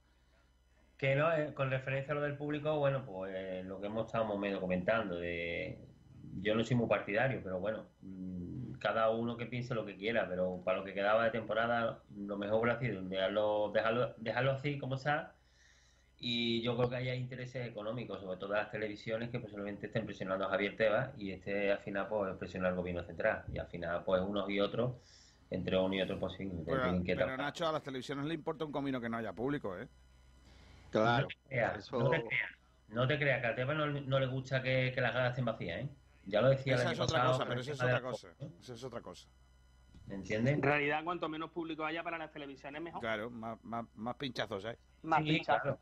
Que 0.98 1.14
no, 1.14 1.32
eh, 1.32 1.52
con 1.54 1.70
referencia 1.70 2.12
a 2.12 2.14
lo 2.14 2.22
del 2.22 2.36
público, 2.36 2.78
bueno, 2.78 3.04
pues 3.04 3.32
eh, 3.36 3.62
lo 3.64 3.80
que 3.80 3.86
hemos 3.86 4.06
estado 4.06 4.24
más 4.24 4.34
o 4.34 4.38
menos 4.38 4.60
comentando, 4.60 5.16
de 5.16 5.78
yo 6.40 6.54
no 6.54 6.64
soy 6.64 6.76
muy 6.76 6.88
partidario, 6.88 7.40
pero 7.42 7.60
bueno, 7.60 7.90
mm, 8.00 8.72
cada 8.78 9.10
uno 9.10 9.36
que 9.36 9.46
piense 9.46 9.74
lo 9.74 9.84
que 9.84 9.96
quiera, 9.96 10.26
pero 10.28 10.62
para 10.64 10.78
lo 10.78 10.84
que 10.84 10.94
quedaba 10.94 11.24
de 11.24 11.30
temporada, 11.30 12.02
lo 12.16 12.36
mejor 12.38 12.60
hubiera 12.62 12.78
sido 12.80 13.02
dejarlo, 13.02 13.70
dejarlo, 13.72 14.14
dejarlo 14.18 14.52
así 14.52 14.78
como 14.78 14.94
está. 14.94 15.35
Y 16.18 16.62
yo 16.62 16.76
creo 16.76 16.88
que 16.88 16.97
haya 16.97 17.14
intereses 17.14 17.66
económicos, 17.66 18.20
sobre 18.20 18.38
todo 18.38 18.55
las 18.55 18.70
televisiones, 18.70 19.28
que 19.30 19.38
posiblemente 19.38 19.86
estén 19.86 20.06
presionando 20.06 20.47
a 20.47 20.51
Javier 20.51 20.76
Tebas 20.76 21.10
y 21.18 21.30
este 21.30 21.70
al 21.72 21.78
final 21.78 22.09
pues 22.09 22.34
presionar 22.36 22.70
al 22.70 22.76
gobierno 22.76 23.02
central. 23.05 23.44
Y 23.52 23.59
al 23.59 23.66
final, 23.66 24.02
pues 24.05 24.22
unos 24.22 24.48
y 24.48 24.59
otros, 24.59 24.94
entre 25.51 25.76
uno 25.76 25.94
y 25.94 26.01
otro, 26.01 26.18
pues 26.18 26.34
sí, 26.38 26.51
Pero, 26.64 27.02
que. 27.05 27.14
Nacho, 27.14 27.68
a 27.68 27.72
las 27.72 27.82
televisiones 27.82 28.24
le 28.24 28.34
importa 28.34 28.64
un 28.64 28.72
comino 28.72 29.01
que 29.01 29.09
no 29.10 29.18
haya 29.18 29.32
público, 29.34 29.78
¿eh? 29.78 29.88
Claro. 30.90 31.24
No 31.24 31.28
te 31.28 31.48
creas, 31.48 31.93
no 31.93 32.10
te 32.10 32.24
creas, 32.24 32.51
no 32.88 33.06
te 33.06 33.18
creas, 33.18 33.40
que 33.43 33.47
al 33.48 33.55
tema 33.55 33.74
no, 33.74 33.86
no 33.86 34.18
le 34.18 34.26
gusta 34.26 34.62
que, 34.62 34.93
que 34.94 35.01
las 35.02 35.12
gradas 35.12 35.30
estén 35.30 35.44
vacías, 35.44 35.82
¿eh? 35.82 35.88
Ya 36.24 36.40
lo 36.40 36.48
decía 36.48 36.74
el 36.74 36.80
Esa 36.80 36.88
año 36.88 36.94
es 36.94 37.01
otra 37.01 37.18
pasado 37.18 37.32
cosa, 37.34 37.48
pero 37.48 37.60
esa 37.60 37.72
es 37.72 37.80
otra 37.82 38.01
cosa. 38.01 38.28
Esa 38.60 38.74
es 38.74 38.84
otra 38.84 39.01
cosa. 39.01 39.28
¿Me 40.06 40.14
entiendes? 40.14 40.55
En 40.55 40.62
realidad, 40.62 41.05
cuanto 41.05 41.28
menos 41.28 41.51
público 41.51 41.84
haya 41.84 42.02
para 42.02 42.16
las 42.16 42.32
televisiones, 42.32 42.80
mejor. 42.80 43.01
Claro, 43.01 43.28
más, 43.30 43.62
más, 43.64 43.84
más 43.94 44.16
pinchazos 44.16 44.64
hay. 44.64 44.76
Más 45.02 45.22
Sí, 45.22 45.30
pinchazos. 45.30 45.62
claro. 45.62 45.78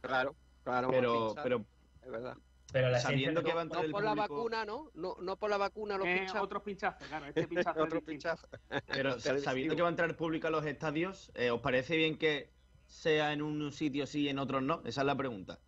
Claro, 0.00 0.36
claro. 0.62 0.88
Pero, 0.90 1.26
pinchar, 1.26 1.42
pero 1.44 1.66
Es 2.02 2.10
verdad. 2.10 2.36
Pero 2.72 2.90
la 2.90 2.98
sabiendo 3.00 3.42
que 3.42 3.52
va 3.54 3.60
a 3.60 3.64
No 3.64 3.68
entrar 3.68 3.84
el 3.84 3.92
por 3.92 4.02
la 4.04 4.10
público, 4.14 4.34
vacuna, 4.34 4.64
¿no? 4.64 4.90
No, 4.94 5.16
no 5.20 5.38
por 5.38 5.50
la 5.50 5.56
vacuna, 5.56 5.96
los 5.96 6.06
Eh, 6.06 6.16
pinchazos. 6.18 6.42
otros 6.42 6.62
pinchazos, 6.62 7.08
claro, 7.08 7.26
este 7.26 7.46
pinchazo 7.48 7.82
Otro 7.82 8.02
pinchazo. 8.02 8.48
pero 8.86 9.18
sa- 9.20 9.38
sabiendo 9.38 9.76
que 9.76 9.82
va 9.82 9.88
a 9.88 9.90
entrar 9.90 10.10
el 10.10 10.16
público 10.16 10.48
a 10.48 10.50
los 10.50 10.64
estadios, 10.66 11.30
eh, 11.34 11.50
¿os 11.50 11.60
parece 11.60 11.96
bien 11.96 12.18
que 12.18 12.52
sea 12.84 13.32
en 13.32 13.42
un 13.42 13.72
sitio 13.72 14.06
sí 14.06 14.22
y 14.22 14.28
en 14.28 14.38
otros 14.38 14.62
no? 14.62 14.82
Esa 14.84 15.00
es 15.02 15.06
la 15.06 15.16
pregunta. 15.16 15.60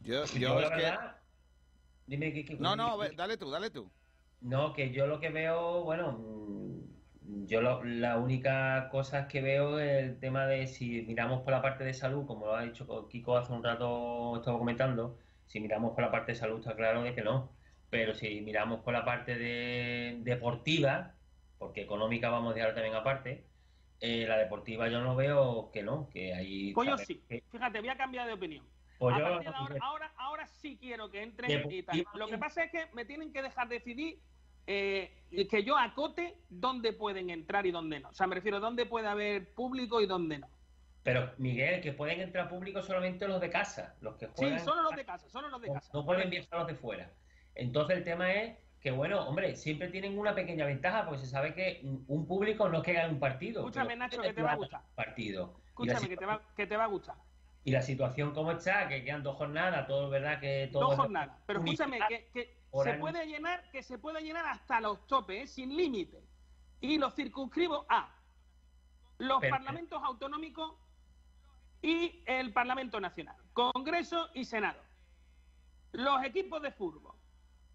Yo, 0.00 0.24
Yo, 0.24 0.38
yo 0.38 0.60
la 0.60 0.66
es 0.66 0.98
que... 0.98 0.98
dime 2.06 2.32
que, 2.32 2.44
que- 2.44 2.54
No, 2.56 2.76
no, 2.76 2.98
dale 3.16 3.36
tú, 3.38 3.50
dale 3.50 3.70
tú. 3.70 3.90
No, 4.40 4.72
que 4.74 4.92
yo 4.92 5.06
lo 5.06 5.18
que 5.18 5.30
veo, 5.30 5.82
bueno, 5.84 6.18
yo 7.46 7.60
lo- 7.60 7.82
la 7.84 8.18
única 8.18 8.88
cosa 8.90 9.28
que 9.28 9.40
veo 9.40 9.78
es 9.78 10.02
el 10.04 10.18
tema 10.20 10.46
de 10.46 10.66
si 10.66 11.02
miramos 11.02 11.42
por 11.42 11.52
la 11.52 11.62
parte 11.62 11.84
de 11.84 11.94
salud, 11.94 12.26
como 12.26 12.46
lo 12.46 12.56
ha 12.56 12.62
dicho 12.62 13.08
Kiko 13.08 13.36
hace 13.36 13.52
un 13.52 13.62
rato, 13.64 14.36
estaba 14.36 14.58
comentando, 14.58 15.18
si 15.46 15.60
miramos 15.60 15.92
por 15.94 16.02
la 16.04 16.10
parte 16.10 16.32
de 16.32 16.38
salud 16.38 16.58
está 16.60 16.74
claro 16.76 17.02
de 17.02 17.14
que 17.14 17.22
no, 17.22 17.52
pero 17.90 18.14
si 18.14 18.40
miramos 18.40 18.80
por 18.80 18.92
la 18.92 19.04
parte 19.04 19.36
de 19.36 20.18
deportiva, 20.22 21.14
porque 21.58 21.82
económica 21.82 22.28
vamos 22.30 22.52
a 22.52 22.54
dejar 22.54 22.74
también 22.74 22.94
aparte, 22.94 23.44
eh, 24.00 24.26
la 24.26 24.36
deportiva 24.38 24.88
yo 24.88 25.00
no 25.00 25.16
veo 25.16 25.70
que 25.72 25.82
no, 25.82 26.08
que 26.10 26.34
hay... 26.34 26.74
Pues 26.74 26.88
yo 26.88 26.98
sí. 26.98 27.22
Fíjate, 27.50 27.80
voy 27.80 27.88
a 27.88 27.96
cambiar 27.96 28.26
de 28.26 28.34
opinión. 28.34 28.64
Pues 28.98 29.16
yo- 29.18 29.26
ahora, 29.26 29.52
ahora, 29.80 30.12
ahora 30.16 30.46
sí 30.46 30.76
quiero 30.80 31.10
que 31.10 31.22
entren 31.22 31.70
y 31.70 31.82
tal. 31.82 32.04
Lo 32.14 32.26
que 32.26 32.38
pasa 32.38 32.64
es 32.64 32.70
que 32.70 32.86
me 32.94 33.04
tienen 33.04 33.32
que 33.32 33.42
dejar 33.42 33.68
decidir 33.68 34.20
eh, 34.66 35.12
que 35.50 35.64
yo 35.64 35.76
acote 35.76 36.38
dónde 36.48 36.92
pueden 36.92 37.30
entrar 37.30 37.66
y 37.66 37.70
dónde 37.70 38.00
no. 38.00 38.08
O 38.10 38.14
sea, 38.14 38.26
me 38.26 38.34
refiero 38.34 38.56
a 38.58 38.60
dónde 38.60 38.86
puede 38.86 39.06
haber 39.08 39.52
público 39.54 40.00
y 40.00 40.06
dónde 40.06 40.38
no. 40.38 40.48
Pero, 41.02 41.30
Miguel, 41.38 41.80
que 41.80 41.92
pueden 41.92 42.20
entrar 42.20 42.48
públicos 42.48 42.84
solamente 42.84 43.28
los 43.28 43.40
de 43.40 43.48
casa, 43.50 43.94
los 44.00 44.16
que 44.16 44.26
Sí, 44.26 44.32
juegan... 44.36 44.64
solo 44.64 44.82
los 44.82 44.96
de 44.96 45.04
casa, 45.04 45.28
solo 45.28 45.48
los 45.48 45.60
de 45.60 45.68
casa. 45.68 45.90
no 45.94 46.04
pueden 46.04 46.30
viajar 46.30 46.58
los 46.58 46.66
de 46.66 46.74
fuera. 46.74 47.12
Entonces 47.54 47.98
el 47.98 48.04
tema 48.04 48.32
es 48.32 48.56
que, 48.80 48.90
bueno, 48.90 49.26
hombre, 49.28 49.54
siempre 49.56 49.88
tienen 49.88 50.18
una 50.18 50.34
pequeña 50.34 50.64
ventaja 50.66 51.04
porque 51.04 51.20
se 51.20 51.26
sabe 51.26 51.54
que 51.54 51.80
un 52.08 52.26
público 52.26 52.68
no 52.68 52.78
es 52.78 52.84
que 52.84 52.92
gane 52.92 53.12
un 53.12 53.20
partido. 53.20 53.60
Escúchame, 53.60 53.94
Nacho, 53.96 54.20
que 54.20 54.32
te 54.32 54.42
va 54.42 54.52
a 54.52 54.56
gustar. 54.56 54.82
Partido. 54.94 55.60
Escúchame, 55.68 56.08
que 56.08 56.16
te 56.16 56.26
va, 56.26 56.42
que 56.56 56.66
te 56.66 56.76
va 56.76 56.84
a 56.84 56.88
gustar. 56.88 57.16
y 57.64 57.70
la 57.72 57.82
situación 57.82 58.32
como 58.32 58.52
está, 58.52 58.88
que 58.88 59.02
quedan 59.04 59.22
dos 59.24 59.36
jornadas, 59.36 59.86
todo 59.88 60.08
verdad 60.08 60.38
que 60.40 60.68
todo... 60.72 60.86
Dos 60.88 60.96
jornadas. 60.96 61.36
Pero 61.46 61.60
escúchame, 61.60 61.98
que, 62.32 62.56
se 62.82 62.90
año. 62.90 63.00
puede 63.00 63.26
llenar, 63.26 63.70
que 63.70 63.82
se 63.82 63.98
puede 63.98 64.22
llenar 64.22 64.46
hasta 64.46 64.80
los 64.80 65.06
topes, 65.06 65.44
¿eh? 65.44 65.46
sin 65.46 65.76
límite. 65.76 66.22
Y 66.80 66.98
los 66.98 67.14
circunscribo 67.14 67.86
a 67.88 68.14
los 69.18 69.40
parlamentos 69.40 70.02
autonómicos 70.02 70.74
y 71.82 72.22
el 72.26 72.52
Parlamento 72.52 73.00
Nacional, 73.00 73.36
Congreso 73.52 74.28
y 74.34 74.44
Senado. 74.44 74.80
Los 75.92 76.22
equipos 76.24 76.60
de 76.62 76.72
fútbol, 76.72 77.14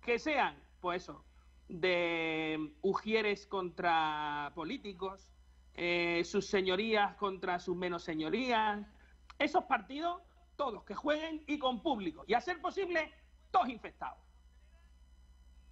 que 0.02 0.20
sean, 0.20 0.62
pues 0.80 1.04
eso, 1.04 1.26
de 1.68 2.76
ujieres 2.82 3.48
contra 3.48 4.52
políticos, 4.54 5.32
eh, 5.74 6.24
sus 6.26 6.48
señorías 6.48 7.16
contra 7.16 7.60
sus 7.60 7.76
menos 7.76 8.04
señorías, 8.04 8.86
esos 9.40 9.64
partidos, 9.64 10.22
todos 10.58 10.84
que 10.84 10.94
jueguen 10.94 11.44
y 11.48 11.58
con 11.58 11.82
público, 11.82 12.24
y 12.28 12.34
a 12.34 12.42
ser 12.42 12.62
posible, 12.62 13.12
todos 13.52 13.70
infectados. 13.70 14.20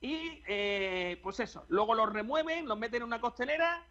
Y 0.01 0.41
eh, 0.47 1.19
pues 1.21 1.39
eso, 1.39 1.65
luego 1.69 1.93
los 1.95 2.11
remueven, 2.11 2.67
los 2.67 2.77
meten 2.77 3.01
en 3.01 3.07
una 3.07 3.19
costelera 3.19 3.85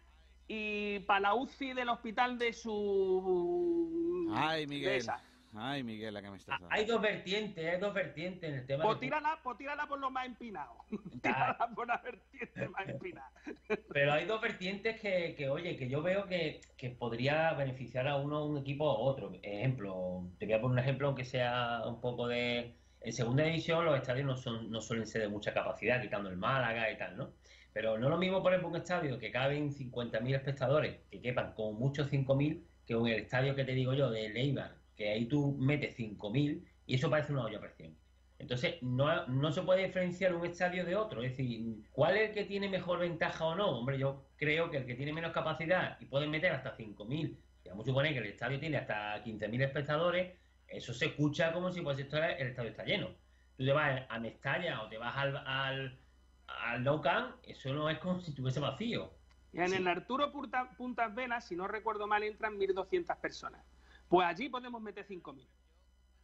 y 0.47 0.99
para 1.01 1.19
la 1.19 1.33
UCI 1.35 1.73
del 1.73 1.89
hospital 1.89 2.39
de 2.39 2.53
su... 2.53 4.31
Ay, 4.35 4.61
de 4.61 4.67
Miguel. 4.67 4.95
esa. 4.97 5.21
Ay, 5.55 5.83
Miguel, 5.83 6.13
la 6.13 6.21
que 6.21 6.29
me 6.29 6.37
estás 6.37 6.59
dando. 6.59 6.75
Hay 6.75 6.85
dos 6.85 7.01
vertientes, 7.01 7.67
hay 7.73 7.79
dos 7.79 7.93
vertientes 7.93 8.49
en 8.49 8.55
el 8.59 8.65
tema... 8.67 8.83
Pues 8.83 8.99
de- 8.99 9.07
tírala, 9.07 9.39
pues 9.43 9.57
tírala 9.57 9.87
por 9.87 9.99
lo 9.99 10.11
más 10.11 10.25
empinado. 10.27 10.73
tírala 11.23 11.69
por 11.75 11.87
la 11.87 11.97
vertiente 11.97 12.69
más 12.69 12.87
empinada. 12.87 13.31
Pero 13.93 14.13
hay 14.13 14.25
dos 14.25 14.41
vertientes 14.41 14.99
que, 15.01 15.35
que, 15.35 15.49
oye, 15.49 15.75
que 15.75 15.89
yo 15.89 16.01
veo 16.03 16.27
que, 16.27 16.61
que 16.77 16.89
podría 16.91 17.53
beneficiar 17.53 18.07
a 18.07 18.17
uno, 18.17 18.45
un 18.45 18.57
equipo 18.59 18.85
o 18.85 19.03
otro. 19.05 19.31
Ejemplo, 19.41 20.23
te 20.37 20.45
voy 20.45 20.53
a 20.53 20.61
poner 20.61 20.73
un 20.73 20.79
ejemplo, 20.79 21.07
aunque 21.07 21.25
sea 21.25 21.81
un 21.85 21.99
poco 22.01 22.27
de... 22.27 22.75
En 23.01 23.13
segunda 23.13 23.43
división 23.43 23.85
los 23.85 23.95
estadios 23.95 24.25
no, 24.25 24.35
son, 24.35 24.69
no 24.69 24.81
suelen 24.81 25.07
ser 25.07 25.21
de 25.21 25.29
mucha 25.29 25.53
capacidad, 25.53 26.01
quitando 26.01 26.29
el 26.29 26.37
Málaga 26.37 26.91
y 26.91 26.97
tal, 26.97 27.17
¿no? 27.17 27.31
Pero 27.71 27.97
no 27.97 28.07
es 28.07 28.11
lo 28.11 28.17
mismo, 28.17 28.41
por 28.41 28.51
ejemplo, 28.51 28.69
un 28.69 28.75
estadio 28.75 29.17
que 29.19 29.31
caben 29.31 29.71
50.000 29.71 30.35
espectadores, 30.35 30.97
que 31.09 31.21
quepan 31.21 31.53
como 31.53 31.73
muchos 31.73 32.11
5.000, 32.11 32.61
que 32.85 32.95
un 32.95 33.07
el 33.07 33.19
estadio 33.19 33.55
que 33.55 33.63
te 33.63 33.73
digo 33.73 33.93
yo, 33.93 34.09
de 34.09 34.29
Leibar, 34.29 34.75
que 34.95 35.09
ahí 35.09 35.25
tú 35.25 35.55
metes 35.59 35.97
5.000 35.97 36.61
y 36.87 36.95
eso 36.95 37.09
parece 37.09 37.31
una 37.31 37.43
olla 37.43 37.59
a 37.59 37.61
presión. 37.61 37.95
Entonces, 38.39 38.81
no, 38.81 39.27
no 39.27 39.51
se 39.51 39.61
puede 39.61 39.85
diferenciar 39.85 40.33
un 40.33 40.45
estadio 40.45 40.85
de 40.85 40.95
otro. 40.95 41.21
Es 41.21 41.31
decir, 41.31 41.83
¿cuál 41.91 42.17
es 42.17 42.29
el 42.29 42.33
que 42.33 42.45
tiene 42.45 42.69
mejor 42.69 42.99
ventaja 42.99 43.45
o 43.45 43.55
no? 43.55 43.77
Hombre, 43.77 43.99
yo 43.99 44.23
creo 44.37 44.71
que 44.71 44.77
el 44.77 44.85
que 44.85 44.95
tiene 44.95 45.13
menos 45.13 45.33
capacidad 45.33 45.97
y 45.99 46.05
pueden 46.05 46.31
meter 46.31 46.53
hasta 46.53 46.75
5.000, 46.75 47.37
y 47.63 47.69
vamos 47.69 47.85
a 47.85 47.89
suponer 47.89 48.13
que 48.13 48.19
el 48.19 48.25
estadio 48.25 48.59
tiene 48.59 48.77
hasta 48.77 49.23
15.000 49.23 49.63
espectadores, 49.63 50.33
eso 50.71 50.93
se 50.93 51.07
escucha 51.07 51.51
como 51.53 51.71
si 51.71 51.81
pues 51.81 51.99
era- 51.99 52.33
el 52.33 52.47
estadio 52.49 52.69
está 52.71 52.83
lleno. 52.83 53.09
Tú 53.57 53.65
te 53.65 53.71
vas 53.73 54.03
a 54.09 54.19
Mestalla 54.19 54.83
o 54.83 54.89
te 54.89 54.97
vas 54.97 55.15
al, 55.17 55.35
al, 55.37 55.99
al 56.47 56.83
Nou 56.83 57.01
Camp, 57.01 57.35
eso 57.43 57.73
no 57.73 57.89
es 57.89 57.99
como 57.99 58.19
si 58.21 58.29
estuviese 58.31 58.59
vacío. 58.59 59.11
Y 59.51 59.59
en 59.59 59.69
Sí. 59.69 59.75
el 59.77 59.87
Arturo 59.87 60.31
Punta- 60.31 60.69
Puntas 60.77 61.13
Venas, 61.15 61.45
si 61.47 61.55
no 61.55 61.67
recuerdo 61.67 62.07
mal, 62.07 62.23
entran 62.23 62.57
1.200 62.57 63.17
personas. 63.17 63.65
Pues 64.07 64.25
allí 64.27 64.47
podemos 64.49 64.81
meter 64.81 65.05
5.000. 65.05 65.47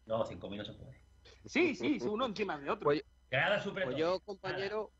No, 0.05 0.23
5.000 0.25 0.57
no 0.57 0.65
se 0.65 0.73
puede. 0.73 0.95
Sí, 1.45 1.75
sí, 1.75 1.99
sí, 1.99 2.07
uno 2.07 2.25
encima 2.27 2.57
de 2.57 2.69
otro. 2.69 2.85
Pues, 2.85 3.03
Grada 3.31 3.59
super 3.59 3.85
pues 3.85 3.97
yo, 3.97 4.19
compañero, 4.21 4.91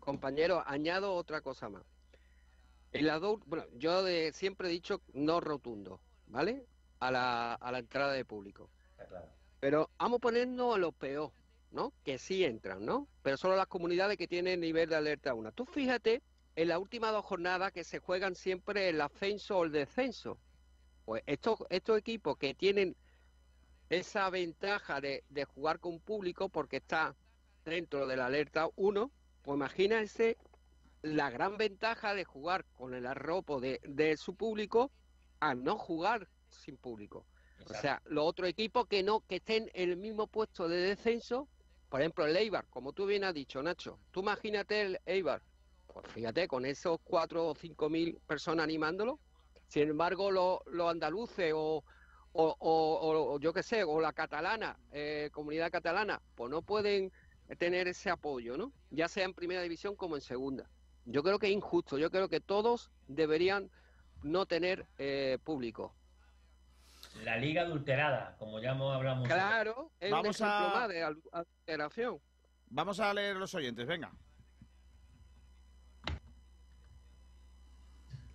compañero, 0.00 0.62
añado 0.66 1.14
otra 1.14 1.40
cosa 1.40 1.68
más. 1.68 1.84
En 2.92 3.06
la 3.06 3.18
do- 3.18 3.38
bueno, 3.46 3.64
yo 3.76 4.02
de- 4.02 4.32
siempre 4.32 4.68
he 4.68 4.70
dicho 4.72 5.00
no 5.12 5.40
rotundo, 5.40 6.00
¿vale? 6.26 6.66
A 7.00 7.10
la, 7.10 7.54
a 7.54 7.72
la 7.72 7.78
entrada 7.78 8.12
de 8.12 8.24
público. 8.24 8.70
Claro. 8.96 9.28
Pero 9.60 9.90
vamos 9.98 10.20
a 10.22 10.78
lo 10.78 10.92
peor, 10.92 11.32
¿no? 11.70 11.92
Que 12.04 12.18
sí 12.18 12.44
entran, 12.44 12.84
¿no? 12.84 13.08
Pero 13.22 13.36
solo 13.36 13.56
las 13.56 13.66
comunidades 13.66 14.16
que 14.16 14.28
tienen 14.28 14.60
nivel 14.60 14.88
de 14.88 14.96
alerta 14.96 15.34
1. 15.34 15.52
Tú 15.52 15.66
fíjate 15.66 16.22
en 16.56 16.68
las 16.68 16.78
últimas 16.78 17.12
dos 17.12 17.24
jornadas 17.24 17.72
que 17.72 17.84
se 17.84 17.98
juegan 17.98 18.34
siempre 18.34 18.88
el 18.88 19.00
ascenso 19.00 19.58
o 19.58 19.64
el 19.64 19.72
descenso. 19.72 20.38
Pues 21.04 21.22
estos, 21.26 21.60
estos 21.70 21.98
equipos 21.98 22.36
que 22.36 22.54
tienen 22.54 22.96
esa 23.90 24.30
ventaja 24.30 25.00
de, 25.00 25.24
de 25.28 25.44
jugar 25.44 25.80
con 25.80 26.00
público 26.00 26.48
porque 26.48 26.76
está 26.76 27.14
dentro 27.64 28.06
de 28.06 28.16
la 28.16 28.26
alerta 28.26 28.68
1, 28.76 29.10
pues 29.42 29.56
imagínense 29.56 30.36
la 31.02 31.30
gran 31.30 31.56
ventaja 31.58 32.14
de 32.14 32.24
jugar 32.24 32.64
con 32.74 32.94
el 32.94 33.06
arropo 33.06 33.60
de, 33.60 33.80
de 33.84 34.16
su 34.16 34.34
público 34.34 34.90
a 35.40 35.54
no 35.54 35.76
jugar 35.76 36.28
sin 36.56 36.76
público. 36.78 37.26
O 37.66 37.74
sea, 37.74 38.00
los 38.04 38.24
otros 38.26 38.48
equipos 38.48 38.86
que 38.88 39.02
no, 39.02 39.20
que 39.22 39.36
estén 39.36 39.70
en 39.74 39.90
el 39.90 39.96
mismo 39.96 40.26
puesto 40.28 40.68
de 40.68 40.76
descenso, 40.78 41.48
por 41.88 42.00
ejemplo 42.00 42.26
el 42.26 42.36
Eibar, 42.36 42.68
como 42.68 42.92
tú 42.92 43.06
bien 43.06 43.24
has 43.24 43.34
dicho, 43.34 43.62
Nacho, 43.62 44.00
tú 44.10 44.20
imagínate 44.20 44.80
el 44.82 44.98
Eibar, 45.06 45.42
pues 45.92 46.06
fíjate, 46.08 46.48
con 46.48 46.64
esos 46.66 46.98
cuatro 47.04 47.48
o 47.48 47.54
cinco 47.54 47.88
mil 47.88 48.20
personas 48.26 48.64
animándolo, 48.64 49.20
sin 49.68 49.88
embargo 49.90 50.30
los, 50.30 50.58
los 50.66 50.90
andaluces 50.90 51.52
o, 51.54 51.84
o, 52.32 52.56
o- 52.58 53.34
o 53.34 53.40
yo 53.40 53.52
qué 53.52 53.62
sé, 53.62 53.84
o 53.84 54.00
la 54.00 54.12
catalana, 54.12 54.76
eh, 54.90 55.30
comunidad 55.32 55.70
catalana, 55.70 56.22
pues 56.34 56.50
no 56.50 56.62
pueden 56.62 57.10
tener 57.58 57.88
ese 57.88 58.10
apoyo, 58.10 58.56
¿no? 58.56 58.72
Ya 58.90 59.08
sea 59.08 59.24
en 59.24 59.34
primera 59.34 59.62
división 59.62 59.96
como 59.96 60.16
en 60.16 60.22
segunda. 60.22 60.70
Yo 61.04 61.22
creo 61.22 61.38
que 61.38 61.46
es 61.48 61.52
injusto, 61.52 61.98
yo 61.98 62.10
creo 62.10 62.28
que 62.28 62.40
todos 62.40 62.90
deberían 63.06 63.70
no 64.22 64.46
tener 64.46 64.88
eh, 64.98 65.38
público. 65.44 65.96
La 67.22 67.36
liga 67.36 67.62
adulterada, 67.62 68.36
como 68.38 68.60
ya 68.60 68.72
hemos 68.72 68.94
hablado 68.94 69.16
mucho. 69.16 69.28
Claro, 69.30 69.92
es 70.00 70.10
Vamos 70.10 70.40
un 70.40 70.46
ejemplo 70.46 70.66
a- 70.76 70.80
más 70.80 70.88
de 70.88 71.02
alteración. 71.32 72.18
Vamos 72.66 73.00
a 73.00 73.14
leer 73.14 73.36
los 73.36 73.54
oyentes, 73.54 73.86
venga. 73.86 74.12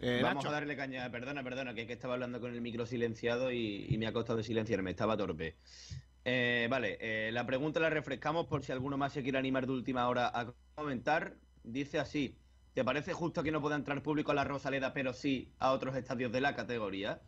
Eh, 0.02 0.22
Vamos 0.24 0.44
Nacho. 0.46 0.50
a 0.50 0.60
darle 0.60 0.78
caña. 0.78 1.12
Perdona, 1.12 1.44
perdona, 1.44 1.74
que, 1.74 1.82
es 1.82 1.88
que 1.88 1.94
estaba 1.94 2.14
hablando 2.14 2.40
con 2.40 2.54
el 2.54 2.62
micro 2.62 2.86
silenciado 2.86 3.52
y, 3.52 3.86
y 3.90 3.98
me 3.98 4.08
ha 4.08 4.14
costado 4.14 4.38
de 4.38 4.44
silenciarme. 4.44 4.92
Estaba 4.92 5.18
torpe. 5.18 5.58
Eh, 6.24 6.68
vale, 6.70 6.98
eh, 7.02 7.32
la 7.34 7.46
pregunta 7.46 7.80
la 7.82 7.90
refrescamos 7.90 8.48
por 8.48 8.64
si 8.64 8.72
alguno 8.72 8.98
más 8.98 9.12
se 9.14 9.24
quiere 9.24 9.38
animar 9.38 9.66
de 9.66 9.74
última 9.74 10.08
hora 10.08 10.32
a 10.34 10.54
comentar. 10.76 11.36
Dice 11.64 12.00
así: 12.00 12.38
¿Te 12.74 12.86
parece 12.86 13.12
justo 13.12 13.44
que 13.44 13.52
no 13.52 13.60
pueda 13.62 13.76
entrar 13.76 14.02
público 14.02 14.32
a 14.32 14.36
la 14.36 14.46
Rosaleda, 14.46 14.94
pero 14.94 15.12
sí 15.12 15.52
a 15.60 15.72
otros 15.74 15.96
estadios 15.98 16.32
de 16.32 16.40
la 16.42 16.56
categoría? 16.56 17.22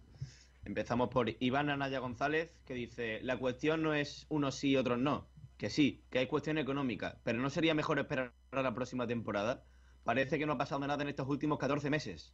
Empezamos 0.64 1.10
por 1.10 1.30
Iván 1.40 1.70
Anaya 1.70 2.00
González, 2.00 2.56
que 2.66 2.74
dice: 2.74 3.20
La 3.24 3.38
cuestión 3.38 3.82
no 3.82 3.94
es 3.94 4.26
unos 4.30 4.56
sí 4.56 4.70
y 4.70 4.78
otros 4.78 5.00
no. 5.00 5.28
Que 5.58 5.70
sí, 5.70 6.04
que 6.10 6.20
hay 6.20 6.28
cuestión 6.28 6.58
económica, 6.58 7.20
pero 7.24 7.40
¿no 7.40 7.50
sería 7.50 7.74
mejor 7.74 8.00
esperar 8.00 8.34
a 8.52 8.62
la 8.62 8.74
próxima 8.74 9.06
temporada? 9.06 9.64
Parece 10.04 10.40
que 10.40 10.46
no 10.46 10.54
ha 10.54 10.58
pasado 10.58 10.86
nada 10.86 11.04
en 11.04 11.10
estos 11.10 11.28
últimos 11.28 11.60
14 11.60 11.90
meses. 11.90 12.34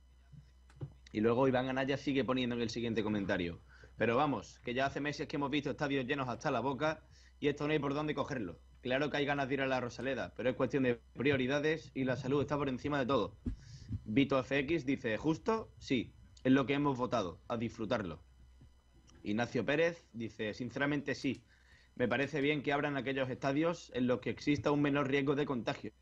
Y 1.12 1.20
luego 1.20 1.48
Iván 1.48 1.68
Anaya 1.68 1.98
sigue 1.98 2.24
poniendo 2.24 2.56
en 2.56 2.62
el 2.62 2.70
siguiente 2.70 3.04
comentario. 3.04 3.60
Pero 3.98 4.16
vamos, 4.16 4.60
que 4.60 4.74
ya 4.74 4.86
hace 4.86 5.02
meses 5.02 5.28
que 5.28 5.38
hemos 5.38 5.50
visto 5.50 5.72
estadios 5.72 6.06
llenos 6.06 6.30
hasta 6.30 6.52
la 6.52 6.60
boca 6.60 7.02
y 7.40 7.48
esto 7.48 7.66
no 7.66 7.74
hay 7.74 7.80
por 7.80 7.94
dónde 7.94 8.14
cogerlo. 8.14 8.60
Claro 8.82 9.10
que 9.10 9.18
hay 9.18 9.26
ganas 9.26 9.48
de 9.48 9.56
ir 9.56 9.62
a 9.62 9.68
la 9.68 9.82
Rosaleda, 9.82 10.34
pero 10.36 10.50
es 10.50 10.56
cuestión 10.56 10.84
de 10.84 11.00
prioridades 11.16 11.92
y 11.96 12.04
la 12.04 12.16
salud 12.16 12.42
está 12.42 12.58
por 12.58 12.70
encima 12.70 13.00
de 13.00 13.08
todo. 13.08 13.36
Vito 14.06 14.42
FX 14.42 14.86
dice, 14.86 15.18
justo, 15.18 15.70
sí, 15.80 16.14
es 16.48 16.54
lo 16.54 16.66
que 16.66 16.76
hemos 16.76 16.98
votado, 16.98 17.42
a 17.50 17.58
disfrutarlo. 17.58 18.22
Ignacio 19.22 19.66
Pérez 19.66 20.08
dice, 20.14 20.54
sinceramente 20.54 21.14
sí, 21.14 21.44
me 21.96 22.08
parece 22.08 22.40
bien 22.40 22.64
que 22.64 22.72
abran 22.72 22.96
aquellos 22.96 23.30
estadios 23.30 23.92
en 23.94 24.08
los 24.08 24.22
que 24.22 24.30
exista 24.30 24.72
un 24.72 24.82
menor 24.82 25.10
riesgo 25.10 25.36
de 25.36 25.46
contagios. 25.46 25.94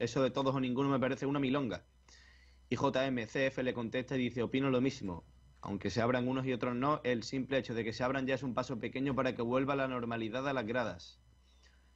Eso 0.00 0.24
de 0.24 0.32
todos 0.32 0.56
o 0.56 0.60
ninguno 0.60 0.88
me 0.88 0.98
parece 0.98 1.24
una 1.24 1.38
milonga. 1.38 1.84
Y 2.68 2.74
JMCF 2.74 3.58
le 3.58 3.74
contesta 3.74 4.16
y 4.16 4.22
dice, 4.22 4.42
opino 4.42 4.70
lo 4.70 4.80
mismo. 4.80 5.22
Aunque 5.60 5.90
se 5.90 6.02
abran 6.02 6.26
unos 6.26 6.46
y 6.46 6.52
otros 6.52 6.74
no, 6.74 7.00
el 7.04 7.22
simple 7.22 7.58
hecho 7.58 7.72
de 7.72 7.84
que 7.84 7.92
se 7.92 8.02
abran 8.02 8.26
ya 8.26 8.34
es 8.34 8.42
un 8.42 8.54
paso 8.54 8.80
pequeño 8.80 9.14
para 9.14 9.36
que 9.36 9.42
vuelva 9.42 9.76
la 9.76 9.86
normalidad 9.86 10.48
a 10.48 10.52
las 10.52 10.66
gradas. 10.66 11.20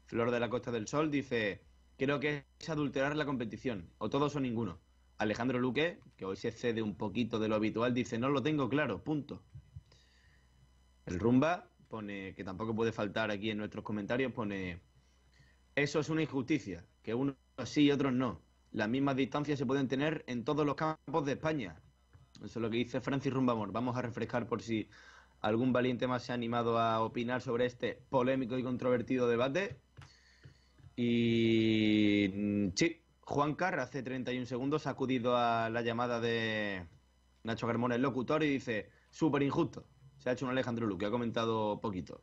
Flor 0.07 0.31
de 0.31 0.39
la 0.39 0.49
Costa 0.49 0.71
del 0.71 0.87
Sol 0.87 1.11
dice, 1.11 1.61
creo 1.99 2.21
que 2.21 2.45
es 2.61 2.71
adulterar 2.71 3.17
la 3.17 3.27
competición, 3.27 3.91
o 3.99 4.09
todos 4.09 4.37
o 4.37 4.41
ninguno. 4.41 4.79
Alejandro 5.21 5.59
Luque, 5.59 6.01
que 6.17 6.25
hoy 6.25 6.35
se 6.35 6.51
cede 6.51 6.81
un 6.81 6.97
poquito 6.97 7.39
de 7.39 7.47
lo 7.47 7.55
habitual, 7.55 7.93
dice, 7.93 8.19
no 8.19 8.31
lo 8.31 8.43
tengo 8.43 8.71
claro, 8.71 9.05
punto. 9.05 9.43
El 11.05 11.21
Rumba 11.21 11.69
pone, 11.89 12.35
que 12.35 12.43
tampoco 12.43 12.75
puede 12.75 12.91
faltar 12.91 13.31
aquí 13.31 13.51
en 13.51 13.59
nuestros 13.59 13.85
comentarios, 13.85 14.33
pone, 14.33 14.81
eso 15.75 16.01
es 16.01 16.09
una 16.09 16.23
injusticia, 16.23 16.87
que 17.03 17.13
unos 17.13 17.37
sí 17.65 17.83
y 17.83 17.91
otros 17.91 18.15
no. 18.15 18.41
Las 18.73 18.89
mismas 18.89 19.15
distancias 19.15 19.59
se 19.59 19.67
pueden 19.67 19.89
tener 19.89 20.25
en 20.27 20.43
todos 20.43 20.65
los 20.65 20.75
campos 20.75 21.27
de 21.27 21.33
España. 21.33 21.79
Eso 22.37 22.47
es 22.47 22.57
lo 22.57 22.71
que 22.71 22.79
dice 22.79 23.03
Francis 23.03 23.31
Rumbamor. 23.31 23.73
Vamos 23.73 23.99
a 23.99 24.03
refrescar 24.03 24.47
por 24.47 24.63
si 24.63 24.89
algún 25.43 25.71
valiente 25.71 26.07
más 26.07 26.23
se 26.23 26.33
ha 26.33 26.35
animado 26.35 26.79
a 26.79 27.03
opinar 27.03 27.43
sobre 27.43 27.67
este 27.67 28.01
polémico 28.09 28.57
y 28.57 28.63
controvertido 28.63 29.29
debate. 29.29 29.77
Y 30.97 32.31
mm, 32.35 32.69
sí, 32.75 33.03
Juan 33.31 33.55
Carr 33.55 33.79
hace 33.79 34.03
31 34.03 34.45
segundos 34.45 34.89
ha 34.89 34.91
acudido 34.91 35.37
a 35.37 35.71
la 35.71 35.83
llamada 35.83 36.19
de 36.21 36.85
Nacho 37.45 37.65
Carmona, 37.69 37.95
el 37.95 38.03
locutor, 38.03 38.43
y 38.43 38.49
dice, 38.49 38.91
súper 39.09 39.45
injusto. 39.45 39.85
Se 40.19 40.29
ha 40.29 40.33
hecho 40.33 40.47
un 40.47 40.51
Alejandro 40.51 40.85
Luque, 40.89 41.07
ha 41.07 41.13
comentado 41.13 41.81
poquito. 41.81 42.23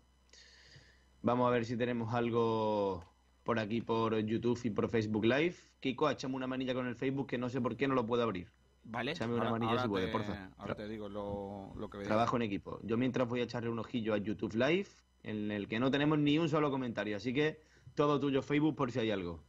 Vamos 1.22 1.48
a 1.48 1.52
ver 1.52 1.64
si 1.64 1.78
tenemos 1.78 2.14
algo 2.14 3.06
por 3.44 3.58
aquí 3.58 3.80
por 3.80 4.20
YouTube 4.20 4.60
y 4.66 4.70
por 4.70 4.90
Facebook 4.90 5.24
Live. 5.24 5.56
Kiko, 5.80 6.10
échame 6.10 6.36
una 6.36 6.46
manilla 6.46 6.74
con 6.74 6.86
el 6.88 6.96
Facebook 6.96 7.28
que 7.28 7.38
no 7.38 7.48
sé 7.48 7.62
por 7.62 7.78
qué 7.78 7.88
no 7.88 7.96
lo 7.96 8.06
puedo 8.06 8.24
abrir. 8.24 8.52
Vale. 8.84 9.12
Échame 9.12 9.34
una 9.34 9.44
Ahora- 9.44 9.52
manilla 9.52 9.72
ahora 9.72 9.84
si 9.84 9.88
puede, 9.88 10.06
te- 10.08 10.12
porfa. 10.12 10.50
Ahora 10.58 10.76
te 10.76 10.90
digo 10.90 11.08
lo, 11.08 11.74
lo 11.78 11.90
que 11.90 12.00
Trabajo 12.00 12.36
en 12.36 12.42
equipo. 12.42 12.82
Yo 12.84 12.98
mientras 12.98 13.30
voy 13.30 13.40
a 13.40 13.44
echarle 13.44 13.70
un 13.70 13.80
ojillo 13.80 14.14
a 14.14 14.18
YouTube 14.18 14.56
Live, 14.56 14.88
en 15.24 15.52
el 15.52 15.70
que 15.70 15.80
no 15.80 15.90
tenemos 15.90 16.20
ni 16.20 16.38
un 16.38 16.50
solo 16.50 16.70
comentario. 16.70 17.16
Así 17.16 17.34
que 17.34 17.62
todo 17.96 18.20
tuyo 18.20 18.42
Facebook 18.42 18.76
por 18.76 18.92
si 18.92 19.00
hay 19.00 19.12
algo. 19.12 19.42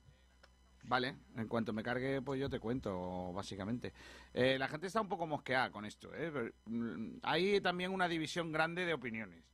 Vale, 0.89 1.17
en 1.37 1.47
cuanto 1.49 1.75
me 1.75 1.83
cargue, 1.83 2.23
pues 2.23 2.41
yo 2.41 2.49
te 2.49 2.59
cuento, 2.59 3.31
básicamente. 3.35 3.93
Eh, 4.33 4.59
la 4.59 4.69
gente 4.69 4.87
está 4.87 5.03
un 5.03 5.09
poco 5.09 5.27
mosqueada 5.27 5.71
con 5.71 5.85
esto. 5.85 6.15
¿eh? 6.15 6.31
Pero, 6.33 6.51
mm, 6.65 7.19
Hay 7.23 7.61
también 7.61 7.93
una 7.93 8.09
división 8.09 8.51
grande 8.53 8.87
de 8.87 8.95
opiniones. 8.95 9.45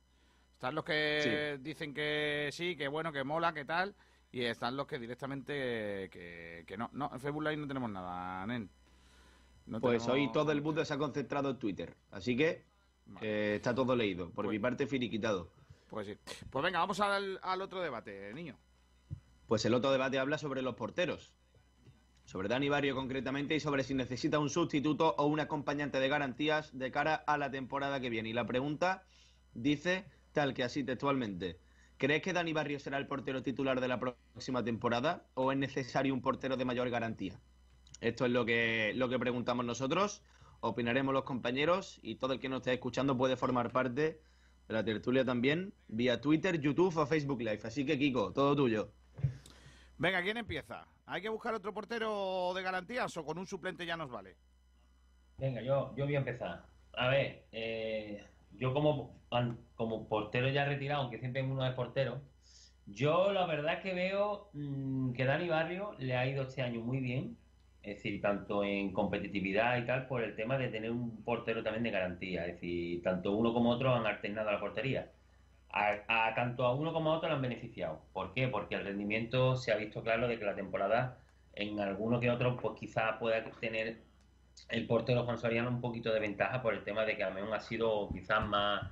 Están 0.53 0.75
los 0.75 0.85
que 0.85 1.59
dicen 1.61 1.93
que 1.93 2.47
sí, 2.53 2.77
que 2.77 2.87
bueno, 2.87 3.11
que 3.11 3.25
mola, 3.25 3.53
que 3.53 3.65
tal. 3.65 3.93
Y 4.31 4.43
están 4.43 4.77
los 4.77 4.87
que 4.87 4.97
directamente 4.97 6.09
que, 6.09 6.63
que 6.65 6.77
no. 6.77 6.89
No, 6.93 7.09
en 7.13 7.19
Facebook 7.19 7.43
Live 7.43 7.57
no 7.57 7.67
tenemos 7.67 7.89
nada, 7.89 8.45
Nen. 8.47 8.69
No 9.65 9.81
pues 9.81 10.03
tenemos- 10.03 10.13
hoy 10.17 10.31
todo 10.31 10.51
el 10.53 10.61
mundo 10.61 10.85
se 10.85 10.93
ha 10.93 10.97
concentrado 10.97 11.49
en 11.49 11.59
Twitter. 11.59 11.95
Así 12.11 12.37
que 12.37 12.63
eh, 13.21 13.55
está 13.57 13.75
todo 13.75 13.93
leído. 13.93 14.29
Por 14.31 14.47
mi 14.47 14.57
parte, 14.59 14.87
finiquitado. 14.87 15.51
Pues 15.89 16.07
sí. 16.07 16.17
Pues 16.49 16.63
venga, 16.63 16.79
vamos 16.79 16.99
al, 17.01 17.39
al 17.43 17.61
otro 17.61 17.81
debate, 17.81 18.33
niño. 18.33 18.57
Pues 19.47 19.63
el 19.65 19.73
otro 19.73 19.91
debate 19.91 20.19
habla 20.19 20.37
sobre 20.37 20.61
los 20.61 20.75
porteros. 20.75 21.33
Sobre 22.25 22.49
Dani 22.49 22.69
Barrio 22.69 22.95
concretamente 22.95 23.55
y 23.55 23.59
sobre 23.59 23.83
si 23.83 23.93
necesita 23.93 24.39
un 24.39 24.49
sustituto 24.49 25.13
o 25.17 25.27
un 25.27 25.39
acompañante 25.39 25.99
de 25.99 26.09
garantías 26.09 26.75
de 26.77 26.89
cara 26.91 27.15
a 27.15 27.37
la 27.37 27.51
temporada 27.51 27.99
que 27.99 28.09
viene. 28.09 28.29
Y 28.29 28.33
la 28.33 28.47
pregunta 28.47 29.03
dice 29.53 30.05
tal 30.31 30.53
que 30.53 30.63
así 30.63 30.83
textualmente. 30.83 31.59
¿Crees 31.97 32.23
que 32.23 32.33
Dani 32.33 32.51
Barrio 32.51 32.79
será 32.79 32.97
el 32.97 33.07
portero 33.07 33.43
titular 33.43 33.79
de 33.79 33.87
la 33.87 33.99
próxima 33.99 34.63
temporada 34.63 35.27
o 35.35 35.51
es 35.51 35.57
necesario 35.57 36.13
un 36.13 36.21
portero 36.21 36.57
de 36.57 36.65
mayor 36.65 36.89
garantía? 36.89 37.39
Esto 38.01 38.25
es 38.25 38.31
lo 38.31 38.45
que, 38.45 38.93
lo 38.95 39.07
que 39.07 39.19
preguntamos 39.19 39.65
nosotros. 39.65 40.23
Opinaremos 40.59 41.13
los 41.13 41.23
compañeros 41.23 41.99
y 42.01 42.15
todo 42.15 42.33
el 42.33 42.39
que 42.39 42.49
nos 42.49 42.61
esté 42.61 42.73
escuchando 42.73 43.15
puede 43.15 43.37
formar 43.37 43.71
parte 43.71 44.19
de 44.67 44.73
la 44.73 44.83
tertulia 44.83 45.23
también 45.23 45.73
vía 45.87 46.19
Twitter, 46.19 46.59
YouTube 46.59 46.97
o 46.97 47.05
Facebook 47.05 47.39
Live. 47.39 47.61
Así 47.63 47.85
que, 47.85 47.99
Kiko, 47.99 48.33
todo 48.33 48.55
tuyo. 48.55 48.91
Venga, 49.97 50.21
¿quién 50.21 50.37
empieza? 50.37 50.85
¿Hay 51.05 51.21
que 51.21 51.29
buscar 51.29 51.53
otro 51.53 51.73
portero 51.73 52.53
de 52.53 52.61
garantías 52.61 53.15
o 53.15 53.25
con 53.25 53.37
un 53.37 53.47
suplente 53.47 53.85
ya 53.85 53.95
nos 53.95 54.11
vale? 54.11 54.35
Venga, 55.37 55.61
yo, 55.61 55.93
yo 55.95 56.05
voy 56.05 56.15
a 56.15 56.19
empezar. 56.19 56.65
A 56.93 57.07
ver, 57.07 57.45
eh, 57.51 58.25
yo 58.51 58.73
como, 58.73 59.19
como 59.75 60.07
portero 60.07 60.49
ya 60.49 60.65
retirado, 60.65 61.03
aunque 61.03 61.19
siempre 61.19 61.43
uno 61.43 61.65
es 61.65 61.73
portero, 61.73 62.21
yo 62.85 63.31
la 63.31 63.45
verdad 63.45 63.81
que 63.81 63.93
veo 63.93 64.49
mm, 64.53 65.13
que 65.13 65.25
Dani 65.25 65.47
Barrio 65.47 65.95
le 65.97 66.15
ha 66.15 66.27
ido 66.27 66.43
este 66.43 66.61
año 66.61 66.81
muy 66.81 66.99
bien, 66.99 67.37
es 67.81 67.97
decir, 67.97 68.21
tanto 68.21 68.63
en 68.63 68.91
competitividad 68.91 69.77
y 69.77 69.85
tal, 69.85 70.07
por 70.07 70.23
el 70.23 70.35
tema 70.35 70.57
de 70.57 70.69
tener 70.69 70.91
un 70.91 71.23
portero 71.23 71.63
también 71.63 71.83
de 71.83 71.91
garantía, 71.91 72.45
es 72.45 72.55
decir, 72.55 73.01
tanto 73.03 73.31
uno 73.31 73.53
como 73.53 73.69
otro 73.71 73.93
han 73.93 74.05
alternado 74.05 74.49
a 74.49 74.53
la 74.53 74.59
portería. 74.59 75.11
A, 75.77 76.33
tanto 76.35 76.65
a 76.65 76.73
uno 76.73 76.93
como 76.93 77.11
a 77.11 77.17
otro 77.17 77.27
le 77.29 77.35
han 77.35 77.41
beneficiado. 77.41 78.01
¿Por 78.13 78.33
qué? 78.33 78.47
Porque 78.47 78.75
el 78.75 78.85
rendimiento 78.85 79.57
se 79.57 79.71
ha 79.73 79.75
visto 79.75 80.01
claro 80.03 80.27
de 80.27 80.39
que 80.39 80.45
la 80.45 80.55
temporada 80.55 81.19
en 81.53 81.79
alguno 81.81 82.19
que 82.21 82.31
otro 82.31 82.55
pues 82.57 82.79
quizá 82.79 83.19
pueda 83.19 83.43
tener 83.59 84.05
el 84.69 84.87
portero 84.87 85.25
Juan 85.25 85.37
Soriano 85.37 85.69
un 85.69 85.81
poquito 85.81 86.13
de 86.13 86.19
ventaja 86.21 86.61
por 86.61 86.73
el 86.73 86.83
tema 86.85 87.05
de 87.05 87.17
que 87.17 87.23
Almeón 87.23 87.53
ha 87.53 87.59
sido 87.59 88.09
quizás 88.09 88.45
más 88.47 88.91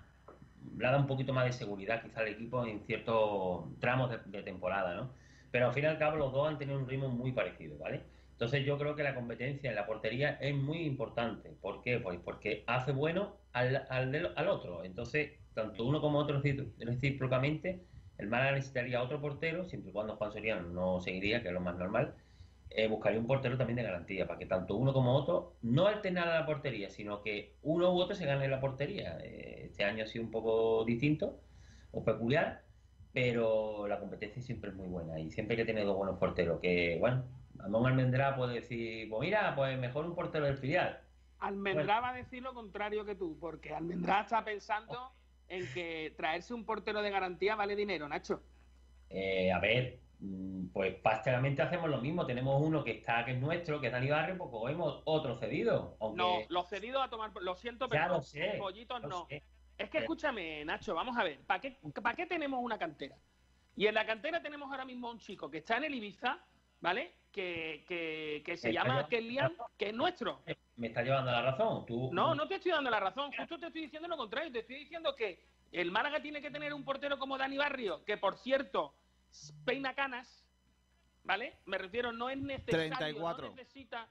le 0.78 0.88
ha 0.88 0.92
dado 0.92 1.02
un 1.04 1.08
poquito 1.08 1.34
más 1.34 1.46
de 1.46 1.54
seguridad 1.54 2.02
quizás 2.04 2.18
al 2.20 2.28
equipo 2.30 2.66
en 2.66 2.82
ciertos 2.86 3.66
tramos 3.80 4.10
de, 4.12 4.20
de 4.26 4.44
temporada, 4.44 4.96
¿no? 4.96 5.14
Pero 5.52 5.68
al 5.68 5.74
fin 5.74 5.84
y 5.84 5.88
al 5.88 6.00
cabo 6.00 6.18
los 6.18 6.32
dos 6.34 6.48
han 6.50 6.58
tenido 6.58 6.80
un 6.80 6.88
ritmo 6.88 7.10
muy 7.10 7.32
parecido, 7.34 7.78
¿vale? 7.78 8.04
Entonces 8.32 8.66
yo 8.66 8.78
creo 8.78 8.96
que 8.96 9.04
la 9.04 9.16
competencia 9.16 9.70
en 9.70 9.76
la 9.76 9.86
portería 9.86 10.32
es 10.42 10.56
muy 10.56 10.80
importante. 10.86 11.50
¿Por 11.62 11.82
qué? 11.82 12.00
Pues 12.00 12.20
porque 12.24 12.64
hace 12.68 12.92
bueno 12.92 13.38
al, 13.54 13.86
al, 13.90 14.12
del- 14.12 14.34
al 14.36 14.48
otro. 14.50 14.84
Entonces, 14.84 15.34
tanto 15.54 15.86
uno 15.86 16.02
como 16.02 16.20
otro 16.20 16.42
recípro- 16.42 16.72
recíprocamente, 16.80 17.84
el 18.18 18.28
Málaga 18.28 18.54
necesitaría 18.54 19.02
otro 19.02 19.20
portero, 19.22 19.66
siempre 19.66 19.90
y 19.92 19.94
cuando 19.94 20.16
Juan 20.16 20.32
Soriano 20.32 20.70
no 20.70 21.00
seguiría, 21.02 21.42
que 21.42 21.48
es 21.50 21.54
lo 21.54 21.62
más 21.62 21.78
normal, 21.78 22.16
eh, 22.70 22.88
buscaría 22.88 23.20
un 23.20 23.28
portero 23.28 23.58
también 23.58 23.78
de 23.78 23.84
garantía, 23.84 24.26
para 24.28 24.40
que 24.40 24.46
tanto 24.46 24.76
uno 24.76 24.94
como 24.94 25.16
otro 25.16 25.54
no 25.62 25.88
alternen 25.88 26.24
a 26.24 26.40
la 26.40 26.46
portería, 26.46 26.90
sino 26.90 27.22
que 27.22 27.56
uno 27.62 27.92
u 27.94 28.00
otro 28.00 28.16
se 28.16 28.26
gane 28.26 28.48
la 28.48 28.60
portería. 28.60 29.18
Eh, 29.22 29.66
este 29.66 29.84
año 29.84 30.04
ha 30.04 30.08
sido 30.08 30.24
un 30.26 30.32
poco 30.32 30.84
distinto 30.86 31.40
o 31.92 32.04
peculiar, 32.04 32.64
pero 33.12 33.88
la 33.88 34.00
competencia 34.00 34.42
siempre 34.42 34.72
es 34.72 34.76
muy 34.76 34.88
buena 34.88 35.20
y 35.20 35.30
siempre 35.30 35.56
hay 35.56 35.62
que 35.64 35.66
tener 35.72 35.86
dos 35.86 35.96
buenos 35.96 36.18
porteros. 36.18 36.60
Que 36.60 36.98
bueno, 37.00 37.24
Ramón 37.58 37.86
Almendrá 37.86 38.36
puede 38.36 38.56
decir, 38.56 39.08
pues 39.10 39.22
mira, 39.22 39.54
pues 39.56 39.78
mejor 39.80 40.06
un 40.06 40.16
portero 40.16 40.46
del 40.46 40.58
filial. 40.58 41.00
Almendrá 41.40 42.00
va 42.00 42.10
a 42.10 42.14
decir 42.14 42.42
lo 42.42 42.54
contrario 42.56 43.06
que 43.06 43.16
tú, 43.16 43.38
porque 43.40 43.74
Almendrá 43.74 44.22
está 44.22 44.44
pensando 44.44 45.12
en 45.54 45.74
que 45.74 46.14
traerse 46.18 46.54
un 46.54 46.66
portero 46.66 47.02
de 47.02 47.10
garantía 47.10 47.56
vale 47.56 47.76
dinero, 47.76 48.08
Nacho. 48.08 48.42
Eh, 49.10 49.52
a 49.52 49.60
ver, 49.60 50.00
mm, 50.20 50.68
pues 50.68 50.96
prácticamente 50.96 51.62
hacemos 51.62 51.90
lo 51.90 52.00
mismo. 52.00 52.26
Tenemos 52.26 52.62
uno 52.62 52.84
que 52.84 52.92
está, 52.92 53.24
que 53.26 53.32
es 53.32 53.40
nuestro, 53.40 53.80
que 53.80 53.88
es 53.88 53.94
Dani 53.94 54.10
Barrio, 54.10 54.38
pues 54.38 54.50
cogemos 54.50 55.02
otro 55.06 55.38
cedido. 55.38 55.96
Aunque 56.00 56.18
No, 56.18 56.40
los 56.50 56.68
cedidos 56.70 57.04
a 57.04 57.10
tomar, 57.10 57.32
lo 57.42 57.56
siento, 57.56 57.88
pero 57.88 58.02
Ya 58.04 58.08
lo 58.08 58.22
sé, 58.22 58.56
pollitos 58.58 59.02
lo 59.04 59.08
no. 59.08 59.26
sé. 59.28 59.44
Es 59.78 59.90
que 59.90 60.00
escúchame, 60.00 60.64
Nacho, 60.66 60.94
vamos 60.94 61.18
a 61.18 61.24
ver, 61.24 61.40
¿para 61.46 61.60
qué, 61.60 61.80
¿para 62.02 62.16
qué 62.16 62.26
tenemos 62.28 62.60
una 62.64 62.78
cantera? 62.78 63.18
Y 63.76 63.88
en 63.88 63.96
la 63.96 64.06
cantera 64.06 64.42
tenemos 64.42 64.70
ahora 64.72 64.86
mismo 64.86 65.10
un 65.10 65.18
chico 65.18 65.50
que 65.50 65.58
está 65.60 65.78
en 65.78 65.86
el 65.86 65.96
Ibiza, 65.96 66.38
¿vale? 66.80 67.16
Que, 67.34 67.84
que, 67.88 68.44
que 68.46 68.56
se 68.56 68.72
llama 68.72 69.08
Kelian, 69.10 69.54
que 69.76 69.90
es 69.90 69.94
nuestro. 69.94 70.44
me 70.76 70.88
está 70.88 71.02
llevando 71.02 71.32
a 71.32 71.42
la 71.42 71.52
razón. 71.52 71.84
Tú, 71.88 72.12
No, 72.14 72.36
no 72.36 72.48
te 72.48 72.56
estoy 72.56 72.72
dando 72.72 72.92
la 72.92 73.00
razón, 73.00 73.32
justo 73.36 73.58
te 73.58 73.66
estoy 73.68 73.82
diciendo 73.82 74.08
lo 74.08 74.18
contrario, 74.18 74.52
te 74.52 74.60
estoy 74.60 74.76
diciendo 74.76 75.16
que 75.16 75.44
el 75.72 75.90
Málaga 75.92 76.22
tiene 76.22 76.42
que 76.42 76.52
tener 76.52 76.74
un 76.76 76.86
portero 76.86 77.18
como 77.18 77.36
Dani 77.36 77.58
Barrio, 77.58 78.06
que 78.06 78.18
por 78.18 78.38
cierto, 78.38 78.94
peina 79.66 79.96
canas, 79.96 80.46
¿vale? 81.24 81.58
Me 81.66 81.80
refiero, 81.80 82.12
no 82.12 82.30
es 82.30 82.38
necesario, 82.38 82.96
34. 82.96 83.48
no 83.50 83.56
necesita, 83.56 84.08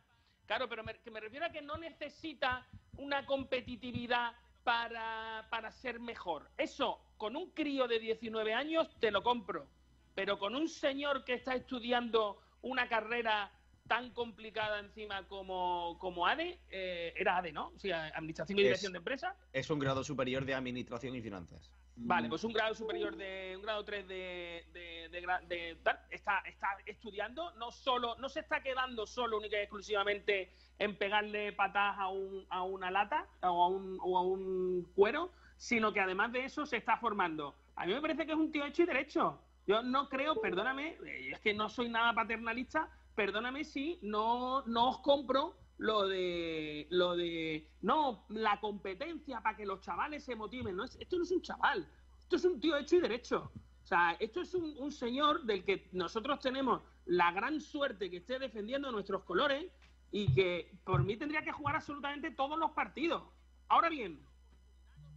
claro, 0.46 0.68
pero 0.68 0.82
me, 0.82 0.98
que 0.98 1.10
me 1.12 1.20
refiero 1.20 1.46
a 1.46 1.50
que 1.50 1.62
no 1.62 1.76
necesita 1.76 2.66
una 2.96 3.24
competitividad 3.24 4.32
para, 4.64 5.46
para 5.48 5.70
ser 5.70 6.00
mejor. 6.00 6.50
Eso, 6.56 7.00
con 7.16 7.36
un 7.36 7.50
crío 7.50 7.86
de 7.86 8.00
19 8.00 8.52
años, 8.52 8.88
te 8.98 9.12
lo 9.12 9.22
compro, 9.22 9.68
pero 10.14 10.40
con 10.40 10.56
un 10.56 10.68
señor 10.68 11.24
que 11.24 11.34
está 11.34 11.54
estudiando 11.54 12.40
una 12.62 12.88
carrera 12.88 13.50
tan 13.88 14.10
complicada 14.12 14.78
encima 14.78 15.26
como, 15.26 15.96
como 15.98 16.26
ADE, 16.26 16.58
eh, 16.70 17.12
era 17.16 17.36
ADE, 17.38 17.52
¿no? 17.52 17.72
O 17.74 17.78
sea, 17.78 18.06
Administración 18.14 18.58
y 18.58 18.62
Dirección 18.62 18.90
Es- 18.90 18.92
de 18.94 18.98
Empresas. 18.98 19.36
Es 19.52 19.68
un 19.70 19.78
grado 19.80 20.02
superior 20.04 20.44
de 20.44 20.54
Administración 20.54 21.14
y 21.16 21.20
Finanzas. 21.20 21.70
Vale, 21.94 22.28
pues 22.30 22.42
un 22.44 22.54
grado 22.54 22.74
superior 22.74 23.14
de 23.16 23.52
un 23.54 23.62
grado 23.62 23.84
3 23.84 24.08
de, 24.08 24.64
de, 24.72 25.08
de 25.10 25.20
de 25.46 25.78
está, 26.10 26.38
está 26.46 26.68
estudiando, 26.86 27.50
no 27.56 27.70
solo, 27.70 28.16
no 28.16 28.30
se 28.30 28.40
está 28.40 28.62
quedando 28.62 29.06
solo 29.06 29.36
única 29.36 29.58
y 29.58 29.62
exclusivamente 29.62 30.50
en 30.78 30.96
pegarle 30.96 31.52
patas 31.52 31.96
a, 31.98 32.08
un, 32.08 32.46
a 32.48 32.62
una 32.62 32.90
lata 32.90 33.26
o 33.42 33.62
a, 33.64 33.68
un, 33.68 33.98
o 34.00 34.16
a 34.16 34.22
un 34.22 34.90
cuero, 34.94 35.32
sino 35.58 35.92
que 35.92 36.00
además 36.00 36.32
de 36.32 36.46
eso 36.46 36.64
se 36.64 36.78
está 36.78 36.96
formando. 36.96 37.54
A 37.76 37.84
mí 37.84 37.92
me 37.92 38.00
parece 38.00 38.24
que 38.24 38.32
es 38.32 38.38
un 38.38 38.50
tío 38.50 38.64
hecho 38.64 38.84
y 38.84 38.86
derecho. 38.86 39.38
Yo 39.66 39.82
no 39.82 40.08
creo, 40.08 40.40
perdóname, 40.40 40.98
eh, 41.06 41.30
es 41.32 41.40
que 41.40 41.54
no 41.54 41.68
soy 41.68 41.88
nada 41.88 42.12
paternalista, 42.14 42.88
perdóname 43.14 43.64
si 43.64 43.98
no, 44.02 44.62
no 44.66 44.90
os 44.90 44.98
compro 44.98 45.56
lo 45.78 46.06
de 46.06 46.86
lo 46.90 47.16
de 47.16 47.68
no 47.80 48.24
la 48.28 48.60
competencia 48.60 49.40
para 49.40 49.56
que 49.56 49.66
los 49.66 49.80
chavales 49.80 50.24
se 50.24 50.36
motiven. 50.36 50.76
No 50.76 50.84
es, 50.84 50.96
esto 51.00 51.16
no 51.16 51.24
es 51.24 51.30
un 51.30 51.42
chaval 51.42 51.88
esto 52.20 52.36
es 52.48 52.54
un 52.54 52.60
tío 52.60 52.76
hecho 52.76 52.96
y 52.96 53.00
derecho. 53.00 53.52
O 53.82 53.86
sea 53.86 54.16
esto 54.18 54.40
es 54.40 54.54
un, 54.54 54.74
un 54.78 54.90
señor 54.90 55.42
del 55.42 55.64
que 55.64 55.88
nosotros 55.92 56.40
tenemos 56.40 56.82
la 57.04 57.30
gran 57.32 57.60
suerte 57.60 58.10
que 58.10 58.18
esté 58.18 58.38
defendiendo 58.38 58.90
nuestros 58.90 59.24
colores 59.24 59.70
y 60.10 60.32
que 60.32 60.72
por 60.84 61.04
mí 61.04 61.16
tendría 61.16 61.42
que 61.42 61.52
jugar 61.52 61.76
absolutamente 61.76 62.30
todos 62.30 62.58
los 62.58 62.70
partidos. 62.72 63.22
Ahora 63.68 63.88
bien 63.88 64.20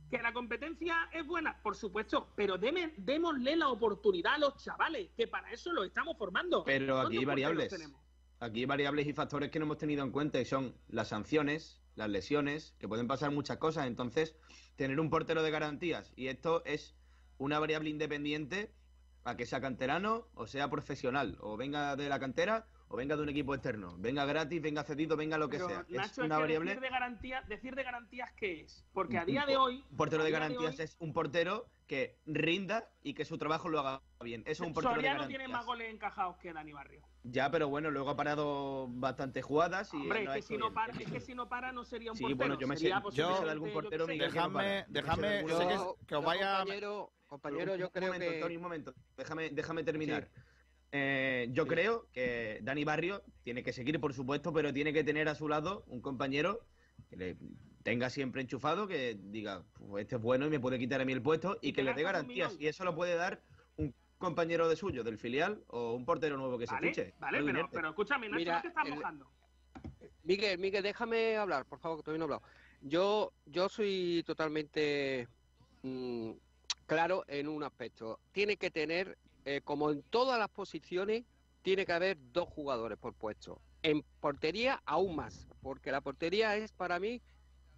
que 0.10 0.18
la 0.22 0.34
competencia 0.34 0.96
es 1.12 1.26
buena, 1.26 1.62
por 1.62 1.76
supuesto, 1.76 2.30
pero 2.36 2.58
deme- 2.60 2.94
démosle 2.98 3.56
la 3.56 3.70
oportunidad 3.70 4.36
a 4.36 4.38
los 4.38 4.58
chavales, 4.64 5.10
que 5.18 5.28
para 5.28 5.52
eso 5.52 5.72
los 5.74 5.86
estamos 5.86 6.18
formando. 6.18 6.64
Pero 6.64 7.00
aquí 7.00 7.18
hay 7.18 7.26
¿Cuántos 7.26 7.44
porteros 7.44 7.58
variables. 7.70 7.92
Aquí 8.40 8.60
hay 8.60 8.66
variables 8.66 9.08
y 9.08 9.14
factores 9.14 9.50
que 9.50 9.60
no 9.60 9.66
hemos 9.66 9.78
tenido 9.78 10.04
en 10.04 10.12
cuenta 10.12 10.40
y 10.40 10.46
son 10.46 10.76
las 10.90 11.08
sanciones, 11.08 11.82
las 11.96 12.10
lesiones, 12.10 12.76
que 12.80 12.88
pueden 12.88 13.08
pasar 13.08 13.32
muchas 13.32 13.58
cosas. 13.58 13.88
Entonces, 13.88 14.36
tener 14.76 15.00
un 15.00 15.10
portero 15.10 15.42
de 15.42 15.52
garantías 15.52 16.12
y 16.16 16.28
esto 16.28 16.64
es 16.66 16.96
una 17.38 17.60
variable 17.60 17.90
independiente 17.90 18.72
a 19.24 19.36
que 19.38 19.46
sea 19.46 19.62
canterano 19.62 20.28
o 20.36 20.46
sea 20.48 20.70
profesional, 20.70 21.38
o 21.40 21.58
venga 21.58 21.96
de 21.96 22.10
la 22.10 22.20
cantera 22.20 22.68
o 22.96 22.98
venga 22.98 23.18
de 23.18 23.24
un 23.24 23.30
equipo 23.30 23.54
externo, 23.54 23.94
venga 23.98 24.24
gratis, 24.26 24.62
venga 24.62 24.84
cedido, 24.84 25.18
venga 25.18 25.38
lo 25.38 25.50
que 25.50 25.58
Pero, 25.58 25.68
sea. 25.68 25.80
es 25.82 25.90
Nacho, 25.90 26.22
una 26.24 26.36
es 26.36 26.38
que 26.38 26.42
variable. 26.44 26.70
decir 26.72 26.82
de 26.82 26.90
garantía, 26.90 27.42
decir 27.42 27.76
de 27.76 27.84
garantías 27.84 28.32
qué 28.34 28.62
es, 28.62 28.86
porque 28.94 29.18
a 29.18 29.22
Un- 29.22 29.28
día 29.28 29.42
un 29.42 29.48
de 29.48 29.58
hoy 29.58 29.86
Un 29.92 29.98
portero 29.98 30.24
de 30.24 30.32
garantías 30.32 30.80
hoy, 30.80 30.86
es 30.86 30.96
un 31.00 31.12
portero 31.14 31.66
que 31.88 32.18
rinda 32.26 32.90
y 33.04 33.14
que 33.14 33.26
su 33.26 33.38
trabajo 33.38 33.68
lo 33.70 33.80
haga 33.80 34.02
bien. 34.24 34.42
Eso 34.46 34.64
es 34.64 34.68
un 34.68 34.74
portero 34.74 34.92
de 34.94 34.96
Soriano 34.96 35.18
garantías. 35.20 35.40
tiene 35.40 35.54
más 35.54 35.66
goles 35.66 35.94
encajados 35.94 36.38
que 36.38 36.54
Dani 36.54 36.72
Barrio. 36.72 37.02
Ya, 37.24 37.52
pero 37.52 37.68
bueno, 37.68 37.92
luego 37.92 38.10
ha 38.12 38.16
parado 38.16 38.88
bastantes 38.90 39.44
jugadas 39.44 39.94
y 39.94 39.98
Hombre, 39.98 40.24
no 40.24 40.32
es 40.34 40.38
que, 40.38 40.42
si 40.54 40.58
no 40.58 40.74
para, 40.74 40.94
es 40.94 41.12
que 41.12 41.20
si 41.20 41.36
no 41.36 41.50
para 41.50 41.72
no 41.74 41.84
sería 41.84 42.12
un 42.12 42.18
Sí, 42.18 42.24
portero. 42.24 42.38
bueno, 42.38 42.58
yo 42.60 42.68
me 42.68 42.76
sé- 42.76 42.82
sería 42.84 43.04
yo 43.12 43.44
de 43.44 43.52
algún 43.52 43.72
portero, 43.74 44.08
Miguel, 44.08 44.32
que 44.32 44.40
no 44.40 44.54
para. 44.54 44.86
Déjame, 44.88 44.88
Yo 44.88 44.94
me 44.94 44.94
sé 44.94 44.94
de 44.94 45.02
déjame, 45.02 45.28
algún 45.38 45.98
sé 46.00 46.06
que, 46.08 46.16
os 46.16 46.24
vaya... 46.26 46.58
Compañero, 46.60 47.12
compañero, 47.28 47.74
Un- 47.74 47.80
yo 47.80 47.86
un 47.88 47.92
creo 47.92 48.14
momento, 48.14 48.32
que... 48.34 48.40
Tony, 48.40 48.56
un 48.56 48.62
momento. 48.64 48.94
Déjame, 49.18 49.50
déjame 49.50 49.84
terminar. 49.84 50.30
Eh, 50.98 51.50
yo 51.52 51.68
creo 51.68 52.08
que 52.14 52.60
Dani 52.62 52.86
Barrio 52.86 53.22
tiene 53.44 53.64
que 53.64 53.74
seguir, 53.74 54.00
por 54.00 54.14
supuesto, 54.14 54.54
pero 54.54 54.72
tiene 54.72 54.94
que 54.94 55.04
tener 55.04 55.28
a 55.28 55.36
su 55.36 55.50
lado 55.50 55.84
un 55.88 56.00
compañero 56.00 56.62
que 57.10 57.18
le 57.18 57.36
tenga 57.84 58.10
siempre 58.10 58.42
enchufado, 58.42 58.88
que 58.88 59.18
diga, 59.20 59.62
pues 59.74 60.04
este 60.04 60.16
es 60.16 60.22
bueno 60.22 60.46
y 60.46 60.50
me 60.50 60.60
puede 60.62 60.80
quitar 60.80 61.02
a 61.02 61.06
mí 61.06 61.12
el 61.12 61.22
puesto 61.22 61.58
y, 61.62 61.68
Y 61.70 61.72
que 61.74 61.78
que 61.78 61.84
le 61.84 61.94
dé 61.96 62.04
garantías. 62.04 62.56
Y 62.58 62.68
eso 62.68 62.86
lo 62.86 62.96
puede 62.96 63.16
dar 63.16 63.42
un 63.76 63.94
compañero 64.18 64.70
de 64.70 64.78
suyo, 64.78 65.04
del 65.04 65.18
filial, 65.18 65.62
o 65.68 65.96
un 65.96 66.06
portero 66.06 66.38
nuevo 66.38 66.58
que 66.58 66.66
se 66.66 66.76
Vale, 66.76 66.88
fiche. 66.88 67.14
vale, 67.20 67.68
pero, 67.70 67.90
escúchame, 67.90 68.30
Nacho, 68.30 68.38
Mira, 68.40 68.56
no 68.56 68.62
te 68.62 68.68
estás 68.70 68.86
el- 68.86 68.96
mojando. 68.96 69.28
Miguel, 70.24 70.58
Miguel, 70.60 70.82
déjame 70.82 71.36
hablar, 71.36 71.66
por 71.66 71.80
favor, 71.80 71.98
que 71.98 72.04
todavía 72.04 72.20
no 72.26 72.32
he 72.32 72.36
hablado. 72.36 72.54
Yo, 72.84 73.34
yo 73.48 73.68
soy 73.68 74.24
totalmente 74.26 75.28
mm, 75.84 76.32
claro 76.88 77.26
en 77.28 77.50
un 77.50 77.64
aspecto. 77.64 78.22
Tiene 78.32 78.56
que 78.56 78.72
tener, 78.72 79.18
eh, 79.46 79.62
como 79.64 79.92
en 79.92 80.02
todas 80.04 80.38
las 80.40 80.50
posiciones, 80.50 81.24
tiene 81.62 81.86
que 81.86 81.94
haber 81.94 82.18
dos 82.32 82.48
jugadores 82.50 82.98
por 82.98 83.14
puesto. 83.14 83.62
En 83.84 84.04
portería, 84.20 84.82
aún 84.86 85.16
más, 85.16 85.48
porque 85.62 85.92
la 85.92 86.02
portería 86.02 86.56
es 86.58 86.74
para 86.74 87.00
mí, 87.00 87.22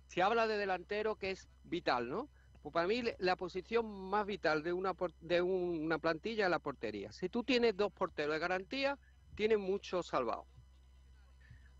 se 0.07 0.21
habla 0.21 0.47
de 0.47 0.57
delantero 0.57 1.15
que 1.15 1.31
es 1.31 1.47
vital, 1.63 2.09
¿no? 2.09 2.29
Pues 2.61 2.73
para 2.73 2.87
mí 2.87 3.01
la 3.19 3.35
posición 3.35 3.85
más 4.09 4.25
vital 4.25 4.63
de 4.63 4.73
una, 4.73 4.93
de 5.21 5.41
una 5.41 5.99
plantilla 5.99 6.45
es 6.45 6.51
la 6.51 6.59
portería. 6.59 7.11
Si 7.11 7.29
tú 7.29 7.43
tienes 7.43 7.75
dos 7.77 7.91
porteros 7.93 8.33
de 8.33 8.39
garantía, 8.39 8.97
tienes 9.35 9.57
mucho 9.59 10.01
salvado. 10.03 10.45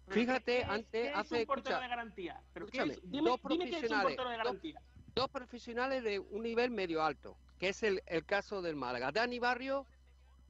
Fíjate, 0.10 0.44
¿Qué 0.46 0.60
es- 0.62 0.70
antes, 0.70 0.90
qué 0.92 1.08
es 1.10 1.16
hace, 1.18 1.40
un 1.42 1.46
portero 1.46 1.70
escucha, 1.76 1.82
de 1.82 1.88
garantía? 1.90 2.42
¿Pero 2.54 2.68
qué 2.68 2.78
escúchame, 2.78 2.94
es? 2.94 3.12
Dime, 3.12 3.30
dos 3.30 3.40
dime 3.50 3.66
qué 3.66 3.70
es 3.70 3.76
un 3.76 3.80
profesionales, 3.80 4.04
portero 4.16 4.30
de 4.30 4.36
dos- 4.38 4.46
garantía. 4.46 4.82
dos 5.16 5.30
profesionales 5.30 6.04
de 6.04 6.20
un 6.20 6.44
nivel 6.44 6.72
medio 6.72 7.04
alto, 7.04 7.38
que 7.60 7.70
es 7.70 7.84
el, 7.84 8.04
el 8.06 8.26
caso 8.26 8.62
del 8.62 8.76
Málaga. 8.76 9.12
Dani 9.12 9.40
Barrio, 9.40 9.86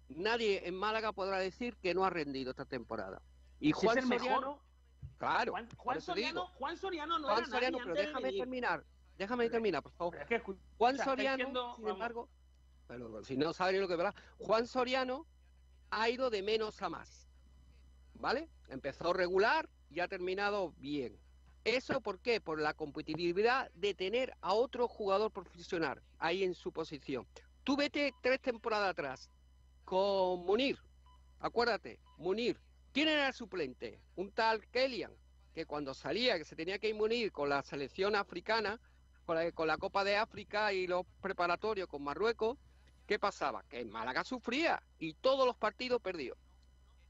nadie 0.09 0.67
en 0.67 0.75
Málaga 0.75 1.11
podrá 1.11 1.39
decir 1.39 1.75
que 1.77 1.93
no 1.93 2.05
ha 2.05 2.09
rendido 2.09 2.51
esta 2.51 2.65
temporada. 2.65 3.21
Y 3.59 3.71
Juan 3.71 3.97
es 3.97 4.03
el 4.03 4.09
mejor. 4.09 4.27
Soriano, 4.27 4.59
claro, 5.17 5.53
Juan, 5.77 6.01
Soriano. 6.01 6.47
Juan 6.47 6.77
Soriano 6.77 7.19
no 7.19 7.27
Juan 7.27 7.39
era 7.39 7.47
Soriano, 7.47 7.77
nadie 7.79 7.84
pero 7.91 7.95
de 7.95 8.05
déjame 8.07 8.34
terminar, 8.34 8.84
déjame 9.17 9.49
terminar, 9.49 9.84
por 9.84 9.91
favor. 9.93 10.15
Es 10.15 10.25
que, 10.27 10.43
escu- 10.43 10.57
Juan 10.77 10.93
o 10.93 10.97
sea, 10.97 11.13
estáis 11.13 11.29
Soriano, 11.29 11.75
sin 11.75 11.88
embargo, 11.88 12.29
pero 12.88 13.23
si 13.23 13.35
no 13.38 13.53
saben 13.53 13.81
lo 13.81 13.88
que 13.88 13.95
verá, 13.95 14.13
Juan 14.39 14.67
Soriano 14.67 15.25
ha 15.89 16.09
ido 16.09 16.29
de 16.29 16.41
menos 16.43 16.81
a 16.81 16.89
más, 16.89 17.27
¿vale? 18.15 18.49
Empezó 18.67 19.13
regular 19.13 19.69
y 19.89 20.01
ha 20.01 20.07
terminado 20.07 20.71
bien. 20.77 21.17
¿Eso 21.68 21.99
por 21.99 22.19
qué? 22.19 22.39
Por 22.39 22.61
la 22.61 22.73
competitividad 22.73 23.69
de 23.73 23.94
tener 23.94 24.34
a 24.39 24.53
otro 24.53 24.88
jugador 24.88 25.31
profesional 25.31 26.02
ahí 26.18 26.45
en 26.45 26.56
su 26.56 26.72
posición. 26.72 27.27
Tú 27.65 27.76
vete 27.76 28.14
tres 28.22 28.39
temporadas 28.39 28.91
atrás 28.91 29.30
con 29.84 30.45
Munir, 30.45 30.80
acuérdate, 31.41 31.99
Munir. 32.15 32.57
¿Quién 32.94 33.10
era 33.10 33.27
el 33.27 33.34
suplente? 33.34 33.99
Un 34.15 34.31
tal 34.31 34.65
Kellyan, 34.69 35.11
que 35.53 35.65
cuando 35.65 35.94
salía, 35.94 36.38
que 36.38 36.45
se 36.45 36.56
tenía 36.56 36.80
que 36.80 36.88
ir 36.88 36.95
Munir 36.95 37.34
con 37.34 37.49
la 37.49 37.61
selección 37.64 38.15
africana, 38.15 38.80
con 39.26 39.35
la, 39.35 39.52
con 39.52 39.68
la 39.68 39.77
Copa 39.77 40.06
de 40.06 40.15
África 40.15 40.72
y 40.72 40.88
los 40.88 41.06
preparatorios 41.22 41.89
con 41.89 42.02
Marruecos, 42.02 42.57
¿qué 43.06 43.19
pasaba? 43.19 43.64
Que 43.64 43.81
en 43.81 43.89
Málaga 43.89 44.23
sufría 44.23 44.81
y 44.99 45.15
todos 45.15 45.45
los 45.45 45.57
partidos 45.57 46.02
perdió. 46.02 46.38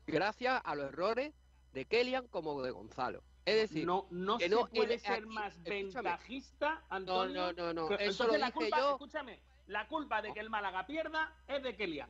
Gracias 0.07 0.59
a 0.65 0.73
los 0.73 0.87
errores 0.87 1.31
de 1.73 1.85
Kellyan 1.85 2.27
como 2.27 2.63
de 2.63 2.71
Gonzalo. 2.71 3.23
Es 3.47 3.55
decir, 3.55 3.85
no, 3.85 4.07
no 4.11 4.37
que 4.37 4.43
se 4.43 4.49
no- 4.49 4.67
puede 4.67 4.99
ser 4.99 5.13
aquí- 5.23 5.25
más 5.27 5.63
ventajista, 5.63 6.83
Antonio. 6.89 7.53
no, 7.53 7.73
no, 7.73 7.73
no, 7.73 7.85
eso 7.95 7.97
entonces 7.97 8.27
lo 8.27 8.37
la 8.37 8.45
dije 8.47 8.51
culpa, 8.59 8.77
yo. 8.79 8.91
escúchame, 8.91 9.41
la 9.67 9.87
culpa 9.87 10.21
de 10.21 10.33
que 10.33 10.41
el 10.41 10.49
Málaga 10.49 10.85
pierda 10.85 11.33
es 11.47 11.63
de 11.63 11.75
Kelian. 11.77 12.09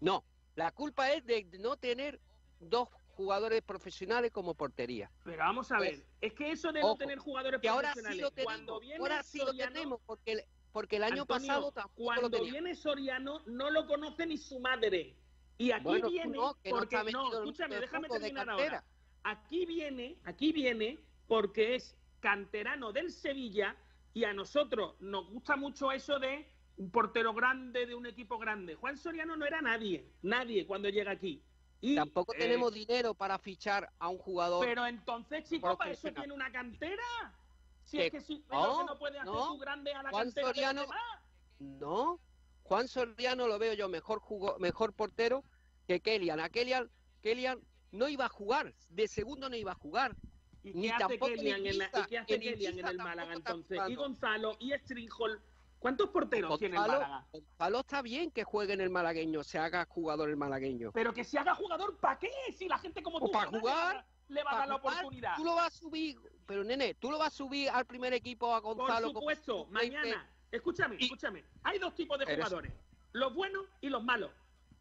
No, 0.00 0.22
la 0.54 0.70
culpa 0.72 1.10
es 1.12 1.24
de 1.24 1.44
no 1.60 1.78
tener 1.78 2.20
dos 2.60 2.90
jugadores 3.16 3.62
profesionales 3.62 4.32
como 4.32 4.54
portería. 4.54 5.10
Pero 5.24 5.38
vamos 5.38 5.72
a 5.72 5.78
Pues, 5.78 5.98
ver, 6.00 6.06
es 6.20 6.34
que 6.34 6.50
eso 6.50 6.72
de 6.72 6.80
no 6.82 6.88
ojo, 6.88 6.98
tener 6.98 7.18
jugadores 7.18 7.60
que 7.62 7.68
ahora 7.70 7.88
sí 7.94 8.00
profesionales, 8.02 8.22
lo 8.22 8.30
tenemos, 8.32 8.52
cuando 8.54 8.80
viene 8.80 8.98
ahora 8.98 9.22
sí 9.22 9.38
lo 9.38 9.46
Soriano, 9.46 9.72
tenemos, 9.72 10.00
porque 10.04 10.32
el, 10.32 10.44
porque 10.72 10.96
el 10.96 11.04
año 11.04 11.22
Antonio, 11.22 11.46
pasado 11.48 11.72
tampoco 11.72 12.00
lo 12.00 12.04
cuando 12.04 12.30
teníamos. 12.30 12.52
viene 12.52 12.74
Soriano 12.74 13.40
no 13.46 13.70
lo 13.70 13.86
conoce 13.86 14.26
ni 14.26 14.36
su 14.36 14.60
madre. 14.60 15.16
Y 15.56 15.70
aquí 15.70 15.84
Bueno, 15.84 16.10
viene 16.10 16.36
no, 16.36 16.54
que 16.62 16.70
no 16.70 16.76
porque 16.80 17.12
no, 17.12 17.32
escúchame, 17.32 17.76
déjame 17.80 18.08
terminar 18.08 18.50
ahora. 18.50 18.84
Aquí 19.24 19.64
viene, 19.66 20.18
aquí 20.24 20.52
viene 20.52 20.98
porque 21.26 21.74
es 21.74 21.96
canterano 22.20 22.92
del 22.92 23.10
Sevilla 23.10 23.76
y 24.12 24.24
a 24.24 24.32
nosotros 24.32 24.94
nos 25.00 25.28
gusta 25.30 25.56
mucho 25.56 25.90
eso 25.90 26.18
de 26.18 26.46
un 26.76 26.90
portero 26.90 27.32
grande 27.34 27.86
de 27.86 27.94
un 27.94 28.06
equipo 28.06 28.38
grande. 28.38 28.74
Juan 28.74 28.96
Soriano 28.96 29.36
no 29.36 29.46
era 29.46 29.60
nadie, 29.60 30.06
nadie 30.22 30.66
cuando 30.66 30.88
llega 30.88 31.12
aquí. 31.12 31.42
Y, 31.80 31.94
Tampoco 31.96 32.34
eh, 32.34 32.38
tenemos 32.38 32.72
dinero 32.72 33.14
para 33.14 33.38
fichar 33.38 33.90
a 33.98 34.08
un 34.08 34.18
jugador. 34.18 34.64
Pero 34.64 34.86
entonces, 34.86 35.44
chico, 35.44 35.76
para 35.76 35.90
eso 35.90 36.12
tiene 36.12 36.32
una 36.32 36.50
cantera. 36.50 37.02
Si 37.82 38.00
es 38.00 38.10
que 38.10 38.20
si 38.20 38.44
no, 38.50 38.78
que 38.78 38.84
no 38.84 38.98
puede 38.98 39.18
hacer 39.18 39.32
no. 39.32 39.52
su 39.52 39.58
grande 39.58 39.92
a 39.92 40.02
la 40.02 40.10
Juan 40.10 40.24
cantera 40.24 40.48
de 40.48 40.54
Soriano- 40.54 40.80
demás. 40.82 41.00
No, 41.58 42.20
Juan 42.62 42.88
Soriano 42.88 43.46
lo 43.46 43.58
veo 43.58 43.74
yo 43.74 43.88
mejor 43.88 44.18
jugó, 44.20 44.58
mejor 44.58 44.94
portero 44.94 45.44
que 45.86 46.00
Kellyan. 46.00 46.40
A 46.40 46.48
Kellyan, 46.48 46.90
Kellyan 47.22 47.60
no 47.94 48.08
iba 48.08 48.26
a 48.26 48.28
jugar, 48.28 48.74
de 48.90 49.08
segundo 49.08 49.48
no 49.48 49.56
iba 49.56 49.72
a 49.72 49.76
jugar. 49.76 50.16
¿Y 50.62 50.72
Ni 50.72 50.82
qué 50.88 50.92
hace 50.92 50.98
tampoco 51.00 51.26
Kellyan 51.26 51.66
en 51.66 51.78
la- 51.78 51.84
¿y 51.86 52.06
qué 52.08 52.18
hace 52.18 52.34
en 52.34 52.78
en 52.78 52.86
el 52.86 52.96
Málaga 52.98 53.34
entonces? 53.34 53.78
Y. 53.88 53.94
Gonzalo 53.94 54.56
y 54.58 54.72
Stringhol. 54.72 55.40
¿Cuántos 55.78 56.08
porteros 56.08 56.58
tiene 56.58 56.76
el 56.76 56.80
Gonzalo, 56.82 57.00
Málaga? 57.02 57.26
Gonzalo 57.30 57.80
está 57.80 58.00
bien 58.02 58.30
que 58.30 58.42
juegue 58.44 58.72
en 58.72 58.80
el 58.80 58.88
malagueño, 58.88 59.44
se 59.44 59.58
haga 59.58 59.84
jugador 59.84 60.30
el 60.30 60.36
malagueño. 60.36 60.92
Pero 60.92 61.12
que 61.12 61.24
se 61.24 61.38
haga 61.38 61.54
jugador, 61.54 61.98
¿para 61.98 62.18
qué? 62.18 62.30
Si 62.56 62.66
la 62.68 62.78
gente 62.78 63.02
como 63.02 63.20
tú 63.20 63.30
para 63.30 63.50
jugar, 63.50 64.06
le 64.28 64.42
va 64.42 64.52
a 64.52 64.56
dar 64.60 64.68
la 64.68 64.74
oportunidad. 64.76 65.36
Tú 65.36 65.44
lo 65.44 65.54
vas 65.54 65.66
a 65.74 65.78
subir, 65.78 66.16
pero 66.46 66.64
nene, 66.64 66.94
tú 66.94 67.10
lo 67.10 67.18
vas 67.18 67.28
a 67.34 67.36
subir 67.36 67.68
al 67.68 67.84
primer 67.84 68.14
equipo 68.14 68.54
a 68.54 68.62
Por 68.62 68.76
Gonzalo. 68.76 69.08
como 69.08 69.20
supuesto, 69.20 69.66
mañana. 69.66 70.26
Escúchame, 70.50 70.96
escúchame. 70.98 71.44
Hay 71.64 71.78
dos 71.78 71.94
tipos 71.94 72.18
de 72.18 72.24
Eres- 72.24 72.36
jugadores. 72.36 72.72
Los 73.12 73.34
buenos 73.34 73.66
y 73.82 73.90
los 73.90 74.02
malos. 74.02 74.30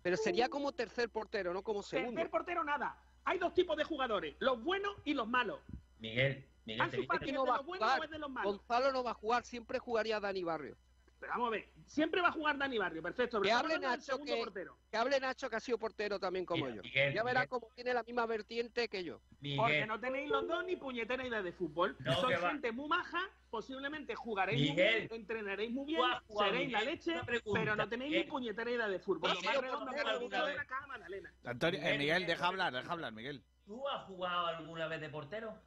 Pero 0.04 0.18
sería 0.18 0.50
como 0.50 0.74
tercer 0.74 1.10
portero, 1.10 1.54
no 1.54 1.64
como 1.64 1.82
segundo. 1.82 2.12
Tercer 2.12 2.30
portero 2.30 2.64
nada. 2.64 3.02
hay 3.24 3.40
dos 3.40 3.54
tipos 3.54 3.78
de 3.78 3.86
jugadores, 3.86 4.36
los 4.40 4.62
buenos 4.62 4.94
y 5.06 5.14
los 5.14 5.28
malos. 5.28 5.60
Miguel, 5.98 6.46
Miguel, 6.66 6.90
te 6.92 6.98
dice 6.98 7.20
que 7.20 7.32
no 7.32 7.46
va 7.46 7.56
a 7.56 7.60
jugar. 7.60 8.02
Gonzalo 8.44 8.92
no 8.92 9.04
va 9.04 9.12
a 9.12 9.16
jugar, 9.16 9.44
siempre 9.46 9.80
jugaría 9.80 10.20
Dani 10.20 10.44
Barrio. 10.44 10.78
Pero 11.24 11.32
vamos 11.36 11.48
a 11.48 11.52
ver, 11.52 11.70
siempre 11.86 12.20
va 12.22 12.28
a 12.28 12.32
jugar 12.34 12.58
Dani 12.58 12.78
Barrio, 12.78 13.02
perfecto. 13.02 13.40
pero 13.40 13.44
Que 13.44 13.52
hable 13.54 13.80
Nacho, 13.80 14.22
que, 14.22 14.36
portero. 14.36 14.78
que 14.91 14.98
hable 14.98 15.20
Nacho, 15.22 15.50
que 15.50 15.56
ha 15.56 15.60
sido 15.62 15.78
portero 15.78 16.20
también 16.20 16.45
como 16.45 16.66
Mira, 16.66 16.76
yo. 16.76 16.82
Miguel, 16.84 17.14
ya 17.14 17.24
verás 17.24 17.44
Miguel. 17.44 17.50
cómo 17.50 17.70
tiene 17.74 17.94
la 17.94 18.04
misma 18.04 18.26
vertiente 18.26 18.90
que 18.90 19.06
yo. 19.06 19.20
Porque 19.20 19.38
Miguel, 19.40 19.88
no 19.88 20.00
tenéis 20.02 20.30
los 20.30 20.45
dos 20.50 20.66
ni 20.66 20.76
puñetera 20.76 21.26
idea 21.26 21.41
de 21.41 21.54
fútbol. 21.54 21.95
No, 22.00 22.14
Sois 22.16 22.36
que 22.36 22.41
va. 22.44 22.50
gente 22.50 22.74
muy 22.74 22.90
maja, 22.90 23.22
posiblemente 23.50 24.16
jugaréis 24.16 24.60
muy 24.60 24.70
Miguel. 24.72 25.08
bien, 25.08 25.22
entrenaréis 25.22 25.72
muy 25.72 25.86
bien, 25.86 26.02
seréis 26.28 26.72
la 26.74 26.80
Miguel, 26.80 26.94
leche, 26.94 27.14
pregunta, 27.26 27.60
pero 27.62 27.76
no 27.78 27.88
tenéis 27.88 28.12
ni 28.12 28.18
Miguel. 28.18 28.30
puñetera 28.30 28.70
idea 28.72 28.88
de 28.90 29.00
fútbol. 29.00 29.32
¿Has 29.32 29.38
Lo 29.38 29.44
más 29.44 29.62
redondo 29.62 29.91
que 29.91 29.98
de 30.38 30.56
la 30.58 30.66
caja 30.66 30.88
Magdalena. 30.88 31.34
Antonio, 31.45 31.80
eh, 31.80 31.84
Miguel, 31.84 32.00
Miguel, 32.00 32.20
Miguel, 32.20 32.28
deja 32.28 32.48
hablar, 32.48 32.74
deja 32.74 32.91
hablar, 32.91 33.14
Miguel. 33.14 33.41
¿tú 33.66 33.88
has 33.88 34.04
jugado 34.08 34.48
alguna 34.48 34.88
vez 34.88 35.00
de 35.00 35.08
portero? 35.08 35.58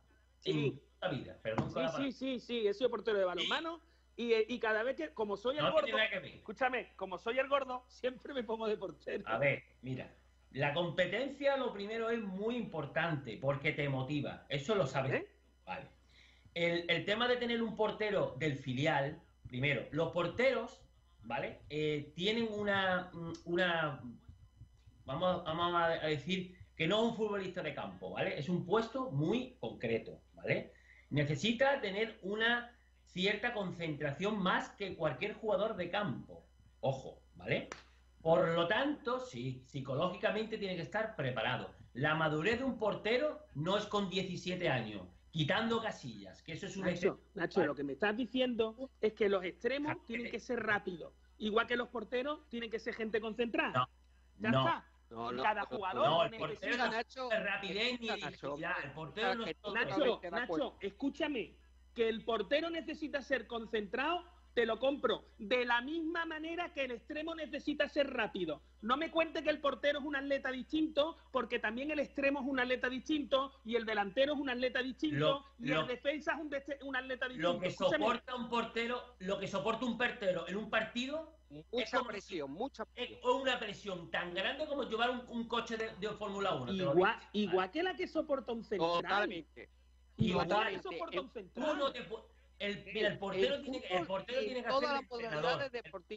Sí. 0.41 0.51
En 0.51 0.81
la 1.01 1.09
vida, 1.09 1.39
pero 1.43 1.57
nunca 1.57 1.81
la 1.81 1.89
Sí, 1.97 2.13
sí, 2.13 2.39
sí, 2.39 2.41
sí, 2.41 2.69
he 2.69 2.75
sido 2.75 2.91
portero 2.91 3.19
de 3.19 3.25
balonmano 3.25 3.81
y, 4.17 4.33
y 4.55 4.59
cada 4.59 4.83
vez 4.83 4.97
que, 4.97 5.11
como 5.11 5.37
soy 5.37 5.59
el 5.59 5.65
No 5.65 5.73
gordo, 5.73 5.97
escúchame, 5.99 6.93
como 6.97 7.19
soy 7.19 7.39
el 7.39 7.49
gordo, 7.49 7.85
siempre 7.89 8.33
me 8.33 8.43
pongo 8.45 8.67
de 8.67 8.77
portero. 8.77 9.25
A 9.27 9.39
ver, 9.39 9.63
mira, 9.83 10.11
la 10.53 10.73
competencia 10.73 11.57
lo 11.57 11.73
primero 11.73 12.11
es 12.11 12.21
muy 12.21 12.57
importante 12.57 13.37
porque 13.37 13.73
te 13.73 13.89
motiva. 13.89 14.47
Eso 14.49 14.75
lo 14.75 14.87
sabes. 14.87 15.23
¿Eh? 15.23 15.29
Vale. 15.65 15.87
El, 16.55 16.89
el 16.89 17.05
tema 17.05 17.29
de 17.29 17.37
tener 17.37 17.63
un 17.63 17.77
portero 17.77 18.35
del 18.39 18.57
filial, 18.57 19.21
primero, 19.47 19.87
los 19.91 20.13
porteros, 20.13 20.81
¿vale? 21.23 21.61
Eh, 21.69 22.13
tienen 22.15 22.49
una, 22.51 23.11
una 23.45 24.01
vamos, 25.05 25.45
vamos 25.45 25.75
a 25.75 26.07
decir 26.07 26.57
que 26.77 26.87
no 26.87 27.03
es 27.03 27.11
un 27.11 27.17
futbolista 27.17 27.63
de 27.63 27.75
campo, 27.75 28.11
¿vale? 28.11 28.39
Es 28.39 28.49
un 28.49 28.65
puesto 28.65 29.11
muy 29.11 29.57
concreto, 29.61 30.21
¿vale? 30.35 30.73
Necesita 31.11 31.81
tener 31.81 32.19
una 32.23 32.76
cierta 33.07 33.53
concentración 33.55 34.39
más 34.43 34.71
que 34.71 34.95
cualquier 34.97 35.35
jugador 35.35 35.77
de 35.77 35.91
campo. 35.91 36.45
Ojo, 36.81 37.21
¿vale? 37.35 37.77
Por 38.21 38.49
lo 38.49 38.67
tanto, 38.67 39.21
sí, 39.21 39.63
psicológicamente 39.67 40.59
tiene 40.59 40.77
que 40.77 40.83
estar 40.83 41.15
preparado. 41.17 41.75
La 41.95 42.15
madurez 42.15 42.59
de 42.59 42.65
un 42.65 42.79
portero 42.79 43.41
no 43.55 43.79
es 43.79 43.87
con 43.87 44.11
17 44.11 44.69
años, 44.69 45.07
quitando 45.31 45.81
casillas, 45.81 46.43
que 46.43 46.53
eso 46.53 46.67
es 46.67 46.77
un 46.77 46.85
Nacho. 46.87 47.21
Nacho, 47.35 47.65
lo 47.65 47.75
que 47.75 47.85
me 47.85 47.93
estás 47.95 48.17
diciendo 48.17 48.91
es 49.01 49.13
que 49.15 49.29
los 49.29 49.45
extremos 49.45 50.05
tienen 50.05 50.31
que 50.31 50.41
ser 50.41 50.63
rápidos, 50.63 51.13
igual 51.39 51.67
que 51.67 51.77
los 51.77 51.89
porteros 51.89 52.49
tienen 52.49 52.71
que 52.71 52.79
ser 52.79 52.95
gente 52.95 53.21
concentrada. 53.21 53.89
ya 54.39 54.51
no. 54.51 54.61
está. 54.67 54.85
No, 55.09 55.31
no, 55.31 55.41
Cada 55.41 55.65
jugador 55.67 56.05
No, 56.05 56.25
el 56.25 56.31
necesita- 56.33 56.49
portero 56.49 56.77
no 56.79 56.91
Nacho, 56.91 57.31
es 57.33 57.45
rapidez 57.45 58.01
ni 58.01 58.07
Nacho. 58.09 58.57
El 58.83 58.91
portero 58.91 59.35
no 59.37 59.47
es 59.47 59.57
todo 59.61 59.73
Nacho. 59.75 60.21
Nacho, 60.33 60.77
escúchame, 60.81 61.55
que 61.97 62.09
el 62.11 62.23
portero 62.25 62.69
necesita 62.71 63.23
ser 63.23 63.47
concentrado, 63.47 64.23
te 64.55 64.65
lo 64.67 64.79
compro, 64.79 65.25
de 65.39 65.65
la 65.67 65.81
misma 65.81 66.25
manera 66.25 66.73
que 66.73 66.85
el 66.85 66.91
extremo 66.93 67.35
necesita 67.35 67.89
ser 67.89 68.11
rápido. 68.11 68.63
No 68.83 68.97
me 68.97 69.11
cuente 69.11 69.43
que 69.43 69.51
el 69.51 69.61
portero 69.61 69.99
es 69.99 70.05
un 70.05 70.15
atleta 70.17 70.51
distinto, 70.51 71.17
porque 71.33 71.59
también 71.59 71.91
el 71.91 71.99
extremo 71.99 72.41
es 72.41 72.47
un 72.47 72.61
atleta 72.61 72.89
distinto, 72.89 73.53
y 73.65 73.77
el 73.77 73.85
delantero 73.85 74.35
es 74.35 74.39
un 74.39 74.49
atleta 74.51 74.83
distinto, 74.83 75.19
Lo- 75.19 75.45
y 75.59 75.69
lo- 75.69 75.81
el 75.83 75.87
defensa 75.89 76.33
es 76.35 76.39
un, 76.41 76.49
de- 76.51 76.79
un 76.83 76.97
atleta 76.97 77.29
distinto. 77.29 77.53
Lo 77.55 77.61
que 77.61 77.67
Escúchame, 77.69 78.05
soporta 78.05 78.35
un 78.37 78.49
portero, 78.49 79.03
lo 79.21 79.39
que 79.39 79.49
soporta 79.49 79.85
un 79.87 79.99
portero 79.99 80.47
en 80.49 80.57
un 80.57 80.71
partido 80.71 81.33
es 81.51 81.65
Mucha 81.73 82.03
presión, 82.03 82.51
mucha 82.53 82.87
es 82.95 83.11
una 83.25 83.59
presión 83.59 84.11
tan 84.11 84.35
grande 84.35 84.67
como 84.67 84.83
llevar 84.85 85.11
un, 85.11 85.23
un 85.29 85.49
coche 85.49 85.77
de, 85.77 85.91
de 85.97 86.09
Fórmula 86.11 86.55
1. 86.55 86.67
te 86.67 86.73
lo 86.73 86.93
igual, 86.93 87.19
igual 87.33 87.71
que 87.71 87.83
la 87.83 87.95
que 87.95 88.07
soporta 88.07 88.53
un 88.53 88.65
central. 88.65 89.03
Totalmente. 89.03 89.69
La 90.17 90.37
un 90.39 90.81
Tú 90.81 91.29
central. 91.33 91.79
no 91.79 91.93
te 91.93 92.07
el, 92.59 92.85
mira, 92.95 93.09
el 93.09 93.19
portero 93.19 93.61
tiene 93.61 93.83
que, 93.83 93.95
el 93.95 94.07
portero 94.07 94.41
tiene 94.41 94.63
que 94.63 94.69
hacer 94.69 94.89
de 94.89 94.97
entrenador. 94.97 95.71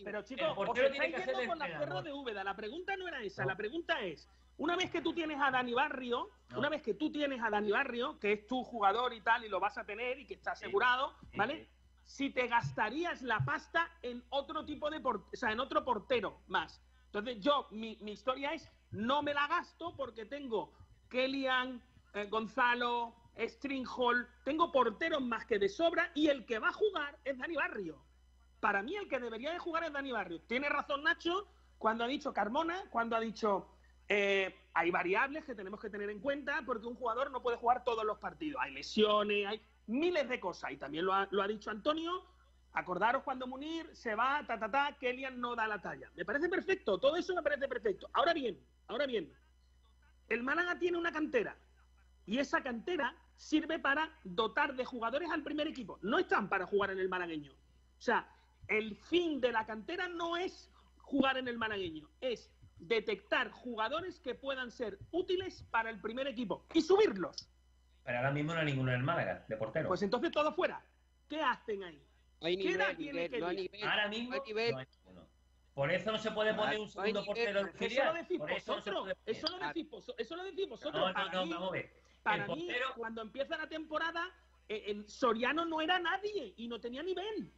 Pero 0.06 0.20
El 0.20 0.24
chicos, 0.26 0.48
os 0.50 0.56
portero 0.56 0.92
tiene 0.92 1.10
que 1.10 1.16
hacer 1.18 1.34
con 1.34 1.44
entrenador. 1.44 1.80
perros 1.80 2.04
de 2.06 2.14
Úbeda. 2.14 2.44
La 2.46 2.56
pregunta 2.56 2.96
no 2.96 3.08
era 3.10 3.22
esa. 3.22 3.46
La 3.46 3.58
pregunta 3.58 4.00
es, 4.02 4.30
una 4.58 4.78
vez 4.78 4.90
que 4.90 5.02
tú 5.02 5.14
tienes 5.14 5.38
a 5.42 5.52
Dani 5.52 5.74
Barrio, 5.74 6.30
No. 6.50 6.60
una 6.60 6.70
vez 6.70 6.82
que 6.82 6.94
tú 6.94 7.12
tienes 7.12 7.42
a 7.44 7.50
Dani 7.50 7.72
Barrio, 7.72 8.18
que 8.20 8.32
es 8.32 8.48
tu 8.48 8.64
jugador 8.64 9.14
y 9.14 9.20
tal, 9.20 9.44
y 9.44 9.50
lo 9.50 9.60
vas 9.60 9.78
a 9.78 9.84
tener 9.84 10.18
y 10.20 10.26
que 10.26 10.36
está 10.36 10.52
asegurado, 10.54 11.14
¿vale? 11.36 11.68
Si 12.06 12.30
te 12.30 12.48
gastarías 12.48 13.22
la 13.22 13.40
pasta 13.44 13.92
en 14.02 14.24
otro 14.30 14.64
tipo 14.66 14.90
de 14.90 15.02
por- 15.02 15.26
o 15.34 15.36
sea, 15.36 15.52
en 15.52 15.60
otro 15.60 15.84
portero 15.84 16.40
más. 16.48 16.82
Entonces, 17.08 17.40
yo, 17.42 17.68
mi, 17.72 17.98
mi 18.02 18.14
historia 18.14 18.54
es, 18.54 18.72
no 18.92 19.22
me 19.22 19.34
la 19.34 19.46
gasto 19.48 19.94
porque 19.98 20.26
tengo 20.26 20.72
Kellyan, 21.10 21.82
eh, 22.14 22.26
Gonzalo, 22.30 23.14
Stringhall, 23.48 24.28
tengo 24.44 24.72
porteros 24.72 25.22
más 25.22 25.46
que 25.46 25.60
de 25.60 25.70
sobra 25.70 26.12
y 26.14 26.28
el 26.28 26.46
que 26.46 26.60
va 26.60 26.70
a 26.70 26.74
jugar 26.74 27.18
es 27.24 27.38
Dani 27.38 27.56
Barrio. 27.56 28.02
Para 28.60 28.84
mí 28.84 28.96
el 28.96 29.08
que 29.08 29.20
debería 29.20 29.52
de 29.52 29.60
jugar 29.60 29.84
es 29.84 29.94
Dani 29.94 30.12
Barrio. 30.12 30.42
Tiene 30.42 30.68
razón 30.70 31.04
Nacho 31.04 31.48
cuando 31.78 32.04
ha 32.04 32.08
dicho 32.08 32.34
Carmona, 32.34 32.84
cuando 32.90 33.16
ha 33.16 33.20
dicho 33.20 33.70
eh, 34.10 34.54
hay 34.74 34.92
variables 34.92 35.46
que 35.46 35.56
tenemos 35.56 35.80
que 35.80 35.90
tener 35.90 36.10
en 36.10 36.20
cuenta 36.20 36.64
porque 36.66 36.88
un 36.88 36.96
jugador 36.96 37.32
no 37.32 37.42
puede 37.42 37.58
jugar 37.58 37.84
todos 37.84 38.04
los 38.04 38.18
partidos. 38.18 38.62
Hay 38.62 38.74
lesiones, 38.74 39.48
hay 39.48 39.62
miles 39.88 40.28
de 40.28 40.40
cosas. 40.40 40.72
Y 40.72 40.78
también 40.78 41.06
lo 41.06 41.14
ha, 41.14 41.28
lo 41.32 41.42
ha 41.42 41.48
dicho 41.48 41.70
Antonio. 41.70 42.26
Acordaros 42.74 43.24
cuando 43.24 43.48
Munir 43.48 43.90
se 43.96 44.16
va, 44.16 44.44
ta, 44.46 44.60
ta, 44.60 44.70
ta, 44.70 44.98
Kellyan 45.00 45.40
no 45.40 45.56
da 45.56 45.68
la 45.68 45.82
talla. 45.82 46.12
Me 46.16 46.26
parece 46.26 46.50
perfecto, 46.50 47.00
todo 47.00 47.16
eso 47.16 47.34
me 47.34 47.42
parece 47.42 47.68
perfecto. 47.68 48.10
Ahora 48.14 48.34
bien, 48.34 48.60
ahora 48.88 49.08
bien, 49.08 49.34
el 50.28 50.44
Málaga 50.44 50.78
tiene 50.78 50.98
una 50.98 51.12
cantera 51.12 51.58
y 52.28 52.38
esa 52.38 52.62
cantera 52.62 53.16
sirve 53.40 53.80
para 53.80 54.12
dotar 54.26 54.76
de 54.76 54.84
jugadores 54.84 55.30
al 55.32 55.42
primer 55.44 55.66
equipo. 55.68 55.98
No 56.02 56.20
están 56.20 56.50
para 56.50 56.66
jugar 56.66 56.92
en 56.92 57.00
el 57.00 57.08
malagueño. 57.08 57.52
O 57.54 58.02
sea, 58.02 58.30
el 58.68 58.96
fin 58.98 59.40
de 59.40 59.54
la 59.54 59.66
cantera 59.66 60.10
no 60.10 60.36
es 60.36 60.70
jugar 60.98 61.38
en 61.38 61.48
el 61.48 61.58
malagueño, 61.58 62.10
es 62.20 62.52
detectar 62.80 63.50
jugadores 63.52 64.20
que 64.20 64.36
puedan 64.36 64.72
ser 64.72 65.00
útiles 65.12 65.64
para 65.72 65.90
el 65.90 66.00
primer 66.02 66.28
equipo 66.28 66.66
y 66.74 66.82
subirlos. 66.82 67.50
Pero 68.04 68.18
ahora 68.18 68.32
mismo 68.32 68.54
no 68.54 68.60
hay 68.60 68.66
ninguno 68.66 68.92
en 68.92 68.98
el 69.00 69.04
Málaga, 69.06 69.46
de 69.48 69.56
portero. 69.56 69.88
Pues 69.88 70.02
entonces 70.02 70.32
todo 70.32 70.54
fuera. 70.54 70.84
¿Qué 71.30 71.42
hacen 71.42 71.84
ahí? 71.84 72.04
No 72.42 72.48
hay 72.48 72.58
¿Qué 72.58 72.72
edad 72.72 72.90
nivel, 72.90 72.98
tiene 72.98 73.14
Miguel, 73.14 73.32
que 73.32 73.40
no 73.40 73.48
hay 73.48 73.56
ir? 73.60 73.72
nivel. 73.72 73.88
ahora 73.90 74.04
no 74.04 74.10
mismo 74.10 74.34
hay 74.34 74.42
nivel. 74.46 74.72
no 74.74 74.78
hay 74.80 74.86
ninguno. 74.98 75.28
Por 75.74 75.92
eso 75.92 76.12
no 76.12 76.18
se 76.18 76.32
puede 76.32 76.54
poner 76.54 76.80
un 76.80 76.90
segundo 76.90 77.22
nivel, 77.22 77.26
portero 77.26 77.60
en 77.62 77.68
Eso 77.92 78.04
lo 78.04 78.14
decís 78.14 78.42
eso 78.42 78.74
vosotros. 78.76 79.08
lo 79.08 79.68
decís, 79.68 79.90
vos- 79.90 80.14
eso 80.18 80.36
lo 80.36 80.44
decís 80.44 80.68
vosotros. 80.70 81.14
No, 81.14 81.14
no, 81.14 81.46
no, 81.46 81.50
vamos 81.54 81.70
a 81.70 81.72
ver. 81.72 81.99
Para 82.24 82.48
mí, 82.48 82.68
portero- 82.68 82.94
cuando 82.98 83.22
empieza 83.22 83.58
la 83.58 83.68
temporada, 83.68 84.30
eh, 84.68 84.84
el 84.88 85.10
Soriano 85.10 85.66
no 85.66 85.82
era 85.82 86.00
nadie 86.00 86.54
y 86.58 86.68
no 86.68 86.80
tenía 86.80 87.04
nivel. 87.04 87.52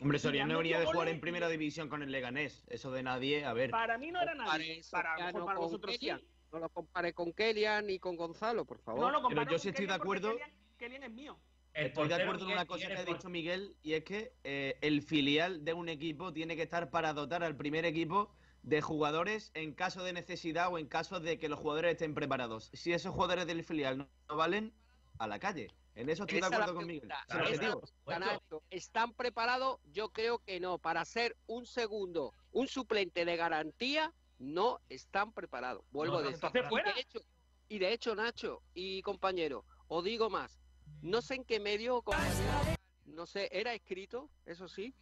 Hombre, 0.00 0.18
Soriano 0.18 0.58
venía 0.58 0.78
de 0.78 0.86
jugar 0.86 1.08
en 1.08 1.20
primera 1.20 1.48
división 1.48 1.88
con 1.88 2.02
el 2.02 2.12
Leganés. 2.12 2.64
Eso 2.68 2.90
de 2.92 3.02
nadie, 3.02 3.44
a 3.44 3.52
ver. 3.52 3.70
Para 3.70 3.98
mí 3.98 4.12
no 4.12 4.20
era 4.20 4.34
nadie. 4.34 4.80
Para, 4.90 5.14
a 5.14 5.18
lo 5.18 5.24
mejor 5.26 5.32
Soriano 5.32 5.46
para 5.46 5.58
vosotros 5.58 5.96
sí. 5.96 6.10
No 6.52 6.60
lo 6.60 6.68
compare 6.70 7.12
con 7.12 7.32
Kellyan 7.32 7.86
ni 7.86 7.98
con 7.98 8.16
Gonzalo, 8.16 8.64
por 8.64 8.78
favor. 8.78 9.00
No 9.00 9.10
lo 9.10 9.20
comparo 9.20 9.42
Pero 9.42 9.50
yo 9.50 9.54
con 9.56 9.60
sí 9.60 9.68
estoy 9.68 9.86
de 9.86 9.92
acuerdo. 9.92 10.36
Kellyan 10.78 11.02
es 11.02 11.10
mío. 11.10 11.38
El 11.74 11.86
Estoy 11.86 12.08
de 12.08 12.14
acuerdo 12.14 12.46
en 12.46 12.52
una 12.52 12.66
cosa 12.66 12.88
que 12.88 12.94
ha 12.94 13.04
dicho 13.04 13.28
Miguel, 13.28 13.76
y 13.82 13.92
es 13.92 14.02
que 14.04 14.32
eh, 14.42 14.78
el 14.80 15.02
filial 15.02 15.64
de 15.64 15.74
un 15.74 15.88
equipo 15.88 16.32
tiene 16.32 16.56
que 16.56 16.62
estar 16.62 16.90
para 16.90 17.12
dotar 17.12 17.44
al 17.44 17.56
primer 17.56 17.84
equipo 17.84 18.34
de 18.68 18.82
jugadores 18.82 19.50
en 19.54 19.72
caso 19.72 20.02
de 20.04 20.12
necesidad 20.12 20.70
o 20.72 20.78
en 20.78 20.86
caso 20.86 21.20
de 21.20 21.38
que 21.38 21.48
los 21.48 21.58
jugadores 21.58 21.92
estén 21.92 22.14
preparados. 22.14 22.70
Si 22.74 22.92
esos 22.92 23.14
jugadores 23.14 23.46
del 23.46 23.64
filial 23.64 23.96
no, 23.98 24.08
no 24.28 24.36
valen, 24.36 24.72
a 25.18 25.26
la 25.26 25.38
calle. 25.38 25.68
En 25.94 26.08
eso 26.10 26.22
estoy 26.24 26.38
Esa 26.38 26.48
de 26.50 26.54
acuerdo 26.56 26.74
con 26.76 26.86
Miguel. 26.86 27.08
pregunta. 27.08 27.24
Eso 27.28 27.38
es 27.38 27.42
lo 27.42 27.48
que 27.48 27.54
Esa- 27.54 27.64
digo. 27.66 27.80
Puesto. 28.04 28.24
Nacho, 28.24 28.62
¿Están 28.70 29.12
preparados? 29.14 29.80
Yo 29.92 30.10
creo 30.10 30.38
que 30.38 30.60
no. 30.60 30.78
Para 30.78 31.04
ser 31.04 31.34
un 31.46 31.66
segundo, 31.66 32.32
un 32.52 32.68
suplente 32.68 33.24
de 33.24 33.36
garantía, 33.36 34.12
no 34.38 34.80
están 34.88 35.32
preparados. 35.32 35.82
Vuelvo 35.90 36.20
No, 36.20 36.28
Y 36.30 36.32
de, 36.32 37.00
hecho, 37.00 37.20
y 37.68 37.78
de 37.80 37.92
hecho, 37.92 38.14
Nacho 38.14 38.62
y 38.74 39.02
compañero, 39.02 39.64
os 39.88 40.04
digo 40.04 40.30
más. 40.30 40.60
No 41.02 41.20
sé 41.22 41.34
en 41.36 41.44
qué 41.44 41.58
medio, 41.58 42.02
compañero, 42.02 42.76
no 43.06 43.26
sé, 43.26 43.48
era 43.50 43.74
escrito, 43.74 44.30
eso 44.46 44.68
sí. 44.68 44.94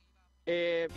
eh, 0.47 0.89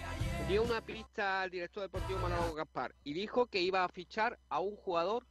dio 0.50 0.64
una 0.64 0.82
pista 0.82 1.44
al 1.44 1.52
director 1.52 1.84
deportivo 1.84 2.20
Manolo 2.20 2.54
Gaspar 2.56 2.96
y 3.04 3.14
dijo 3.14 3.46
que 3.48 3.62
iba 3.62 3.84
a 3.84 3.90
fichar 3.90 4.40
a 4.50 4.60
un 4.60 4.76
jugador 4.76 5.26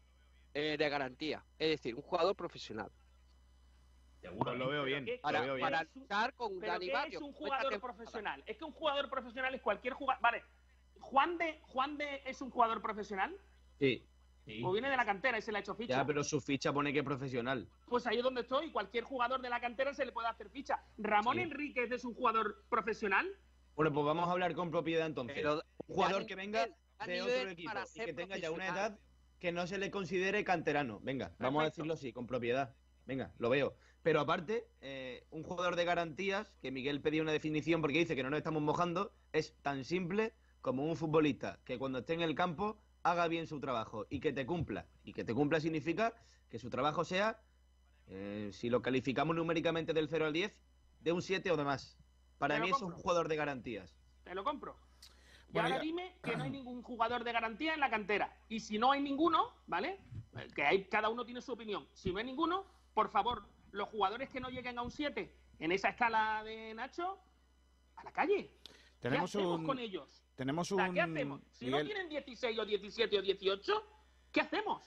eh, 0.55 0.77
de 0.79 0.89
garantía, 0.89 1.45
es 1.59 1.71
decir, 1.71 1.95
un 1.97 2.03
jugador 2.03 2.37
profesional. 2.37 2.91
Seguro. 4.21 4.55
Lo 4.55 4.69
veo 4.69 4.85
bien. 4.85 5.05
¿Qué- 5.05 5.19
Para, 5.23 5.41
Lo 5.41 5.45
veo 5.47 5.55
bien. 5.57 5.67
para 5.67 5.87
luchar 5.95 6.35
con 6.35 6.59
Pero 6.61 6.73
Dani 6.73 6.87
¿qué 6.87 6.93
Barrio. 6.93 7.19
es 7.19 7.25
un 7.25 7.33
jugador 7.33 7.81
profesional? 7.81 8.43
Es 8.47 8.57
que 8.57 8.65
un 8.65 8.73
jugador 8.73 9.11
profesional 9.11 9.55
es 9.55 9.61
cualquier 9.63 9.95
jugador. 9.95 10.23
Vale, 10.23 10.45
Juan 11.01 11.37
de, 11.39 11.61
Juan 11.63 11.97
de 11.99 12.23
es 12.25 12.41
un 12.41 12.51
jugador 12.51 12.81
profesional. 12.83 13.37
Sí. 13.79 14.05
Sí. 14.45 14.63
O 14.65 14.73
viene 14.73 14.89
de 14.89 14.97
la 14.97 15.05
cantera 15.05 15.37
y 15.39 15.43
se 15.43 15.53
le 15.53 15.59
ha 15.59 15.61
hecho 15.61 15.75
ficha. 15.75 15.97
Ya, 15.97 16.07
pero 16.07 16.25
su 16.25 16.41
ficha 16.41 16.73
pone 16.73 16.93
que 16.93 17.01
es 17.01 17.05
profesional. 17.05 17.69
Pues 17.87 18.07
ahí 18.07 18.17
es 18.17 18.23
donde 18.23 18.41
estoy. 18.41 18.71
Cualquier 18.73 19.05
jugador 19.05 19.41
de 19.43 19.51
la 19.51 19.61
cantera 19.61 19.93
se 19.95 20.07
le 20.07 20.13
puede 20.13 20.27
hacer 20.29 20.49
ficha. 20.49 20.83
Ramón 20.97 21.37
Sí. 21.37 21.43
Enríquez 21.43 21.91
es 21.93 22.05
un 22.05 22.15
jugador 22.15 22.65
profesional. 22.71 23.29
Bueno, 23.79 23.93
pues 23.93 24.07
vamos 24.07 24.29
a 24.29 24.33
hablar 24.33 24.55
con 24.55 24.73
propiedad 24.73 25.07
entonces. 25.07 25.37
Pero 25.37 25.63
un 25.87 25.95
jugador 25.95 26.27
que 26.27 26.35
venga 26.35 26.67
nivel, 27.07 27.27
de 27.27 27.39
otro 27.39 27.51
equipo 27.51 27.73
y 27.95 28.01
que 28.01 28.13
tenga 28.13 28.37
ya 28.37 28.51
una 28.51 28.67
edad 28.67 28.99
que 29.39 29.53
no 29.53 29.69
se 29.69 29.79
le 29.79 29.93
considere 29.93 30.43
canterano. 30.43 30.99
Venga, 31.01 31.33
vamos 31.39 31.63
a 31.63 31.67
decirlo 31.67 31.95
así, 31.95 32.13
con 32.13 32.27
propiedad. 32.27 32.75
Venga, 33.07 33.33
lo 33.39 33.51
veo. 33.51 33.77
Pero 34.03 34.19
aparte, 34.19 34.67
eh, 34.81 35.29
un 35.31 35.45
jugador 35.45 35.77
de 35.77 35.85
garantías, 35.85 36.57
que 36.61 36.73
Miguel 36.73 37.01
pedía 37.01 37.23
una 37.23 37.31
definición 37.31 37.81
porque 37.81 38.01
dice 38.01 38.17
que 38.17 38.25
no 38.25 38.31
nos 38.31 38.39
estamos 38.39 38.63
mojando, 38.63 39.13
es 39.33 39.55
tan 39.63 39.85
simple 39.85 40.35
como 40.61 40.85
un 40.85 40.97
futbolista 40.97 41.61
que 41.65 41.79
cuando 41.79 42.01
esté 42.01 42.15
en 42.15 42.23
el 42.23 42.35
campo 42.35 42.83
haga 43.05 43.29
bien 43.29 43.47
su 43.47 43.61
trabajo 43.61 44.07
y 44.11 44.19
que 44.19 44.33
te 44.33 44.45
cumpla. 44.45 44.89
Y 45.05 45.13
que 45.13 45.23
te 45.23 45.35
cumpla 45.35 45.61
significa 45.61 46.15
que 46.49 46.59
su 46.59 46.69
trabajo 46.69 47.05
sea, 47.05 47.41
eh, 48.09 48.51
si 48.53 48.71
lo 48.71 48.83
calificamos 48.83 49.37
numéricamente 49.37 49.93
del 49.93 50.09
0 50.09 50.27
al 50.27 50.33
10, 50.33 50.61
de 50.99 51.13
un 51.13 51.23
7 51.23 51.53
o 51.53 51.57
de 51.57 51.63
más. 51.63 51.97
Para 52.39 52.59
mí 52.61 52.71
es 52.71 52.81
un 52.81 52.93
jugador 52.93 53.29
de 53.29 53.37
garantías. 53.37 53.95
Te 54.25 54.35
lo 54.35 54.45
compro. 54.45 54.77
Y 55.49 55.53
Bueno, 55.53 55.69
ahora 55.69 55.77
ya- 55.79 55.83
dime 55.83 56.17
que 56.23 56.37
no 56.37 56.45
hay 56.45 56.51
ningún 56.51 56.83
jugador 56.83 57.25
de 57.25 57.33
garantía 57.33 57.75
en 57.75 57.81
la 57.81 57.89
cantera. 57.91 58.37
Y 58.49 58.61
si 58.61 58.79
no 58.79 58.93
hay 58.93 59.01
ninguno, 59.01 59.55
¿vale? 59.67 59.99
Eh, 60.37 60.49
Que 60.55 60.63
hay, 60.63 60.85
cada 60.85 61.09
uno 61.09 61.25
tiene 61.25 61.41
su 61.41 61.53
opinión. 61.53 61.89
Si 61.95 62.13
no 62.13 62.19
hay 62.19 62.25
ninguno, 62.25 62.67
por 62.95 63.09
favor, 63.11 63.49
los 63.73 63.89
jugadores 63.89 64.29
que 64.29 64.41
no 64.41 64.51
lleguen 64.51 64.79
a 64.79 64.83
un 64.83 64.91
7 64.91 65.35
en 65.59 65.73
esa 65.73 65.89
escala 65.91 66.43
de 66.45 66.75
Nacho, 66.75 67.19
a 67.97 68.05
la 68.05 68.13
calle. 68.13 68.51
Tenemos 69.01 69.33
¿Qué 69.33 69.39
hacemos 69.39 69.61
un- 69.61 69.67
con 69.67 69.79
ellos? 69.79 70.23
Tenemos 70.37 70.71
O 70.71 70.77
sea, 70.77 70.89
un... 70.89 70.95
¿Qué 70.95 71.01
hacemos? 71.01 71.41
Si 71.53 71.67
no 71.71 71.83
tienen 71.85 72.09
16 72.09 72.59
o 72.59 72.65
17 72.65 73.19
o 73.19 73.23
18, 73.23 73.83
¿qué 74.31 74.41
hacemos? 74.43 74.83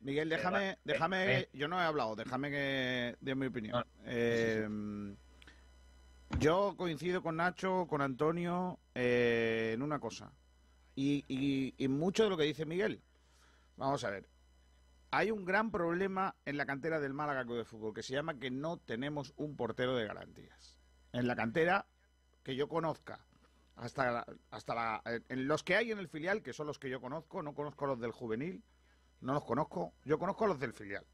Miguel, 0.00 0.28
déjame, 0.28 0.70
eh, 0.72 0.78
déjame, 0.84 1.38
eh. 1.40 1.48
yo 1.54 1.68
no 1.68 1.80
he 1.80 1.84
hablado, 1.84 2.14
déjame 2.16 2.50
que 2.50 3.16
dé 3.20 3.34
mi 3.34 3.46
opinión. 3.46 3.82
Eh, 4.04 4.66
yo 6.38 6.74
coincido 6.76 7.22
con 7.22 7.36
Nacho, 7.36 7.86
con 7.88 8.02
Antonio, 8.02 8.78
eh, 8.94 9.72
en 9.74 9.82
una 9.82 9.98
cosa. 9.98 10.32
Y, 10.96 11.24
y, 11.28 11.88
mucho 11.88 12.24
de 12.24 12.30
lo 12.30 12.36
que 12.36 12.44
dice 12.44 12.66
Miguel. 12.66 13.02
Vamos 13.76 14.04
a 14.04 14.10
ver. 14.10 14.28
Hay 15.10 15.30
un 15.30 15.44
gran 15.44 15.70
problema 15.70 16.34
en 16.44 16.56
la 16.56 16.66
cantera 16.66 17.00
del 17.00 17.14
Málaga 17.14 17.44
Club 17.44 17.58
de 17.58 17.64
Fútbol 17.64 17.94
que 17.94 18.02
se 18.02 18.12
llama 18.14 18.38
que 18.38 18.50
no 18.50 18.78
tenemos 18.78 19.32
un 19.36 19.56
portero 19.56 19.96
de 19.96 20.06
garantías. 20.06 20.78
En 21.12 21.26
la 21.26 21.36
cantera 21.36 21.86
que 22.42 22.56
yo 22.56 22.68
conozca, 22.68 23.20
hasta, 23.76 24.10
la- 24.10 24.26
hasta 24.50 24.74
la, 24.74 25.02
en 25.28 25.48
los 25.48 25.62
que 25.62 25.76
hay 25.76 25.90
en 25.92 25.98
el 25.98 26.08
filial, 26.08 26.42
que 26.42 26.52
son 26.52 26.66
los 26.66 26.78
que 26.78 26.90
yo 26.90 27.00
conozco, 27.00 27.42
no 27.42 27.54
conozco 27.54 27.86
los 27.86 28.00
del 28.00 28.12
juvenil, 28.12 28.62
no 29.20 29.34
los 29.34 29.44
conozco, 29.44 29.94
yo 30.04 30.18
conozco 30.18 30.46
los 30.46 30.58
del 30.60 30.72
filial. 30.72 31.06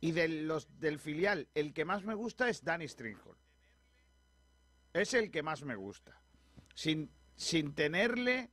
Y 0.00 0.12
de 0.12 0.28
los 0.28 0.68
del 0.80 0.98
filial, 0.98 1.48
el 1.54 1.72
que 1.72 1.84
más 1.86 2.04
me 2.04 2.14
gusta 2.14 2.48
es 2.48 2.62
Danny 2.62 2.86
Stringhorn. 2.88 3.38
Es 4.94 5.12
el 5.12 5.32
que 5.32 5.42
más 5.42 5.64
me 5.64 5.74
gusta. 5.74 6.16
Sin, 6.72 7.10
sin 7.34 7.74
tenerle 7.74 8.50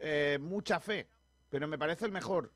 eh, 0.00 0.36
mucha 0.40 0.80
fe, 0.80 1.08
pero 1.48 1.68
me 1.68 1.78
parece 1.78 2.06
el 2.06 2.12
mejor. 2.12 2.52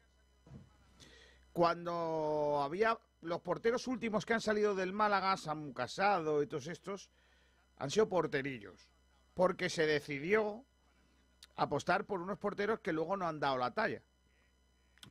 Cuando 1.53 2.61
había 2.61 2.99
los 3.21 3.41
porteros 3.41 3.87
últimos 3.87 4.27
que 4.27 4.35
han 4.35 4.41
salido 4.41 4.75
del 4.75 4.93
Málaga, 4.93 5.37
Samu 5.37 5.73
Casado 5.73 6.43
y 6.43 6.49
todos 6.49 6.67
estos, 6.67 7.09
han 7.77 7.91
sido 7.91 8.09
porterillos. 8.09 8.89
Porque 9.33 9.71
se 9.71 9.87
decidió 9.87 10.65
apostar 11.55 12.05
por 12.05 12.21
unos 12.21 12.39
porteros 12.39 12.81
que 12.81 12.93
luego 12.93 13.17
no 13.17 13.29
han 13.29 13.39
dado 13.39 13.59
la 13.59 13.71
talla. 13.71 14.03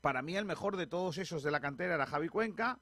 Para 0.02 0.22
mí 0.22 0.36
el 0.36 0.44
mejor 0.44 0.76
de 0.76 0.88
todos 0.88 1.18
esos 1.18 1.42
de 1.42 1.52
la 1.52 1.62
cantera 1.62 1.96
era 1.96 2.06
Javi 2.06 2.28
Cuenca, 2.28 2.82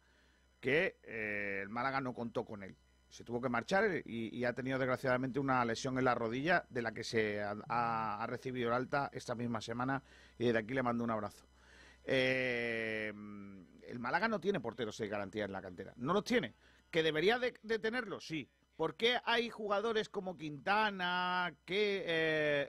que 0.60 0.98
eh, 1.04 1.60
el 1.62 1.70
Málaga 1.70 2.02
no 2.02 2.16
contó 2.16 2.44
con 2.44 2.64
él. 2.64 2.76
Se 3.10 3.24
tuvo 3.24 3.42
que 3.42 3.50
marchar 3.50 4.02
y, 4.06 4.44
ha 4.44 4.54
tenido 4.54 4.78
desgraciadamente 4.78 5.40
una 5.40 5.64
lesión 5.64 5.98
en 5.98 6.06
la 6.06 6.16
rodilla 6.16 6.66
de 6.70 6.82
la 6.82 6.92
que 6.92 7.04
se 7.04 7.42
ha, 7.42 8.26
recibido 8.28 8.70
el 8.70 8.74
alta 8.74 9.10
esta 9.14 9.36
misma 9.36 9.62
semana 9.62 10.04
y 10.38 10.46
desde 10.46 10.60
aquí 10.60 10.74
le 10.74 10.84
mando 10.84 11.04
un 11.04 11.12
abrazo. 11.12 11.46
Eh, 12.04 13.14
el 13.88 14.00
Málaga 14.00 14.28
no 14.28 14.40
tiene 14.40 14.60
porteros 14.60 14.98
de 14.98 15.08
garantía 15.08 15.46
en 15.46 15.52
la 15.52 15.62
cantera. 15.62 15.94
No 15.98 16.14
los 16.14 16.24
tiene. 16.24 16.56
¿Que 16.92 17.04
debería 17.04 17.40
de, 17.40 17.54
de 17.64 17.80
tenerlos? 17.80 18.28
Sí. 18.28 18.50
¿Por 18.76 18.96
qué 18.96 19.20
hay 19.24 19.50
jugadores 19.50 20.10
como 20.10 20.38
Quintana, 20.38 21.56
que, 21.64 22.00
eh, 22.00 22.06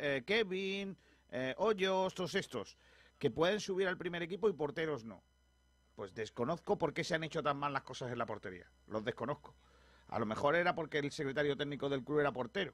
eh, 0.00 0.22
Kevin, 0.24 0.96
eh, 1.30 1.54
Hoyos, 1.58 2.14
todos 2.14 2.34
estos, 2.36 2.76
que 3.18 3.30
pueden 3.30 3.58
subir 3.58 3.88
al 3.88 3.98
primer 3.98 4.22
equipo 4.22 4.48
y 4.48 4.52
porteros 4.52 5.04
no? 5.04 5.24
Pues 5.96 6.14
desconozco 6.14 6.78
por 6.78 6.94
qué 6.94 7.02
se 7.02 7.16
han 7.16 7.24
hecho 7.24 7.42
tan 7.42 7.56
mal 7.56 7.72
las 7.72 7.82
cosas 7.82 8.12
en 8.12 8.18
la 8.18 8.26
portería. 8.26 8.70
Los 8.86 9.04
desconozco. 9.04 9.56
A 10.08 10.18
lo 10.18 10.26
mejor 10.26 10.54
era 10.56 10.74
porque 10.74 10.98
el 10.98 11.10
secretario 11.10 11.56
técnico 11.56 11.88
del 11.88 12.04
club 12.04 12.20
era 12.20 12.32
portero. 12.32 12.72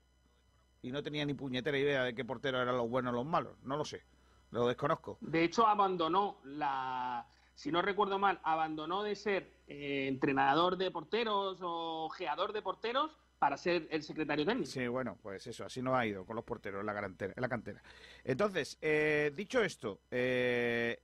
Y 0.82 0.90
no 0.90 1.02
tenía 1.02 1.24
ni 1.24 1.34
puñetera 1.34 1.78
idea 1.78 2.02
de 2.04 2.14
qué 2.14 2.24
portero 2.24 2.60
eran 2.60 2.76
los 2.76 2.88
buenos 2.88 3.12
o 3.12 3.16
los 3.16 3.26
malos. 3.26 3.56
No 3.62 3.76
lo 3.76 3.84
sé. 3.84 4.02
Lo 4.50 4.66
desconozco. 4.66 5.16
De 5.20 5.44
hecho, 5.44 5.66
abandonó 5.66 6.40
la. 6.44 7.26
Si 7.54 7.70
no 7.70 7.80
recuerdo 7.82 8.18
mal, 8.18 8.40
abandonó 8.42 9.02
de 9.02 9.14
ser 9.14 9.52
eh, 9.66 10.06
entrenador 10.08 10.76
de 10.76 10.90
porteros 10.90 11.58
o 11.62 12.08
geador 12.10 12.52
de 12.52 12.62
porteros 12.62 13.16
para 13.38 13.56
ser 13.56 13.88
el 13.90 14.02
secretario 14.02 14.44
técnico. 14.46 14.70
Sí, 14.70 14.86
bueno, 14.88 15.18
pues 15.22 15.46
eso, 15.46 15.64
así 15.64 15.82
no 15.82 15.96
ha 15.96 16.06
ido 16.06 16.24
con 16.24 16.36
los 16.36 16.44
porteros 16.44 16.80
en 16.80 16.86
la, 16.86 16.92
garantera- 16.92 17.32
en 17.36 17.40
la 17.40 17.48
cantera. 17.48 17.82
Entonces, 18.24 18.78
eh, 18.80 19.32
dicho 19.34 19.62
esto, 19.62 20.00
eh, 20.10 21.02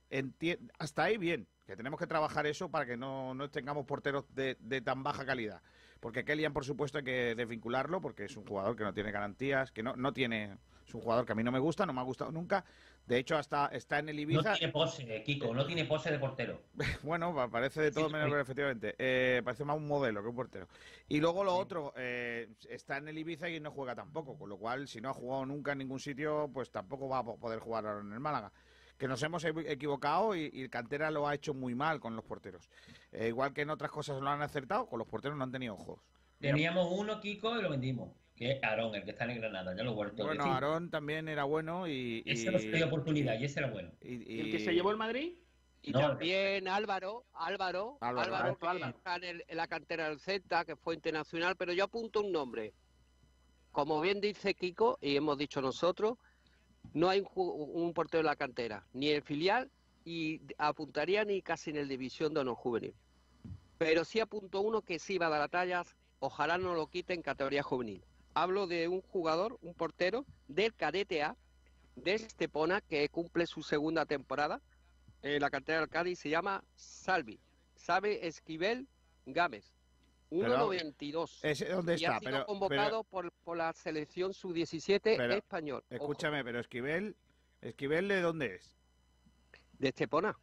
hasta 0.79 1.03
ahí 1.03 1.17
bien, 1.17 1.47
que 1.65 1.75
tenemos 1.75 1.99
que 1.99 2.07
trabajar 2.07 2.47
eso 2.47 2.69
para 2.69 2.85
que 2.85 2.97
no, 2.97 3.33
no 3.33 3.49
tengamos 3.49 3.85
porteros 3.85 4.25
de, 4.33 4.57
de 4.59 4.81
tan 4.81 5.03
baja 5.03 5.25
calidad. 5.25 5.61
Porque 5.99 6.23
Kellyan, 6.23 6.53
por 6.53 6.63
supuesto, 6.65 6.97
hay 6.99 7.03
que 7.03 7.35
desvincularlo 7.35 7.99
porque 7.99 8.25
es 8.25 8.37
un 8.37 8.45
jugador 8.45 8.75
que 8.75 8.83
no 8.83 8.93
tiene 8.93 9.11
garantías, 9.11 9.71
que 9.71 9.83
no, 9.83 9.95
no 9.95 10.13
tiene... 10.13 10.57
Es 10.87 10.95
un 10.95 11.01
jugador 11.01 11.23
que 11.25 11.33
a 11.33 11.35
mí 11.35 11.43
no 11.43 11.51
me 11.51 11.59
gusta, 11.59 11.85
no 11.85 11.93
me 11.93 11.99
ha 11.99 12.03
gustado 12.03 12.31
nunca. 12.31 12.65
De 13.05 13.17
hecho, 13.19 13.37
hasta 13.37 13.67
está 13.67 13.99
en 13.99 14.09
el 14.09 14.15
No 14.15 14.21
Ibiza. 14.23 14.53
tiene 14.55 14.73
pose, 14.73 15.23
Kiko, 15.23 15.53
no 15.53 15.63
tiene 15.67 15.85
pose 15.85 16.09
de 16.09 16.17
portero. 16.17 16.61
Bueno, 17.03 17.35
pa- 17.35 17.47
parece 17.49 17.81
de 17.81 17.91
todo 17.91 18.09
menos, 18.09 18.33
efectivamente. 18.39 18.95
Eh, 18.97 19.41
parece 19.45 19.65
más 19.65 19.77
un 19.77 19.87
modelo 19.87 20.23
que 20.23 20.29
un 20.29 20.35
portero. 20.35 20.67
Y 21.07 21.19
luego 21.19 21.43
lo 21.43 21.55
otro, 21.55 21.93
eh, 21.95 22.49
está 22.69 22.97
en 22.97 23.07
el 23.09 23.17
Ibiza 23.19 23.49
y 23.49 23.59
no 23.59 23.69
juega 23.71 23.93
tampoco, 23.93 24.35
con 24.37 24.49
lo 24.49 24.57
cual, 24.57 24.87
si 24.87 24.99
no 24.99 25.09
ha 25.09 25.13
jugado 25.13 25.45
nunca 25.45 25.73
en 25.73 25.79
ningún 25.79 25.99
sitio, 25.99 26.49
pues 26.51 26.71
tampoco 26.71 27.07
va 27.07 27.19
a 27.19 27.23
po- 27.23 27.37
poder 27.37 27.59
jugar 27.59 27.85
ahora 27.85 28.01
en 28.01 28.13
el 28.13 28.19
Málaga. 28.19 28.51
Que 28.99 29.07
nos 29.07 29.23
hemos 29.23 29.43
equi- 29.45 29.65
equivocado 29.67 30.35
y, 30.35 30.51
y 30.53 30.61
el 30.63 30.69
Cantera 30.69 31.09
lo 31.09 31.25
ha 31.27 31.33
hecho 31.33 31.53
muy 31.53 31.73
mal 31.73 31.99
con 32.01 32.15
los 32.15 32.25
porteros. 32.25 32.69
Eh, 33.13 33.29
igual 33.29 33.53
que 33.53 33.61
en 33.61 33.69
otras 33.69 33.89
cosas 33.91 34.21
lo 34.21 34.29
han 34.29 34.41
acertado, 34.41 34.85
con 34.87 34.99
los 34.99 35.07
porteros 35.07 35.37
no 35.37 35.43
han 35.45 35.51
tenido 35.51 35.73
ojos. 35.75 35.99
Teníamos 36.39 36.89
uno, 36.91 37.19
Kiko, 37.21 37.57
y 37.57 37.61
lo 37.63 37.69
vendimos. 37.69 38.11
Que 38.35 38.51
es 38.51 38.63
Aarón, 38.63 38.93
el 38.95 39.03
que 39.03 39.11
está 39.11 39.23
en 39.25 39.31
el 39.31 39.39
Granada, 39.39 39.75
ya 39.75 39.83
lo 39.83 39.91
he 39.91 39.95
vuelto 39.95 40.25
Bueno. 40.25 40.43
Aarón 40.43 40.89
también 40.89 41.27
era 41.29 41.45
bueno 41.45 41.87
y... 41.87 42.23
y- 42.25 42.31
Ese 42.31 42.51
no 42.51 42.59
se 42.59 42.69
dio 42.69 42.87
oportunidad 42.87 43.39
y 43.39 43.45
ese 43.45 43.59
era 43.59 43.69
bueno. 43.69 43.89
y- 44.01 44.39
¿El 44.41 44.51
que 44.51 44.59
se 44.59 44.73
llevó 44.73 44.91
el 44.91 44.97
Madrid? 44.97 45.33
Y 45.81 45.91
No, 45.91 45.99
también 46.01 46.67
Álvaro, 46.67 47.23
Álvaro, 47.33 47.97
Álvaro, 48.01 48.35
Álvaro, 48.35 48.57
Álvaro. 48.61 48.91
que 48.93 48.97
está 48.97 49.15
en, 49.15 49.23
el- 49.23 49.45
en 49.47 49.57
la 49.57 49.67
cantera 49.67 50.09
del 50.09 50.19
Celta, 50.19 50.65
que 50.65 50.75
fue 50.75 50.93
internacional, 50.95 51.55
pero 51.55 51.71
yo 51.73 51.85
apunto 51.85 52.19
un 52.19 52.31
nombre. 52.33 52.73
Como 53.71 54.01
bien 54.01 54.19
dice 54.19 54.53
Kiko, 54.55 54.97
y 55.01 55.15
hemos 55.15 55.37
dicho 55.37 55.61
nosotros, 55.61 56.17
no 56.93 57.09
hay 57.09 57.21
un, 57.21 57.27
un 57.35 57.93
portero 57.93 58.21
en 58.21 58.27
la 58.27 58.35
cantera, 58.35 58.85
ni 58.93 59.09
en 59.09 59.23
filial, 59.23 59.69
y 60.05 60.41
apuntaría 60.57 61.23
ni 61.25 61.41
casi 61.41 61.69
en 61.69 61.77
el 61.77 61.87
división 61.87 62.33
de 62.33 62.39
honor 62.41 62.55
juvenil. 62.55 62.95
Pero 63.77 64.03
sí 64.05 64.19
apunto 64.19 64.61
uno 64.61 64.81
que 64.81 64.99
sí 64.99 65.17
va 65.17 65.27
a 65.27 65.29
dar 65.29 65.41
a 65.41 65.47
tallas, 65.47 65.95
ojalá 66.19 66.57
no 66.57 66.73
lo 66.73 66.87
quite 66.87 67.13
en 67.13 67.21
categoría 67.21 67.63
juvenil. 67.63 68.03
Hablo 68.33 68.67
de 68.67 68.87
un 68.87 69.01
jugador, 69.01 69.57
un 69.61 69.73
portero 69.73 70.25
del 70.47 70.73
cadete 70.73 71.23
A, 71.23 71.35
de 71.95 72.15
Estepona, 72.15 72.81
que 72.81 73.07
cumple 73.09 73.45
su 73.45 73.61
segunda 73.61 74.05
temporada 74.05 74.61
en 75.21 75.41
la 75.41 75.49
cantera 75.49 75.79
del 75.79 75.89
Cádiz, 75.89 76.19
se 76.19 76.29
llama 76.29 76.63
Salvi, 76.75 77.39
Sabe 77.75 78.27
Esquivel 78.27 78.87
Gámez, 79.25 79.73
Pero, 80.29 80.71
1.92. 80.71 81.39
¿ese 81.43 81.65
dónde 81.69 81.93
y 81.93 81.95
está? 81.95 82.15
ha 82.17 82.19
sido 82.19 82.31
Pero- 82.31 82.45
convocado 82.45 83.03
por, 83.03 83.31
por 83.31 83.57
la 83.57 83.73
selección 83.73 84.33
sub-17 84.33 84.99
Pero, 85.01 85.33
español. 85.33 85.83
Ojo, 85.85 85.95
Escúchame, 85.95 86.43
pero 86.43 86.59
Esquivel, 86.59 87.15
¿Esquivel 87.61 88.07
de 88.07 88.21
dónde 88.21 88.55
es? 88.55 88.75
de 89.79 89.87
Estepona. 89.89 90.37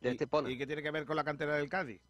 De 0.00 0.10
¿Y- 0.10 0.12
Estepona. 0.12 0.50
¿Y 0.50 0.58
qué 0.58 0.66
tiene 0.66 0.82
que 0.82 0.90
ver 0.90 1.06
con 1.06 1.16
la 1.16 1.24
cantera 1.24 1.56
del 1.56 1.68
Cádiz? 1.68 2.02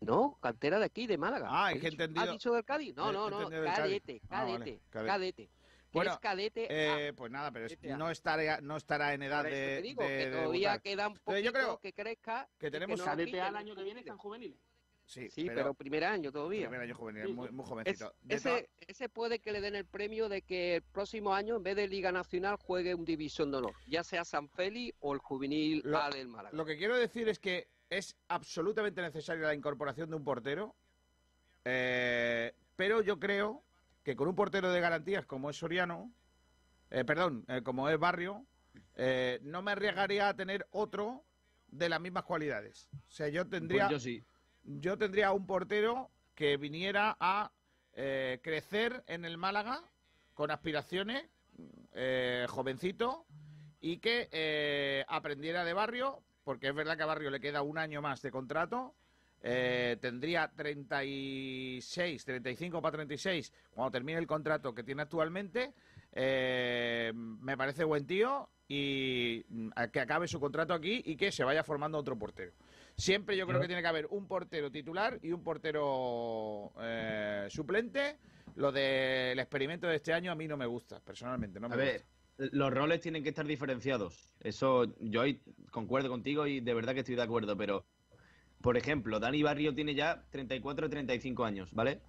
No, 0.00 0.38
cantera 0.40 0.78
de 0.78 0.84
aquí, 0.84 1.06
de 1.06 1.16
Málaga. 1.18 1.48
Ah, 1.50 1.72
es 1.72 1.80
que 1.80 1.86
he 1.86 1.90
dicho- 1.90 2.02
entendido- 2.02 2.24
¿Has 2.26 2.32
dicho 2.32 2.52
del 2.52 2.64
Cádiz? 2.64 2.94
No, 2.94 3.10
no, 3.12 3.30
no, 3.30 3.48
Cádiz. 3.48 3.74
cadete, 3.74 4.20
Ah, 4.28 4.44
vale, 4.44 4.58
cadete, 4.58 4.80
cadete. 4.90 5.08
cadete. 5.08 5.46
Que 5.46 5.98
Bueno, 5.98 6.12
es 6.12 6.18
cadete 6.18 6.66
Eh, 6.70 7.08
A. 7.08 7.12
pues 7.14 7.30
nada, 7.32 7.50
pero 7.52 7.66
es- 7.66 7.72
Este 7.72 7.92
A. 7.92 7.96
no 7.96 8.10
estará, 8.10 8.60
no 8.60 8.76
estará 8.76 9.14
en 9.14 9.22
edad 9.22 9.44
de, 9.44 9.50
te 9.50 9.82
digo, 9.82 10.02
de- 10.02 10.08
que 10.08 10.14
de 10.14 10.30
todavía 10.32 10.68
debutar. 10.72 10.82
queda 10.82 11.06
un 11.08 11.14
Pero 11.14 11.24
poquito 11.24 11.44
yo 11.44 11.52
creo 11.52 11.78
que 11.78 11.92
crezca. 11.92 12.48
que 12.58 12.70
tenemos- 12.70 12.98
no 12.98 13.04
lo 13.04 13.10
Cadete 13.10 13.26
quiten 13.26 13.40
A 13.40 13.48
el 13.48 13.54
en 13.54 13.56
año 13.58 13.74
que 13.76 13.82
viene 13.84 14.00
están 14.00 14.18
juveniles. 14.18 14.58
Sí, 15.06 15.28
Sí, 15.30 15.44
pero, 15.46 15.74
primer 15.74 16.02
año 16.04 16.32
todavía. 16.32 16.62
primer 16.68 16.80
año 16.80 16.94
juvenil, 16.94 17.34
muy, 17.34 17.48
jovencito. 17.64 18.14
Ese 18.26 19.08
puede 19.10 19.38
que 19.38 19.52
le 19.52 19.60
den 19.60 19.74
el 19.74 19.84
premio 19.84 20.28
de 20.28 20.42
que 20.42 20.76
el 20.76 20.82
próximo 20.82 21.34
año, 21.34 21.56
en 21.56 21.62
vez 21.62 21.76
de 21.76 21.86
Liga 21.88 22.10
Nacional, 22.10 22.56
juegue 22.56 22.94
un 22.94 23.04
División 23.04 23.50
de 23.50 23.58
Honor, 23.58 23.74
ya 23.86 24.02
sea 24.02 24.24
San 24.24 24.48
Feli 24.48 24.94
o 25.00 25.12
el 25.12 25.18
Juvenil 25.20 25.82
Lo- 25.84 25.98
A 25.98 26.08
del 26.10 26.28
Málaga. 26.28 26.56
Lo 26.56 26.64
que 26.64 26.76
quiero 26.78 26.96
decir 26.96 27.28
es 27.28 27.38
que 27.38 27.68
es 27.90 28.16
absolutamente 28.28 29.02
necesaria 29.02 29.46
la 29.46 29.54
incorporación 29.54 30.08
de 30.08 30.16
un 30.16 30.24
portero, 30.24 30.74
eh, 31.64 32.54
pero 32.76 33.02
yo 33.02 33.18
creo 33.18 33.62
que 34.02 34.16
con 34.16 34.28
un 34.28 34.34
portero 34.34 34.70
de 34.72 34.80
garantías 34.80 35.26
como 35.26 35.50
es 35.50 35.56
Soriano, 35.56 36.12
eh, 36.90 37.04
perdón, 37.04 37.44
eh, 37.48 37.62
como 37.62 37.88
es 37.88 37.98
Barrio, 37.98 38.46
eh, 38.96 39.38
no 39.42 39.62
me 39.62 39.72
arriesgaría 39.72 40.28
a 40.28 40.34
tener 40.34 40.66
otro 40.70 41.24
de 41.68 41.88
las 41.88 42.00
mismas 42.00 42.24
cualidades. 42.24 42.88
O 43.08 43.10
sea, 43.10 43.28
yo 43.28 43.46
tendría, 43.46 43.88
Pues 43.88 43.92
yo 43.92 43.98
sí. 44.00 44.24
Yo 44.64 44.96
tendría 44.98 45.32
un 45.32 45.46
portero 45.46 46.10
que 46.34 46.56
viniera 46.56 47.16
a 47.20 47.52
eh, 47.92 48.40
crecer 48.42 49.04
en 49.06 49.24
el 49.24 49.38
Málaga 49.38 49.82
con 50.34 50.50
aspiraciones, 50.50 51.24
eh, 51.92 52.46
jovencito, 52.48 53.26
y 53.80 53.98
que 53.98 54.28
eh, 54.32 55.04
aprendiera 55.08 55.64
de 55.64 55.72
Barrio, 55.74 56.22
porque 56.42 56.68
es 56.68 56.74
verdad 56.74 56.96
que 56.96 57.02
a 57.04 57.06
Barrio 57.06 57.30
le 57.30 57.40
queda 57.40 57.62
un 57.62 57.78
año 57.78 58.02
más 58.02 58.20
de 58.22 58.30
contrato. 58.30 58.94
eh, 59.46 59.98
tendría 60.00 60.50
36, 60.56 62.24
35 62.24 62.80
para 62.80 62.96
36 62.96 63.52
cuando 63.74 63.90
termine 63.90 64.18
el 64.18 64.26
contrato 64.26 64.74
que 64.74 64.82
tiene 64.82 65.02
actualmente. 65.02 65.74
Me 66.14 67.56
parece 67.56 67.84
buen 67.84 68.06
tío 68.06 68.48
y 68.66 69.44
mm, 69.48 69.68
que 69.92 70.00
acabe 70.00 70.26
su 70.28 70.40
contrato 70.40 70.72
aquí 70.72 71.02
y 71.04 71.16
que 71.16 71.30
se 71.30 71.44
vaya 71.44 71.62
formando 71.62 71.98
otro 71.98 72.18
portero. 72.18 72.52
Siempre 72.96 73.36
yo 73.36 73.46
creo 73.46 73.60
que 73.60 73.66
tiene 73.66 73.82
que 73.82 73.88
haber 73.88 74.06
un 74.10 74.26
portero 74.28 74.70
titular 74.70 75.18
y 75.22 75.32
un 75.32 75.42
portero 75.42 76.72
eh, 76.80 77.46
suplente. 77.50 78.18
Lo 78.56 78.70
del 78.70 79.38
experimento 79.38 79.88
de 79.88 79.96
este 79.96 80.12
año 80.12 80.30
a 80.30 80.34
mí 80.36 80.46
no 80.46 80.56
me 80.56 80.66
gusta, 80.66 81.00
personalmente. 81.00 81.58
No 81.58 81.68
me 81.68 81.74
A 81.74 81.78
ver, 81.78 82.04
gusta. 82.36 82.56
los 82.56 82.72
roles 82.72 83.00
tienen 83.00 83.22
que 83.24 83.30
estar 83.30 83.46
diferenciados. 83.46 84.28
Eso 84.40 84.94
yo 85.00 85.22
ahí 85.22 85.40
concuerdo 85.72 86.08
contigo 86.08 86.46
y 86.46 86.60
de 86.60 86.74
verdad 86.74 86.94
que 86.94 87.00
estoy 87.00 87.16
de 87.16 87.22
acuerdo, 87.22 87.56
pero 87.56 87.84
por 88.60 88.76
ejemplo, 88.76 89.18
Dani 89.20 89.42
Barrio 89.42 89.74
tiene 89.74 89.94
ya 89.94 90.24
34 90.30 90.86
o 90.86 90.88
35 90.88 91.44
años, 91.44 91.74
¿vale? 91.74 92.00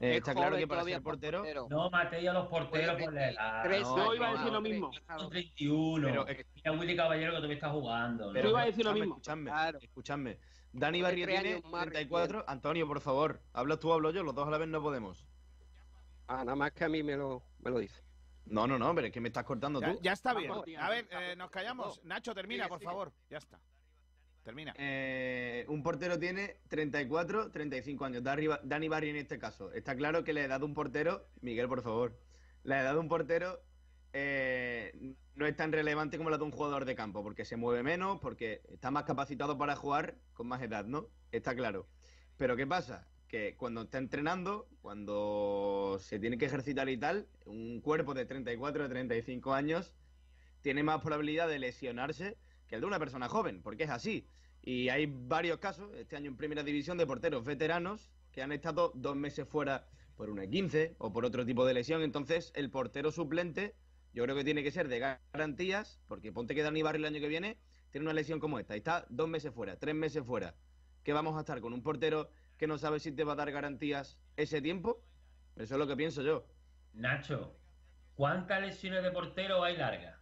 Eh, 0.00 0.12
Es 0.12 0.16
está 0.18 0.34
claro 0.34 0.56
que 0.56 0.66
para 0.66 0.80
todavía 0.80 0.96
ser 0.96 1.02
portero... 1.02 1.44
No 1.68 1.90
matéis 1.90 2.28
a 2.28 2.32
los 2.32 2.46
porteros 2.48 3.02
por 3.02 3.12
la 3.12 3.30
edad. 3.30 3.62
Tres 3.64 3.82
no, 3.82 3.94
años 3.94 4.06
Yo 4.06 4.14
iba 4.14 4.28
a 4.28 4.32
decir 4.32 4.52
lo 4.52 4.60
mismo. 4.60 4.90
Son 5.18 5.30
31. 5.30 6.06
Pero- 6.08 6.26
Mira 6.54 6.72
Willy 6.72 6.96
Caballero 6.96 7.30
que 7.32 7.36
todavía 7.36 7.54
está 7.56 7.70
jugando. 7.70 8.30
Pero 8.32 8.44
Yo 8.44 8.50
iba 8.50 8.60
a 8.62 8.66
decir 8.66 8.84
lo 8.84 8.92
mismo. 8.94 9.14
Escuchadme, 9.14 9.50
Claro. 9.50 9.78
escuchadme. 9.82 10.38
Dani 10.72 11.02
Barrio 11.02 11.26
tiene 11.26 11.54
años 11.54 11.64
más, 11.64 11.86
34. 11.86 12.44
Antonio, 12.46 12.86
por 12.86 13.00
favor, 13.00 13.40
hablas 13.52 13.80
tú, 13.80 13.92
hablo 13.92 14.10
yo, 14.10 14.22
los 14.22 14.34
dos 14.34 14.46
a 14.46 14.50
la 14.50 14.58
vez 14.58 14.68
no 14.68 14.80
podemos. 14.82 15.26
Ah, 16.26 16.44
nada 16.44 16.54
más 16.56 16.72
que 16.72 16.84
a 16.84 16.88
mí 16.88 17.02
me 17.02 17.16
lo, 17.16 17.42
me 17.60 17.70
lo 17.70 17.78
dice. 17.78 18.02
No, 18.44 18.66
no, 18.66 18.78
no, 18.78 18.94
pero 18.94 19.06
es 19.08 19.12
que 19.12 19.20
me 19.20 19.28
estás 19.28 19.44
cortando 19.44 19.80
Ya, 19.80 19.92
tú. 19.92 19.98
ya 20.02 20.12
está 20.12 20.34
bien. 20.34 20.52
A 20.78 20.88
ver, 20.90 21.08
eh, 21.10 21.34
nos 21.36 21.50
callamos. 21.50 22.02
Nacho, 22.04 22.34
termina, 22.34 22.68
por 22.68 22.80
favor. 22.80 23.12
Ya 23.30 23.38
está. 23.38 23.58
Termina. 24.42 24.74
Eh, 24.78 25.64
un 25.68 25.82
portero 25.82 26.18
tiene 26.18 26.56
34, 26.68 27.50
35 27.50 28.04
años. 28.04 28.22
Dani 28.22 28.46
Ba- 28.46 28.60
Dani 28.64 28.88
Barrio 28.88 29.10
en 29.10 29.16
este 29.16 29.38
caso. 29.38 29.72
Está 29.72 29.94
claro 29.96 30.24
que 30.24 30.32
la 30.32 30.42
edad 30.42 30.60
de 30.60 30.64
un 30.66 30.74
portero, 30.74 31.26
Miguel, 31.42 31.68
por 31.68 31.82
favor, 31.82 32.18
la 32.62 32.80
edad 32.80 32.94
de 32.94 32.98
un 33.00 33.08
portero 33.08 33.60
eh, 34.14 35.14
no 35.34 35.46
es 35.46 35.54
tan 35.54 35.70
relevante 35.70 36.16
como 36.16 36.30
la 36.30 36.38
de 36.38 36.44
un 36.44 36.50
jugador 36.50 36.86
de 36.86 36.94
campo, 36.94 37.22
porque 37.22 37.44
se 37.44 37.56
mueve 37.56 37.82
menos, 37.82 38.20
porque 38.20 38.62
está 38.72 38.90
más 38.90 39.04
capacitado 39.04 39.58
para 39.58 39.76
jugar 39.76 40.16
con 40.32 40.46
más 40.48 40.62
edad, 40.62 40.86
¿no? 40.86 41.08
Está 41.30 41.54
claro. 41.54 41.86
Pero 42.38 42.56
¿qué 42.56 42.66
pasa? 42.66 43.06
Que 43.28 43.54
cuando 43.56 43.82
está 43.82 43.98
entrenando, 43.98 44.66
cuando 44.80 45.98
se 46.00 46.18
tiene 46.18 46.38
que 46.38 46.46
ejercitar 46.46 46.88
y 46.88 46.96
tal, 46.96 47.28
un 47.44 47.82
cuerpo 47.82 48.14
de 48.14 48.24
34 48.24 48.84
o 48.84 48.88
35 48.88 49.52
años 49.52 49.94
tiene 50.62 50.82
más 50.82 51.02
probabilidad 51.02 51.48
de 51.48 51.58
lesionarse 51.58 52.38
que 52.68 52.74
el 52.74 52.80
de 52.82 52.86
una 52.86 52.98
persona 52.98 53.28
joven, 53.28 53.62
porque 53.62 53.84
es 53.84 53.90
así. 53.90 54.26
Y 54.62 54.88
hay 54.90 55.06
varios 55.06 55.58
casos, 55.58 55.90
este 55.96 56.16
año 56.16 56.30
en 56.30 56.36
Primera 56.36 56.62
División, 56.62 56.98
de 56.98 57.06
porteros 57.06 57.44
veteranos 57.44 58.10
que 58.32 58.42
han 58.42 58.52
estado 58.52 58.92
dos 58.94 59.16
meses 59.16 59.48
fuera 59.48 59.86
por 60.16 60.30
una 60.30 60.46
15 60.46 60.96
o 60.98 61.12
por 61.12 61.24
otro 61.24 61.46
tipo 61.46 61.64
de 61.64 61.74
lesión. 61.74 62.02
Entonces, 62.02 62.52
el 62.54 62.70
portero 62.70 63.10
suplente, 63.10 63.74
yo 64.12 64.24
creo 64.24 64.36
que 64.36 64.44
tiene 64.44 64.62
que 64.62 64.70
ser 64.70 64.88
de 64.88 64.98
garantías, 64.98 66.00
porque 66.06 66.32
ponte 66.32 66.54
que 66.54 66.62
Dani 66.62 66.82
Barrio 66.82 67.06
el 67.06 67.14
año 67.14 67.20
que 67.20 67.28
viene 67.28 67.56
tiene 67.90 68.04
una 68.04 68.12
lesión 68.12 68.40
como 68.40 68.58
esta 68.58 68.74
y 68.74 68.78
está 68.78 69.06
dos 69.08 69.28
meses 69.28 69.52
fuera, 69.54 69.76
tres 69.76 69.94
meses 69.94 70.24
fuera. 70.24 70.54
¿Qué 71.02 71.12
vamos 71.12 71.36
a 71.36 71.40
estar 71.40 71.60
con 71.60 71.72
un 71.72 71.82
portero 71.82 72.30
que 72.58 72.66
no 72.66 72.76
sabe 72.76 73.00
si 73.00 73.12
te 73.12 73.24
va 73.24 73.32
a 73.32 73.36
dar 73.36 73.50
garantías 73.50 74.18
ese 74.36 74.60
tiempo? 74.60 75.02
Eso 75.56 75.74
es 75.74 75.78
lo 75.78 75.86
que 75.86 75.96
pienso 75.96 76.22
yo. 76.22 76.44
Nacho, 76.92 77.56
¿cuántas 78.14 78.60
lesiones 78.60 79.02
de 79.02 79.10
portero 79.10 79.64
hay 79.64 79.76
largas? 79.76 80.18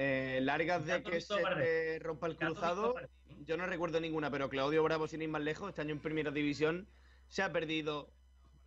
Eh, 0.00 0.38
largas 0.42 0.86
de 0.86 1.02
que 1.02 1.20
se 1.20 1.34
te 1.34 1.98
rompa 1.98 2.28
el 2.28 2.36
cruzado, 2.36 2.94
yo 3.44 3.56
no 3.56 3.66
recuerdo 3.66 4.00
ninguna, 4.00 4.30
pero 4.30 4.48
Claudio 4.48 4.84
Bravo, 4.84 5.08
sin 5.08 5.22
ir 5.22 5.28
más 5.28 5.42
lejos, 5.42 5.70
este 5.70 5.80
año 5.80 5.90
en 5.90 5.98
Primera 5.98 6.30
División 6.30 6.86
se 7.26 7.42
ha 7.42 7.50
perdido 7.50 8.08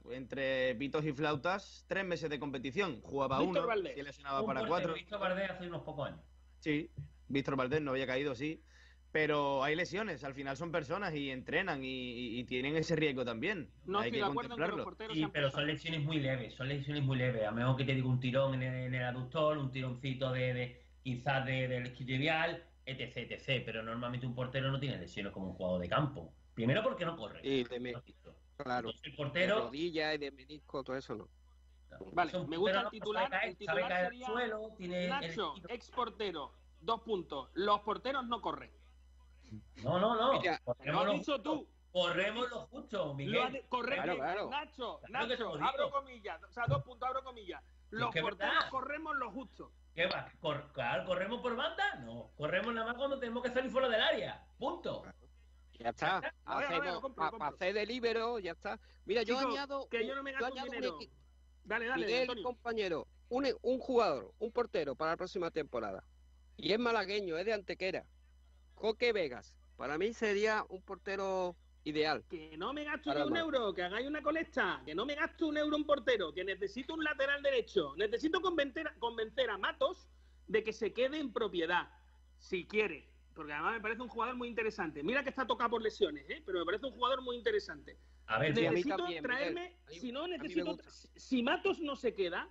entre 0.09 0.75
pitos 0.75 1.05
y 1.05 1.13
flautas 1.13 1.85
tres 1.87 2.03
meses 2.03 2.29
de 2.29 2.37
competición. 2.37 2.99
Jugaba 3.01 3.39
Víctor 3.39 3.59
uno, 3.59 3.67
Valdés. 3.67 3.95
se 3.95 4.03
lesionaba 4.03 4.41
Un 4.41 4.47
para 4.47 4.67
cuatro. 4.67 4.93
Víctor 4.93 5.21
Valdés 5.21 5.51
hace 5.51 5.67
unos 5.67 5.83
pocos 5.83 6.09
años. 6.09 6.19
Sí, 6.59 6.91
Víctor 7.29 7.55
Valdés 7.55 7.81
no 7.81 7.91
había 7.91 8.07
caído, 8.07 8.35
sí. 8.35 8.61
Pero 9.13 9.63
hay 9.63 9.77
lesiones, 9.77 10.25
al 10.25 10.33
final 10.33 10.57
son 10.57 10.73
personas 10.73 11.15
y 11.15 11.29
entrenan 11.29 11.79
y, 11.81 12.43
tienen 12.43 12.75
ese 12.75 12.97
riesgo 12.97 13.23
también. 13.23 13.69
No 13.85 13.99
hay 13.99 14.09
estoy 14.09 14.19
que 14.19 14.25
de 14.25 14.31
acuerdo 14.31 14.53
en 14.53 14.55
que 14.55 14.67
los 14.67 14.69
contemplarlo. 14.69 14.83
porteros 14.83 15.15
Sí, 15.15 15.27
pero 15.31 15.49
son 15.49 15.65
lesiones 15.65 16.03
muy 16.03 16.19
leves, 16.19 16.55
son 16.55 16.67
lesiones 16.67 17.03
muy 17.03 17.17
leves. 17.17 17.47
A 17.47 17.51
menos 17.51 17.77
que 17.77 17.85
te 17.85 17.95
diga 17.95 18.09
un 18.09 18.19
tirón 18.19 18.55
en 18.55 18.63
el, 18.63 18.75
en 18.87 18.95
el 18.95 19.03
aductor, 19.03 19.57
un 19.57 19.71
tironcito 19.71 20.33
de, 20.33 20.53
de 20.53 20.80
quizás 21.03 21.45
de, 21.45 21.67
del 21.67 21.87
isquiotibial, 21.87 22.63
etc, 22.85 23.17
etc. 23.17 23.63
Pero 23.65 23.83
normalmente 23.83 24.25
un 24.25 24.35
portero 24.35 24.71
no 24.71 24.79
tiene 24.79 24.97
lesiones 24.97 25.31
como 25.33 25.47
un 25.47 25.53
jugador 25.55 25.81
de 25.81 25.89
campo. 25.89 26.33
Primero 26.53 26.83
porque 26.83 27.05
no 27.05 27.15
corre. 27.15 27.39
Y 27.43 27.63
de 27.63 27.79
me- 27.79 27.93
claro, 28.57 28.89
Entonces 28.89 29.01
el 29.05 29.11
de 29.11 29.17
portero 29.17 29.59
rodilla 29.61 30.13
y 30.13 30.17
de 30.17 30.31
menisco, 30.31 30.83
todo 30.83 30.95
eso 30.97 31.15
no. 31.15 31.27
Vale, 32.13 32.31
es 32.31 32.37
un 32.37 32.49
me 32.49 32.57
gusta 32.57 32.81
el 32.81 32.89
titular. 32.89 33.29
Caer, 33.29 33.49
El 33.49 33.57
titular 33.57 33.91
al 33.93 34.05
sería 34.05 34.25
suelo, 34.27 34.73
tiene 34.77 35.03
el 35.03 35.09
Nacho, 35.09 35.53
estilo. 35.55 35.69
ex 35.69 35.91
portero. 35.91 36.53
Dos 36.79 37.01
puntos. 37.01 37.49
Los 37.53 37.81
porteros 37.81 38.25
no 38.25 38.41
corren. 38.41 38.71
No, 39.83 39.99
no, 39.99 40.15
no. 40.15 40.39
Mira, 40.39 40.59
Lo 40.65 40.73
corremos, 40.73 41.01
has 41.01 41.05
lo 41.07 41.13
dicho 41.13 41.33
justo. 41.33 41.43
tú. 41.43 41.67
corremos 41.91 42.49
lo 42.49 42.59
justo, 42.67 43.13
Miguel. 43.13 43.51
de- 43.51 43.61
correcto. 43.67 44.03
Claro, 44.03 44.17
claro. 44.17 44.49
Nacho, 44.49 45.01
Nacho, 45.09 45.53
abro 45.61 45.91
comillas. 45.91 46.41
O 46.43 46.51
sea, 46.51 46.65
dos 46.67 46.83
puntos, 46.83 47.07
abro 47.09 47.23
comillas. 47.23 47.61
Los 47.89 48.15
porteros 48.15 48.37
verdad. 48.55 48.69
corremos 48.69 49.15
lo 49.17 49.31
justo. 49.31 49.71
¿Qué 49.95 50.05
va? 50.07 50.31
Cor- 50.39 50.71
claro, 50.73 51.05
¿Corremos 51.05 51.41
por 51.41 51.55
banda? 51.55 51.95
No. 52.05 52.31
Corremos 52.37 52.73
nada 52.73 52.87
más 52.87 52.95
cuando 52.97 53.19
tenemos 53.19 53.43
que 53.43 53.49
salir 53.49 53.69
fuera 53.71 53.89
del 53.89 54.01
área. 54.01 54.45
Punto. 54.57 55.03
Ya 55.79 55.89
está. 55.89 56.17
A 56.17 56.19
ver, 56.21 56.31
a 56.45 56.57
ver, 56.57 56.65
Hacemos, 56.67 56.93
lo 56.93 57.01
compro, 57.01 57.15
pa- 57.23 57.25
lo 57.31 57.37
pa 57.37 57.45
compro. 57.45 57.55
hacer 57.55 57.73
de 57.73 57.85
libero, 57.85 58.39
ya 58.39 58.51
está. 58.51 58.79
Mira, 59.05 59.23
yo 59.23 59.37
añado. 59.39 59.87
que 59.89 59.97
un- 60.01 60.07
yo 60.07 60.15
no 60.15 60.23
me 60.23 60.31
gasto 60.31 60.45
un 60.47 60.51
añado 60.53 60.67
un 60.69 60.75
dinero. 60.75 60.99
equi- 60.99 61.09
Dale, 61.63 61.85
dale, 61.87 62.05
Miguel, 62.05 62.21
Antonio. 62.21 62.43
compañero, 62.43 63.07
un, 63.29 63.47
un 63.61 63.79
jugador, 63.79 64.33
un 64.39 64.51
portero 64.51 64.95
para 64.95 65.11
la 65.11 65.17
próxima 65.17 65.51
temporada. 65.51 66.03
Y 66.57 66.71
es 66.73 66.79
malagueño, 66.79 67.37
es 67.37 67.45
de 67.45 67.53
Antequera. 67.53 68.05
Coque 68.75 69.11
Vegas. 69.13 69.53
Para 69.75 69.97
mí 69.97 70.13
sería 70.13 70.63
un 70.69 70.81
portero 70.81 71.55
ideal. 71.83 72.23
Que 72.29 72.55
no 72.57 72.73
me 72.73 72.83
gasto 72.83 73.09
un 73.25 73.35
euro, 73.37 73.73
que 73.73 73.81
hagáis 73.83 74.07
una 74.07 74.21
colecta, 74.21 74.81
que 74.85 74.93
no 74.93 75.05
me 75.05 75.15
gasto 75.15 75.47
un 75.47 75.57
euro 75.57 75.75
en 75.75 75.83
portero, 75.85 76.33
que 76.33 76.43
necesito 76.43 76.93
un 76.93 77.03
lateral 77.03 77.41
derecho. 77.41 77.95
Necesito 77.97 78.41
convencer, 78.41 78.87
a- 78.87 78.95
convencer 78.99 79.49
a 79.49 79.57
Matos 79.57 80.07
de 80.47 80.63
que 80.63 80.73
se 80.73 80.93
quede 80.93 81.19
en 81.19 81.31
propiedad, 81.33 81.89
si 82.37 82.65
quiere. 82.65 83.09
Porque 83.33 83.53
además 83.53 83.73
me 83.75 83.81
parece 83.81 84.01
un 84.01 84.09
jugador 84.09 84.35
muy 84.35 84.47
interesante. 84.49 85.01
Mira 85.03 85.23
que 85.23 85.29
está 85.29 85.47
tocado 85.47 85.71
por 85.71 85.81
lesiones, 85.81 86.29
¿eh? 86.29 86.43
pero 86.45 86.59
me 86.59 86.65
parece 86.65 86.85
un 86.85 86.91
jugador 86.91 87.21
muy 87.21 87.37
interesante. 87.37 87.97
A 88.27 88.37
ver, 88.39 88.53
Sí, 88.55 88.65
a 88.65 88.69
mí 88.69 88.75
necesito 88.75 88.97
también, 88.97 89.23
traerme, 89.23 89.77
A 89.87 89.89
mí- 89.89 89.99
si 89.99 90.11
no 90.11 90.27
necesito, 90.27 90.77
si 91.15 91.41
Matos 91.43 91.79
no 91.79 91.95
se 91.95 92.13
queda, 92.13 92.47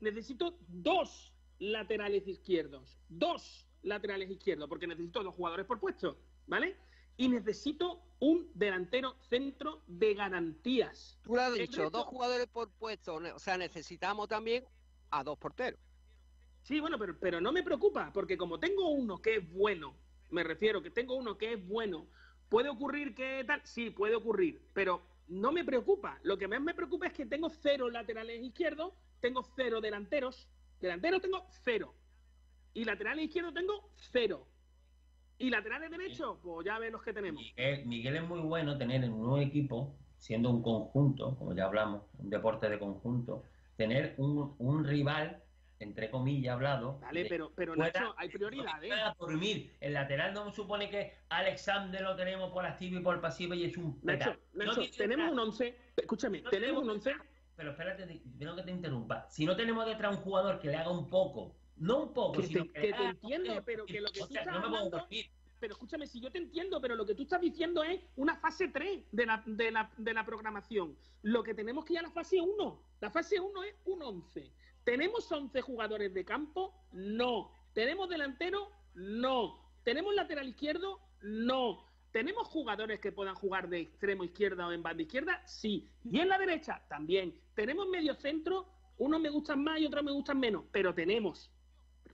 necesito 0.00 0.58
dos 0.68 1.32
laterales 1.58 2.28
izquierdos, 2.28 2.98
dos 3.08 3.66
laterales 3.82 4.30
izquierdos, 4.30 4.68
porque 4.68 4.86
necesito 4.86 5.22
dos 5.24 5.34
jugadores 5.34 5.66
por 5.66 5.80
puesto, 5.80 6.18
¿vale? 6.46 6.76
Y 7.18 7.28
necesito 7.28 8.00
un 8.20 8.50
delantero 8.54 9.16
centro 9.28 9.82
de 9.86 10.14
garantías. 10.14 11.18
Tú 11.22 11.34
lo 11.34 11.42
has 11.42 11.52
dicho, 11.54 11.82
resto- 11.82 11.90
dos 11.98 12.06
jugadores 12.06 12.46
por 12.46 12.70
puesto. 12.70 13.16
O 13.16 13.38
sea, 13.38 13.58
necesitamos 13.58 14.28
también 14.28 14.64
a 15.10 15.22
dos 15.24 15.36
porteros. 15.36 15.80
Sí, 16.62 16.80
bueno, 16.80 16.98
pero, 16.98 17.18
pero 17.18 17.40
no 17.40 17.52
me 17.52 17.62
preocupa, 17.62 18.10
porque 18.12 18.36
como 18.38 18.58
tengo 18.60 18.88
uno 18.90 19.20
que 19.20 19.36
es 19.36 19.52
bueno, 19.52 19.94
me 20.30 20.42
refiero 20.44 20.80
que 20.82 20.90
tengo 20.90 21.14
uno 21.16 21.36
que 21.38 21.54
es 21.54 21.66
bueno, 21.68 22.06
¿puede 22.48 22.68
ocurrir 22.68 23.14
que 23.14 23.42
tal? 23.46 23.62
Sí, 23.64 23.90
puede 23.90 24.14
ocurrir, 24.14 24.60
pero 24.72 25.02
no 25.26 25.50
me 25.50 25.64
preocupa. 25.64 26.18
Lo 26.22 26.38
que 26.38 26.46
más 26.46 26.60
me 26.60 26.74
preocupa 26.74 27.06
es 27.08 27.12
que 27.14 27.26
tengo 27.26 27.50
cero 27.50 27.90
laterales 27.90 28.42
izquierdos, 28.42 28.92
tengo 29.20 29.42
cero 29.42 29.80
delanteros, 29.80 30.48
delanteros 30.80 31.20
tengo 31.20 31.46
cero, 31.50 31.94
y 32.74 32.84
laterales 32.84 33.24
izquierdos 33.26 33.54
tengo 33.54 33.90
cero. 33.96 34.46
Y 35.38 35.50
laterales 35.50 35.90
derechos, 35.90 36.38
pues 36.42 36.66
ya 36.66 36.78
ves 36.78 36.90
los 36.92 37.02
que 37.02 37.12
tenemos. 37.12 37.40
Miguel, 37.42 37.86
Miguel 37.86 38.16
es 38.16 38.22
muy 38.28 38.40
bueno 38.40 38.76
tener 38.76 39.04
en 39.04 39.12
un 39.12 39.20
nuevo 39.22 39.38
equipo, 39.38 39.94
siendo 40.16 40.50
un 40.50 40.62
conjunto, 40.62 41.36
como 41.36 41.54
ya 41.54 41.64
hablamos, 41.66 42.02
un 42.18 42.28
deporte 42.28 42.68
de 42.68 42.78
conjunto, 42.78 43.44
tener 43.76 44.14
un, 44.18 44.56
un 44.58 44.84
rival, 44.84 45.40
entre 45.78 46.10
comillas 46.10 46.54
hablado. 46.54 46.98
Vale, 46.98 47.26
pero, 47.26 47.52
pero 47.54 47.74
pueda- 47.74 47.92
Nacho, 47.92 48.14
hay 48.16 48.28
prioridades. 48.28 48.92
dormir. 49.16 49.72
El 49.80 49.92
lateral 49.94 50.34
no 50.34 50.52
supone 50.52 50.90
que 50.90 51.12
Alexander 51.28 52.02
lo 52.02 52.16
tenemos 52.16 52.50
por 52.52 52.66
activo 52.66 52.98
y 52.98 53.02
por 53.02 53.20
pasivo 53.20 53.54
y 53.54 53.64
es 53.64 53.76
un 53.76 53.96
Nacho. 54.02 54.36
No 54.54 54.74
tenemos 54.96 55.30
un 55.30 55.38
11, 55.38 55.78
escúchame, 55.96 56.42
No 56.42 56.50
tenemos 56.50 56.82
un 56.82 57.00
tenemos 57.00 57.06
11 57.06 57.30
Pero 57.54 57.70
espérate, 57.70 58.20
tengo 58.40 58.56
que 58.56 58.62
te 58.62 58.70
interrumpa. 58.72 59.26
Si 59.30 59.44
no 59.46 59.54
tenemos 59.54 59.86
detrás 59.86 60.16
un 60.16 60.20
jugador 60.22 60.58
que 60.58 60.66
le 60.66 60.76
haga 60.76 60.90
un 60.90 61.08
poco, 61.08 61.54
no 61.78 62.02
un 62.04 62.12
poco, 62.12 62.40
Que 62.40 62.46
sino 62.46 62.64
te- 62.64 62.72
que, 62.72 62.88
te 62.88 62.94
haga 62.94 63.10
entiendo, 63.10 63.62
pero 63.64 63.86
que 63.86 64.00
lo 64.00 64.10
que 64.10 64.20
tú 64.20 64.26
sea, 64.26 64.40
estás 64.40 64.54
no 64.54 64.60
me 64.60 64.66
puedo 64.68 64.76
hablando- 64.84 64.98
dormir. 64.98 65.26
pero 65.60 65.72
escúchame, 65.74 66.06
si 66.06 66.20
yo 66.20 66.30
te 66.30 66.38
entiendo, 66.38 66.80
pero 66.80 66.94
lo 66.94 67.04
que 67.06 67.14
tú 67.14 67.22
estás 67.24 67.40
diciendo 67.40 67.82
es 67.82 68.00
una 68.16 68.36
fase 68.36 68.68
3 68.68 69.04
de 69.12 69.26
la, 69.26 69.42
de 69.46 69.70
la, 69.70 69.90
de 69.96 70.14
la 70.14 70.24
programación. 70.24 70.96
Lo 71.22 71.42
que 71.42 71.54
tenemos 71.54 71.84
que 71.84 71.94
ir 71.94 71.98
a 71.98 72.02
la 72.02 72.10
fase 72.10 72.40
1. 72.40 72.82
La 73.00 73.10
fase 73.10 73.40
1 73.40 73.62
es 73.64 73.74
un 73.86 74.02
11. 74.02 74.52
¿Tenemos 74.84 75.30
11 75.30 75.60
jugadores 75.60 76.14
de 76.14 76.24
campo? 76.24 76.74
No. 76.92 77.50
¿Tenemos 77.74 78.08
delantero? 78.08 78.70
No. 78.94 79.58
¿Tenemos 79.84 80.14
lateral 80.14 80.48
izquierdo? 80.48 81.00
No. 81.22 81.84
¿Tenemos 82.12 82.48
jugadores 82.48 83.00
que 83.00 83.12
puedan 83.12 83.34
jugar 83.34 83.68
de 83.68 83.80
extremo 83.80 84.24
izquierda 84.24 84.66
o 84.66 84.72
en 84.72 84.82
banda 84.82 85.02
izquierda? 85.02 85.42
Sí. 85.46 85.88
¿Y 86.04 86.20
en 86.20 86.28
la 86.28 86.38
derecha? 86.38 86.82
También. 86.88 87.34
¿Tenemos 87.54 87.86
medio 87.88 88.14
centro? 88.14 88.66
Unos 88.96 89.20
me 89.20 89.28
gustan 89.28 89.62
más 89.62 89.78
y 89.80 89.86
otros 89.86 90.02
me 90.02 90.10
gustan 90.12 90.40
menos, 90.40 90.64
pero 90.72 90.94
tenemos. 90.94 91.50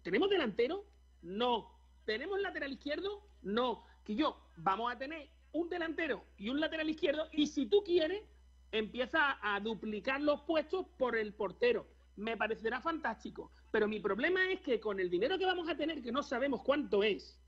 ¿Tenemos 0.04 0.28
delantero? 0.28 0.84
No. 1.22 1.72
¿Tenemos 2.04 2.38
lateral 2.40 2.72
izquierdo? 2.72 3.26
No. 3.42 3.84
Que 4.04 4.14
yo, 4.14 4.38
vamos 4.56 4.92
a 4.92 4.98
tener 4.98 5.30
un 5.52 5.70
delantero 5.70 6.26
y 6.36 6.50
un 6.50 6.60
lateral 6.60 6.90
izquierdo 6.90 7.26
y 7.32 7.46
si 7.46 7.66
tú 7.66 7.82
quieres, 7.82 8.22
empieza 8.70 9.38
a 9.40 9.58
duplicar 9.60 10.20
los 10.20 10.42
puestos 10.42 10.86
por 10.98 11.16
el 11.16 11.32
portero. 11.32 11.88
Me 12.16 12.36
parecerá 12.36 12.82
fantástico. 12.82 13.50
Pero 13.70 13.88
mi 13.88 13.98
problema 13.98 14.52
es 14.52 14.60
que 14.60 14.78
con 14.78 15.00
el 15.00 15.08
dinero 15.08 15.38
que 15.38 15.46
vamos 15.46 15.68
a 15.70 15.76
tener, 15.76 16.02
que 16.02 16.12
no 16.12 16.22
sabemos 16.22 16.62
cuánto 16.62 17.02
es, 17.02 17.40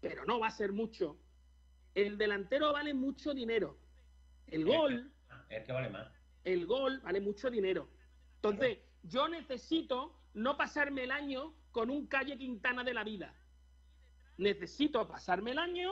pero 0.00 0.24
no 0.24 0.40
va 0.40 0.48
a 0.48 0.50
ser 0.50 0.72
mucho, 0.72 1.16
el 1.94 2.18
delantero 2.18 2.72
vale 2.72 2.92
mucho 2.92 3.32
dinero. 3.34 3.78
El 4.48 4.64
gol. 4.64 5.12
Es 5.48 5.64
que 5.64 5.72
vale 5.72 5.90
más. 5.90 6.08
El 6.42 6.66
gol 6.66 7.00
vale 7.00 7.20
mucho 7.20 7.50
dinero. 7.50 7.88
Entonces, 8.36 8.78
yo 9.04 9.28
necesito 9.28 10.18
no 10.34 10.56
pasarme 10.56 11.04
el 11.04 11.12
año 11.12 11.54
con 11.72 11.90
un 11.90 12.06
calle 12.06 12.36
Quintana 12.36 12.84
de 12.84 12.94
la 12.94 13.04
vida. 13.04 13.34
Necesito 14.38 15.06
pasarme 15.06 15.52
el 15.52 15.58
año 15.58 15.90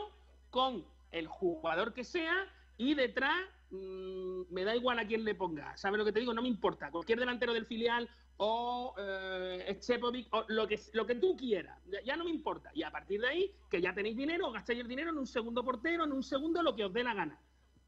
con 0.50 0.84
el 1.10 1.26
jugador 1.26 1.92
que 1.92 2.04
sea 2.04 2.46
y 2.76 2.94
detrás 2.94 3.36
mmm, 3.70 4.42
me 4.50 4.64
da 4.64 4.74
igual 4.74 4.98
a 4.98 5.06
quién 5.06 5.24
le 5.24 5.34
ponga. 5.34 5.76
¿Sabes 5.76 5.98
lo 5.98 6.04
que 6.04 6.12
te 6.12 6.20
digo? 6.20 6.34
No 6.34 6.42
me 6.42 6.48
importa. 6.48 6.90
Cualquier 6.90 7.18
delantero 7.18 7.52
del 7.52 7.66
filial 7.66 8.08
o 8.38 8.94
eh, 8.96 9.76
Chepovic, 9.80 10.32
o 10.32 10.44
lo 10.48 10.66
que, 10.66 10.80
lo 10.92 11.04
que 11.04 11.16
tú 11.16 11.36
quieras. 11.36 11.78
Ya, 11.90 12.00
ya, 12.02 12.16
no 12.16 12.24
me 12.24 12.30
importa. 12.30 12.70
Y 12.72 12.82
a 12.84 12.90
partir 12.90 13.20
de 13.20 13.28
ahí, 13.28 13.54
que 13.68 13.80
ya 13.80 13.92
tenéis 13.92 14.16
dinero, 14.16 14.50
gastáis 14.52 14.80
el 14.80 14.88
dinero 14.88 15.10
en 15.10 15.18
un 15.18 15.26
segundo 15.26 15.64
portero, 15.64 16.04
en 16.04 16.12
un 16.12 16.22
segundo, 16.22 16.62
lo 16.62 16.74
que 16.74 16.84
os 16.84 16.92
dé 16.92 17.02
la 17.02 17.14
gana. 17.14 17.38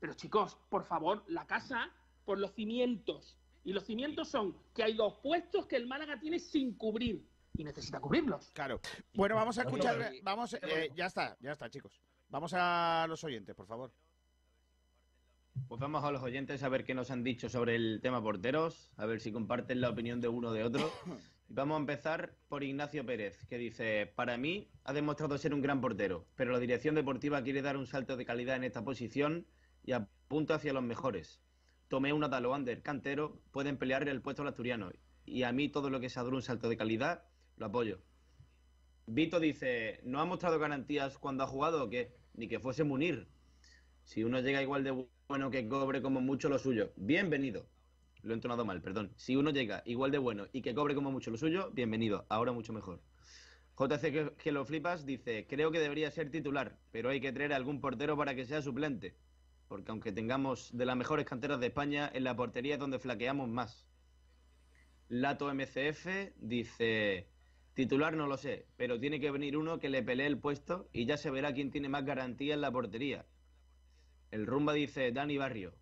Pero 0.00 0.14
chicos, 0.14 0.56
por 0.68 0.84
favor, 0.84 1.22
la 1.28 1.46
casa 1.46 1.90
por 2.24 2.38
los 2.38 2.52
cimientos. 2.52 3.38
Y 3.64 3.72
los 3.72 3.84
cimientos 3.84 4.28
son 4.28 4.56
que 4.74 4.82
hay 4.82 4.94
dos 4.94 5.14
puestos 5.22 5.66
que 5.66 5.76
el 5.76 5.86
Málaga 5.86 6.18
tiene 6.18 6.38
sin 6.38 6.74
cubrir 6.74 7.24
y 7.56 7.64
necesita 7.64 8.00
cubrirlos. 8.00 8.50
Claro. 8.52 8.80
Bueno, 9.14 9.34
vamos 9.34 9.58
a 9.58 9.62
escuchar. 9.62 10.12
Vamos, 10.22 10.54
eh, 10.54 10.90
ya 10.94 11.06
está, 11.06 11.36
ya 11.40 11.52
está, 11.52 11.68
chicos. 11.68 12.00
Vamos 12.28 12.52
a 12.54 13.06
los 13.08 13.22
oyentes, 13.24 13.54
por 13.54 13.66
favor. 13.66 13.92
Pues 15.68 15.80
vamos 15.80 16.04
a 16.04 16.10
los 16.10 16.22
oyentes 16.22 16.62
a 16.62 16.68
ver 16.68 16.84
qué 16.84 16.94
nos 16.94 17.10
han 17.10 17.24
dicho 17.24 17.48
sobre 17.48 17.74
el 17.74 18.00
tema 18.02 18.22
porteros, 18.22 18.92
a 18.96 19.06
ver 19.06 19.20
si 19.20 19.32
comparten 19.32 19.80
la 19.80 19.90
opinión 19.90 20.20
de 20.20 20.28
uno 20.28 20.48
o 20.48 20.52
de 20.52 20.64
otro. 20.64 20.90
Vamos 21.52 21.76
a 21.76 21.80
empezar 21.80 22.36
por 22.48 22.62
Ignacio 22.62 23.04
Pérez, 23.04 23.44
que 23.46 23.58
dice, 23.58 24.06
para 24.06 24.36
mí 24.36 24.70
ha 24.84 24.92
demostrado 24.92 25.36
ser 25.36 25.52
un 25.52 25.60
gran 25.60 25.80
portero, 25.80 26.24
pero 26.36 26.52
la 26.52 26.60
dirección 26.60 26.94
deportiva 26.94 27.42
quiere 27.42 27.60
dar 27.60 27.76
un 27.76 27.88
salto 27.88 28.16
de 28.16 28.24
calidad 28.24 28.54
en 28.54 28.62
esta 28.62 28.84
posición 28.84 29.48
y 29.84 29.90
apunta 29.90 30.54
hacia 30.54 30.72
los 30.72 30.84
mejores. 30.84 31.42
Tomé 31.88 32.12
una 32.12 32.28
Daloander 32.28 32.82
cantero, 32.82 33.42
pueden 33.50 33.78
pelear 33.78 34.08
el 34.08 34.22
puesto 34.22 34.42
al 34.42 34.48
asturiano, 34.48 34.92
y 35.24 35.42
a 35.42 35.50
mí 35.50 35.68
todo 35.68 35.90
lo 35.90 35.98
que 35.98 36.08
sea 36.08 36.22
dar 36.22 36.34
un 36.34 36.42
salto 36.42 36.68
de 36.68 36.76
calidad, 36.76 37.24
lo 37.60 37.66
apoyo. 37.66 37.98
Vito 39.06 39.38
dice, 39.38 40.00
¿no 40.04 40.20
ha 40.20 40.24
mostrado 40.24 40.58
garantías 40.58 41.18
cuando 41.18 41.44
ha 41.44 41.46
jugado 41.46 41.84
o 41.84 41.90
qué? 41.90 42.16
Ni 42.34 42.48
que 42.48 42.58
fuese 42.58 42.84
Munir. 42.84 43.28
Si 44.02 44.24
uno 44.24 44.40
llega 44.40 44.62
igual 44.62 44.82
de 44.82 45.06
bueno 45.28 45.50
que 45.50 45.68
cobre 45.68 46.00
como 46.00 46.22
mucho 46.22 46.48
lo 46.48 46.58
suyo, 46.58 46.92
bienvenido. 46.96 47.68
Lo 48.22 48.32
he 48.32 48.34
entonado 48.34 48.64
mal, 48.64 48.80
perdón. 48.80 49.12
Si 49.16 49.36
uno 49.36 49.50
llega 49.50 49.82
igual 49.84 50.10
de 50.10 50.16
bueno 50.16 50.46
y 50.52 50.62
que 50.62 50.74
cobre 50.74 50.94
como 50.94 51.12
mucho 51.12 51.30
lo 51.30 51.36
suyo, 51.36 51.70
bienvenido. 51.72 52.24
Ahora 52.30 52.52
mucho 52.52 52.72
mejor. 52.72 53.02
JC 53.78 54.00
que, 54.10 54.32
que 54.38 54.52
lo 54.52 54.64
flipas 54.64 55.04
dice, 55.04 55.46
creo 55.46 55.70
que 55.70 55.80
debería 55.80 56.10
ser 56.10 56.30
titular, 56.30 56.78
pero 56.90 57.10
hay 57.10 57.20
que 57.20 57.32
traer 57.32 57.52
a 57.52 57.56
algún 57.56 57.80
portero 57.82 58.16
para 58.16 58.34
que 58.34 58.46
sea 58.46 58.62
suplente. 58.62 59.16
Porque 59.68 59.90
aunque 59.90 60.12
tengamos 60.12 60.74
de 60.74 60.86
las 60.86 60.96
mejores 60.96 61.26
canteras 61.26 61.60
de 61.60 61.66
España, 61.66 62.10
en 62.12 62.24
la 62.24 62.36
portería 62.36 62.74
es 62.74 62.80
donde 62.80 62.98
flaqueamos 62.98 63.48
más. 63.50 63.86
Lato 65.08 65.52
MCF 65.52 66.06
dice, 66.38 67.28
titular 67.80 68.14
no 68.14 68.26
lo 68.26 68.36
sé, 68.36 68.66
pero 68.76 69.00
tiene 69.00 69.20
que 69.20 69.30
venir 69.30 69.56
uno 69.56 69.78
que 69.78 69.88
le 69.88 70.02
pelee 70.02 70.26
el 70.26 70.38
puesto 70.38 70.90
y 70.92 71.06
ya 71.06 71.16
se 71.16 71.30
verá 71.30 71.54
quién 71.54 71.70
tiene 71.70 71.88
más 71.88 72.04
garantía 72.04 72.52
en 72.52 72.60
la 72.60 72.70
portería. 72.70 73.24
El 74.30 74.46
Rumba 74.46 74.74
dice 74.74 75.10
Dani 75.12 75.38
Barrio, 75.38 75.72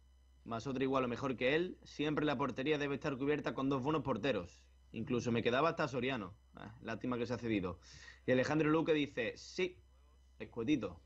más 0.45 0.69
otro 0.69 0.85
igual 0.85 1.05
o 1.05 1.09
mejor 1.09 1.37
que 1.37 1.57
él, 1.57 1.77
siempre 1.83 2.25
la 2.25 2.39
portería 2.39 2.79
debe 2.79 2.95
estar 2.95 3.17
cubierta 3.17 3.53
con 3.53 3.69
dos 3.69 3.83
buenos 3.83 4.05
porteros. 4.05 4.63
Incluso 4.93 5.33
me 5.33 5.43
quedaba 5.43 5.71
hasta 5.71 5.89
Soriano. 5.89 6.35
Ah, 6.55 6.79
lástima 6.83 7.19
que 7.19 7.27
se 7.27 7.35
ha 7.35 7.39
cedido. 7.39 7.81
Y 8.27 8.31
Alejandro 8.31 8.71
Luque 8.71 8.95
dice, 8.95 9.33
sí, 9.37 9.77
escuetito. 10.39 11.01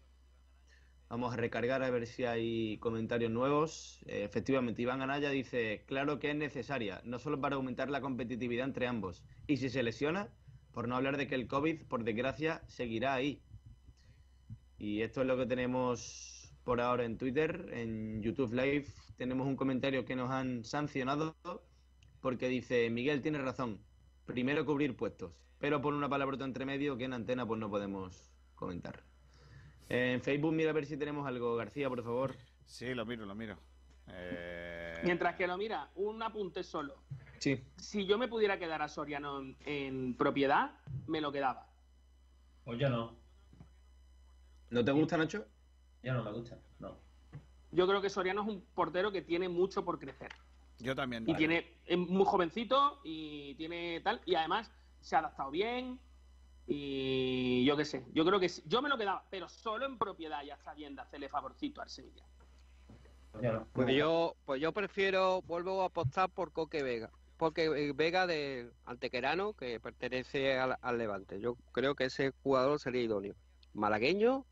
Vamos 1.09 1.33
a 1.33 1.37
recargar 1.37 1.83
a 1.83 1.91
ver 1.91 2.07
si 2.07 2.25
hay 2.25 2.77
comentarios 2.79 3.31
nuevos. 3.31 4.03
Eh, 4.07 4.25
efectivamente, 4.25 4.83
Iván 4.83 5.01
Anaya 5.01 5.31
dice, 5.31 5.85
claro 5.87 6.19
que 6.19 6.31
es 6.31 6.37
necesaria, 6.37 7.01
no 7.05 7.19
solo 7.19 7.41
para 7.41 7.57
aumentar 7.57 7.91
la 7.91 8.03
competitividad 8.03 8.67
entre 8.67 8.87
ambos. 8.87 9.25
Y 9.47 9.57
si 9.57 9.71
se 9.71 9.83
lesiona, 9.83 10.29
por 10.73 10.89
no 10.89 10.97
hablar 10.97 11.17
de 11.17 11.27
que 11.27 11.35
el 11.35 11.47
COVID, 11.47 11.85
por 11.87 12.05
desgracia, 12.05 12.63
seguirá 12.67 13.15
ahí. 13.15 13.43
Y 14.79 15.03
esto 15.03 15.21
es 15.21 15.27
lo 15.27 15.37
que 15.37 15.47
tenemos 15.47 16.55
por 16.65 16.81
ahora 16.81 17.05
en 17.05 17.19
Twitter, 17.19 17.69
en 17.73 18.23
YouTube 18.23 18.53
Live, 18.53 18.87
tenemos 19.17 19.47
un 19.47 19.57
comentario 19.57 20.05
que 20.05 20.17
nos 20.17 20.31
han 20.31 20.65
sancionado 20.65 21.37
porque 22.21 22.49
dice, 22.49 22.89
Miguel 22.91 23.21
tiene 23.21 23.39
razón, 23.39 23.81
primero 24.27 24.65
cubrir 24.65 24.97
puestos, 24.97 25.33
pero 25.59 25.81
por 25.81 25.95
una 25.95 26.09
palabra 26.09 26.45
entre 26.45 26.65
medio 26.65 26.97
que 26.97 27.05
en 27.05 27.13
antena 27.13 27.45
pues 27.47 27.61
no 27.61 27.69
podemos 27.69 28.31
comentar. 28.55 29.03
En 29.89 30.23
Facebook 30.23 30.53
mira 30.53 30.71
a 30.71 30.73
ver 30.73 30.87
si 30.87 30.97
tenemos 30.97 31.27
algo. 31.27 31.55
García, 31.57 31.89
por 31.89 32.03
favor. 32.03 32.35
Sí, 32.65 32.95
lo 32.95 33.05
miro, 33.05 33.27
lo 33.27 33.35
miro. 33.35 33.59
Eh... 34.09 35.01
Mientras 35.05 35.37
que 35.37 35.47
lo 35.47 35.59
mira, 35.59 35.91
un 35.97 36.23
apunte 36.23 36.63
solo. 36.63 37.03
Sí. 37.43 37.61
Si 37.77 38.07
yo 38.07 38.19
me 38.19 38.29
pudiera 38.29 38.57
quedar 38.57 38.83
a 38.83 38.89
Soriano 38.89 39.41
en, 39.41 39.57
en 39.65 40.15
propiedad, 40.15 40.79
me 41.09 41.21
lo 41.21 41.33
quedaba. 41.33 41.67
Pues 42.65 42.79
yo 42.79 42.89
no. 42.89 43.17
¿No 44.71 44.85
te 44.85 44.93
gusta, 44.93 45.17
Nacho? 45.17 45.45
Ya 46.05 46.15
no 46.15 46.23
me 46.23 46.31
gusta, 46.31 46.57
no. 46.79 46.97
Yo 47.73 47.89
creo 47.89 48.01
que 48.01 48.11
Soriano 48.11 48.43
es 48.43 48.49
un 48.49 48.61
portero 48.77 49.11
que 49.11 49.23
tiene 49.23 49.49
mucho 49.49 49.85
por 49.85 49.99
crecer. 49.99 50.31
Yo 50.79 50.95
también. 50.95 51.25
Y 51.25 51.33
vale. 51.33 51.39
tiene 51.39 51.79
es 51.85 51.99
muy 51.99 52.25
jovencito 52.25 53.01
y 53.03 53.57
tiene 53.57 54.01
tal 54.03 54.21
y 54.25 54.37
además 54.37 54.71
se 55.01 55.17
ha 55.17 55.19
adaptado 55.19 55.51
bien 55.51 55.99
y 56.69 57.65
yo 57.65 57.77
qué 57.77 57.85
sé. 57.85 58.07
Yo 58.15 58.25
creo 58.25 58.39
que 58.39 58.53
yo 58.67 58.83
me 58.83 58.89
lo 58.89 58.97
quedaba, 58.97 59.25
pero 59.31 59.49
solo 59.49 59.85
en 59.85 59.99
propiedad 59.99 60.45
ya 60.45 60.57
sabiendo 60.59 61.03
hacerle 61.03 61.29
favorcito 61.29 61.83
al 61.83 61.91
Sevilla. 61.91 62.25
Pues 63.73 63.97
yo, 63.97 64.37
pues 64.45 64.61
yo 64.61 64.71
prefiero, 64.71 65.43
vuelvo 65.43 65.83
a 65.83 65.87
apostar 65.87 66.31
por 66.31 66.53
Coque 66.53 66.85
Vega. 66.85 67.11
Porque 67.37 67.93
Vega 67.95 68.27
de 68.27 68.71
Antequerano, 68.85 69.55
que 69.55 69.81
pertenece 69.81 70.59
al, 70.59 70.77
al 70.81 70.99
Levante. 70.99 71.41
Yo 71.41 71.57
creo 71.73 71.95
que 71.95 72.05
ese 72.05 72.33
jugador 72.43 72.79
sería 72.79 73.03
idóneo. 73.03 73.35
Malagueño, 73.75 74.45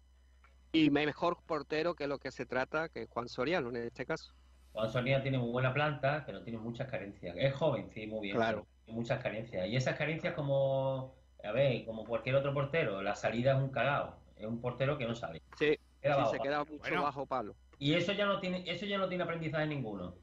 y 0.73 0.90
mejor 0.90 1.39
portero 1.47 1.94
que 1.94 2.07
lo 2.07 2.19
que 2.19 2.31
se 2.31 2.47
trata, 2.47 2.89
que 2.89 3.07
Juan 3.07 3.28
Soriano 3.28 3.70
en 3.70 3.77
este 3.77 4.07
caso. 4.07 4.32
Juan 4.73 4.89
Soriano 4.89 5.23
tiene 5.23 5.39
muy 5.39 5.51
buena 5.51 5.74
planta, 5.74 6.23
pero 6.24 6.43
tiene 6.43 6.59
muchas 6.59 6.89
carencias. 6.89 7.35
Es 7.36 7.55
joven, 7.55 7.90
sí, 7.93 8.07
muy 8.07 8.20
bien. 8.23 8.36
Claro. 8.36 8.66
Tiene 8.85 9.01
muchas 9.01 9.20
carencias. 9.20 9.66
Y 9.66 9.74
esas 9.74 9.97
carencias 9.97 10.35
como, 10.35 11.16
a 11.43 11.51
ver, 11.51 11.85
como 11.85 12.05
cualquier 12.05 12.36
otro 12.36 12.55
portero, 12.55 13.02
la 13.02 13.16
salida 13.16 13.57
es 13.57 13.62
un 13.62 13.70
cagao. 13.70 14.16
Es 14.36 14.47
un 14.47 14.61
portero 14.61 14.97
que 14.97 15.07
no 15.07 15.15
sale. 15.15 15.43
Sí, 15.59 15.77
queda 16.01 16.24
sí 16.24 16.31
se 16.32 16.39
queda 16.39 16.65
mucho 16.65 16.78
bueno. 16.78 17.02
bajo 17.02 17.27
palo. 17.27 17.57
Y 17.78 17.94
eso 17.94 18.12
ya 18.12 18.27
no 18.27 18.39
tiene, 18.39 18.62
eso 18.70 18.86
ya 18.86 18.98
no 18.98 19.09
tiene 19.09 19.24
aprendizaje 19.24 19.66
ninguno. 19.66 20.15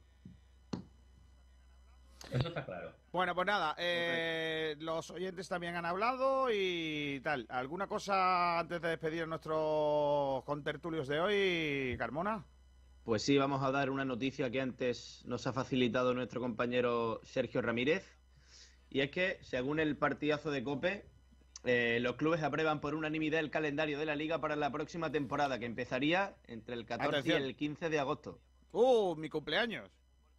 Eso 2.31 2.47
está 2.49 2.65
claro. 2.65 2.93
Bueno, 3.11 3.33
pues 3.33 3.47
nada, 3.47 3.75
eh, 3.77 4.75
los 4.79 5.09
oyentes 5.11 5.47
también 5.47 5.75
han 5.75 5.85
hablado 5.85 6.49
y 6.51 7.19
tal. 7.23 7.45
¿Alguna 7.49 7.87
cosa 7.87 8.59
antes 8.59 8.81
de 8.81 8.89
despedir 8.89 9.23
a 9.23 9.25
nuestros 9.25 10.43
contertulios 10.43 11.07
de 11.07 11.19
hoy, 11.19 11.97
Carmona? 11.97 12.45
Pues 13.03 13.23
sí, 13.23 13.37
vamos 13.37 13.63
a 13.63 13.71
dar 13.71 13.89
una 13.89 14.03
noticia 14.03 14.51
que 14.51 14.59
antes 14.59 15.23
nos 15.25 15.47
ha 15.47 15.53
facilitado 15.53 16.13
nuestro 16.13 16.41
compañero 16.41 17.21
Sergio 17.23 17.61
Ramírez. 17.61 18.05
Y 18.89 19.01
es 19.01 19.11
que, 19.11 19.39
según 19.41 19.79
el 19.79 19.97
partidazo 19.97 20.51
de 20.51 20.63
Cope, 20.63 21.05
eh, 21.63 21.99
los 22.01 22.15
clubes 22.17 22.43
aprueban 22.43 22.81
por 22.81 22.95
unanimidad 22.95 23.39
el 23.39 23.49
calendario 23.49 23.97
de 23.97 24.05
la 24.05 24.15
liga 24.15 24.39
para 24.39 24.55
la 24.55 24.71
próxima 24.71 25.11
temporada, 25.11 25.57
que 25.59 25.65
empezaría 25.65 26.35
entre 26.47 26.75
el 26.75 26.85
14 26.85 27.09
Atención. 27.09 27.41
y 27.41 27.45
el 27.45 27.55
15 27.55 27.89
de 27.89 27.99
agosto. 27.99 28.39
¡Uh, 28.71 29.15
mi 29.15 29.29
cumpleaños! 29.29 29.89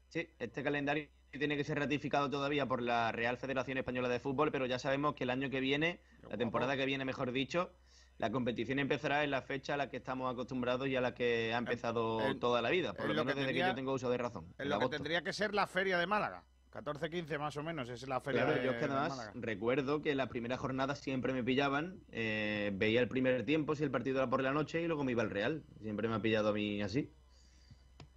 Sí, 0.09 0.29
este 0.39 0.63
calendario 0.63 1.09
tiene 1.37 1.57
que 1.57 1.65
ser 1.65 1.79
ratificado 1.79 2.31
todavía 2.31 2.65
por 2.67 2.81
la 2.81 3.13
Real 3.13 3.37
Federación 3.37 3.77
Española 3.79 4.09
de 4.09 4.21
Fútbol, 4.21 4.51
pero 4.51 4.65
ya 4.67 4.79
sabemos 4.79 5.15
que 5.15 5.25
el 5.25 5.31
año 5.31 5.51
que 5.51 5.61
viene, 5.61 6.01
la 6.31 6.39
temporada 6.39 6.77
que 6.77 6.87
viene, 6.87 7.05
mejor 7.05 7.33
dicho, 7.33 7.73
La 8.21 8.33
competición 8.33 8.81
empezará 8.81 9.23
en 9.23 9.31
la 9.31 9.43
fecha 9.43 9.75
a 9.75 9.77
la 9.77 9.91
que 9.91 9.99
estamos 9.99 10.29
acostumbrados 10.33 10.89
y 10.89 10.97
a 10.97 11.01
la 11.01 11.15
que 11.15 11.55
ha 11.55 11.59
empezado 11.59 12.21
en- 12.27 12.41
toda 12.41 12.61
la 12.61 12.69
vida, 12.71 12.93
por 12.93 13.03
en 13.03 13.09
lo 13.11 13.15
lo 13.15 13.21
menos 13.25 13.35
que 13.35 13.41
desde 13.43 13.53
tenía- 13.53 13.65
que 13.67 13.71
yo 13.71 13.75
tengo 13.77 13.93
uso 13.93 14.11
de 14.11 14.19
razón. 14.19 14.47
En 14.59 14.65
en 14.65 14.71
lo 14.71 14.81
que 14.81 14.89
tendría 14.89 15.23
que 15.23 15.33
ser 15.33 15.55
la 15.55 15.69
feria 15.69 15.99
de 15.99 16.07
Málaga. 16.09 16.43
14-15 16.73 17.39
más 17.39 17.57
o 17.59 17.63
menos 17.63 17.89
es 17.89 18.09
la 18.09 18.19
feria 18.21 18.43
Claro, 18.45 18.59
de, 18.59 18.65
yo 18.67 18.73
es 18.73 18.77
que 18.79 18.87
de 18.89 18.93
además 18.93 19.11
Málaga. 19.11 19.33
recuerdo 19.37 20.03
que 20.03 20.17
la 20.17 20.27
primera 20.29 20.57
jornada 20.57 20.97
siempre 20.97 21.33
me 21.33 21.45
pillaban, 21.45 22.01
eh, 22.11 22.73
veía 22.75 23.01
el 23.01 23.07
primer 23.07 23.45
tiempo 23.45 23.77
si 23.77 23.85
el 23.85 23.93
partido 23.93 24.17
era 24.19 24.29
por 24.29 24.43
la 24.43 24.51
noche 24.53 24.83
y 24.83 24.89
luego 24.89 25.05
me 25.05 25.13
iba 25.13 25.23
al 25.23 25.31
Real. 25.31 25.63
Siempre 25.81 26.09
me 26.09 26.17
ha 26.17 26.21
pillado 26.21 26.49
a 26.49 26.53
mí 26.53 26.83
así. 26.83 27.13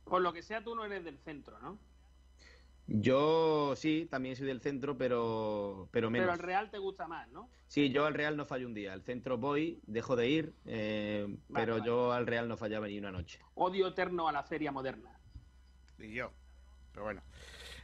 Por 0.04 0.24
lo 0.24 0.34
que 0.34 0.42
sea, 0.42 0.64
tú 0.64 0.74
no 0.76 0.84
eres 0.84 1.04
del 1.06 1.20
centro, 1.20 1.60
¿no? 1.60 1.78
Yo 2.88 3.74
sí, 3.76 4.08
también 4.10 4.36
soy 4.36 4.48
del 4.48 4.62
centro, 4.62 4.98
pero, 4.98 5.88
pero 5.91 6.10
menos. 6.10 6.26
Pero 6.28 6.34
el 6.34 6.40
Real 6.45 6.70
te 6.72 6.78
gusta 6.78 7.08
más, 7.08 7.28
¿no? 7.30 7.49
Sí, 7.68 7.90
yo 7.91 8.06
al 8.06 8.14
Real 8.14 8.36
no 8.36 8.45
fallo 8.45 8.68
un 8.68 8.74
día. 8.74 8.91
Al 8.91 9.02
centro 9.03 9.38
voy, 9.38 9.80
dejo 9.86 10.16
de 10.16 10.28
ir, 10.28 10.53
eh, 10.66 11.38
pero 11.53 11.78
yo 11.78 12.12
al 12.12 12.28
Real 12.28 12.48
no 12.49 12.58
fallaba 12.58 12.88
ni 12.88 12.98
una 12.98 13.12
noche. 13.12 13.40
Odio 13.53 13.88
eterno 13.88 14.28
a 14.28 14.32
la 14.32 14.44
feria 14.44 14.72
moderna. 14.72 15.18
Y 15.99 16.14
yo. 16.14 16.34
Pero 16.91 17.03
bueno. 17.06 17.22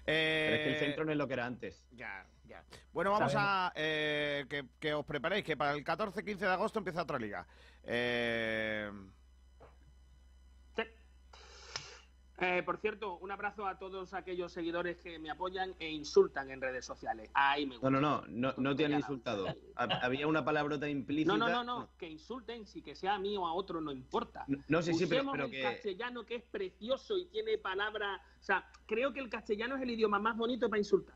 Pero 0.03 0.55
es 0.55 0.61
que 0.61 0.69
el 0.69 0.75
Eh, 0.75 0.79
centro 0.79 1.05
no 1.05 1.11
es 1.11 1.17
lo 1.17 1.27
que 1.27 1.33
era 1.33 1.45
antes. 1.45 1.85
Ya, 1.91 2.25
ya. 2.43 2.65
Bueno, 2.91 3.11
vamos 3.11 3.33
a 3.35 3.71
eh, 3.75 4.45
que, 4.49 4.65
que 4.79 4.93
os 4.93 5.05
preparéis, 5.05 5.43
que 5.45 5.55
para 5.55 5.73
el 5.73 5.83
14-15 5.83 6.37
de 6.39 6.47
agosto 6.47 6.79
empieza 6.79 7.01
otra 7.03 7.19
liga. 7.19 7.47
Eh, 7.83 8.91
Eh, 12.39 12.61
por 12.63 12.77
cierto, 12.77 13.17
un 13.17 13.31
abrazo 13.31 13.65
a 13.65 13.79
todos 13.79 14.13
aquellos 14.13 14.51
seguidores 14.51 14.97
que 14.97 15.17
me 15.17 15.31
apoyan 15.31 15.73
e 15.79 15.89
insultan 15.89 16.51
en 16.51 16.61
redes 16.61 16.85
sociales. 16.85 17.31
Ahí 17.33 17.65
me 17.65 17.77
gusta. 17.77 17.89
No, 17.89 17.99
no, 17.99 18.21
no, 18.27 18.27
no, 18.29 18.53
no 18.57 18.75
te 18.75 18.85
han 18.85 18.93
insultado. 18.93 19.47
Hab- 19.75 19.99
Había 20.03 20.27
una 20.27 20.45
palabrota 20.45 20.87
implícita. 20.87 21.35
No, 21.35 21.47
no, 21.47 21.63
no, 21.63 21.63
no, 21.63 21.89
que 21.97 22.07
insulten, 22.07 22.67
si 22.67 22.83
que 22.83 22.93
sea 22.93 23.15
a 23.15 23.19
mí 23.19 23.35
o 23.37 23.47
a 23.47 23.53
otro, 23.53 23.81
no 23.81 23.91
importa. 23.91 24.45
No, 24.47 24.59
no, 24.67 24.81
sí, 24.83 24.93
sí, 24.93 25.07
pero- 25.07 25.31
pero 25.31 25.45
el 25.45 25.51
que- 25.51 25.63
castellano 25.63 26.25
que 26.27 26.35
es 26.35 26.43
precioso 26.43 27.17
y 27.17 27.25
tiene 27.25 27.57
palabras. 27.57 28.21
O 28.39 28.43
sea, 28.43 28.69
creo 28.85 29.13
que 29.13 29.19
el 29.19 29.29
castellano 29.29 29.75
es 29.75 29.81
el 29.81 29.89
idioma 29.89 30.19
más 30.19 30.37
bonito 30.37 30.69
para 30.69 30.77
insultar. 30.79 31.15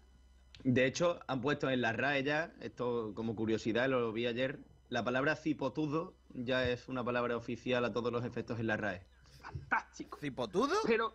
De 0.63 0.85
hecho, 0.87 1.19
han 1.27 1.39
puesto 1.41 1.69
en 1.69 1.81
la 1.81 1.91
RAE 1.93 2.23
ya, 2.23 2.51
esto 2.61 3.13
como 3.13 3.35
curiosidad, 3.35 3.87
lo 3.89 4.11
vi 4.11 4.25
ayer, 4.25 4.59
la 4.89 5.03
palabra 5.03 5.35
cipotudo 5.35 6.15
ya 6.33 6.67
es 6.67 6.87
una 6.89 7.03
palabra 7.03 7.37
oficial 7.37 7.85
a 7.85 7.93
todos 7.93 8.11
los 8.11 8.25
efectos 8.25 8.59
en 8.59 8.67
la 8.67 8.77
RAE. 8.77 9.05
Fantástico. 9.41 10.17
¿Cipotudo? 10.19 10.75
Pero, 10.85 11.13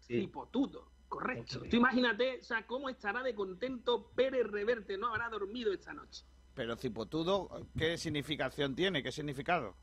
Sí. 0.00 0.20
cipotudo, 0.20 0.88
correcto. 1.08 1.60
Tú 1.68 1.76
imagínate, 1.76 2.38
o 2.40 2.44
sea, 2.44 2.66
cómo 2.66 2.88
estará 2.88 3.22
de 3.22 3.34
contento 3.34 4.10
Pérez 4.14 4.46
Reverte, 4.46 4.96
no 4.96 5.08
habrá 5.08 5.28
dormido 5.28 5.72
esta 5.72 5.92
noche. 5.92 6.24
pero 6.54 6.74
cipotudo, 6.76 7.50
¿qué 7.76 7.98
significación 7.98 8.74
tiene? 8.74 9.02
¿Qué 9.02 9.12
significado? 9.12 9.74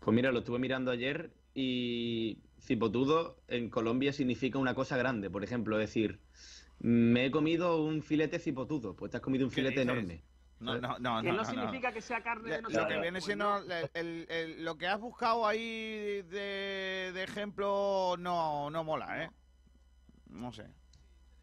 Pues 0.00 0.14
mira, 0.14 0.30
lo 0.32 0.40
estuve 0.40 0.58
mirando 0.58 0.90
ayer 0.90 1.32
y 1.54 2.38
cipotudo 2.60 3.38
en 3.48 3.70
Colombia 3.70 4.12
significa 4.12 4.58
una 4.58 4.74
cosa 4.74 4.96
grande. 4.98 5.30
Por 5.30 5.44
ejemplo, 5.44 5.78
decir, 5.78 6.20
me 6.78 7.26
he 7.26 7.30
comido 7.30 7.82
un 7.82 8.02
filete 8.02 8.38
cipotudo. 8.38 8.94
Pues 8.94 9.10
te 9.10 9.16
has 9.16 9.22
comido 9.22 9.44
un 9.46 9.50
filete 9.50 9.80
dices? 9.80 9.88
enorme. 9.94 10.22
No, 10.60 10.78
no, 10.78 10.98
no. 10.98 10.98
que 10.98 11.00
no, 11.00 11.22
no, 11.22 11.22
no, 11.22 11.32
no. 11.38 11.44
significa 11.44 11.90
que 11.90 12.02
sea 12.02 12.22
carne 12.22 12.50
de 12.50 12.62
no 12.62 12.68
Lo 12.68 12.86
que 12.86 12.92
viene 12.94 13.12
Pues 13.12 13.24
siendo 13.24 13.44
no. 13.60 13.72
el- 13.74 13.90
el- 13.94 14.26
el- 14.28 14.64
lo 14.64 14.76
que 14.76 14.86
has 14.86 15.00
buscado 15.00 15.46
ahí 15.46 16.22
de, 16.22 17.10
de 17.14 17.22
ejemplo 17.22 18.14
no, 18.18 18.68
no 18.70 18.84
mola, 18.84 19.24
¿eh? 19.24 19.30
No 20.26 20.52
sé. 20.52 20.66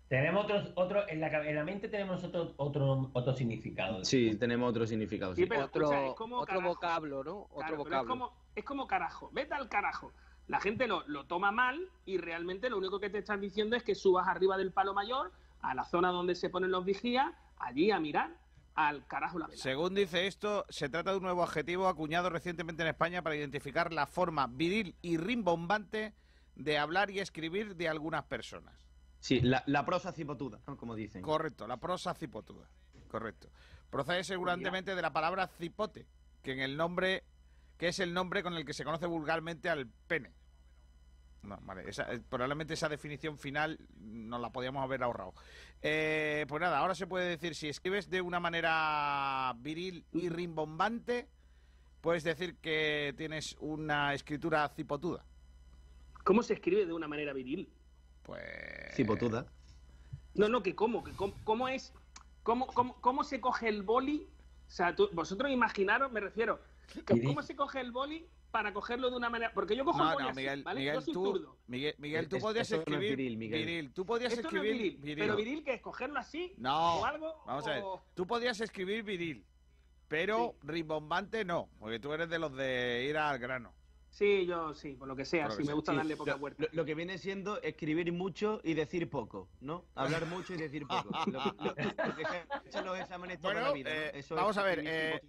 Tenemos 0.08 0.46
otros, 0.46 0.72
otro, 0.76 1.10
en 1.10 1.20
la, 1.20 1.28
en 1.50 1.56
la 1.56 1.64
mente 1.66 1.90
tenemos 1.90 2.24
otro, 2.24 2.54
otro, 2.58 3.10
otro 3.12 3.34
significado. 3.34 4.06
Sí, 4.06 4.36
tenemos 4.38 4.70
otro 4.70 4.86
significado. 4.88 5.36
sí. 5.36 5.42
Sí, 5.44 5.48
pero, 5.50 5.66
Otro- 5.66 5.82
escucha, 5.84 6.06
es 6.08 6.14
como 6.14 6.38
otro 6.38 6.46
carajo. 6.56 6.68
vocablo, 6.70 7.24
¿no? 7.24 7.38
Otro 7.42 7.58
Claro, 7.58 7.78
vocablo. 7.78 8.02
Es 8.02 8.08
como, 8.08 8.34
es 8.56 8.64
como 8.64 8.88
carajo. 8.88 9.30
Vete 9.34 9.54
al 9.56 9.68
carajo. 9.68 10.14
La 10.48 10.62
gente 10.62 10.88
lo, 10.88 11.04
lo 11.08 11.26
toma 11.26 11.52
mal 11.52 11.90
y 12.06 12.20
realmente 12.20 12.70
lo 12.70 12.78
único 12.78 13.02
que 13.02 13.10
te 13.10 13.18
están 13.18 13.42
diciendo 13.42 13.76
es 13.76 13.84
que 13.84 13.96
subas 13.96 14.28
arriba 14.30 14.56
del 14.58 14.72
palo 14.72 14.94
mayor, 14.94 15.34
a 15.62 15.74
la 15.74 15.84
zona 15.84 16.10
donde 16.12 16.36
se 16.36 16.50
ponen 16.50 16.72
los 16.72 16.86
vigías, 16.86 17.34
allí 17.58 17.92
a 17.92 18.00
mirar 18.00 18.30
al 18.78 19.06
carajo 19.08 19.40
la 19.40 19.48
vela. 19.48 19.62
Según 19.62 19.96
dice 19.96 20.28
esto, 20.28 20.66
se 20.70 20.88
trata 20.88 21.12
de 21.12 21.18
un 21.18 21.24
nuevo 21.24 21.44
adjetivo 21.44 21.88
acuñado 21.88 22.30
recientemente 22.30 22.84
en 22.84 22.90
España 22.90 23.24
para 23.24 23.36
identificar 23.36 23.92
la 23.92 24.06
forma 24.06 24.48
viril 24.48 24.96
y 25.02 25.18
rimbombante 25.18 26.14
de 26.56 26.78
hablar 26.78 27.10
y 27.10 27.20
escribir 27.20 27.76
de 27.76 27.90
algunas 27.90 28.24
personas. 28.26 28.88
Sí, 29.20 29.42
la, 29.42 29.64
la 29.66 29.84
prosa 29.84 30.12
cipotuda, 30.12 30.62
¿no? 30.68 30.78
como 30.78 30.96
dicen. 30.96 31.24
Correcto, 31.24 31.68
la 31.68 31.78
prosa 31.78 32.14
cipotuda. 32.14 32.70
Correcto. 33.08 33.50
Procede 33.90 34.24
seguramente 34.24 34.96
de 34.96 35.02
la 35.02 35.12
palabra 35.12 35.48
cipote, 35.48 36.06
que 36.44 36.52
en 36.52 36.60
el 36.60 36.78
nombre, 36.78 37.24
que 37.78 37.88
es 37.88 38.00
el 38.00 38.14
nombre 38.14 38.44
con 38.44 38.54
el 38.54 38.64
que 38.64 38.74
se 38.74 38.84
conoce 38.84 39.08
vulgarmente 39.08 39.70
al 39.70 39.88
pene. 39.88 40.34
No, 41.48 41.58
vale, 41.64 41.90
esa- 41.90 42.12
eh, 42.14 42.20
probablemente 42.30 42.74
esa 42.74 42.90
definición 42.90 43.38
final 43.38 43.80
nos 44.02 44.42
la 44.42 44.52
podíamos 44.52 44.84
haber 44.84 45.02
ahorrado. 45.02 45.34
Eh, 45.82 46.46
pues 46.50 46.60
nada, 46.62 46.78
ahora 46.80 46.94
se 46.94 47.08
puede 47.08 47.30
decir, 47.30 47.56
si 47.56 47.70
escribes 47.70 48.10
de 48.10 48.22
una 48.22 48.42
manera 48.42 49.54
viril 49.60 50.04
y 50.12 50.28
rimbombante, 50.28 51.30
puedes 52.02 52.26
decir 52.26 52.58
que 52.58 53.14
tienes 53.18 53.56
una 53.62 54.14
escritura 54.14 54.68
cipotuda. 54.68 55.24
¿Cómo 56.26 56.44
se 56.44 56.54
escribe 56.56 56.86
de 56.86 56.92
una 56.92 57.08
manera 57.08 57.32
viril? 57.32 57.70
Pues... 58.24 58.44
Cipotuda. 58.94 59.46
No, 60.36 60.50
no, 60.50 60.62
que 60.62 60.76
cómo, 60.76 61.02
que 61.02 61.14
cómo, 61.14 61.34
cómo 61.46 61.70
es, 61.70 61.94
cómo, 62.44 62.68
cómo, 62.68 63.00
cómo 63.00 63.24
se 63.24 63.40
coge 63.40 63.70
el 63.70 63.84
boli. 63.84 64.28
O 64.68 64.70
sea, 64.70 64.94
tú- 64.94 65.10
vosotros 65.14 65.50
imaginaros, 65.50 66.12
me 66.12 66.20
refiero, 66.20 66.60
¿cómo 67.26 67.42
se 67.42 67.56
coge 67.56 67.80
el 67.80 67.94
boli 67.94 68.28
para 68.58 68.74
cogerlo 68.74 69.12
de 69.12 69.18
una 69.18 69.30
manera? 69.30 69.52
Porque 69.54 69.76
yo 69.76 69.86
cojo 69.86 70.00
el 70.02 70.06
No, 70.08 70.14
boli 70.14 70.24
no, 70.24 70.30
así, 70.32 70.38
Miguel, 70.38 70.64
¿vale? 70.64 70.80
Miguel, 70.80 70.96
yo 70.96 71.02
soy 71.02 71.14
tú, 71.14 71.26
zurdo. 71.26 71.58
Miguel, 71.68 71.96
Miguel, 72.00 72.28
tú 72.28 72.40
podrías 72.40 72.66
eso 72.68 72.76
no 72.78 72.82
es 72.82 72.88
escribir 72.88 73.16
viril, 73.18 73.38
Miguel. 73.38 73.94
tú 73.94 74.04
podrías 74.04 74.34
Esto 74.34 74.50
no 74.50 74.50
es 74.50 74.56
escribir 74.66 74.82
viril, 74.82 74.98
viril. 75.00 75.24
pero 75.24 75.36
viril 75.36 75.64
que 75.64 75.74
es 75.76 75.82
cogerlo 75.82 76.20
así 76.20 76.54
No, 76.58 76.96
o 77.02 77.06
algo. 77.06 77.44
vamos 77.46 77.68
a 77.68 77.70
ver. 77.70 77.84
Tú 78.16 78.26
podías 78.26 78.60
escribir 78.60 79.04
viril, 79.04 79.46
pero 80.08 80.56
rimbombante 80.64 81.46
no, 81.46 81.70
porque 81.78 82.00
tú 82.00 82.12
eres 82.14 82.30
de 82.30 82.40
los 82.40 82.56
de 82.56 83.06
ir 83.08 83.16
al 83.18 83.38
grano. 83.38 83.74
Sí, 84.10 84.46
yo 84.48 84.74
sí, 84.74 84.94
por 84.96 85.08
lo 85.08 85.16
que 85.16 85.26
sea, 85.26 85.50
sí, 85.52 85.58
que 85.58 85.64
me 85.64 85.66
sea. 85.68 85.76
gusta 85.76 85.92
Sí, 85.92 85.98
darle 85.98 86.16
poca 86.18 86.32
lo, 86.34 86.40
vuelta. 86.40 86.64
lo- 86.64 86.70
lo 86.72 86.86
que 86.86 86.96
viene 86.96 87.18
siendo 87.18 87.62
escribir 87.62 88.12
mucho 88.12 88.62
y 88.64 88.74
decir 88.74 89.10
poco, 89.10 89.50
¿no? 89.62 89.86
Hablar 89.96 90.26
mucho 90.26 90.54
y 90.54 90.58
decir 90.58 90.88
poco. 90.88 91.12
Lo, 91.28 91.40
lo- 91.64 91.76
lo 91.76 92.16
que 92.16 92.26
se 92.26 92.46
echan 92.66 92.86
los 92.86 93.00
exámenes 93.00 93.40
toda 93.40 93.54
Bueno, 93.54 93.68
la 93.68 93.74
vida, 93.74 93.90
¿no? 93.94 93.96
eh, 93.96 94.12
Eso 94.16 94.36
vamos 94.36 94.58
es 94.58 94.64
a 94.64 94.66
ver, 94.66 94.82
eh. 94.86 95.22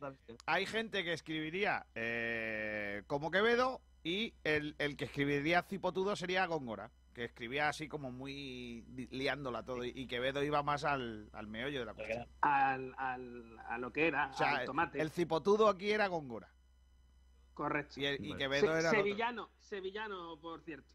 Hay 0.46 0.64
gente 0.66 1.04
que 1.04 1.12
escribiría 1.12 1.86
eh, 1.94 3.02
como 3.06 3.30
Quevedo 3.30 3.80
y 4.04 4.34
el, 4.44 4.74
el 4.78 4.96
que 4.96 5.04
escribiría 5.06 5.62
cipotudo 5.62 6.16
sería 6.16 6.46
Góngora, 6.46 6.90
que 7.12 7.24
escribía 7.24 7.68
así 7.68 7.88
como 7.88 8.10
muy 8.12 8.84
li- 8.94 9.08
liándola 9.10 9.64
todo 9.64 9.84
y, 9.84 10.06
Quevedo 10.06 10.42
iba 10.42 10.62
más 10.62 10.84
al, 10.84 11.28
al 11.32 11.46
meollo 11.48 11.80
de 11.80 11.84
la 11.84 11.94
cuestión. 11.94 12.26
Al, 12.40 12.94
al, 12.96 13.58
a 13.68 13.76
lo 13.78 13.92
que 13.92 14.06
era, 14.06 14.28
O 14.28 14.32
sea, 14.34 14.58
al 14.58 14.64
tomate. 14.66 15.00
el 15.00 15.10
cipotudo 15.10 15.68
aquí 15.68 15.90
era 15.90 16.06
Góngora. 16.06 16.48
Correcto. 17.58 18.00
Y, 18.00 18.06
el- 18.06 18.24
y 18.24 18.28
Vale. 18.30 18.38
Quevedo 18.38 18.60
Se- 18.60 18.66
era 18.68 18.78
el 18.78 18.86
otro. 18.86 18.98
sevillano, 19.00 19.50
sevillano, 19.58 20.38
por 20.40 20.60
cierto. 20.62 20.88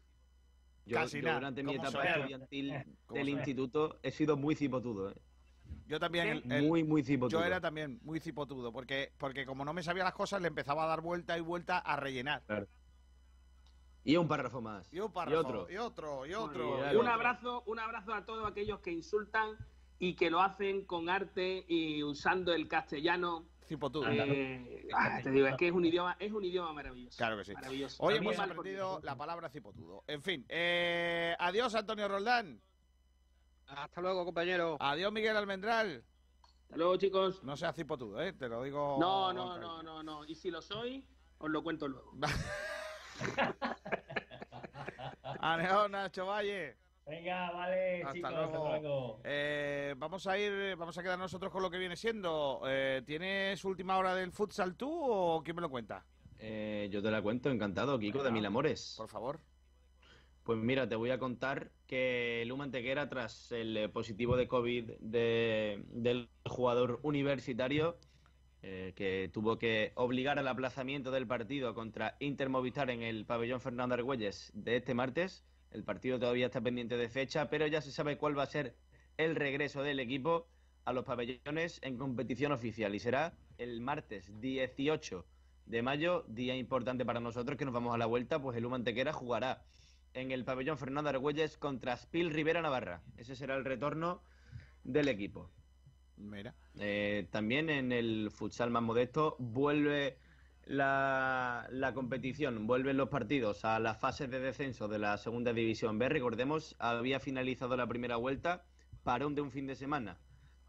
Yo, 0.86 0.96
casi 0.96 1.18
yo 1.18 1.24
nada. 1.24 1.34
durante 1.40 1.62
mi 1.62 1.76
¿Cómo 1.76 1.88
etapa 1.88 2.02
suena? 2.02 2.16
estudiantil 2.16 2.72
¿Cómo 3.04 3.18
del 3.18 3.28
instituto 3.28 3.98
he 4.02 4.10
sido 4.10 4.36
muy 4.38 4.54
cipotudo. 4.54 5.10
¿eh? 5.10 5.14
Yo 5.86 6.00
también, 6.00 6.40
¿Sí? 6.40 6.42
el- 6.46 6.52
el- 6.52 6.66
Muy, 6.66 6.82
muy 6.84 7.02
cipotudo. 7.04 7.38
yo 7.40 7.44
era 7.44 7.60
también 7.60 8.00
muy 8.02 8.18
cipotudo, 8.18 8.72
porque, 8.72 9.12
porque 9.18 9.44
como 9.44 9.64
no 9.66 9.74
me 9.74 9.82
sabía 9.82 10.04
las 10.04 10.14
cosas, 10.14 10.40
le 10.40 10.48
empezaba 10.48 10.84
a 10.84 10.86
dar 10.86 11.02
vuelta 11.02 11.36
y 11.36 11.42
vuelta 11.42 11.78
a 11.78 11.96
rellenar. 11.96 12.42
Y 14.04 14.16
un 14.16 14.26
párrafo 14.26 14.60
más. 14.62 14.90
Y 14.92 15.00
un 15.00 15.12
párrafo, 15.12 15.38
otro. 15.40 15.66
y 15.70 15.76
otro, 15.76 16.26
y 16.26 16.32
otro. 16.34 16.76
y 16.76 16.94
Un 16.94 17.00
otro. 17.00 17.12
abrazo, 17.12 17.62
un 17.66 17.78
abrazo 17.78 18.14
a 18.14 18.24
todos 18.24 18.50
aquellos 18.50 18.80
que 18.80 18.90
insultan 18.92 19.56
y 19.98 20.14
que 20.16 20.30
lo 20.30 20.40
hacen 20.40 20.84
con 20.86 21.08
arte 21.10 21.64
y 21.68 22.02
usando 22.02 22.52
el 22.54 22.68
castellano. 22.68 23.46
Cipotudo. 23.66 24.08
Eh, 24.10 24.86
ah, 24.94 25.20
te 25.22 25.30
digo, 25.30 25.46
es 25.46 25.56
que 25.56 25.68
es 25.68 25.72
un 25.72 25.84
idioma, 25.84 26.16
es 26.18 26.32
un 26.32 26.44
idioma 26.44 26.72
maravilloso. 26.72 27.16
Claro 27.16 27.36
que 27.38 27.44
sí. 27.44 27.54
Maravilloso. 27.54 28.02
Hoy 28.02 28.14
También 28.14 28.34
hemos 28.34 28.50
aprendido 28.50 29.00
la 29.02 29.16
palabra 29.16 29.48
cipotudo. 29.48 30.04
En 30.06 30.22
fin, 30.22 30.44
eh, 30.48 31.34
adiós 31.38 31.74
Antonio 31.74 32.08
Roldán. 32.08 32.60
Hasta 33.66 34.00
luego, 34.02 34.24
compañero. 34.24 34.76
Adiós 34.80 35.12
Miguel 35.12 35.36
Almendral. 35.36 36.04
Hasta 36.64 36.76
luego, 36.76 36.96
chicos. 36.96 37.42
No 37.42 37.56
seas 37.56 37.74
cipotudo, 37.74 38.20
¿eh? 38.20 38.34
Te 38.34 38.48
lo 38.48 38.62
digo. 38.62 38.98
No, 39.00 39.32
no, 39.32 39.58
no, 39.58 39.82
no, 39.82 40.02
no. 40.02 40.24
Y 40.26 40.34
si 40.34 40.50
lo 40.50 40.60
soy, 40.60 41.06
os 41.38 41.50
lo 41.50 41.62
cuento 41.62 41.88
luego. 41.88 42.12
Adiós 45.40 45.90
Nacho 45.90 46.26
Valle. 46.26 46.76
Venga, 47.06 47.50
vale, 47.50 48.02
Hasta 48.02 48.12
chicos, 48.14 48.30
luego. 48.32 48.46
hasta 48.66 48.68
luego. 48.80 49.20
Eh, 49.24 49.94
vamos 49.98 50.26
a 50.26 50.38
ir, 50.38 50.74
vamos 50.76 50.96
a 50.96 51.02
quedar 51.02 51.18
nosotros 51.18 51.52
con 51.52 51.60
lo 51.62 51.70
que 51.70 51.76
viene 51.78 51.96
siendo. 51.96 52.62
Eh, 52.66 53.02
¿Tienes 53.06 53.62
última 53.64 53.98
hora 53.98 54.14
del 54.14 54.32
futsal 54.32 54.74
tú 54.74 54.90
o 54.90 55.42
quién 55.42 55.54
me 55.56 55.62
lo 55.62 55.68
cuenta? 55.68 56.06
Eh, 56.38 56.88
yo 56.90 57.02
te 57.02 57.10
la 57.10 57.20
cuento, 57.20 57.50
encantado, 57.50 57.98
Kiko, 57.98 58.22
de 58.22 58.30
mil 58.30 58.46
amores. 58.46 58.94
Por 58.96 59.08
favor. 59.08 59.40
Pues 60.44 60.58
mira, 60.58 60.88
te 60.88 60.96
voy 60.96 61.10
a 61.10 61.18
contar 61.18 61.70
que 61.86 62.42
Luma 62.46 62.64
Antequera, 62.64 63.08
tras 63.08 63.52
el 63.52 63.76
eh, 63.76 63.88
positivo 63.90 64.36
de 64.36 64.48
COVID 64.48 64.92
de- 65.00 65.84
del 65.88 66.30
jugador 66.46 67.00
universitario, 67.02 67.98
eh, 68.62 68.92
que 68.96 69.30
tuvo 69.32 69.58
que 69.58 69.92
obligar 69.94 70.38
al 70.38 70.48
aplazamiento 70.48 71.10
del 71.10 71.26
partido 71.26 71.74
contra 71.74 72.16
Inter 72.20 72.48
Movistar 72.48 72.88
en 72.90 73.02
el 73.02 73.26
pabellón 73.26 73.60
Fernando 73.60 73.94
Argüelles 73.94 74.50
de 74.54 74.76
este 74.76 74.94
martes. 74.94 75.44
El 75.74 75.82
partido 75.82 76.20
todavía 76.20 76.46
está 76.46 76.60
pendiente 76.60 76.96
de 76.96 77.08
fecha, 77.08 77.50
pero 77.50 77.66
ya 77.66 77.80
se 77.80 77.90
sabe 77.90 78.16
cuál 78.16 78.38
va 78.38 78.44
a 78.44 78.46
ser 78.46 78.76
el 79.16 79.34
regreso 79.34 79.82
del 79.82 79.98
equipo 79.98 80.46
a 80.84 80.92
los 80.92 81.04
pabellones 81.04 81.80
en 81.82 81.98
competición 81.98 82.52
oficial 82.52 82.94
y 82.94 83.00
será 83.00 83.36
el 83.58 83.80
martes 83.80 84.40
18 84.40 85.26
de 85.66 85.82
mayo, 85.82 86.24
día 86.28 86.54
importante 86.54 87.04
para 87.04 87.18
nosotros 87.18 87.58
que 87.58 87.64
nos 87.64 87.74
vamos 87.74 87.92
a 87.92 87.98
la 87.98 88.06
vuelta, 88.06 88.40
pues 88.40 88.56
el 88.56 88.66
Humantequera 88.66 89.12
jugará 89.12 89.64
en 90.12 90.30
el 90.30 90.44
pabellón 90.44 90.78
Fernando 90.78 91.10
Argüelles 91.10 91.56
contra 91.56 91.96
Spil 91.96 92.30
Rivera 92.30 92.62
Navarra. 92.62 93.02
Ese 93.16 93.34
será 93.34 93.56
el 93.56 93.64
retorno 93.64 94.22
del 94.84 95.08
equipo. 95.08 95.50
Mira. 96.16 96.54
Eh, 96.78 97.26
también 97.32 97.68
en 97.68 97.90
el 97.90 98.30
futsal 98.30 98.70
más 98.70 98.84
modesto 98.84 99.34
vuelve 99.40 100.18
la, 100.66 101.66
la, 101.70 101.94
competición, 101.94 102.66
vuelven 102.66 102.96
los 102.96 103.08
partidos 103.08 103.64
a 103.64 103.78
las 103.78 103.98
fases 103.98 104.30
de 104.30 104.40
descenso 104.40 104.88
de 104.88 104.98
la 104.98 105.16
segunda 105.18 105.52
división 105.52 105.98
B. 105.98 106.08
Recordemos, 106.08 106.76
había 106.78 107.20
finalizado 107.20 107.76
la 107.76 107.86
primera 107.86 108.16
vuelta, 108.16 108.64
parón 109.02 109.34
de 109.34 109.42
un 109.42 109.50
fin 109.50 109.66
de 109.66 109.74
semana 109.74 110.18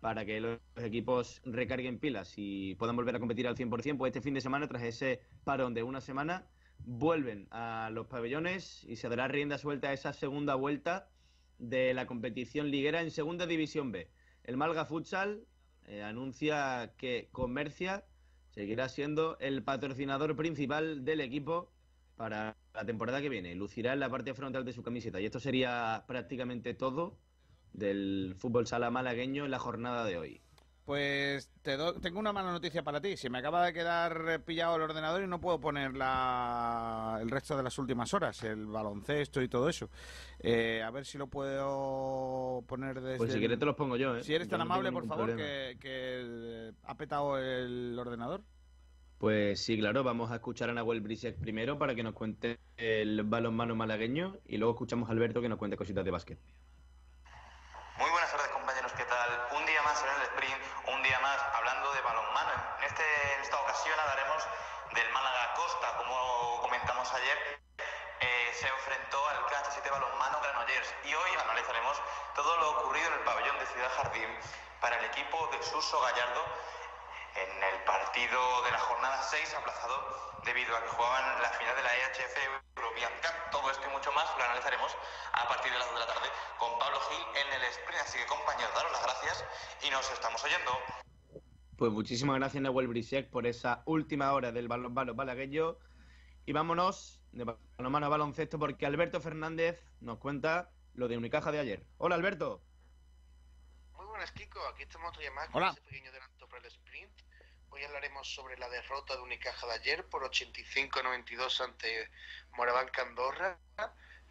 para 0.05 0.23
que 0.23 0.39
los 0.39 0.59
equipos 0.75 1.41
recarguen 1.45 1.97
pilas 1.97 2.33
y 2.37 2.75
puedan 2.75 2.95
volver 2.95 3.15
a 3.15 3.19
competir 3.19 3.47
al 3.47 3.55
100%, 3.55 3.97
pues 3.97 4.11
este 4.11 4.21
fin 4.21 4.35
de 4.35 4.41
semana, 4.41 4.67
tras 4.67 4.83
ese 4.83 5.19
parón 5.43 5.73
de 5.73 5.81
una 5.81 5.99
semana, 5.99 6.45
vuelven 6.77 7.47
a 7.49 7.89
los 7.91 8.05
pabellones 8.05 8.83
y 8.83 8.97
se 8.97 9.09
dará 9.09 9.27
rienda 9.27 9.57
suelta 9.57 9.89
a 9.89 9.93
esa 9.93 10.13
segunda 10.13 10.53
vuelta 10.53 11.09
de 11.57 11.95
la 11.95 12.05
competición 12.05 12.69
liguera 12.69 13.01
en 13.01 13.09
segunda 13.09 13.47
división 13.47 13.91
B. 13.91 14.07
El 14.43 14.57
Malga 14.57 14.85
Futsal 14.85 15.47
eh, 15.87 16.03
anuncia 16.03 16.93
que 16.97 17.29
Comercia 17.31 18.03
seguirá 18.55 18.87
siendo 18.87 19.37
el 19.39 19.63
patrocinador 19.63 20.35
principal 20.35 21.03
del 21.03 21.19
equipo 21.19 21.69
para 22.15 22.55
la 22.73 22.85
temporada 22.85 23.21
que 23.21 23.29
viene. 23.29 23.53
Lucirá 23.53 23.93
en 23.93 23.99
la 23.99 24.09
parte 24.09 24.33
frontal 24.33 24.63
de 24.63 24.71
su 24.71 24.81
camiseta. 24.81 25.19
Y 25.19 25.25
esto 25.25 25.41
sería 25.41 26.05
prácticamente 26.07 26.73
todo 26.73 27.17
del 27.73 28.35
fútbol 28.37 28.65
sala 28.65 28.89
malagueño 28.89 29.43
en 29.43 29.51
la 29.51 29.59
jornada 29.59 30.05
de 30.05 30.17
hoy. 30.17 30.41
Pues 30.85 31.49
te 31.63 31.77
tengo 31.99 32.19
una 32.19 32.31
mala 32.31 32.51
noticia 32.51 32.83
para 32.83 33.01
ti. 33.01 33.17
Se 33.17 33.27
me 33.27 33.39
acaba 33.39 33.65
de 33.65 33.73
quedar 33.73 34.43
pillado 34.45 34.75
el 34.75 34.83
ordenador 34.83 35.23
y 35.23 35.27
no 35.27 35.41
puedo 35.41 35.59
poner 35.59 35.95
la, 35.95 37.17
el 37.19 37.31
resto 37.31 37.57
de 37.57 37.63
las 37.63 37.79
últimas 37.79 38.13
horas, 38.13 38.43
el 38.43 38.67
baloncesto 38.67 39.41
y 39.41 39.47
todo 39.47 39.67
eso. 39.67 39.89
Eh, 40.39 40.83
a 40.83 40.91
ver 40.91 41.05
si 41.05 41.17
lo 41.17 41.25
puedo 41.25 42.63
poner 42.67 43.01
desde. 43.01 43.17
Pues 43.17 43.33
si 43.33 43.39
quieres 43.39 43.57
te 43.57 43.65
los 43.65 43.75
pongo 43.75 43.97
yo, 43.97 44.15
¿eh? 44.15 44.23
Si 44.23 44.35
eres 44.35 44.47
tan 44.47 44.61
amable, 44.61 44.91
por 44.91 45.07
favor, 45.07 45.35
que, 45.35 45.75
que, 45.79 46.71
ha 46.83 46.95
petado 46.95 47.39
el 47.39 47.97
ordenador. 47.97 48.43
Pues 49.17 49.59
sí, 49.61 49.79
claro, 49.79 50.03
vamos 50.03 50.29
a 50.29 50.35
escuchar 50.35 50.69
a 50.69 50.73
Nahuel 50.73 51.01
Brisek 51.01 51.37
primero 51.37 51.79
para 51.79 51.95
que 51.95 52.03
nos 52.03 52.13
cuente 52.13 52.59
el 52.77 53.23
balonmano 53.23 53.75
malagueño 53.75 54.37
y 54.45 54.57
luego 54.57 54.73
escuchamos 54.73 55.09
a 55.09 55.13
Alberto 55.13 55.41
que 55.41 55.49
nos 55.49 55.57
cuente 55.57 55.77
cositas 55.77 56.05
de 56.05 56.11
básquet. 56.11 56.37
Y 70.75 71.13
hoy 71.13 71.31
analizaremos 71.41 72.01
todo 72.35 72.57
lo 72.57 72.71
ocurrido 72.71 73.07
en 73.07 73.13
el 73.13 73.19
pabellón 73.23 73.57
de 73.59 73.65
Ciudad 73.67 73.89
Jardín 73.95 74.27
para 74.81 74.99
el 74.99 75.05
equipo 75.05 75.47
de 75.47 75.63
Suso 75.63 76.01
Gallardo 76.01 76.43
en 77.35 77.63
el 77.63 77.83
partido 77.85 78.61
de 78.63 78.71
la 78.71 78.79
jornada 78.79 79.23
6 79.23 79.55
aplazado 79.55 79.95
debido 80.43 80.75
a 80.75 80.83
que 80.83 80.89
jugaban 80.89 81.41
la 81.41 81.49
final 81.49 81.75
de 81.77 81.83
la 81.83 81.95
EHF 81.95 82.35
European 82.75 83.11
Cup. 83.23 83.51
Todo 83.51 83.71
esto 83.71 83.87
y 83.87 83.91
mucho 83.93 84.11
más 84.11 84.27
lo 84.37 84.43
analizaremos 84.43 84.91
a 85.31 85.47
partir 85.47 85.71
de 85.71 85.79
las 85.79 85.87
2 85.87 85.95
de 85.95 86.05
la 86.05 86.13
tarde 86.13 86.27
con 86.59 86.77
Pablo 86.77 86.99
Gil 87.07 87.23
en 87.39 87.53
el 87.53 87.63
sprint. 87.71 88.01
Así 88.01 88.17
que 88.17 88.25
compañeros, 88.25 88.75
daros 88.75 88.91
las 88.91 89.03
gracias 89.03 89.45
y 89.81 89.89
nos 89.91 90.11
estamos 90.11 90.43
oyendo. 90.43 90.71
Pues 91.77 91.91
muchísimas 91.91 92.35
gracias 92.35 92.61
Nahuel 92.61 92.89
Brisek 92.89 93.29
por 93.29 93.47
esa 93.47 93.81
última 93.85 94.33
hora 94.33 94.51
del 94.51 94.67
balonmano 94.67 95.13
balagueño. 95.13 95.77
Y 96.45 96.53
vámonos 96.53 97.21
de 97.31 97.43
balonmano 97.43 98.05
a 98.05 98.09
baloncesto 98.09 98.59
porque 98.59 98.85
Alberto 98.85 99.19
Fernández 99.19 99.81
nos 99.99 100.19
cuenta 100.19 100.69
lo 100.93 101.07
de 101.07 101.17
Unicaja 101.17 101.51
de 101.51 101.59
ayer. 101.59 101.83
Hola 101.97 102.15
Alberto. 102.15 102.61
Muy 103.93 104.05
buenas 104.05 104.31
Kiko, 104.31 104.59
aquí 104.67 104.83
estamos 104.83 105.09
otro 105.09 105.21
día 105.21 105.31
más 105.31 105.49
Hola. 105.53 105.69
ese 105.71 105.81
pequeño 105.81 106.11
adelanto 106.11 106.47
para 106.47 106.61
el 106.61 106.67
sprint. 106.67 107.11
Hoy 107.71 107.83
hablaremos 107.83 108.31
sobre 108.31 108.57
la 108.59 108.69
derrota 108.69 109.15
de 109.15 109.23
Unicaja 109.23 109.65
de 109.65 109.73
ayer 109.73 110.05
por 110.05 110.21
85-92 110.21 111.61
ante 111.61 112.09
Morabanca 112.51 113.01
Andorra. 113.01 113.57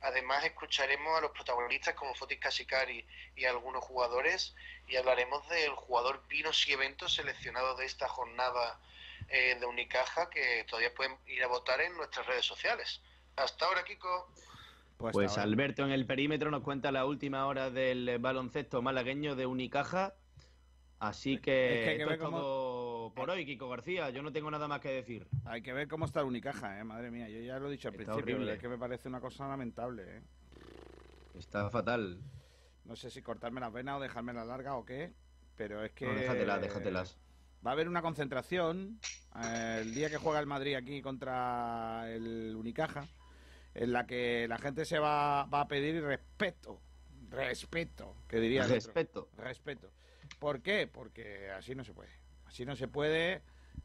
Además, 0.01 0.45
escucharemos 0.45 1.19
a 1.19 1.21
los 1.21 1.33
protagonistas 1.33 1.95
como 1.95 2.15
Fotis 2.15 2.39
Casicari 2.39 3.05
y 3.35 3.45
algunos 3.45 3.83
jugadores 3.83 4.55
y 4.87 4.97
hablaremos 4.97 5.49
del 5.49 5.73
jugador 5.73 6.25
Vinos 6.29 6.67
y 6.69 6.73
Eventos 6.75 7.15
seleccionado 7.15 7.75
de 7.75 7.87
esta 7.87 8.09
jornada 8.09 8.79
eh, 9.29 9.57
de 9.59 9.67
Unicaja 9.67 10.29
que 10.31 10.65
todavía 10.69 10.93
pueden 10.95 11.17
ir 11.27 11.43
a 11.43 11.49
votar 11.49 11.81
en 11.81 11.97
nuestras 11.97 12.27
redes 12.27 12.45
sociales. 12.47 13.03
Hasta 13.37 13.67
ahora, 13.67 13.85
Kiko. 13.85 14.33
Pues, 14.97 15.13
pues 15.13 15.39
Alberto 15.39 15.85
en 15.85 15.91
el 15.91 16.07
perímetro 16.07 16.51
nos 16.51 16.63
cuenta 16.63 16.93
la 16.93 17.05
última 17.05 17.47
hora 17.47 17.71
del 17.71 18.19
baloncesto 18.21 18.81
malagueño 18.81 19.35
de 19.35 19.47
Unicaja. 19.47 20.15
Así 21.01 21.39
que, 21.39 21.81
es 21.81 21.85
que, 21.85 21.91
hay 21.91 21.97
que 21.99 22.13
esto 22.15 22.25
cómo- 22.25 22.39
todo 22.39 23.13
por 23.15 23.29
hoy, 23.29 23.45
Kiko 23.45 23.69
García. 23.69 24.09
Yo 24.11 24.23
no 24.23 24.33
tengo 24.33 24.51
nada 24.51 24.69
más 24.69 24.81
que 24.81 24.89
decir. 24.91 25.27
Hay 25.45 25.61
que 25.61 25.73
ver 25.73 25.89
cómo 25.89 26.07
está 26.07 26.21
el 26.21 26.27
Unicaja, 26.27 26.79
¿eh? 26.79 26.85
madre 26.85 27.11
mía. 27.11 27.29
Yo 27.29 27.41
ya 27.41 27.59
lo 27.59 27.69
he 27.69 27.73
dicho 27.73 27.89
al 27.89 27.95
Está 27.95 28.13
principio, 28.13 28.37
horrible. 28.37 28.55
es 28.55 28.61
que 28.61 28.69
me 28.69 28.79
parece 28.79 29.09
una 29.09 29.21
cosa 29.21 29.47
lamentable. 29.49 30.05
¿eh? 30.19 30.23
Está 31.35 31.69
fatal. 31.71 32.23
No 32.85 32.97
sé 32.97 33.11
si 33.11 33.21
cortarme 33.23 33.61
las 33.61 33.73
venas 33.73 33.97
o 33.99 34.01
dejarme 34.01 34.33
la 34.33 34.45
larga 34.45 34.77
o 34.77 34.85
qué, 34.85 35.13
pero 35.57 35.85
es 35.85 35.93
que. 35.93 36.07
No, 36.07 36.15
déjatelas, 36.15 36.61
déjatelas. 36.63 37.19
Va 37.65 37.71
a 37.71 37.73
haber 37.73 37.89
una 37.89 38.03
concentración 38.03 39.01
eh, 39.43 39.79
el 39.81 39.95
día 39.95 40.11
que 40.11 40.19
juega 40.19 40.41
el 40.41 40.47
Madrid 40.47 40.75
aquí 40.75 41.01
contra 41.01 42.05
el 42.13 42.55
Unicaja, 42.57 43.07
en 43.75 43.93
la 43.93 44.07
que 44.07 44.47
la 44.49 44.59
gente 44.59 44.85
se 44.85 44.99
va, 44.99 45.45
va 45.45 45.63
a 45.63 45.69
pedir 45.69 46.03
respeto. 46.03 46.81
Respeto, 47.31 48.17
que 48.29 48.39
diría 48.39 48.65
el. 48.65 48.71
Respeto. 48.71 49.31
Respeto. 49.37 49.91
¿Por 50.39 50.61
qué? 50.61 50.87
Porque 50.87 51.51
así 51.51 51.75
no 51.75 51.85
se 51.85 51.93
puede. 51.93 52.11
Así 52.45 52.65
no 52.65 52.77
se 52.77 52.87
puede. 52.87 53.43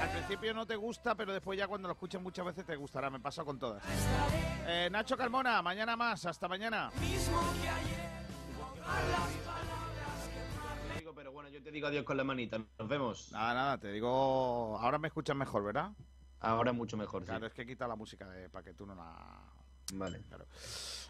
Al 0.02 0.10
principio 0.12 0.54
no 0.54 0.66
te 0.66 0.76
gusta, 0.76 1.16
pero 1.16 1.34
después 1.34 1.58
ya 1.58 1.68
cuando 1.68 1.88
lo 1.88 1.94
escuches 1.94 2.22
muchas 2.22 2.46
veces 2.46 2.66
te 2.66 2.76
gustará. 2.76 3.10
Me 3.10 3.20
pasa 3.20 3.44
con 3.44 3.58
todas. 3.58 3.84
Eh, 4.68 4.88
Nacho 4.92 5.18
Carmona, 5.18 5.62
mañana 5.64 5.96
más. 5.96 6.26
Hasta 6.26 6.48
mañana. 6.48 6.92
Pero 11.16 11.32
bueno, 11.32 11.50
yo 11.50 11.62
te 11.64 11.72
digo 11.72 11.88
adiós 11.88 12.04
con 12.06 12.18
la 12.18 12.24
manita. 12.24 12.60
Nos 12.78 12.88
vemos. 12.88 13.32
Nada, 13.32 13.54
nada, 13.56 13.78
te 13.80 13.92
digo. 13.92 14.78
Ahora 14.80 15.00
me 15.00 15.08
escuchas 15.08 15.36
mejor, 15.36 15.64
¿verdad? 15.64 15.92
Ahora 16.40 16.72
mucho 16.72 16.98
mejor, 16.98 17.24
sí. 17.24 17.30
Claro, 17.30 17.48
es 17.48 17.54
que 17.54 17.66
quita 17.66 17.88
la 17.88 17.96
música 17.96 18.30
de, 18.30 18.48
para 18.50 18.64
que 18.64 18.74
tú 18.76 18.86
no 18.86 18.94
la. 18.94 19.42
Vale. 19.94 20.22
Claro. 20.22 20.46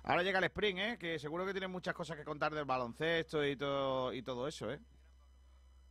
Ahora 0.08 0.24
llega 0.24 0.40
el 0.40 0.46
sprint, 0.46 0.80
¿eh? 0.80 0.98
Que 0.98 1.20
seguro 1.20 1.46
que 1.46 1.52
tienes 1.52 1.70
muchas 1.70 1.94
cosas 1.94 2.16
que 2.16 2.24
contar 2.24 2.56
del 2.56 2.64
baloncesto 2.64 3.46
y 3.46 3.58
todo, 3.58 4.14
y 4.14 4.22
todo 4.22 4.48
eso, 4.48 4.72
¿eh? 4.72 4.80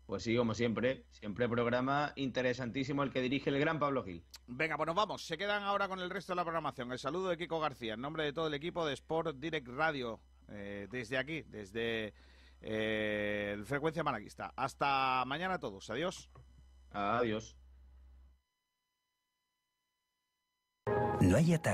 Pues 0.07 0.23
sí, 0.23 0.35
como 0.35 0.55
siempre. 0.55 1.05
Siempre 1.11 1.47
programa 1.47 2.13
interesantísimo 2.17 3.03
el 3.03 3.13
que 3.13 3.21
dirige 3.21 3.51
el 3.51 3.59
gran 3.59 3.79
Pablo 3.79 4.03
Gil. 4.03 4.25
Venga, 4.47 4.79
pues 4.79 4.87
nos 4.87 4.97
vamos. 4.97 5.27
Se 5.27 5.37
quedan 5.37 5.65
ahora 5.65 5.87
con 5.87 6.01
el 6.01 6.09
resto 6.09 6.33
de 6.33 6.37
la 6.37 6.45
programación. 6.45 6.91
El 6.93 6.99
saludo 6.99 7.29
de 7.29 7.37
Kiko 7.37 7.61
García 7.61 7.93
en 7.93 8.01
nombre 8.01 8.25
de 8.25 8.33
todo 8.33 8.47
el 8.47 8.55
equipo 8.55 8.87
de 8.87 8.95
Sport 8.95 9.37
Direct 9.37 9.69
Radio. 9.69 10.19
eh, 10.49 10.87
desde 10.91 11.19
aquí, 11.19 11.43
desde 11.43 12.15
eh, 12.63 13.51
el 13.53 13.67
Frecuencia 13.67 14.03
Malaguista. 14.03 14.53
Hasta 14.57 15.25
mañana 15.27 15.55
a 15.55 15.59
todos. 15.59 15.91
Adiós. 15.91 16.31
Adiós. 16.91 17.57
No 21.21 21.37
hay 21.37 21.53
ataque. 21.53 21.65